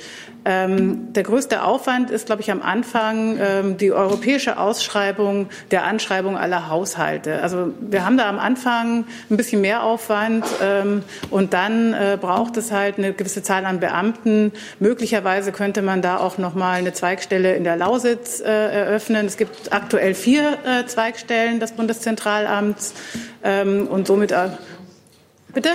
Ähm, 0.45 1.11
der 1.13 1.23
größte 1.23 1.63
Aufwand 1.63 2.11
ist, 2.11 2.27
glaube 2.27 2.41
ich, 2.41 2.51
am 2.51 2.61
Anfang 2.61 3.37
ähm, 3.39 3.77
die 3.77 3.91
europäische 3.91 4.57
Ausschreibung 4.57 5.49
der 5.71 5.83
Anschreibung 5.83 6.37
aller 6.37 6.69
Haushalte. 6.69 7.41
Also 7.41 7.73
wir 7.81 8.05
haben 8.05 8.17
da 8.17 8.29
am 8.29 8.39
Anfang 8.39 9.05
ein 9.29 9.37
bisschen 9.37 9.61
mehr 9.61 9.83
Aufwand 9.83 10.45
ähm, 10.63 11.03
und 11.29 11.53
dann 11.53 11.93
äh, 11.93 12.17
braucht 12.19 12.55
es 12.57 12.71
halt 12.71 12.97
eine 12.97 13.13
gewisse 13.13 13.43
Zahl 13.43 13.65
an 13.65 13.79
Beamten. 13.79 14.53
Möglicherweise 14.79 15.51
könnte 15.51 15.81
man 15.81 16.01
da 16.01 16.17
auch 16.17 16.37
noch 16.37 16.55
mal 16.55 16.79
eine 16.79 16.93
Zweigstelle 16.93 17.55
in 17.55 17.65
der 17.65 17.75
Lausitz 17.75 18.39
äh, 18.39 18.45
eröffnen. 18.45 19.25
Es 19.25 19.35
gibt 19.35 19.73
aktuell 19.73 20.13
vier 20.13 20.57
äh, 20.65 20.85
Zweigstellen 20.85 21.59
des 21.59 21.73
Bundeszentralamts 21.73 22.93
ähm, 23.43 23.87
und 23.87 24.07
somit 24.07 24.31
äh, 24.31 24.49
Bitte? 25.51 25.69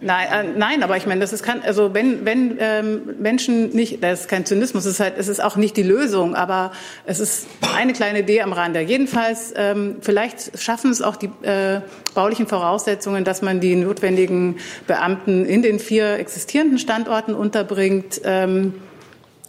Nein, 0.00 0.28
äh, 0.32 0.58
nein, 0.58 0.82
aber 0.82 0.96
ich 0.96 1.06
meine, 1.06 1.20
das 1.20 1.34
ist 1.34 1.42
kann, 1.42 1.60
also 1.60 1.92
wenn, 1.92 2.24
wenn 2.24 2.56
ähm, 2.58 3.16
Menschen 3.18 3.68
nicht, 3.70 4.02
das 4.02 4.22
ist 4.22 4.28
kein 4.28 4.46
Zynismus, 4.46 4.86
es 4.86 4.92
ist 4.92 5.00
halt, 5.00 5.18
es 5.18 5.28
ist 5.28 5.44
auch 5.44 5.56
nicht 5.56 5.76
die 5.76 5.82
Lösung, 5.82 6.34
aber 6.34 6.72
es 7.04 7.20
ist 7.20 7.46
eine 7.76 7.92
kleine 7.92 8.20
Idee 8.20 8.40
am 8.40 8.54
Rande. 8.54 8.80
Jedenfalls, 8.80 9.52
ähm, 9.56 9.96
vielleicht 10.00 10.58
schaffen 10.58 10.90
es 10.90 11.02
auch 11.02 11.16
die 11.16 11.30
äh, 11.42 11.82
baulichen 12.14 12.46
Voraussetzungen, 12.46 13.24
dass 13.24 13.42
man 13.42 13.60
die 13.60 13.76
notwendigen 13.76 14.56
Beamten 14.86 15.44
in 15.44 15.60
den 15.60 15.78
vier 15.78 16.14
existierenden 16.14 16.78
Standorten 16.78 17.34
unterbringt. 17.34 18.22
Ähm, 18.24 18.72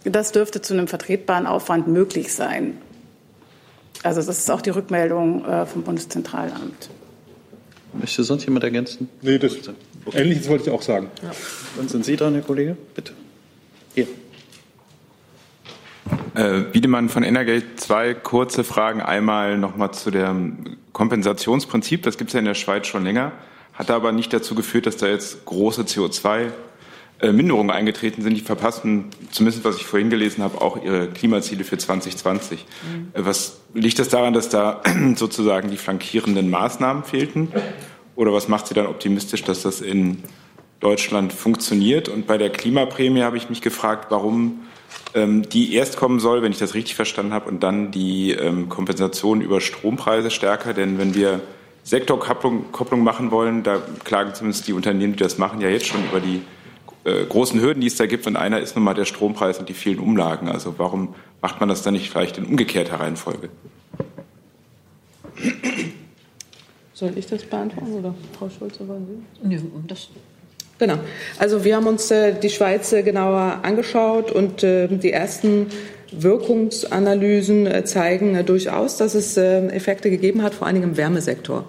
das 0.04 0.32
dürfte 0.32 0.60
zu 0.60 0.74
einem 0.74 0.86
vertretbaren 0.86 1.46
Aufwand 1.46 1.88
möglich 1.88 2.34
sein. 2.34 2.76
Also 4.02 4.20
das 4.20 4.36
ist 4.36 4.50
auch 4.50 4.60
die 4.60 4.70
Rückmeldung 4.70 5.46
äh, 5.46 5.64
vom 5.64 5.82
Bundeszentralamt. 5.82 6.90
Möchte 7.92 8.24
sonst 8.24 8.44
jemand 8.44 8.64
ergänzen? 8.64 9.08
Nee, 9.20 9.38
das 9.38 9.56
okay. 10.04 10.22
Ähnliches 10.22 10.48
wollte 10.48 10.64
ich 10.64 10.70
auch 10.70 10.82
sagen. 10.82 11.10
Ja. 11.22 11.30
Dann 11.76 11.88
sind 11.88 12.04
Sie 12.04 12.16
dran, 12.16 12.32
Herr 12.34 12.42
Kollege. 12.42 12.76
Bitte. 12.94 13.12
Hier. 13.94 14.06
Äh, 16.34 16.72
Wiedemann 16.72 17.08
von 17.08 17.22
Energate, 17.22 17.76
zwei 17.76 18.14
kurze 18.14 18.64
Fragen. 18.64 19.02
Einmal 19.02 19.58
nochmal 19.58 19.92
zu 19.92 20.10
dem 20.10 20.78
Kompensationsprinzip. 20.92 22.02
Das 22.02 22.16
gibt 22.16 22.30
es 22.30 22.34
ja 22.34 22.38
in 22.38 22.46
der 22.46 22.54
Schweiz 22.54 22.86
schon 22.86 23.04
länger. 23.04 23.32
Hat 23.74 23.90
aber 23.90 24.12
nicht 24.12 24.32
dazu 24.32 24.54
geführt, 24.54 24.86
dass 24.86 24.96
da 24.96 25.06
jetzt 25.06 25.44
große 25.44 25.82
CO2-Minderungen 25.82 26.52
äh, 27.22 27.70
eingetreten 27.70 28.22
sind. 28.22 28.36
Die 28.36 28.40
verpassen, 28.40 29.06
zumindest 29.30 29.64
was 29.64 29.76
ich 29.76 29.86
vorhin 29.86 30.10
gelesen 30.10 30.42
habe, 30.42 30.60
auch 30.60 30.82
ihre 30.82 31.08
Klimaziele 31.08 31.64
für 31.64 31.78
2020. 31.78 32.64
Mhm. 32.64 33.08
Äh, 33.14 33.24
was 33.24 33.60
liegt 33.74 33.98
das 33.98 34.08
daran, 34.08 34.34
dass 34.34 34.48
da 34.48 34.82
sozusagen 35.16 35.70
die 35.70 35.76
flankierenden 35.76 36.50
Maßnahmen 36.50 37.04
fehlten? 37.04 37.48
Oder 38.16 38.32
was 38.32 38.48
macht 38.48 38.66
Sie 38.66 38.74
dann 38.74 38.86
optimistisch, 38.86 39.42
dass 39.44 39.62
das 39.62 39.80
in 39.80 40.22
Deutschland 40.80 41.32
funktioniert? 41.32 42.08
Und 42.08 42.26
bei 42.26 42.36
der 42.36 42.50
Klimaprämie 42.50 43.22
habe 43.22 43.36
ich 43.36 43.48
mich 43.48 43.62
gefragt, 43.62 44.06
warum 44.10 44.60
ähm, 45.14 45.48
die 45.48 45.74
erst 45.74 45.96
kommen 45.96 46.20
soll, 46.20 46.42
wenn 46.42 46.52
ich 46.52 46.58
das 46.58 46.74
richtig 46.74 46.94
verstanden 46.94 47.32
habe, 47.32 47.48
und 47.48 47.62
dann 47.62 47.90
die 47.90 48.32
ähm, 48.32 48.68
Kompensation 48.68 49.40
über 49.40 49.60
Strompreise 49.60 50.30
stärker. 50.30 50.74
Denn 50.74 50.98
wenn 50.98 51.14
wir 51.14 51.40
Sektorkopplung 51.84 52.70
Kopplung 52.72 53.02
machen 53.02 53.30
wollen, 53.30 53.62
da 53.62 53.80
klagen 54.04 54.34
zumindest 54.34 54.68
die 54.68 54.72
Unternehmen, 54.72 55.14
die 55.14 55.18
das 55.22 55.38
machen, 55.38 55.60
ja 55.60 55.68
jetzt 55.68 55.86
schon 55.86 56.04
über 56.04 56.20
die 56.20 56.42
äh, 57.04 57.24
großen 57.24 57.60
Hürden, 57.60 57.80
die 57.80 57.86
es 57.86 57.96
da 57.96 58.06
gibt. 58.06 58.26
Und 58.26 58.36
einer 58.36 58.60
ist 58.60 58.76
nun 58.76 58.84
mal 58.84 58.94
der 58.94 59.04
Strompreis 59.04 59.58
und 59.58 59.68
die 59.68 59.74
vielen 59.74 59.98
Umlagen. 59.98 60.48
Also 60.48 60.74
warum 60.78 61.14
macht 61.40 61.60
man 61.60 61.68
das 61.68 61.82
dann 61.82 61.94
nicht 61.94 62.10
vielleicht 62.10 62.38
in 62.38 62.44
umgekehrter 62.44 63.00
Reihenfolge? 63.00 63.48
Soll 66.94 67.12
ich 67.16 67.26
das 67.26 67.42
beantworten 67.42 67.92
oder 67.92 68.14
Frau 68.38 68.48
Schulze 68.48 68.86
wollen 68.86 69.24
Sie? 69.42 69.54
Ja, 69.54 69.60
das 69.88 70.08
Genau. 70.82 70.98
Also 71.38 71.62
wir 71.62 71.76
haben 71.76 71.86
uns 71.86 72.10
äh, 72.10 72.34
die 72.34 72.50
Schweiz 72.50 72.92
äh, 72.92 73.04
genauer 73.04 73.60
angeschaut 73.62 74.32
und 74.32 74.64
äh, 74.64 74.88
die 74.88 75.12
ersten 75.12 75.68
Wirkungsanalysen 76.16 77.66
äh, 77.66 77.84
zeigen 77.84 78.34
äh, 78.34 78.44
durchaus, 78.44 78.96
dass 78.96 79.14
es 79.14 79.36
äh, 79.36 79.66
Effekte 79.68 80.10
gegeben 80.10 80.42
hat, 80.42 80.54
vor 80.54 80.66
allen 80.66 80.76
Dingen 80.76 80.90
im 80.90 80.96
Wärmesektor. 80.96 81.64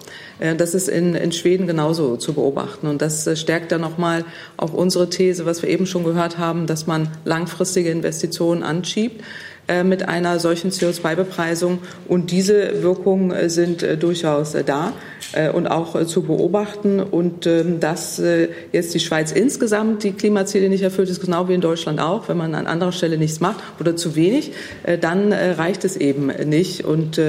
Das 0.58 0.74
ist 0.74 0.88
in, 0.88 1.14
in 1.14 1.30
Schweden 1.30 1.68
genauso 1.68 2.16
zu 2.16 2.34
beobachten. 2.34 2.88
Und 2.88 3.00
das 3.00 3.28
stärkt 3.38 3.70
dann 3.70 3.80
nochmal 3.80 4.24
auch 4.56 4.72
unsere 4.72 5.08
These, 5.08 5.46
was 5.46 5.62
wir 5.62 5.70
eben 5.70 5.86
schon 5.86 6.02
gehört 6.02 6.38
haben, 6.38 6.66
dass 6.66 6.88
man 6.88 7.08
langfristige 7.24 7.90
Investitionen 7.90 8.64
anschiebt. 8.64 9.22
Äh, 9.66 9.82
mit 9.82 10.06
einer 10.06 10.40
solchen 10.40 10.70
CO2-Bepreisung. 10.70 11.78
Und 12.06 12.30
diese 12.30 12.82
Wirkungen 12.82 13.30
äh, 13.30 13.48
sind 13.48 13.82
äh, 13.82 13.96
durchaus 13.96 14.54
da 14.66 14.92
und 15.54 15.66
auch 15.66 16.04
zu 16.04 16.22
beobachten. 16.22 17.00
Und 17.00 17.46
ähm, 17.46 17.80
dass 17.80 18.22
jetzt 18.70 18.94
die 18.94 19.00
Schweiz 19.00 19.32
insgesamt 19.32 20.04
die 20.04 20.12
Klimaziele 20.12 20.68
nicht 20.68 20.82
erfüllt, 20.82 21.08
ist 21.08 21.20
genau 21.20 21.48
wie 21.48 21.54
in 21.54 21.60
Deutschland 21.60 21.98
auch. 21.98 22.28
Wenn 22.28 22.36
man 22.36 22.54
an 22.54 22.68
anderer 22.68 22.92
Stelle 22.92 23.18
nichts 23.18 23.40
macht 23.40 23.58
oder 23.80 23.96
zu 23.96 24.14
wenig, 24.14 24.52
dann 25.00 25.32
reicht 25.32 25.84
es 25.84 25.96
eben 25.96 26.26
nicht. 26.26 26.84
Und 26.84 27.20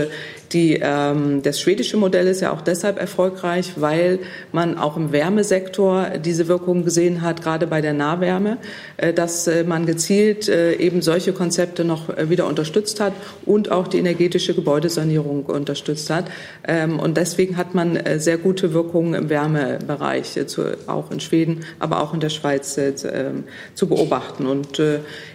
die, 0.52 0.80
ähm, 0.82 1.42
das 1.42 1.60
schwedische 1.60 1.98
Modell 1.98 2.28
ist 2.28 2.42
ja 2.42 2.52
auch 2.52 2.62
deshalb 2.62 3.00
erfolgreich, 3.00 3.74
weil 3.76 4.20
man 4.52 4.78
auch 4.78 4.98
im 4.98 5.12
Wärmesektor 5.12 6.12
diese 6.24 6.48
Wirkung 6.48 6.84
gesehen 6.84 7.22
hat, 7.22 7.42
gerade 7.42 7.68
bei 7.68 7.82
der 7.82 7.94
Nahwärme, 7.94 8.58
äh, 8.98 9.14
dass 9.14 9.48
äh, 9.48 9.64
man 9.64 9.86
gezielt 9.86 10.48
äh, 10.48 10.74
eben 10.76 11.02
solche 11.02 11.34
Konzepte 11.34 11.84
noch 11.84 12.10
äh, 12.10 12.30
wieder 12.30 12.48
unterstützt 12.48 13.00
hat 13.00 13.14
und 13.46 13.72
auch 13.72 13.88
die 13.88 13.98
energetische 13.98 14.54
Gebäudesanierung 14.54 15.46
unterstützt 15.46 16.10
hat. 16.10 16.26
Ähm, 16.68 17.00
und 17.00 17.18
deswegen 17.18 17.58
hat 17.58 17.74
man 17.76 17.96
äh, 17.96 18.20
sehr 18.20 18.38
gute 18.38 18.74
Wirkungen 18.74 19.14
im 19.14 19.30
Wärmebereich, 19.30 20.38
äh, 20.38 20.48
zu, 20.48 20.78
auch 20.88 21.12
in 21.12 21.20
Schweden, 21.20 21.66
aber 21.80 22.02
auch 22.02 22.14
in 22.14 22.20
der 22.20 22.30
Schweiz 22.30 22.78
äh, 22.78 22.94
zu, 22.96 23.88
beobachten. 23.88 24.48
Und 24.48 24.82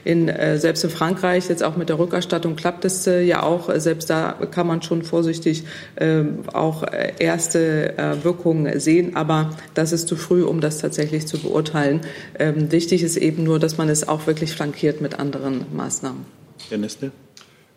in, 0.04 0.32
selbst 0.56 0.82
in 0.82 0.90
Frankreich, 0.90 1.48
jetzt 1.48 1.62
auch 1.62 1.76
mit 1.76 1.88
der 1.88 2.00
Rückerstattung, 2.00 2.56
klappt 2.56 2.84
es 2.84 3.06
ja 3.06 3.44
auch. 3.44 3.70
Selbst 3.76 4.10
da 4.10 4.34
kann 4.50 4.66
man 4.66 4.82
schon 4.82 5.02
vorsichtig 5.10 5.64
ähm, 5.98 6.38
auch 6.52 6.84
äh, 6.84 7.12
erste 7.18 7.98
äh, 7.98 8.24
Wirkungen 8.24 8.78
sehen, 8.80 9.16
aber 9.16 9.50
das 9.74 9.92
ist 9.92 10.08
zu 10.08 10.16
früh, 10.16 10.42
um 10.42 10.60
das 10.60 10.78
tatsächlich 10.78 11.26
zu 11.26 11.38
beurteilen. 11.38 12.00
Ähm, 12.38 12.70
wichtig 12.72 13.02
ist 13.02 13.16
eben 13.16 13.44
nur, 13.44 13.58
dass 13.58 13.76
man 13.76 13.88
es 13.88 14.08
auch 14.08 14.26
wirklich 14.26 14.52
flankiert 14.52 15.00
mit 15.00 15.18
anderen 15.18 15.66
Maßnahmen. 15.74 16.24
Herr 16.68 16.78
Nestle. 16.78 17.10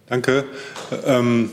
Danke. 0.07 0.45
Ähm 1.05 1.49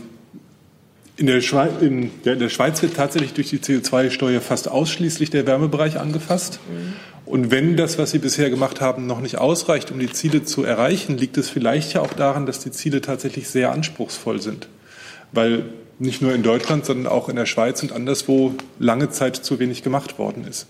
in 1.17 1.27
der, 1.27 1.43
Schweiz, 1.43 1.73
in 1.83 2.11
der, 2.25 2.49
Schweiz, 2.49 2.81
wird 2.81 2.95
tatsächlich 2.95 3.35
durch 3.35 3.51
die 3.51 3.59
CO2-Steuer 3.59 4.41
fast 4.41 4.69
ausschließlich 4.71 5.29
der 5.29 5.47
Wärmebereich 5.47 6.01
angefasst. 6.01 6.61
Mhm. 6.71 6.95
Und 7.27 7.51
wenn 7.51 7.77
das, 7.77 7.99
was 7.99 8.11
Sie 8.11 8.19
bisher 8.19 8.49
gemacht 8.49 8.81
haben, 8.81 9.07
noch 9.07 9.21
nicht 9.21 9.37
ausreicht, 9.37 9.91
um 9.91 9.99
die 9.99 10.11
Ziele 10.11 10.45
zu 10.45 10.65
erreichen, 10.65 11.19
liegt 11.19 11.37
es 11.37 11.51
vielleicht 11.51 11.93
ja 11.93 12.01
auch 12.01 12.15
daran, 12.15 12.47
dass 12.47 12.61
die 12.61 12.71
Ziele 12.71 13.03
tatsächlich 13.03 13.51
sehr 13.51 13.71
anspruchsvoll 13.71 14.41
sind 14.41 14.69
weil 15.33 15.65
nicht 15.99 16.23
nur 16.23 16.35
in 16.35 16.43
Deutschland, 16.43 16.87
sondern 16.87 17.07
auch 17.07 17.29
in 17.29 17.37
der 17.37 17.47
Schweiz 17.47 17.83
und 17.83 17.93
anderswo 17.93 18.55
lange 18.79 19.11
Zeit 19.11 19.37
zu 19.37 19.59
wenig 19.59 19.83
gemacht 19.83 20.19
worden 20.19 20.47
ist. 20.49 20.67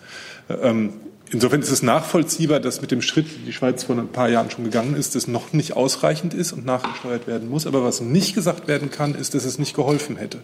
Ähm, 0.63 0.93
insofern 1.31 1.61
ist 1.61 1.71
es 1.71 1.83
nachvollziehbar, 1.83 2.59
dass 2.59 2.81
mit 2.81 2.91
dem 2.91 3.01
Schritt, 3.01 3.27
den 3.27 3.47
die 3.47 3.53
Schweiz 3.53 3.85
vor 3.85 3.97
ein 3.97 4.09
paar 4.09 4.29
Jahren 4.29 4.51
schon 4.51 4.65
gegangen 4.65 4.97
ist, 4.97 5.15
das 5.15 5.29
noch 5.29 5.53
nicht 5.53 5.77
ausreichend 5.77 6.35
ist 6.35 6.53
und 6.53 6.67
nachgesteuert 6.67 7.29
werden 7.29 7.49
muss. 7.49 7.67
Aber 7.67 7.85
was 7.85 8.01
nicht 8.01 8.35
gesagt 8.35 8.67
werden 8.67 8.91
kann, 8.91 9.15
ist, 9.15 9.35
dass 9.35 9.45
es 9.45 9.59
nicht 9.59 9.75
geholfen 9.75 10.17
hätte. 10.17 10.39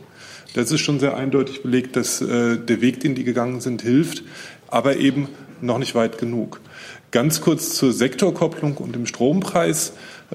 Das 0.55 0.71
ist 0.71 0.81
schon 0.81 1.01
sehr 1.01 1.17
eindeutig 1.17 1.63
belegt, 1.63 1.97
dass 1.97 2.21
äh, 2.21 2.57
der 2.57 2.81
Weg, 2.81 3.01
den 3.01 3.17
die 3.17 3.25
gegangen 3.25 3.61
sind, 3.61 3.83
hilft, 3.83 4.23
aber 4.69 4.97
eben 4.97 5.29
noch 5.61 5.79
nicht 5.79 5.95
weit 5.95 6.19
genug. 6.19 6.61
Ganz 7.11 7.41
kurz 7.41 7.75
zur 7.75 7.93
Sektorkopplung 7.93 8.77
und 8.77 8.95
dem 8.95 9.07
Strompreis. 9.07 9.93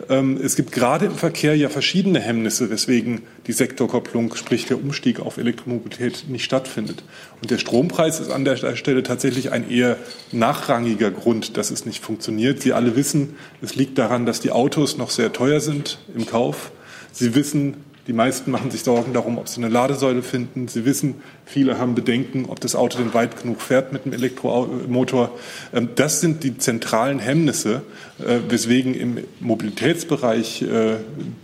Ähm, 0.09 0.39
es 0.41 0.55
gibt 0.55 0.71
gerade 0.71 1.05
im 1.05 1.15
Verkehr 1.15 1.55
ja 1.55 1.69
verschiedene 1.69 2.19
Hemmnisse, 2.19 2.69
weswegen 2.69 3.21
die 3.47 3.51
Sektorkopplung, 3.51 4.35
sprich 4.35 4.65
der 4.65 4.77
Umstieg 4.77 5.19
auf 5.19 5.37
Elektromobilität, 5.37 6.25
nicht 6.29 6.45
stattfindet. 6.45 7.03
Und 7.41 7.51
der 7.51 7.57
Strompreis 7.57 8.19
ist 8.19 8.31
an 8.31 8.45
der 8.45 8.75
Stelle 8.75 9.03
tatsächlich 9.03 9.51
ein 9.51 9.69
eher 9.69 9.97
nachrangiger 10.31 11.11
Grund, 11.11 11.57
dass 11.57 11.71
es 11.71 11.85
nicht 11.85 12.03
funktioniert. 12.03 12.61
Sie 12.61 12.73
alle 12.73 12.95
wissen, 12.95 13.35
es 13.61 13.75
liegt 13.75 13.97
daran, 13.97 14.25
dass 14.25 14.39
die 14.39 14.51
Autos 14.51 14.97
noch 14.97 15.09
sehr 15.09 15.33
teuer 15.33 15.59
sind 15.59 15.99
im 16.15 16.25
Kauf. 16.25 16.71
Sie 17.11 17.35
wissen, 17.35 17.75
die 18.07 18.13
meisten 18.13 18.49
machen 18.49 18.71
sich 18.71 18.83
Sorgen 18.83 19.13
darum, 19.13 19.37
ob 19.37 19.47
sie 19.47 19.61
eine 19.61 19.69
Ladesäule 19.69 20.23
finden. 20.23 20.67
Sie 20.67 20.85
wissen, 20.85 21.15
viele 21.45 21.77
haben 21.77 21.93
Bedenken, 21.93 22.45
ob 22.47 22.59
das 22.59 22.75
Auto 22.75 22.97
denn 22.97 23.13
weit 23.13 23.41
genug 23.41 23.61
fährt 23.61 23.93
mit 23.93 24.05
dem 24.05 24.13
Elektromotor. 24.13 25.37
Ähm, 25.73 25.89
das 25.95 26.19
sind 26.19 26.43
die 26.43 26.57
zentralen 26.57 27.19
Hemmnisse, 27.19 27.83
äh, 28.19 28.39
weswegen 28.49 28.95
im 28.95 29.19
Mobilitätsbereich 29.39 30.63
äh, 30.63 30.95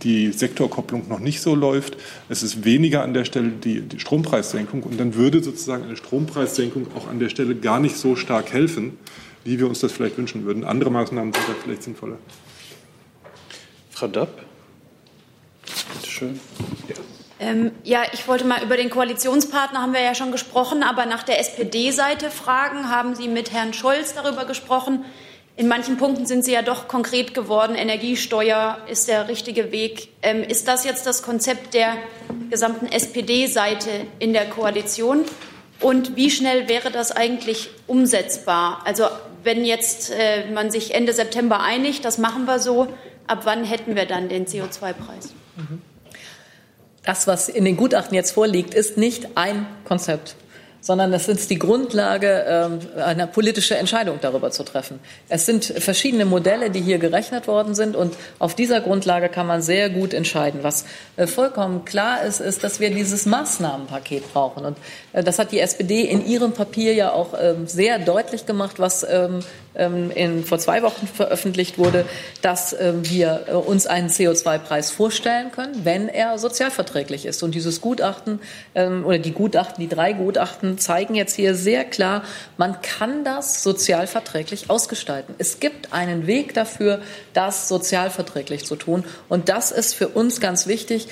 die 0.02 0.32
Sektorkopplung 0.32 1.08
noch 1.08 1.20
nicht 1.20 1.40
so 1.40 1.54
läuft. 1.54 1.96
Es 2.28 2.42
ist 2.42 2.64
weniger 2.64 3.02
an 3.02 3.14
der 3.14 3.24
Stelle 3.24 3.50
die, 3.50 3.82
die 3.82 4.00
Strompreissenkung 4.00 4.82
und 4.82 4.98
dann 4.98 5.14
würde 5.14 5.42
sozusagen 5.42 5.84
eine 5.84 5.96
Strompreissenkung 5.96 6.88
auch 6.96 7.08
an 7.08 7.20
der 7.20 7.28
Stelle 7.28 7.54
gar 7.54 7.78
nicht 7.78 7.96
so 7.96 8.16
stark 8.16 8.52
helfen, 8.52 8.98
wie 9.44 9.60
wir 9.60 9.68
uns 9.68 9.78
das 9.78 9.92
vielleicht 9.92 10.18
wünschen 10.18 10.44
würden. 10.44 10.64
Andere 10.64 10.90
Maßnahmen 10.90 11.32
sind 11.32 11.44
da 11.48 11.54
vielleicht 11.62 11.84
sinnvoller. 11.84 12.16
Frau 13.90 14.08
Dapp. 14.08 14.47
Bitte 15.94 16.10
schön. 16.10 16.40
Ja. 16.88 16.94
Ähm, 17.40 17.70
ja, 17.84 18.02
ich 18.12 18.26
wollte 18.26 18.44
mal 18.44 18.62
über 18.62 18.76
den 18.76 18.90
Koalitionspartner 18.90 19.80
haben 19.80 19.92
wir 19.92 20.00
ja 20.00 20.14
schon 20.14 20.32
gesprochen, 20.32 20.82
aber 20.82 21.06
nach 21.06 21.22
der 21.22 21.38
SPD-Seite 21.38 22.30
fragen. 22.30 22.90
Haben 22.90 23.14
Sie 23.14 23.28
mit 23.28 23.52
Herrn 23.52 23.72
Scholz 23.72 24.14
darüber 24.14 24.44
gesprochen? 24.44 25.04
In 25.56 25.68
manchen 25.68 25.96
Punkten 25.96 26.26
sind 26.26 26.44
Sie 26.44 26.52
ja 26.52 26.62
doch 26.62 26.88
konkret 26.88 27.34
geworden. 27.34 27.74
Energiesteuer 27.74 28.78
ist 28.88 29.08
der 29.08 29.28
richtige 29.28 29.72
Weg. 29.72 30.08
Ähm, 30.22 30.42
ist 30.42 30.68
das 30.68 30.84
jetzt 30.84 31.06
das 31.06 31.22
Konzept 31.22 31.74
der 31.74 31.96
gesamten 32.50 32.86
SPD-Seite 32.86 33.90
in 34.18 34.32
der 34.32 34.48
Koalition? 34.48 35.24
Und 35.80 36.16
wie 36.16 36.30
schnell 36.30 36.68
wäre 36.68 36.90
das 36.90 37.12
eigentlich 37.12 37.70
umsetzbar? 37.86 38.82
Also 38.84 39.04
wenn 39.44 39.64
jetzt 39.64 40.10
äh, 40.10 40.50
man 40.52 40.70
sich 40.70 40.94
Ende 40.94 41.12
September 41.12 41.60
einigt, 41.60 42.04
das 42.04 42.18
machen 42.18 42.46
wir 42.46 42.58
so, 42.58 42.88
ab 43.28 43.40
wann 43.44 43.64
hätten 43.64 43.94
wir 43.94 44.06
dann 44.06 44.28
den 44.28 44.46
CO2-Preis? 44.46 45.34
Das, 47.04 47.26
was 47.26 47.48
in 47.48 47.64
den 47.64 47.76
Gutachten 47.76 48.14
jetzt 48.14 48.32
vorliegt, 48.32 48.74
ist 48.74 48.96
nicht 48.96 49.36
ein 49.36 49.66
Konzept 49.84 50.36
sondern 50.80 51.12
es 51.12 51.28
ist 51.28 51.50
die 51.50 51.58
Grundlage 51.58 52.78
äh, 52.96 53.00
einer 53.02 53.26
politischen 53.26 53.76
Entscheidung 53.76 54.18
darüber 54.20 54.50
zu 54.50 54.62
treffen. 54.62 55.00
Es 55.28 55.44
sind 55.44 55.64
verschiedene 55.64 56.24
Modelle, 56.24 56.70
die 56.70 56.80
hier 56.80 56.98
gerechnet 56.98 57.48
worden 57.48 57.74
sind 57.74 57.96
und 57.96 58.14
auf 58.38 58.54
dieser 58.54 58.80
Grundlage 58.80 59.28
kann 59.28 59.46
man 59.46 59.60
sehr 59.60 59.90
gut 59.90 60.14
entscheiden. 60.14 60.60
Was 60.62 60.84
äh, 61.16 61.26
vollkommen 61.26 61.84
klar 61.84 62.22
ist, 62.22 62.40
ist, 62.40 62.62
dass 62.64 62.80
wir 62.80 62.90
dieses 62.90 63.26
Maßnahmenpaket 63.26 64.32
brauchen 64.32 64.64
und 64.64 64.78
äh, 65.12 65.24
das 65.24 65.38
hat 65.38 65.52
die 65.52 65.60
SPD 65.60 66.02
in 66.02 66.24
ihrem 66.24 66.52
Papier 66.52 66.94
ja 66.94 67.12
auch 67.12 67.34
ähm, 67.40 67.66
sehr 67.66 67.98
deutlich 67.98 68.46
gemacht, 68.46 68.78
was 68.78 69.06
ähm, 69.78 70.10
in, 70.10 70.44
vor 70.44 70.58
zwei 70.58 70.82
Wochen 70.82 71.06
veröffentlicht 71.06 71.78
wurde, 71.78 72.04
dass 72.42 72.72
ähm, 72.78 73.08
wir 73.08 73.44
äh, 73.48 73.52
uns 73.52 73.86
einen 73.86 74.08
CO2-Preis 74.08 74.90
vorstellen 74.90 75.50
können, 75.52 75.84
wenn 75.84 76.08
er 76.08 76.38
sozialverträglich 76.38 77.26
ist. 77.26 77.42
Und 77.42 77.54
dieses 77.54 77.80
Gutachten 77.80 78.40
ähm, 78.74 79.06
oder 79.06 79.18
die 79.18 79.32
Gutachten, 79.32 79.80
die 79.80 79.88
drei 79.88 80.12
Gutachten 80.12 80.78
zeigen 80.78 81.14
jetzt 81.14 81.34
hier 81.34 81.54
sehr 81.54 81.84
klar, 81.84 82.22
man 82.56 82.82
kann 82.82 83.24
das 83.24 83.62
sozialverträglich 83.62 84.68
ausgestalten. 84.68 85.34
Es 85.38 85.60
gibt 85.60 85.92
einen 85.92 86.26
Weg 86.26 86.54
dafür, 86.54 87.00
das 87.32 87.68
sozialverträglich 87.68 88.64
zu 88.64 88.76
tun. 88.76 89.04
Und 89.28 89.48
das 89.48 89.70
ist 89.70 89.94
für 89.94 90.08
uns 90.08 90.40
ganz 90.40 90.66
wichtig. 90.66 91.08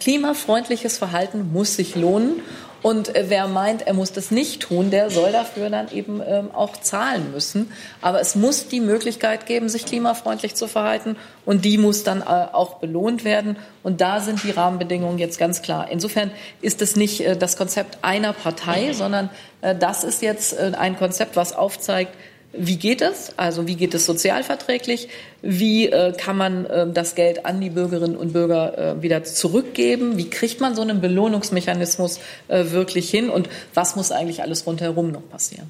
Klimafreundliches 0.00 0.98
Verhalten 0.98 1.50
muss 1.52 1.76
sich 1.76 1.96
lohnen. 1.96 2.42
Und 2.86 3.16
äh, 3.16 3.24
wer 3.26 3.48
meint, 3.48 3.84
er 3.84 3.94
muss 3.94 4.12
das 4.12 4.30
nicht 4.30 4.62
tun, 4.62 4.92
der 4.92 5.10
soll 5.10 5.32
dafür 5.32 5.70
dann 5.70 5.90
eben 5.90 6.22
ähm, 6.24 6.52
auch 6.54 6.76
zahlen 6.76 7.32
müssen. 7.32 7.72
Aber 8.00 8.20
es 8.20 8.36
muss 8.36 8.68
die 8.68 8.78
Möglichkeit 8.78 9.46
geben, 9.46 9.68
sich 9.68 9.86
klimafreundlich 9.86 10.54
zu 10.54 10.68
verhalten. 10.68 11.16
Und 11.44 11.64
die 11.64 11.78
muss 11.78 12.04
dann 12.04 12.20
äh, 12.20 12.24
auch 12.24 12.74
belohnt 12.74 13.24
werden. 13.24 13.56
Und 13.82 14.00
da 14.00 14.20
sind 14.20 14.44
die 14.44 14.52
Rahmenbedingungen 14.52 15.18
jetzt 15.18 15.36
ganz 15.36 15.62
klar. 15.62 15.88
Insofern 15.90 16.30
ist 16.60 16.80
es 16.80 16.94
nicht 16.94 17.22
äh, 17.22 17.36
das 17.36 17.56
Konzept 17.56 17.98
einer 18.02 18.32
Partei, 18.32 18.92
sondern 18.92 19.30
äh, 19.62 19.74
das 19.74 20.04
ist 20.04 20.22
jetzt 20.22 20.52
äh, 20.52 20.70
ein 20.78 20.96
Konzept, 20.96 21.34
was 21.34 21.56
aufzeigt, 21.56 22.14
wie 22.58 22.76
geht 22.76 23.02
es? 23.02 23.32
Also 23.36 23.66
wie 23.66 23.76
geht 23.76 23.94
es 23.94 24.06
sozialverträglich? 24.06 25.08
Wie 25.42 25.86
äh, 25.86 26.12
kann 26.12 26.36
man 26.36 26.66
äh, 26.66 26.86
das 26.92 27.14
Geld 27.14 27.46
an 27.46 27.60
die 27.60 27.70
Bürgerinnen 27.70 28.16
und 28.16 28.32
Bürger 28.32 28.96
äh, 28.96 29.02
wieder 29.02 29.24
zurückgeben? 29.24 30.16
Wie 30.16 30.30
kriegt 30.30 30.60
man 30.60 30.74
so 30.74 30.82
einen 30.82 31.00
Belohnungsmechanismus 31.00 32.20
äh, 32.48 32.70
wirklich 32.70 33.10
hin? 33.10 33.30
Und 33.30 33.48
was 33.74 33.96
muss 33.96 34.12
eigentlich 34.12 34.42
alles 34.42 34.66
rundherum 34.66 35.12
noch 35.12 35.28
passieren? 35.28 35.68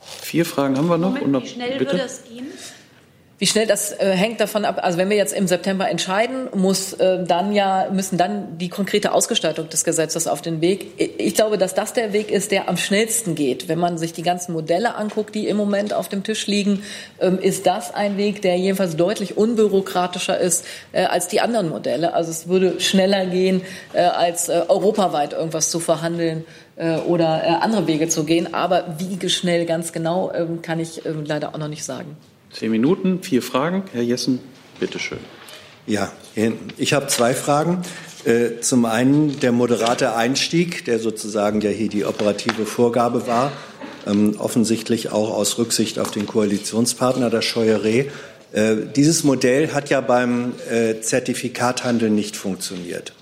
Vier 0.00 0.44
Fragen 0.44 0.76
haben 0.76 0.88
wir 0.88 0.98
noch. 0.98 1.18
Moment, 1.18 1.44
wie 1.44 1.48
schnell 1.48 1.78
bitte? 1.78 1.92
würde 1.92 2.04
es 2.04 2.24
gehen? 2.24 2.46
Wie 3.42 3.46
schnell 3.48 3.66
das 3.66 3.90
äh, 3.90 4.12
hängt 4.12 4.40
davon 4.40 4.64
ab. 4.64 4.78
Also 4.82 4.98
wenn 4.98 5.10
wir 5.10 5.16
jetzt 5.16 5.32
im 5.32 5.48
September 5.48 5.90
entscheiden, 5.90 6.48
muss 6.54 6.92
äh, 6.92 7.24
dann 7.24 7.52
ja 7.52 7.88
müssen 7.90 8.16
dann 8.16 8.56
die 8.56 8.68
konkrete 8.68 9.10
Ausgestaltung 9.10 9.68
des 9.68 9.82
Gesetzes 9.82 10.28
auf 10.28 10.42
den 10.42 10.60
Weg. 10.60 10.92
Ich 11.18 11.34
glaube, 11.34 11.58
dass 11.58 11.74
das 11.74 11.92
der 11.92 12.12
Weg 12.12 12.30
ist, 12.30 12.52
der 12.52 12.68
am 12.68 12.76
schnellsten 12.76 13.34
geht. 13.34 13.66
Wenn 13.66 13.80
man 13.80 13.98
sich 13.98 14.12
die 14.12 14.22
ganzen 14.22 14.52
Modelle 14.52 14.94
anguckt, 14.94 15.34
die 15.34 15.48
im 15.48 15.56
Moment 15.56 15.92
auf 15.92 16.08
dem 16.08 16.22
Tisch 16.22 16.46
liegen, 16.46 16.84
ähm, 17.20 17.40
ist 17.40 17.66
das 17.66 17.92
ein 17.92 18.16
Weg, 18.16 18.42
der 18.42 18.56
jedenfalls 18.58 18.94
deutlich 18.94 19.36
unbürokratischer 19.36 20.38
ist 20.38 20.64
äh, 20.92 21.02
als 21.06 21.26
die 21.26 21.40
anderen 21.40 21.68
Modelle. 21.68 22.14
Also 22.14 22.30
es 22.30 22.46
würde 22.46 22.80
schneller 22.80 23.26
gehen, 23.26 23.62
äh, 23.92 24.02
als 24.02 24.50
äh, 24.50 24.62
europaweit 24.68 25.32
irgendwas 25.32 25.68
zu 25.68 25.80
verhandeln 25.80 26.44
äh, 26.76 26.94
oder 26.98 27.42
äh, 27.42 27.48
andere 27.60 27.88
Wege 27.88 28.06
zu 28.06 28.22
gehen. 28.22 28.54
Aber 28.54 28.84
wie 28.98 29.28
schnell 29.28 29.66
ganz 29.66 29.92
genau, 29.92 30.30
ähm, 30.32 30.62
kann 30.62 30.78
ich 30.78 31.04
ähm, 31.04 31.24
leider 31.26 31.56
auch 31.56 31.58
noch 31.58 31.66
nicht 31.66 31.82
sagen. 31.82 32.16
Zehn 32.52 32.70
Minuten, 32.70 33.22
vier 33.22 33.42
Fragen. 33.42 33.84
Herr 33.92 34.02
Jessen, 34.02 34.38
bitteschön. 34.78 35.18
Ja, 35.86 36.12
ich 36.76 36.92
habe 36.92 37.06
zwei 37.06 37.34
Fragen. 37.34 37.82
Äh, 38.24 38.60
zum 38.60 38.84
einen 38.84 39.40
der 39.40 39.52
moderate 39.52 40.14
Einstieg, 40.14 40.84
der 40.84 40.98
sozusagen 40.98 41.60
ja 41.60 41.70
hier 41.70 41.88
die 41.88 42.04
operative 42.04 42.66
Vorgabe 42.66 43.26
war, 43.26 43.52
ähm, 44.06 44.36
offensichtlich 44.38 45.10
auch 45.10 45.30
aus 45.30 45.58
Rücksicht 45.58 45.98
auf 45.98 46.10
den 46.10 46.26
Koalitionspartner 46.26 47.30
der 47.30 47.42
Scheuerei. 47.42 48.10
Äh, 48.52 48.76
dieses 48.94 49.24
Modell 49.24 49.72
hat 49.72 49.88
ja 49.88 50.02
beim 50.02 50.52
äh, 50.70 51.00
Zertifikathandel 51.00 52.10
nicht 52.10 52.36
funktioniert. 52.36 53.14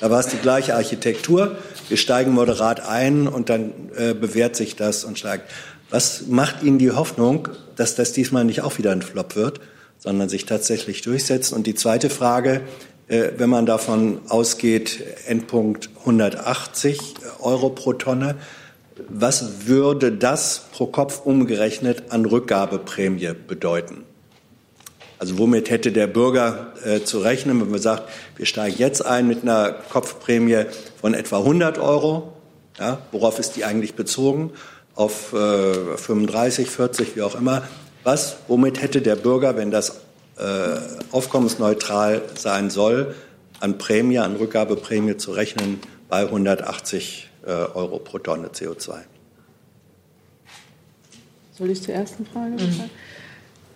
Da 0.00 0.10
war 0.10 0.20
es 0.20 0.28
die 0.28 0.38
gleiche 0.38 0.74
Architektur. 0.74 1.56
Wir 1.88 1.96
steigen 1.96 2.32
moderat 2.32 2.86
ein 2.86 3.28
und 3.28 3.48
dann 3.48 3.72
bewährt 4.20 4.54
sich 4.54 4.76
das 4.76 5.04
und 5.04 5.18
steigt. 5.18 5.50
Was 5.90 6.26
macht 6.26 6.62
Ihnen 6.62 6.78
die 6.78 6.90
Hoffnung, 6.90 7.48
dass 7.76 7.94
das 7.94 8.12
diesmal 8.12 8.44
nicht 8.44 8.62
auch 8.62 8.78
wieder 8.78 8.90
ein 8.90 9.02
Flop 9.02 9.36
wird, 9.36 9.60
sondern 9.98 10.28
sich 10.28 10.44
tatsächlich 10.44 11.02
durchsetzt? 11.02 11.52
Und 11.52 11.66
die 11.66 11.74
zweite 11.74 12.10
Frage, 12.10 12.62
äh, 13.08 13.30
wenn 13.36 13.50
man 13.50 13.66
davon 13.66 14.20
ausgeht, 14.28 15.00
Endpunkt 15.26 15.90
180 16.00 17.14
Euro 17.40 17.70
pro 17.70 17.92
Tonne, 17.92 18.34
was 19.08 19.66
würde 19.66 20.10
das 20.10 20.66
pro 20.72 20.86
Kopf 20.86 21.20
umgerechnet 21.24 22.04
an 22.10 22.24
Rückgabeprämie 22.24 23.32
bedeuten? 23.46 24.04
Also 25.18 25.38
womit 25.38 25.70
hätte 25.70 25.92
der 25.92 26.08
Bürger 26.08 26.72
äh, 26.84 27.00
zu 27.02 27.20
rechnen, 27.20 27.60
wenn 27.60 27.70
man 27.70 27.80
sagt, 27.80 28.08
wir 28.36 28.46
steigen 28.46 28.76
jetzt 28.78 29.04
ein 29.04 29.28
mit 29.28 29.42
einer 29.42 29.72
Kopfprämie 29.72 30.64
von 31.00 31.14
etwa 31.14 31.38
100 31.38 31.78
Euro? 31.78 32.32
Ja, 32.78 32.98
worauf 33.12 33.38
ist 33.38 33.56
die 33.56 33.64
eigentlich 33.64 33.94
bezogen? 33.94 34.52
Auf 34.96 35.32
äh, 35.32 35.96
35, 35.96 36.68
40, 36.68 37.16
wie 37.16 37.22
auch 37.22 37.36
immer. 37.36 37.62
Was, 38.02 38.38
womit 38.48 38.82
hätte 38.82 39.02
der 39.02 39.16
Bürger, 39.16 39.56
wenn 39.56 39.70
das 39.70 40.00
äh, 40.38 40.78
aufkommensneutral 41.12 42.22
sein 42.34 42.70
soll, 42.70 43.14
an 43.60 43.78
Prämie, 43.78 44.18
an 44.18 44.36
Rückgabeprämie 44.36 45.16
zu 45.16 45.32
rechnen 45.32 45.80
bei 46.08 46.22
180 46.22 47.30
äh, 47.44 47.50
Euro 47.50 47.98
pro 47.98 48.18
Tonne 48.18 48.48
CO2? 48.48 48.94
Soll 51.52 51.70
ich 51.70 51.82
zur 51.82 51.94
ersten 51.94 52.26
Frage 52.26 52.62
mhm. 52.62 52.90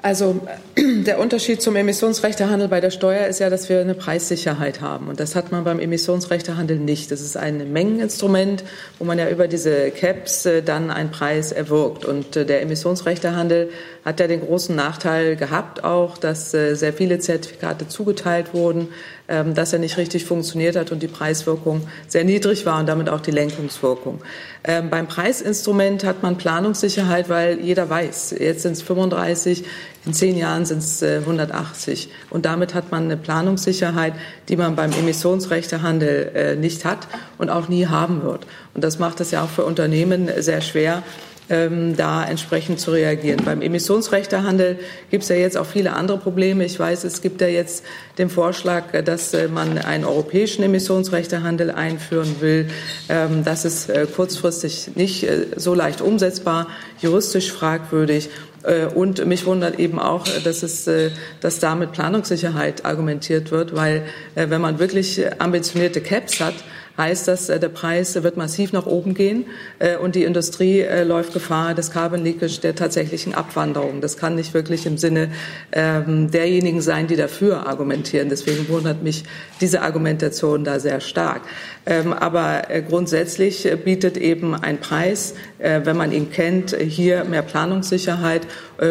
Also 0.03 0.41
der 0.77 1.19
Unterschied 1.19 1.61
zum 1.61 1.77
Emissionsrechtehandel 1.77 2.69
bei 2.69 2.81
der 2.81 2.91
Steuer 2.91 3.27
ist 3.27 3.39
ja, 3.39 3.51
dass 3.51 3.69
wir 3.69 3.81
eine 3.81 3.95
Preissicherheit 3.95 4.81
haben. 4.81 5.09
Und 5.09 5.21
das 5.21 5.35
hat 5.37 5.53
man 5.53 5.65
beim 5.65 5.79
Emissionsrechtehandel 5.79 6.79
nicht. 6.79 7.11
Das 7.11 7.21
ist 7.21 7.37
ein 7.37 7.73
Mengeninstrument, 7.73 8.65
wo 8.99 9.05
man 9.05 9.19
ja 9.19 9.29
über 9.29 9.47
diese 9.47 9.91
Caps 9.91 10.47
äh, 10.47 10.63
dann 10.63 10.91
einen 10.91 11.11
Preis 11.11 11.53
erwirkt. 11.53 12.05
Und 12.05 12.37
äh, 12.37 12.47
der 12.47 12.63
Emissionsrechtehandel 12.63 13.71
hat 14.05 14.19
ja 14.19 14.27
den 14.27 14.41
großen 14.41 14.75
Nachteil 14.75 15.37
gehabt 15.37 15.85
auch, 15.85 16.17
dass 16.17 16.55
äh, 16.55 16.75
sehr 16.75 16.93
viele 16.93 17.19
Zertifikate 17.19 17.87
zugeteilt 17.87 18.55
wurden, 18.55 18.89
ähm, 19.29 19.55
dass 19.55 19.73
er 19.73 19.79
nicht 19.79 19.99
richtig 19.99 20.25
funktioniert 20.25 20.77
hat 20.77 20.91
und 20.91 21.03
die 21.03 21.09
Preiswirkung 21.09 21.83
sehr 22.09 22.25
niedrig 22.25 22.65
war 22.65 22.81
und 22.81 22.89
damit 22.89 23.11
auch 23.11 23.21
die 23.21 23.31
Lenkungswirkung. 23.31 24.23
Ähm, 24.65 24.89
beim 24.89 25.07
Preisinstrument 25.07 26.05
hat 26.05 26.23
man 26.23 26.39
Planungssicherheit, 26.39 27.29
weil 27.29 27.61
jeder 27.61 27.91
weiß, 27.91 28.35
jetzt 28.39 28.63
sind 28.63 28.73
es 28.73 28.83
35, 28.83 29.65
in 30.07 30.15
zehn 30.15 30.39
Jahren 30.39 30.65
sind 30.65 30.79
es 30.79 31.03
180. 31.03 32.09
Und 32.31 32.47
damit 32.47 32.73
hat 32.73 32.91
man 32.91 33.05
eine 33.05 33.19
Planungssicherheit, 33.19 34.15
die 34.49 34.57
man 34.57 34.75
beim 34.75 34.93
Emissionsrechtehandel 34.93 36.57
nicht 36.57 36.87
hat 36.87 37.07
und 37.37 37.51
auch 37.51 37.69
nie 37.69 37.87
haben 37.87 38.23
wird. 38.23 38.47
Und 38.73 38.83
das 38.83 38.99
macht 38.99 39.21
es 39.21 39.31
ja 39.31 39.43
auch 39.45 39.51
für 39.51 39.67
Unternehmen 39.67 40.31
sehr 40.39 40.63
schwer, 40.63 41.03
ähm, 41.51 41.97
da 41.97 42.25
entsprechend 42.25 42.81
zu 42.81 42.93
reagieren. 42.93 43.43
Beim 43.45 43.61
Emissionsrechtehandel 43.61 44.79
gibt 45.11 45.25
es 45.25 45.29
ja 45.29 45.37
jetzt 45.37 45.57
auch 45.57 45.67
viele 45.67 45.93
andere 45.93 46.19
Probleme. 46.19 46.65
Ich 46.65 46.79
weiß, 46.79 47.05
es 47.05 47.21
gibt 47.21 47.41
ja 47.41 47.49
jetzt 47.49 47.85
den 48.19 48.31
Vorschlag, 48.31 48.85
dass 49.05 49.35
äh, 49.35 49.49
man 49.49 49.77
einen 49.79 50.05
europäischen 50.05 50.63
Emissionsrechtehandel 50.63 51.71
einführen 51.71 52.37
will. 52.41 52.71
Ähm, 53.09 53.45
das 53.45 53.65
ist 53.65 53.91
äh, 53.91 54.07
kurzfristig 54.07 54.91
nicht 54.95 55.25
äh, 55.25 55.47
so 55.57 55.75
leicht 55.75 56.01
umsetzbar, 56.01 56.69
juristisch 57.03 57.53
fragwürdig. 57.53 58.31
Äh, 58.63 58.87
und 58.87 59.25
mich 59.27 59.47
wundert 59.47 59.79
eben 59.79 59.99
auch, 59.99 60.27
dass, 60.45 60.63
es, 60.63 60.87
äh, 60.87 61.11
dass 61.41 61.59
da 61.59 61.75
mit 61.75 61.93
Planungssicherheit 61.93 62.85
argumentiert 62.85 63.51
wird, 63.51 63.75
weil 63.75 64.05
äh, 64.35 64.51
wenn 64.51 64.61
man 64.61 64.79
wirklich 64.79 65.21
ambitionierte 65.41 66.01
Caps 66.01 66.41
hat, 66.41 66.55
heißt 66.97 67.29
das, 67.29 67.49
äh, 67.49 67.59
der 67.59 67.69
Preis 67.69 68.21
wird 68.23 68.37
massiv 68.37 68.73
nach 68.73 68.87
oben 68.87 69.15
gehen 69.15 69.47
äh, 69.79 69.97
und 69.97 70.15
die 70.15 70.25
Industrie 70.25 70.81
äh, 70.81 71.05
läuft 71.05 71.33
Gefahr 71.33 71.75
des 71.75 71.91
Carbon 71.91 72.23
Leakage, 72.25 72.61
der 72.61 72.75
tatsächlichen 72.75 73.35
Abwanderung. 73.35 74.01
Das 74.01 74.17
kann 74.17 74.35
nicht 74.35 74.55
wirklich 74.55 74.87
im 74.87 74.99
Sinne 74.99 75.31
ähm, 75.73 76.31
derjenigen 76.31 76.81
sein, 76.81 77.07
die 77.07 77.17
dafür 77.17 77.67
argumentieren. 77.67 78.29
Deswegen 78.29 78.69
wundert 78.69 79.03
mich 79.03 79.25
diese 79.61 79.83
Argumentation 79.83 80.65
da 80.65 80.79
sehr 80.79 81.01
stark. 81.01 81.43
Ähm, 81.87 82.13
aber 82.13 82.63
grundsätzlich 82.89 83.69
bietet 83.85 84.17
eben 84.17 84.55
ein 84.55 84.79
Preis, 84.79 85.35
wenn 85.63 85.97
man 85.97 86.11
ihn 86.11 86.31
kennt, 86.31 86.75
hier 86.75 87.25
mehr 87.25 87.43
Planungssicherheit 87.43 88.47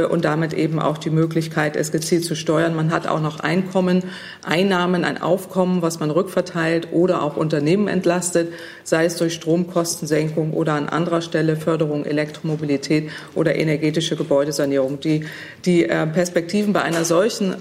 und 0.10 0.24
damit 0.24 0.54
eben 0.54 0.80
auch 0.80 1.00
die 1.00 1.10
Möglichkeit, 1.10 1.76
es 1.76 1.91
gezielt 1.91 2.26
zu 2.26 2.36
steuern. 2.36 2.76
Man 2.76 2.91
hat 2.91 3.08
auch 3.08 3.22
noch 3.22 3.40
Einkommen, 3.40 4.04
Einnahmen, 4.46 5.04
ein 5.04 5.20
Aufkommen, 5.20 5.82
was 5.82 6.00
man 6.00 6.12
rückverteilt 6.12 6.90
oder 6.91 7.24
auch 7.24 7.38
Unternehmen 7.38 7.88
entlastet, 7.88 8.54
sei 8.84 9.06
es 9.06 9.16
durch 9.16 9.34
Stromkostensenkung 9.34 10.54
oder 10.54 10.74
an 10.74 10.90
anderer 10.90 11.22
Stelle 11.22 11.56
Förderung 11.56 12.06
Elektromobilität 12.06 13.10
oder 13.36 13.56
energetische 13.56 14.16
Gebäudesanierung. 14.16 15.00
Die, 15.00 15.26
die 15.66 15.86
äh, 15.86 16.06
Perspektiven 16.08 16.74
bei 16.74 16.82
einer 16.82 17.06
solchen 17.06 17.56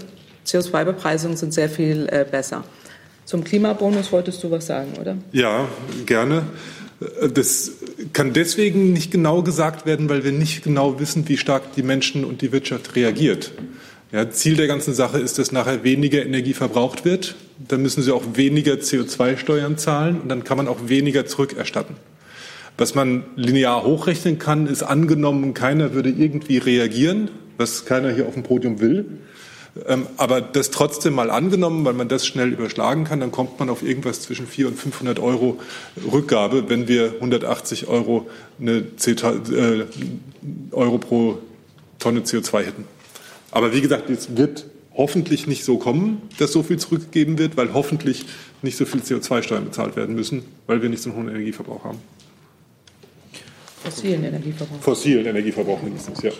CO2-Bepreisung 0.46 1.36
sind 1.36 1.52
sehr 1.52 1.68
viel 1.68 2.08
äh, 2.10 2.24
besser. 2.28 2.64
Zum 3.24 3.44
Klimabonus 3.44 4.10
wolltest 4.10 4.42
du 4.42 4.50
was 4.50 4.66
sagen, 4.66 4.94
oder? 4.98 5.18
Ja, 5.32 5.68
gerne. 6.06 6.44
Das 7.32 7.72
kann 8.12 8.32
deswegen 8.32 8.92
nicht 8.92 9.12
genau 9.12 9.42
gesagt 9.42 9.86
werden, 9.86 10.08
weil 10.08 10.24
wir 10.24 10.32
nicht 10.32 10.64
genau 10.64 10.98
wissen, 10.98 11.28
wie 11.28 11.36
stark 11.36 11.74
die 11.74 11.82
Menschen 11.82 12.24
und 12.24 12.42
die 12.42 12.50
Wirtschaft 12.50 12.96
reagiert. 12.96 13.52
Ja, 14.10 14.30
Ziel 14.30 14.56
der 14.56 14.66
ganzen 14.66 14.94
Sache 14.94 15.18
ist, 15.18 15.38
dass 15.38 15.52
nachher 15.52 15.84
weniger 15.84 16.24
Energie 16.24 16.54
verbraucht 16.54 17.04
wird. 17.04 17.36
Dann 17.58 17.82
müssen 17.82 18.02
Sie 18.02 18.12
auch 18.12 18.24
weniger 18.34 18.74
CO2-Steuern 18.74 19.78
zahlen 19.78 20.20
und 20.20 20.28
dann 20.28 20.44
kann 20.44 20.56
man 20.56 20.66
auch 20.66 20.88
weniger 20.88 21.26
zurückerstatten. 21.26 21.96
Was 22.78 22.94
man 22.94 23.24
linear 23.36 23.84
hochrechnen 23.84 24.38
kann, 24.38 24.66
ist 24.66 24.82
angenommen, 24.82 25.52
keiner 25.52 25.94
würde 25.94 26.10
irgendwie 26.10 26.58
reagieren, 26.58 27.30
was 27.58 27.84
keiner 27.84 28.10
hier 28.12 28.26
auf 28.26 28.34
dem 28.34 28.44
Podium 28.44 28.80
will. 28.80 29.04
Ähm, 29.86 30.06
aber 30.16 30.40
das 30.40 30.70
trotzdem 30.70 31.14
mal 31.14 31.30
angenommen, 31.30 31.84
weil 31.84 31.92
man 31.92 32.08
das 32.08 32.26
schnell 32.26 32.52
überschlagen 32.52 33.04
kann, 33.04 33.20
dann 33.20 33.30
kommt 33.30 33.58
man 33.58 33.70
auf 33.70 33.82
irgendwas 33.82 34.22
zwischen 34.22 34.46
400 34.46 34.76
und 34.76 34.82
500 34.82 35.18
Euro 35.18 35.58
Rückgabe, 36.10 36.68
wenn 36.68 36.88
wir 36.88 37.14
180 37.14 37.86
Euro, 37.88 38.28
eine 38.60 38.84
äh, 39.06 39.84
Euro 40.72 40.98
pro 40.98 41.38
Tonne 41.98 42.20
CO2 42.20 42.58
hätten. 42.64 42.84
Aber 43.50 43.72
wie 43.72 43.80
gesagt, 43.80 44.10
es 44.10 44.36
wird 44.36 44.66
hoffentlich 44.94 45.46
nicht 45.46 45.64
so 45.64 45.78
kommen, 45.78 46.22
dass 46.38 46.52
so 46.52 46.62
viel 46.62 46.78
zurückgegeben 46.78 47.38
wird, 47.38 47.56
weil 47.56 47.72
hoffentlich 47.72 48.26
nicht 48.62 48.76
so 48.76 48.84
viel 48.84 49.00
CO2-Steuern 49.00 49.64
bezahlt 49.64 49.96
werden 49.96 50.14
müssen, 50.14 50.42
weil 50.66 50.82
wir 50.82 50.88
nicht 50.88 51.02
so 51.02 51.10
einen 51.10 51.18
hohen 51.18 51.28
Energieverbrauch 51.28 51.84
haben. 51.84 51.98
Fossilen 53.84 54.24
Energieverbrauch. 54.24 54.80
Fossilen 54.80 55.26
Energieverbrauch 55.26 55.82
mindestens, 55.82 56.22
ja. 56.22 56.32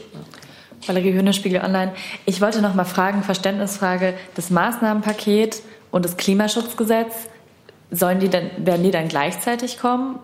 Valerie 0.86 1.12
Höhner, 1.12 1.32
Spiegel 1.32 1.60
Online. 1.62 1.92
Ich 2.24 2.40
wollte 2.40 2.62
noch 2.62 2.74
mal 2.74 2.84
fragen, 2.84 3.22
Verständnisfrage, 3.22 4.14
das 4.34 4.50
Maßnahmenpaket 4.50 5.62
und 5.90 6.04
das 6.04 6.16
Klimaschutzgesetz, 6.16 7.14
sollen 7.90 8.20
die 8.20 8.28
dann, 8.28 8.50
werden 8.58 8.82
die 8.82 8.90
dann 8.90 9.08
gleichzeitig 9.08 9.78
kommen 9.78 10.18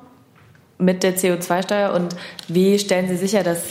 mit 0.79 1.03
der 1.03 1.17
CO2-Steuer 1.17 1.95
und 1.95 2.15
wie 2.49 2.79
stellen 2.79 3.09
Sie 3.09 3.17
sicher, 3.17 3.43
dass 3.43 3.63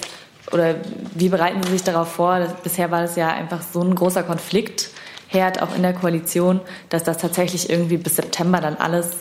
oder 0.52 0.76
wie 1.16 1.30
bereiten 1.30 1.64
Sie 1.64 1.72
sich 1.72 1.84
darauf 1.84 2.12
vor? 2.12 2.40
Bisher 2.64 2.92
war 2.92 3.02
das 3.02 3.16
ja 3.16 3.30
einfach 3.30 3.62
so 3.62 3.82
ein 3.82 3.96
großer 3.96 4.24
Konfliktherd 4.24 5.62
auch 5.62 5.76
in 5.76 5.82
der 5.82 5.94
Koalition, 5.94 6.62
dass 6.90 7.04
das 7.04 7.18
tatsächlich 7.18 7.70
irgendwie 7.70 7.98
bis 7.98 8.18
September 8.18 8.60
dann 8.62 8.76
alles 8.76 9.18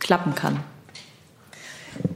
klappen 0.00 0.34
kann. 0.34 0.60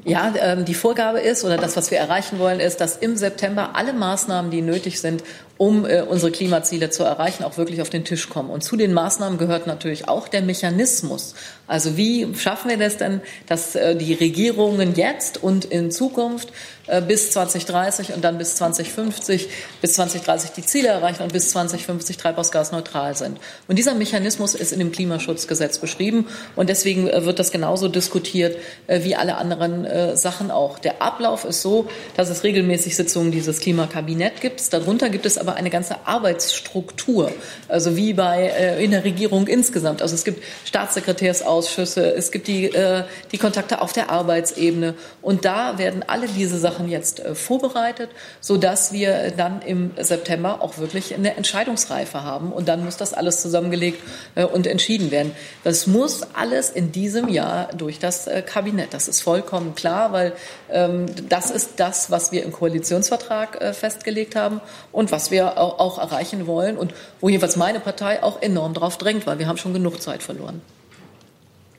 Ja, 0.08 0.32
ähm, 0.40 0.64
die 0.64 0.74
Vorgabe 0.74 1.20
ist 1.20 1.44
oder 1.44 1.58
das, 1.58 1.76
was 1.76 1.90
wir 1.90 1.98
erreichen 1.98 2.38
wollen, 2.38 2.60
ist, 2.60 2.80
dass 2.80 2.96
im 2.96 3.16
September 3.16 3.76
alle 3.76 3.92
Maßnahmen, 3.92 4.50
die 4.50 4.62
nötig 4.62 5.00
sind, 5.00 5.22
um 5.58 5.84
äh, 5.84 6.02
unsere 6.02 6.32
Klimaziele 6.32 6.88
zu 6.88 7.02
erreichen, 7.02 7.44
auch 7.44 7.58
wirklich 7.58 7.82
auf 7.82 7.90
den 7.90 8.04
Tisch 8.04 8.28
kommen. 8.28 8.48
Und 8.48 8.62
zu 8.62 8.76
den 8.76 8.94
Maßnahmen 8.94 9.38
gehört 9.38 9.66
natürlich 9.66 10.08
auch 10.08 10.28
der 10.28 10.40
Mechanismus. 10.40 11.34
Also 11.66 11.96
wie 11.96 12.32
schaffen 12.36 12.70
wir 12.70 12.78
das 12.78 12.96
denn, 12.96 13.20
dass 13.46 13.74
äh, 13.74 13.96
die 13.96 14.14
Regierungen 14.14 14.94
jetzt 14.94 15.42
und 15.42 15.66
in 15.66 15.90
Zukunft 15.90 16.52
äh, 16.86 17.02
bis 17.02 17.32
2030 17.32 18.14
und 18.14 18.24
dann 18.24 18.38
bis 18.38 18.54
2050, 18.54 19.48
bis 19.82 19.92
2030 19.94 20.52
die 20.52 20.64
Ziele 20.64 20.88
erreichen 20.88 21.22
und 21.22 21.32
bis 21.32 21.50
2050 21.50 22.16
treibhausgasneutral 22.16 23.16
sind. 23.16 23.38
Und 23.66 23.76
dieser 23.78 23.94
Mechanismus 23.94 24.54
ist 24.54 24.72
in 24.72 24.78
dem 24.78 24.92
Klimaschutzgesetz 24.92 25.78
beschrieben 25.78 26.26
und 26.56 26.70
deswegen 26.70 27.08
äh, 27.08 27.24
wird 27.24 27.40
das 27.40 27.50
genauso 27.50 27.88
diskutiert 27.88 28.56
äh, 28.86 29.02
wie 29.02 29.16
alle 29.16 29.36
anderen 29.36 29.84
äh, 29.98 30.16
Sachen 30.16 30.50
auch. 30.50 30.78
Der 30.78 31.02
Ablauf 31.02 31.44
ist 31.44 31.62
so, 31.62 31.88
dass 32.16 32.28
es 32.28 32.44
regelmäßig 32.44 32.96
Sitzungen 32.96 33.32
dieses 33.32 33.60
Klimakabinett 33.60 34.40
gibt. 34.40 34.72
Darunter 34.72 35.08
gibt 35.10 35.26
es 35.26 35.38
aber 35.38 35.54
eine 35.54 35.70
ganze 35.70 36.06
Arbeitsstruktur, 36.06 37.32
also 37.68 37.96
wie 37.96 38.12
bei 38.12 38.48
äh, 38.48 38.84
in 38.84 38.92
der 38.92 39.04
Regierung 39.04 39.46
insgesamt. 39.46 40.02
Also 40.02 40.14
es 40.14 40.24
gibt 40.24 40.42
Staatssekretärsausschüsse, 40.64 42.14
es 42.14 42.30
gibt 42.30 42.46
die, 42.46 42.66
äh, 42.66 43.04
die 43.32 43.38
Kontakte 43.38 43.80
auf 43.80 43.92
der 43.92 44.10
Arbeitsebene 44.10 44.94
und 45.22 45.44
da 45.44 45.78
werden 45.78 46.04
alle 46.06 46.28
diese 46.28 46.58
Sachen 46.58 46.88
jetzt 46.88 47.20
äh, 47.20 47.34
vorbereitet, 47.34 48.10
so 48.40 48.56
dass 48.56 48.92
wir 48.92 49.32
dann 49.36 49.62
im 49.62 49.90
September 49.98 50.62
auch 50.62 50.78
wirklich 50.78 51.14
eine 51.14 51.36
Entscheidungsreife 51.36 52.22
haben 52.22 52.52
und 52.52 52.68
dann 52.68 52.84
muss 52.84 52.96
das 52.96 53.14
alles 53.14 53.42
zusammengelegt 53.42 54.02
äh, 54.34 54.44
und 54.44 54.66
entschieden 54.66 55.10
werden. 55.10 55.32
Das 55.64 55.86
muss 55.86 56.22
alles 56.34 56.70
in 56.70 56.92
diesem 56.92 57.28
Jahr 57.28 57.68
durch 57.76 57.98
das 57.98 58.26
äh, 58.26 58.42
Kabinett. 58.42 58.94
Das 58.94 59.08
ist 59.08 59.20
vollkommen 59.20 59.74
klar, 59.78 60.12
weil 60.12 60.34
ähm, 60.70 61.06
das 61.30 61.50
ist 61.50 61.80
das, 61.80 62.10
was 62.10 62.32
wir 62.32 62.44
im 62.44 62.52
Koalitionsvertrag 62.52 63.60
äh, 63.62 63.72
festgelegt 63.72 64.36
haben 64.36 64.60
und 64.92 65.10
was 65.10 65.30
wir 65.30 65.38
wir 65.38 65.58
auch, 65.58 65.98
erreichen 65.98 66.46
wollen 66.46 66.76
und 66.76 66.92
wo 67.20 67.28
jeweils 67.28 67.56
meine 67.56 67.80
Partei 67.80 68.22
auch 68.22 68.42
enorm 68.42 68.74
darauf 68.74 68.98
drängt, 68.98 69.26
weil 69.26 69.38
wir 69.38 69.46
haben 69.46 69.58
schon 69.58 69.72
genug 69.72 70.00
Zeit 70.00 70.22
verloren. 70.22 70.60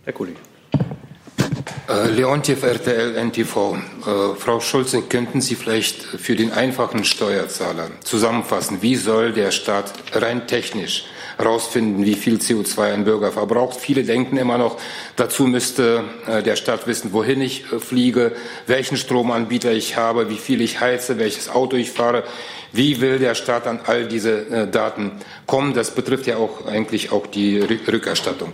Herr 0.05 0.13
Kollege. 0.13 0.39
Äh, 1.89 2.07
Leontiev, 2.11 2.63
RTL, 2.63 3.15
NTV. 3.15 3.75
Äh, 3.75 4.35
Frau 4.37 4.59
Schulze, 4.59 5.01
könnten 5.01 5.41
Sie 5.41 5.55
vielleicht 5.55 6.01
für 6.03 6.35
den 6.35 6.51
einfachen 6.51 7.03
Steuerzahler 7.03 7.89
zusammenfassen, 8.03 8.81
wie 8.81 8.95
soll 8.95 9.33
der 9.33 9.51
Staat 9.51 9.93
rein 10.13 10.47
technisch 10.47 11.05
herausfinden, 11.39 12.05
wie 12.05 12.15
viel 12.15 12.35
CO2 12.35 12.93
ein 12.93 13.05
Bürger 13.05 13.31
verbraucht. 13.31 13.79
Viele 13.79 14.03
denken 14.03 14.37
immer 14.37 14.57
noch, 14.57 14.77
dazu 15.15 15.45
müsste 15.45 16.03
äh, 16.27 16.43
der 16.43 16.57
Staat 16.57 16.85
wissen, 16.85 17.13
wohin 17.13 17.41
ich 17.41 17.71
äh, 17.71 17.79
fliege, 17.79 18.33
welchen 18.67 18.97
Stromanbieter 18.97 19.71
ich 19.71 19.95
habe, 19.95 20.29
wie 20.29 20.37
viel 20.37 20.61
ich 20.61 20.81
heize, 20.81 21.17
welches 21.17 21.49
Auto 21.49 21.77
ich 21.77 21.91
fahre. 21.91 22.23
Wie 22.73 22.99
will 23.01 23.19
der 23.19 23.35
Staat 23.35 23.67
an 23.67 23.79
all 23.85 24.05
diese 24.05 24.47
äh, 24.49 24.67
Daten 24.67 25.13
kommen? 25.47 25.73
Das 25.73 25.91
betrifft 25.91 26.27
ja 26.27 26.37
auch 26.37 26.65
eigentlich 26.67 27.11
auch 27.11 27.25
die 27.25 27.59
Rückerstattung. 27.59 28.53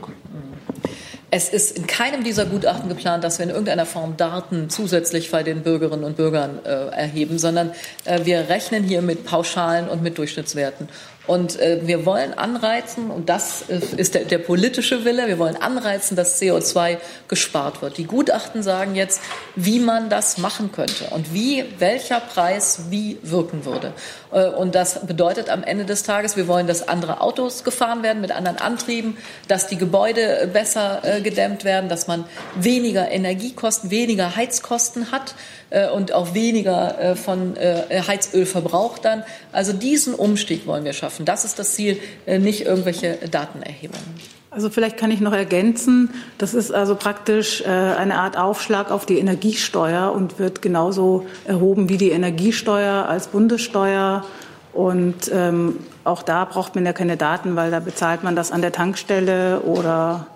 Es 1.37 1.49
ist 1.49 1.77
in 1.77 1.85
keinem 1.85 2.23
dieser 2.23 2.45
Gutachten 2.45 2.87
geplant, 2.87 3.23
dass 3.25 3.39
wir 3.39 3.43
in 3.43 3.49
irgendeiner 3.49 3.85
Form 3.85 4.15
Daten 4.15 4.69
zusätzlich 4.69 5.31
bei 5.31 5.43
den 5.43 5.63
Bürgerinnen 5.63 6.05
und 6.05 6.15
Bürgern 6.15 6.59
äh, 6.63 6.69
erheben, 6.95 7.39
sondern 7.39 7.71
äh, 8.05 8.23
wir 8.23 8.47
rechnen 8.47 8.83
hier 8.83 9.01
mit 9.01 9.25
Pauschalen 9.25 9.89
und 9.89 10.01
mit 10.01 10.17
Durchschnittswerten. 10.17 10.87
Und 11.27 11.59
äh, 11.59 11.79
wir 11.83 12.05
wollen 12.05 12.33
anreizen, 12.33 13.09
und 13.09 13.29
das 13.29 13.61
ist 13.61 14.15
der, 14.15 14.25
der, 14.25 14.37
politische 14.37 15.05
Wille, 15.05 15.27
wir 15.27 15.39
wollen 15.39 15.55
anreizen, 15.55 16.15
dass 16.15 16.41
CO2 16.41 16.97
gespart 17.27 17.81
wird. 17.81 17.97
Die 17.97 18.05
Gutachten 18.05 18.61
sagen 18.63 18.95
jetzt, 18.95 19.21
wie 19.55 19.79
man 19.79 20.09
das 20.09 20.37
machen 20.37 20.71
könnte 20.71 21.05
und 21.11 21.33
wie, 21.33 21.65
welcher 21.79 22.19
Preis 22.19 22.81
wie 22.89 23.17
wirken 23.23 23.65
würde. 23.65 23.93
Äh, 24.35 24.49
und 24.49 24.75
das 24.75 25.05
bedeutet 25.07 25.49
am 25.49 25.63
Ende 25.63 25.85
des 25.85 26.03
Tages, 26.03 26.35
wir 26.35 26.47
wollen, 26.47 26.67
dass 26.67 26.87
andere 26.87 27.21
Autos 27.21 27.63
gefahren 27.63 28.03
werden 28.03 28.21
mit 28.21 28.31
anderen 28.31 28.57
Antrieben, 28.57 29.17
dass 29.47 29.67
die 29.67 29.77
Gebäude 29.77 30.49
besser 30.51 31.01
äh, 31.03 31.21
gedämmt 31.21 31.63
werden, 31.63 31.89
dass 31.89 32.07
man 32.07 32.25
weniger 32.55 33.09
Energiekosten, 33.09 33.89
weniger 33.89 34.35
Heizkosten 34.35 35.11
hat 35.11 35.35
äh, 35.69 35.89
und 35.89 36.11
auch 36.11 36.33
weniger 36.33 37.15
von 37.15 37.55
Heizöl 37.57 38.45
verbraucht 38.45 39.05
dann. 39.05 39.23
Also 39.51 39.73
diesen 39.73 40.13
Umstieg 40.13 40.67
wollen 40.67 40.83
wir 40.83 40.93
schaffen. 40.93 41.25
Das 41.25 41.45
ist 41.45 41.57
das 41.59 41.73
Ziel, 41.73 41.99
nicht 42.25 42.65
irgendwelche 42.65 43.15
Datenerhebungen. 43.29 44.15
Also 44.55 44.69
vielleicht 44.69 44.95
kann 44.95 45.11
ich 45.11 45.19
noch 45.19 45.33
ergänzen, 45.33 46.11
das 46.37 46.53
ist 46.53 46.71
also 46.71 46.95
praktisch 46.95 47.59
äh, 47.59 47.65
eine 47.65 48.15
Art 48.15 48.37
Aufschlag 48.37 48.89
auf 48.89 49.05
die 49.05 49.19
Energiesteuer 49.19 50.13
und 50.13 50.39
wird 50.39 50.61
genauso 50.61 51.25
erhoben 51.43 51.89
wie 51.89 51.97
die 51.97 52.11
Energiesteuer 52.11 53.05
als 53.05 53.27
Bundessteuer. 53.27 54.23
Und 54.71 55.29
ähm, 55.33 55.75
auch 56.05 56.23
da 56.23 56.45
braucht 56.45 56.73
man 56.73 56.85
ja 56.85 56.93
keine 56.93 57.17
Daten, 57.17 57.57
weil 57.57 57.69
da 57.69 57.81
bezahlt 57.81 58.23
man 58.23 58.37
das 58.37 58.53
an 58.53 58.61
der 58.61 58.71
Tankstelle 58.71 59.59
oder 59.59 60.27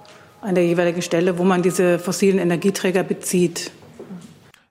an 0.42 0.54
der 0.54 0.66
jeweiligen 0.66 1.02
Stelle, 1.02 1.38
wo 1.38 1.46
man 1.46 1.62
diese 1.62 1.98
fossilen 1.98 2.40
Energieträger 2.40 3.04
bezieht. 3.04 3.72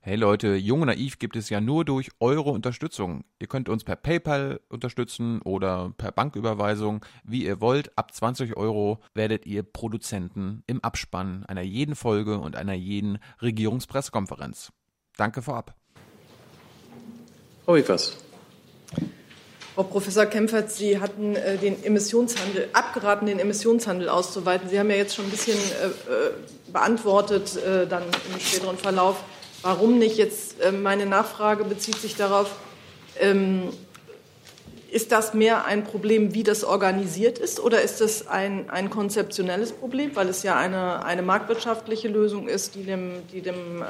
Hey 0.09 0.17
Leute, 0.17 0.55
Jung 0.55 0.81
und 0.81 0.87
Naiv 0.87 1.19
gibt 1.19 1.37
es 1.37 1.51
ja 1.51 1.61
nur 1.61 1.85
durch 1.85 2.09
eure 2.19 2.49
Unterstützung. 2.49 3.25
Ihr 3.41 3.47
könnt 3.47 3.69
uns 3.69 3.85
per 3.85 3.95
PayPal 3.95 4.59
unterstützen 4.71 5.43
oder 5.43 5.93
per 5.99 6.13
Banküberweisung, 6.13 7.05
wie 7.25 7.45
ihr 7.45 7.61
wollt. 7.61 7.91
Ab 7.99 8.15
20 8.15 8.57
Euro 8.57 9.01
werdet 9.13 9.45
ihr 9.45 9.63
Produzenten 9.63 10.63
im 10.67 10.83
Abspann 10.83 11.45
einer 11.45 11.61
jeden 11.61 11.95
Folge 11.95 12.39
und 12.39 12.57
einer 12.57 12.73
jeden 12.73 13.19
Regierungspressekonferenz. 13.43 14.73
Danke 15.19 15.43
vorab. 15.43 15.75
Frau 17.67 17.77
Evers. 17.77 18.17
Frau 19.75 19.83
Professor 19.83 20.25
Kempfert, 20.25 20.71
Sie 20.71 20.99
hatten 20.99 21.37
äh, 21.37 21.59
den 21.59 21.85
Emissionshandel 21.85 22.71
abgeraten, 22.73 23.27
den 23.27 23.41
Emissionshandel 23.41 24.09
auszuweiten. 24.09 24.71
Sie 24.71 24.79
haben 24.79 24.89
ja 24.89 24.97
jetzt 24.97 25.15
schon 25.15 25.27
ein 25.27 25.31
bisschen 25.31 25.59
äh, 25.59 25.89
äh 26.11 26.31
beantwortet, 26.73 27.57
äh, 27.57 27.87
dann 27.87 28.05
im 28.05 28.41
späteren 28.41 28.77
Verlauf 28.79 29.23
Warum 29.63 29.99
nicht? 29.99 30.17
Jetzt 30.17 30.61
äh, 30.61 30.73
meine 30.73 31.07
Nachfrage 31.07 31.65
bezieht 31.65 31.97
sich 31.97 32.17
darauf, 32.17 32.55
ähm, 33.21 33.71
ist 34.91 35.13
das 35.13 35.35
mehr 35.35 35.67
ein 35.67 35.85
Problem, 35.85 36.33
wie 36.33 36.43
das 36.43 36.65
organisiert 36.65 37.39
ist, 37.39 37.61
oder 37.61 37.83
ist 37.83 38.01
das 38.01 38.27
ein, 38.27 38.71
ein 38.71 38.89
konzeptionelles 38.89 39.73
Problem, 39.73 40.17
weil 40.17 40.29
es 40.29 40.43
ja 40.43 40.57
eine, 40.57 41.05
eine 41.05 41.23
marktwirtschaftliche 41.23 42.09
Lösung 42.09 42.49
ist, 42.49 42.75
die 42.75 42.85
dem, 42.85 43.27
die 43.33 43.43
dem 43.43 43.83
äh, 43.83 43.85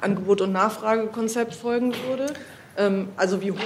Angebot- 0.00 0.40
und 0.40 0.52
Nachfragekonzept 0.52 1.54
folgen 1.54 1.94
würde? 2.08 2.32
Ähm, 2.78 3.08
also 3.16 3.42
wie 3.42 3.50
hoch 3.50 3.58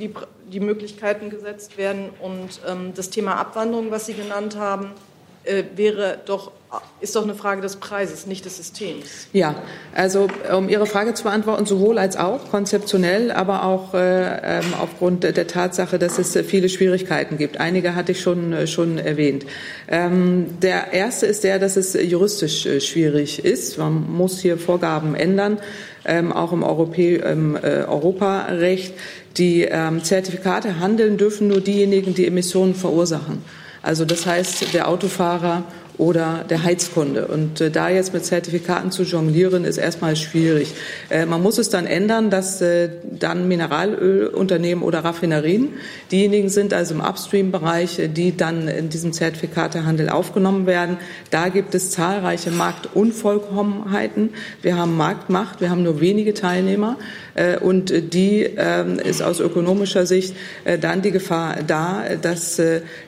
die, 0.00 0.12
die 0.50 0.60
Möglichkeiten 0.60 1.30
gesetzt 1.30 1.76
werden 1.76 2.10
und 2.20 2.60
ähm, 2.66 2.92
das 2.94 3.10
Thema 3.10 3.36
Abwanderung, 3.36 3.90
was 3.90 4.06
Sie 4.06 4.14
genannt 4.14 4.56
haben, 4.56 4.92
äh, 5.44 5.64
wäre 5.76 6.18
doch 6.24 6.52
ist 7.00 7.16
doch 7.16 7.24
eine 7.24 7.34
Frage 7.34 7.60
des 7.60 7.76
Preises, 7.76 8.26
nicht 8.26 8.44
des 8.44 8.56
Systems. 8.56 9.26
Ja, 9.32 9.56
also 9.94 10.28
um 10.56 10.68
Ihre 10.68 10.86
Frage 10.86 11.14
zu 11.14 11.24
beantworten, 11.24 11.66
sowohl 11.66 11.98
als 11.98 12.16
auch 12.16 12.50
konzeptionell, 12.50 13.30
aber 13.30 13.64
auch 13.64 13.92
äh, 13.92 14.58
ähm, 14.60 14.74
aufgrund 14.80 15.24
der 15.24 15.46
Tatsache, 15.46 15.98
dass 15.98 16.18
es 16.18 16.32
viele 16.46 16.68
Schwierigkeiten 16.68 17.36
gibt. 17.36 17.58
Einige 17.60 17.94
hatte 17.94 18.12
ich 18.12 18.20
schon, 18.20 18.52
äh, 18.52 18.66
schon 18.66 18.98
erwähnt. 18.98 19.44
Ähm, 19.88 20.58
der 20.62 20.92
erste 20.92 21.26
ist 21.26 21.44
der, 21.44 21.58
dass 21.58 21.76
es 21.76 21.94
juristisch 21.94 22.64
äh, 22.66 22.80
schwierig 22.80 23.44
ist. 23.44 23.78
Man 23.78 24.10
muss 24.10 24.38
hier 24.38 24.56
Vorgaben 24.56 25.14
ändern, 25.14 25.58
ähm, 26.04 26.32
auch 26.32 26.52
im, 26.52 26.62
Europä 26.62 27.16
im 27.16 27.56
äh, 27.56 27.84
Europarecht. 27.84 28.94
Die 29.36 29.62
ähm, 29.62 30.04
Zertifikate 30.04 30.78
handeln 30.78 31.16
dürfen 31.16 31.48
nur 31.48 31.60
diejenigen, 31.60 32.14
die 32.14 32.26
Emissionen 32.26 32.74
verursachen. 32.74 33.44
Also 33.82 34.04
das 34.04 34.26
heißt, 34.26 34.72
der 34.74 34.88
Autofahrer 34.88 35.64
oder 35.98 36.44
der 36.48 36.62
Heizkunde. 36.62 37.26
Und 37.26 37.60
äh, 37.60 37.70
da 37.70 37.88
jetzt 37.88 38.14
mit 38.14 38.24
Zertifikaten 38.24 38.90
zu 38.90 39.02
jonglieren, 39.02 39.64
ist 39.64 39.76
erstmal 39.76 40.16
schwierig. 40.16 40.74
Äh, 41.10 41.26
man 41.26 41.42
muss 41.42 41.58
es 41.58 41.68
dann 41.68 41.86
ändern, 41.86 42.30
dass 42.30 42.60
äh, 42.62 42.88
dann 43.04 43.46
Mineralölunternehmen 43.48 44.82
oder 44.82 45.04
Raffinerien 45.04 45.74
diejenigen 46.10 46.48
sind, 46.48 46.72
also 46.72 46.94
im 46.94 47.00
Upstream-Bereich, 47.00 47.98
äh, 47.98 48.08
die 48.08 48.36
dann 48.36 48.68
in 48.68 48.88
diesem 48.88 49.12
Zertifikatehandel 49.12 50.08
aufgenommen 50.08 50.66
werden. 50.66 50.96
Da 51.30 51.48
gibt 51.48 51.74
es 51.74 51.90
zahlreiche 51.90 52.50
Marktunvollkommenheiten. 52.50 54.30
Wir 54.62 54.76
haben 54.76 54.96
Marktmacht, 54.96 55.60
wir 55.60 55.70
haben 55.70 55.82
nur 55.82 56.00
wenige 56.00 56.32
Teilnehmer. 56.32 56.96
Äh, 57.34 57.58
und 57.58 57.92
die 58.14 58.42
ähm, 58.56 58.98
ist 58.98 59.22
aus 59.22 59.40
ökonomischer 59.40 60.06
Sicht 60.06 60.34
äh, 60.64 60.78
dann 60.78 61.02
die 61.02 61.10
Gefahr 61.10 61.56
da, 61.66 62.04
dass 62.20 62.60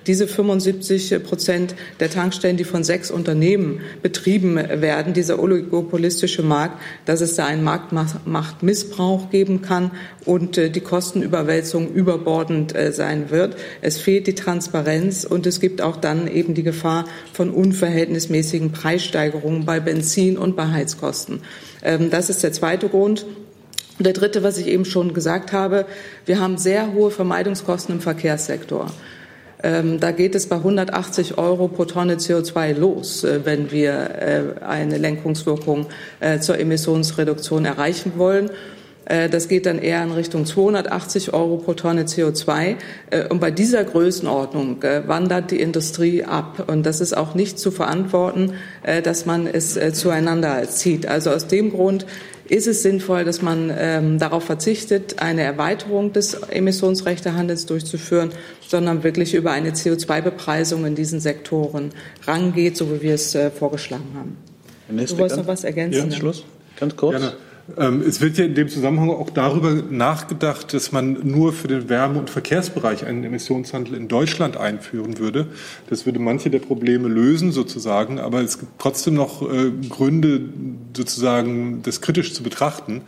diese 0.07 0.27
75 0.27 1.23
Prozent 1.23 1.75
der 2.01 2.11
Tankstellen, 2.11 2.57
die 2.57 2.65
von 2.75 2.83
sechs 2.83 3.13
Unternehmen 3.13 3.83
betrieben 4.03 4.57
werden, 4.57 5.15
dieser 5.15 5.39
oligopolistische 5.39 6.43
Markt, 6.43 6.83
dass 7.05 7.21
es 7.21 7.37
da 7.37 7.47
einen 7.47 7.63
Marktmachtmissbrauch 7.63 9.31
geben 9.31 9.63
kann 9.63 9.93
und 10.25 10.57
die 10.57 10.81
Kostenüberwälzung 10.81 11.93
überbordend 11.93 12.75
sein 12.91 13.31
wird. 13.31 13.55
Es 13.81 13.99
fehlt 13.99 14.27
die 14.27 14.35
Transparenz 14.35 15.23
und 15.23 15.47
es 15.47 15.61
gibt 15.61 15.83
auch 15.83 15.99
dann 15.99 16.27
eben 16.27 16.55
die 16.55 16.65
Gefahr 16.65 17.05
von 17.33 17.51
unverhältnismäßigen 17.51 18.73
Preissteigerungen 18.73 19.65
bei 19.65 19.79
Benzin 19.79 20.37
und 20.37 20.57
bei 20.57 20.67
Heizkosten. 20.67 21.43
Ähm, 21.85 22.11
das 22.11 22.29
ist 22.29 22.43
der 22.43 22.51
zweite 22.51 22.89
Grund. 22.89 23.25
Und 24.01 24.05
der 24.05 24.15
dritte, 24.15 24.43
was 24.43 24.59
ich 24.59 24.67
eben 24.67 24.85
schon 24.85 25.15
gesagt 25.15 25.53
habe, 25.53 25.87
wir 26.27 26.41
haben 26.41 26.59
sehr 26.59 26.93
hohe 26.93 27.13
Vermeidungskosten 27.13 27.95
im 27.95 28.01
Verkehrssektor. 28.01 28.91
Ähm, 29.65 29.99
da 29.99 30.11
geht 30.11 30.35
es 30.35 30.47
bei 30.47 30.57
180 30.57 31.39
Euro 31.39 31.69
pro 31.69 31.87
Tonne 31.87 32.17
CO2 32.17 32.79
los, 32.79 33.25
äh, 33.25 33.41
wenn 33.45 33.71
wir 33.73 33.93
äh, 34.61 34.65
eine 34.65 34.99
Lenkungswirkung 34.99 35.87
äh, 36.21 36.39
zur 36.39 36.59
Emissionsreduktion 36.59 37.65
erreichen 37.65 38.13
wollen. 38.17 38.51
Äh, 39.07 39.29
das 39.29 39.49
geht 39.49 39.67
dann 39.67 39.79
eher 39.79 40.03
in 40.03 40.13
Richtung 40.13 40.47
280 40.47 41.33
Euro 41.33 41.57
pro 41.57 41.73
Tonne 41.75 42.05
CO2. 42.05 42.77
Äh, 43.11 43.29
und 43.29 43.41
bei 43.41 43.51
dieser 43.51 43.85
Größenordnung 43.85 44.83
äh, 44.83 45.07
wandert 45.09 45.51
die 45.51 45.61
Industrie 45.61 46.25
ab. 46.25 46.65
Und 46.69 46.85
das 46.85 47.01
ist 47.01 47.17
auch 47.17 47.35
nicht 47.35 47.59
zu 47.59 47.71
verantworten, 47.71 48.55
dass 49.03 49.25
man 49.25 49.47
es 49.47 49.79
zueinander 49.93 50.69
zieht. 50.69 51.07
Also 51.07 51.31
aus 51.31 51.47
dem 51.47 51.71
Grund 51.71 52.07
ist 52.47 52.67
es 52.67 52.83
sinnvoll, 52.83 53.25
dass 53.25 53.43
man 53.43 53.73
ähm, 53.77 54.19
darauf 54.19 54.45
verzichtet, 54.45 55.21
eine 55.21 55.43
Erweiterung 55.43 56.13
des 56.13 56.35
Emissionsrechtehandels 56.35 57.67
durchzuführen, 57.67 58.31
sondern 58.67 59.03
wirklich 59.03 59.35
über 59.35 59.53
eine 59.53 59.71
CO2-Bepreisung 59.71 60.85
in 60.85 60.95
diesen 60.95 61.21
Sektoren 61.21 61.93
rangeht, 62.27 62.77
so 62.77 62.91
wie 62.93 63.03
wir 63.03 63.15
es 63.15 63.35
äh, 63.35 63.51
vorgeschlagen 63.51 64.09
haben. 64.15 64.37
Du 64.89 65.19
wolltest 65.19 65.39
noch 65.39 65.47
was 65.47 65.65
ergänzen? 65.65 66.11
Ja, 66.11 66.17
Schluss. 66.17 66.45
Ganz 66.79 66.97
kurz. 66.97 67.17
Gerne. 67.17 67.33
Ähm, 67.79 68.03
es 68.07 68.21
wird 68.21 68.37
ja 68.37 68.45
in 68.45 68.55
dem 68.55 68.69
Zusammenhang 68.69 69.11
auch 69.11 69.31
darüber 69.31 69.73
nachgedacht, 69.73 70.75
dass 70.75 70.93
man 70.93 71.19
nur 71.23 71.53
für 71.53 71.69
den 71.69 71.89
Wärme- 71.89 72.19
und 72.19 72.31
Verkehrsbereich 72.31 73.07
einen 73.07 73.25
Emissionshandel 73.25 73.95
in 73.95 74.09
Deutschland 74.09 74.57
einführen 74.57 75.19
würde. 75.19 75.47
Das 75.89 76.05
würde 76.05 76.19
manche 76.19 76.51
der 76.51 76.59
Probleme 76.59 77.09
lösen 77.09 77.53
sozusagen, 77.53 78.19
aber 78.19 78.43
es 78.43 78.59
gibt 78.59 78.73
trotzdem 78.79 79.15
noch 79.15 79.43
äh, 79.43 79.71
Gründe 79.89 80.43
sozusagen, 80.95 81.83
das 81.83 82.01
kritisch 82.01 82.35
zu 82.35 82.43
betrachten. 82.43 83.03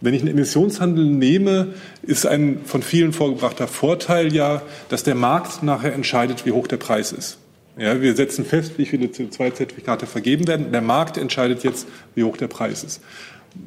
Wenn 0.00 0.14
ich 0.14 0.22
einen 0.22 0.30
Emissionshandel 0.30 1.04
nehme, 1.04 1.74
ist 2.02 2.24
ein 2.24 2.60
von 2.64 2.82
vielen 2.82 3.12
vorgebrachter 3.12 3.68
Vorteil 3.68 4.32
ja, 4.32 4.62
dass 4.88 5.02
der 5.02 5.14
Markt 5.14 5.62
nachher 5.62 5.92
entscheidet, 5.92 6.46
wie 6.46 6.52
hoch 6.52 6.66
der 6.66 6.78
Preis 6.78 7.12
ist. 7.12 7.36
Ja, 7.76 8.00
wir 8.00 8.14
setzen 8.14 8.44
fest, 8.44 8.72
wie 8.78 8.84
viele 8.84 9.06
CO2-Zertifikate 9.06 10.06
vergeben 10.06 10.46
werden. 10.48 10.72
Der 10.72 10.80
Markt 10.80 11.16
entscheidet 11.16 11.64
jetzt, 11.64 11.86
wie 12.14 12.24
hoch 12.24 12.36
der 12.36 12.48
Preis 12.48 12.82
ist. 12.82 13.00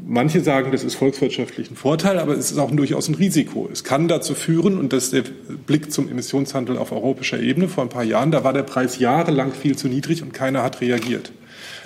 Manche 0.05 0.41
sagen, 0.41 0.71
das 0.71 0.83
ist 0.83 0.95
volkswirtschaftlich 0.95 1.69
ein 1.69 1.75
Vorteil, 1.75 2.19
aber 2.19 2.33
es 2.33 2.51
ist 2.51 2.57
auch 2.57 2.71
durchaus 2.71 3.09
ein 3.09 3.15
Risiko. 3.15 3.69
Es 3.71 3.83
kann 3.83 4.07
dazu 4.07 4.33
führen, 4.33 4.77
und 4.77 4.93
das 4.93 5.05
ist 5.05 5.13
der 5.13 5.23
Blick 5.65 5.91
zum 5.91 6.09
Emissionshandel 6.09 6.77
auf 6.77 6.91
europäischer 6.91 7.39
Ebene 7.39 7.67
vor 7.67 7.83
ein 7.83 7.89
paar 7.89 8.03
Jahren, 8.03 8.31
da 8.31 8.43
war 8.43 8.53
der 8.53 8.63
Preis 8.63 8.99
jahrelang 8.99 9.51
viel 9.51 9.77
zu 9.77 9.87
niedrig 9.87 10.21
und 10.23 10.33
keiner 10.33 10.63
hat 10.63 10.79
reagiert. 10.81 11.33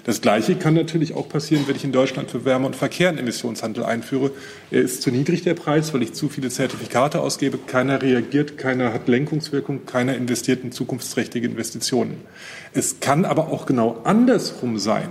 Das 0.03 0.21
Gleiche 0.21 0.55
kann 0.55 0.73
natürlich 0.73 1.13
auch 1.15 1.27
passieren, 1.27 1.63
wenn 1.67 1.75
ich 1.75 1.83
in 1.83 1.91
Deutschland 1.91 2.31
für 2.31 2.45
Wärme 2.45 2.67
und 2.67 2.75
Verkehr 2.75 3.09
einen 3.09 3.17
Emissionshandel 3.17 3.83
einführe. 3.83 4.31
Er 4.71 4.81
ist 4.81 5.01
zu 5.01 5.11
niedrig, 5.11 5.43
der 5.43 5.53
Preis, 5.53 5.93
weil 5.93 6.01
ich 6.01 6.13
zu 6.13 6.29
viele 6.29 6.49
Zertifikate 6.49 7.19
ausgebe. 7.19 7.57
Keiner 7.57 8.01
reagiert, 8.01 8.57
keiner 8.57 8.93
hat 8.93 9.07
Lenkungswirkung, 9.07 9.85
keiner 9.85 10.15
investiert 10.15 10.63
in 10.63 10.71
zukunftsträchtige 10.71 11.47
Investitionen. 11.47 12.21
Es 12.73 13.01
kann 13.01 13.25
aber 13.25 13.49
auch 13.49 13.65
genau 13.65 13.99
andersrum 14.05 14.79
sein 14.79 15.09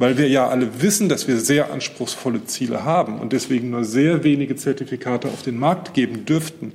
weil 0.00 0.16
wir 0.16 0.28
ja 0.28 0.48
alle 0.48 0.80
wissen, 0.80 1.10
dass 1.10 1.28
wir 1.28 1.38
sehr 1.38 1.70
anspruchsvolle 1.70 2.46
Ziele 2.46 2.84
haben 2.84 3.18
und 3.18 3.34
deswegen 3.34 3.68
nur 3.68 3.84
sehr 3.84 4.24
wenige 4.24 4.56
Zertifikate 4.56 5.28
auf 5.28 5.42
den 5.42 5.58
Markt 5.58 5.92
geben 5.92 6.24
dürften, 6.24 6.72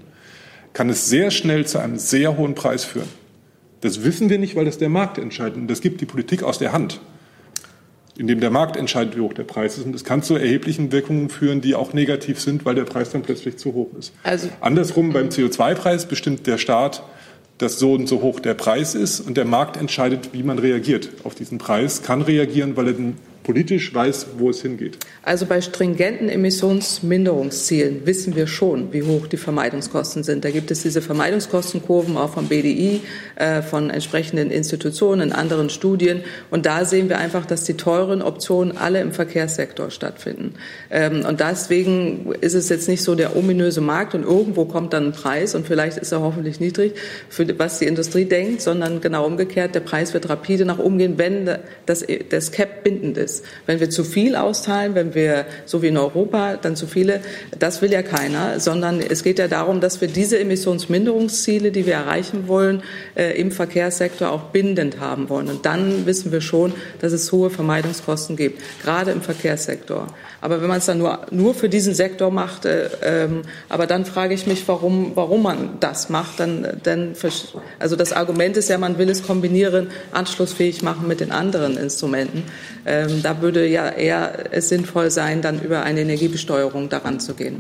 kann 0.74 0.92
es 0.92 1.10
sehr 1.10 1.32
schnell 1.32 1.66
zu 1.66 1.80
einem 1.80 1.98
sehr 1.98 2.38
hohen 2.38 2.54
Preis 2.54 2.86
führen. 2.86 3.08
Das 3.82 4.04
wissen 4.04 4.30
wir 4.30 4.38
nicht, 4.38 4.56
weil 4.56 4.66
das 4.66 4.78
der 4.78 4.90
Markt 4.90 5.18
entscheidet. 5.18 5.58
Und 5.58 5.68
das 5.68 5.82
gibt 5.82 6.02
die 6.02 6.06
Politik 6.06 6.44
aus 6.44 6.60
der 6.60 6.72
Hand, 6.72 7.02
indem 8.16 8.42
der 8.42 8.52
Markt 8.52 8.78
entscheidet, 8.78 9.18
wie 9.18 9.22
hoch 9.22 9.34
der 9.34 9.44
Preis 9.44 9.80
ist. 9.80 9.88
Und 9.88 9.96
es 9.96 10.04
kann 10.04 10.22
zu 10.22 10.36
erheblichen 10.36 10.92
Wirkungen 10.92 11.30
führen, 11.30 11.62
die 11.62 11.74
auch 11.74 11.94
negativ 11.94 12.40
sind, 12.40 12.64
weil 12.64 12.76
der 12.76 12.84
Preis 12.84 13.10
dann 13.10 13.24
plötzlich 13.24 13.58
zu 13.58 13.74
hoch 13.74 13.90
ist. 13.98 14.14
Also 14.22 14.50
Andersrum 14.62 15.14
beim 15.14 15.30
CO2-Preis 15.30 16.06
bestimmt 16.06 16.46
der 16.46 16.60
Staat, 16.60 17.02
dass 17.58 17.80
so 17.80 17.94
und 17.94 18.08
so 18.08 18.22
hoch 18.22 18.40
der 18.40 18.54
Preis 18.54 18.96
ist 18.96 19.22
und 19.22 19.38
der 19.38 19.46
Markt 19.46 19.78
entscheidet, 19.78 20.30
wie 20.34 20.44
man 20.44 20.60
reagiert 20.60 21.10
auf 21.24 21.36
diesen 21.36 21.58
Preis, 21.58 22.02
kann 22.04 22.22
reagieren, 22.22 22.76
weil 22.76 22.88
er 22.88 22.94
den 22.94 23.18
politisch 23.46 23.94
weiß, 23.94 24.28
wo 24.40 24.50
es 24.50 24.64
hingeht. 24.64 24.98
Also 25.22 25.46
bei 25.46 25.62
stringenten 25.62 26.30
Emissionsminderungszielen 26.30 28.06
wissen 28.06 28.36
wir 28.36 28.48
schon, 28.48 28.92
wie 28.92 29.04
hoch 29.04 29.28
die 29.28 29.38
Vermeidungskosten 29.38 30.24
sind. 30.24 30.44
Da 30.44 30.50
gibt 30.50 30.72
es 30.72 30.82
diese 30.82 31.02
Vermeidungskostenkurven 31.02 32.18
auch 32.18 32.34
vom 32.34 32.48
BDI, 32.48 33.02
äh, 33.36 33.62
von 33.62 33.92
entsprechenden 33.92 34.50
Institutionen, 34.50 35.30
in 35.30 35.32
anderen 35.32 35.70
Studien. 35.70 36.22
Und 36.50 36.66
da 36.66 36.86
sehen 36.86 37.08
wir 37.08 37.20
einfach, 37.20 37.46
dass 37.46 37.64
die 37.64 37.76
teuren 37.76 38.24
Optionen 38.24 38.78
alle 38.78 39.00
im 39.00 39.12
Verkehrssektor 39.12 39.92
stattfinden. 39.92 40.56
Ähm, 40.90 41.24
und 41.24 41.40
deswegen 41.40 42.34
ist 42.42 42.56
es 42.56 42.70
jetzt 42.70 42.90
nicht 42.90 43.04
so 43.04 43.14
der 43.14 43.36
ominöse 43.36 43.82
Markt 43.82 44.16
und 44.16 44.24
irgendwo 44.24 44.66
kommt 44.66 44.92
dann 44.94 45.08
ein 45.08 45.12
Preis 45.12 45.54
und 45.54 45.68
vielleicht 45.68 46.00
ist 46.00 46.12
er 46.12 46.22
hoffentlich 46.22 46.60
niedrig, 46.60 46.94
für 47.30 47.48
was 47.60 47.78
die 47.78 47.86
Industrie 47.86 48.26
denkt, 48.26 48.62
sondern 48.62 49.02
genau 49.02 49.26
umgekehrt, 49.26 49.76
der 49.76 49.82
Preis 49.82 50.16
wird 50.16 50.30
rapide 50.30 50.66
nach 50.66 50.80
oben 50.80 50.98
gehen, 50.98 51.20
wenn 51.20 51.48
das, 51.86 52.04
das 52.30 52.52
Cap 52.52 52.84
bindend 52.84 53.18
ist 53.18 53.35
ist. 53.36 53.46
Wenn 53.66 53.80
wir 53.80 53.90
zu 53.90 54.04
viel 54.04 54.36
austeilen, 54.36 54.96
wenn 54.96 55.16
wir, 55.16 55.46
so 55.66 55.82
wie 55.82 55.88
in 55.88 55.98
Europa, 55.98 56.58
dann 56.58 56.76
zu 56.76 56.88
viele, 56.88 57.22
das 57.58 57.82
will 57.82 57.92
ja 57.92 58.02
keiner, 58.02 58.60
sondern 58.60 59.02
es 59.02 59.24
geht 59.24 59.40
ja 59.40 59.48
darum, 59.48 59.82
dass 59.82 60.02
wir 60.02 60.08
diese 60.08 60.40
Emissionsminderungsziele, 60.40 61.72
die 61.72 61.86
wir 61.86 61.94
erreichen 61.94 62.48
wollen, 62.48 62.84
äh, 63.16 63.40
im 63.40 63.52
Verkehrssektor 63.52 64.32
auch 64.32 64.52
bindend 64.52 65.00
haben 65.00 65.30
wollen. 65.30 65.48
Und 65.48 65.66
dann 65.66 66.06
wissen 66.06 66.32
wir 66.32 66.42
schon, 66.42 66.74
dass 67.00 67.14
es 67.14 67.32
hohe 67.32 67.50
Vermeidungskosten 67.50 68.36
gibt, 68.36 68.62
gerade 68.84 69.12
im 69.12 69.22
Verkehrssektor. 69.22 70.08
Aber 70.42 70.62
wenn 70.62 70.68
man 70.68 70.78
es 70.78 70.86
dann 70.86 71.00
nur, 71.00 71.22
nur 71.32 71.56
für 71.56 71.70
diesen 71.70 71.96
Sektor 71.96 72.30
macht, 72.30 72.66
äh, 72.66 72.90
ähm, 73.02 73.42
aber 73.68 73.88
dann 73.88 74.06
frage 74.06 74.34
ich 74.34 74.46
mich, 74.46 74.68
warum, 74.68 75.14
warum 75.16 75.42
man 75.42 75.78
das 75.80 76.10
macht. 76.10 76.40
Dann, 76.40 76.68
dann, 76.84 77.16
also 77.80 77.96
das 77.96 78.14
Argument 78.14 78.56
ist 78.56 78.70
ja, 78.70 78.78
man 78.78 79.00
will 79.00 79.10
es 79.10 79.24
kombinieren, 79.24 79.88
anschlussfähig 80.12 80.84
machen 80.84 81.08
mit 81.08 81.20
den 81.20 81.32
anderen 81.32 81.78
Instrumenten. 81.78 82.44
Ähm, 82.86 83.24
da 83.26 83.42
würde 83.42 83.68
ja 83.68 83.90
eher 83.90 84.52
es 84.52 84.70
sinnvoll 84.70 85.10
sein, 85.10 85.42
dann 85.42 85.60
über 85.60 85.82
eine 85.82 86.02
Energiebesteuerung 86.02 86.90
daran 86.90 87.20
zu 87.20 87.34
gehen. 87.34 87.58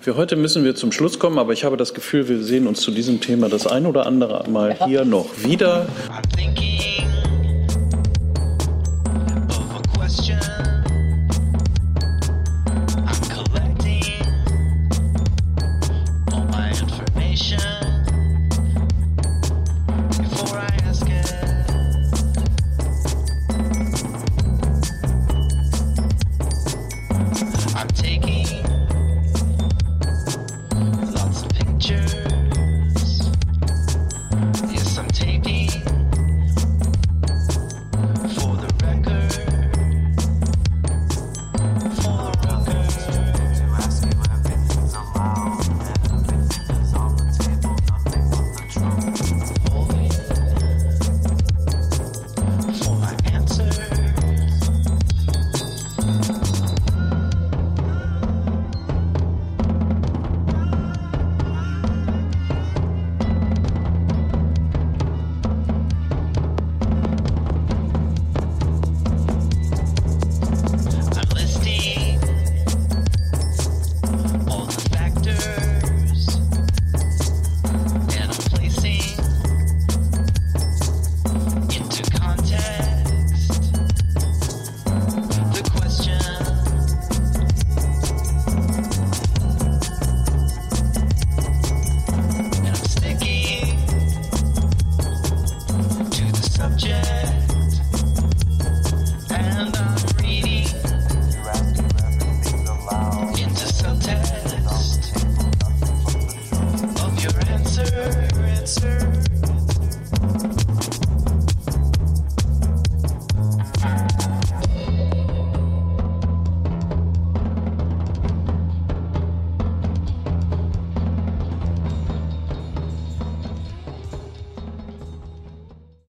Für 0.00 0.16
heute 0.16 0.36
müssen 0.36 0.64
wir 0.64 0.74
zum 0.74 0.92
Schluss 0.92 1.18
kommen, 1.18 1.38
aber 1.38 1.52
ich 1.52 1.64
habe 1.64 1.76
das 1.76 1.94
Gefühl, 1.94 2.28
wir 2.28 2.42
sehen 2.42 2.66
uns 2.66 2.82
zu 2.82 2.90
diesem 2.90 3.20
Thema 3.20 3.48
das 3.48 3.66
ein 3.66 3.86
oder 3.86 4.06
andere 4.06 4.44
Mal 4.50 4.76
hier 4.84 5.04
noch 5.04 5.28
wieder. 5.44 5.86
I'm 6.10 6.91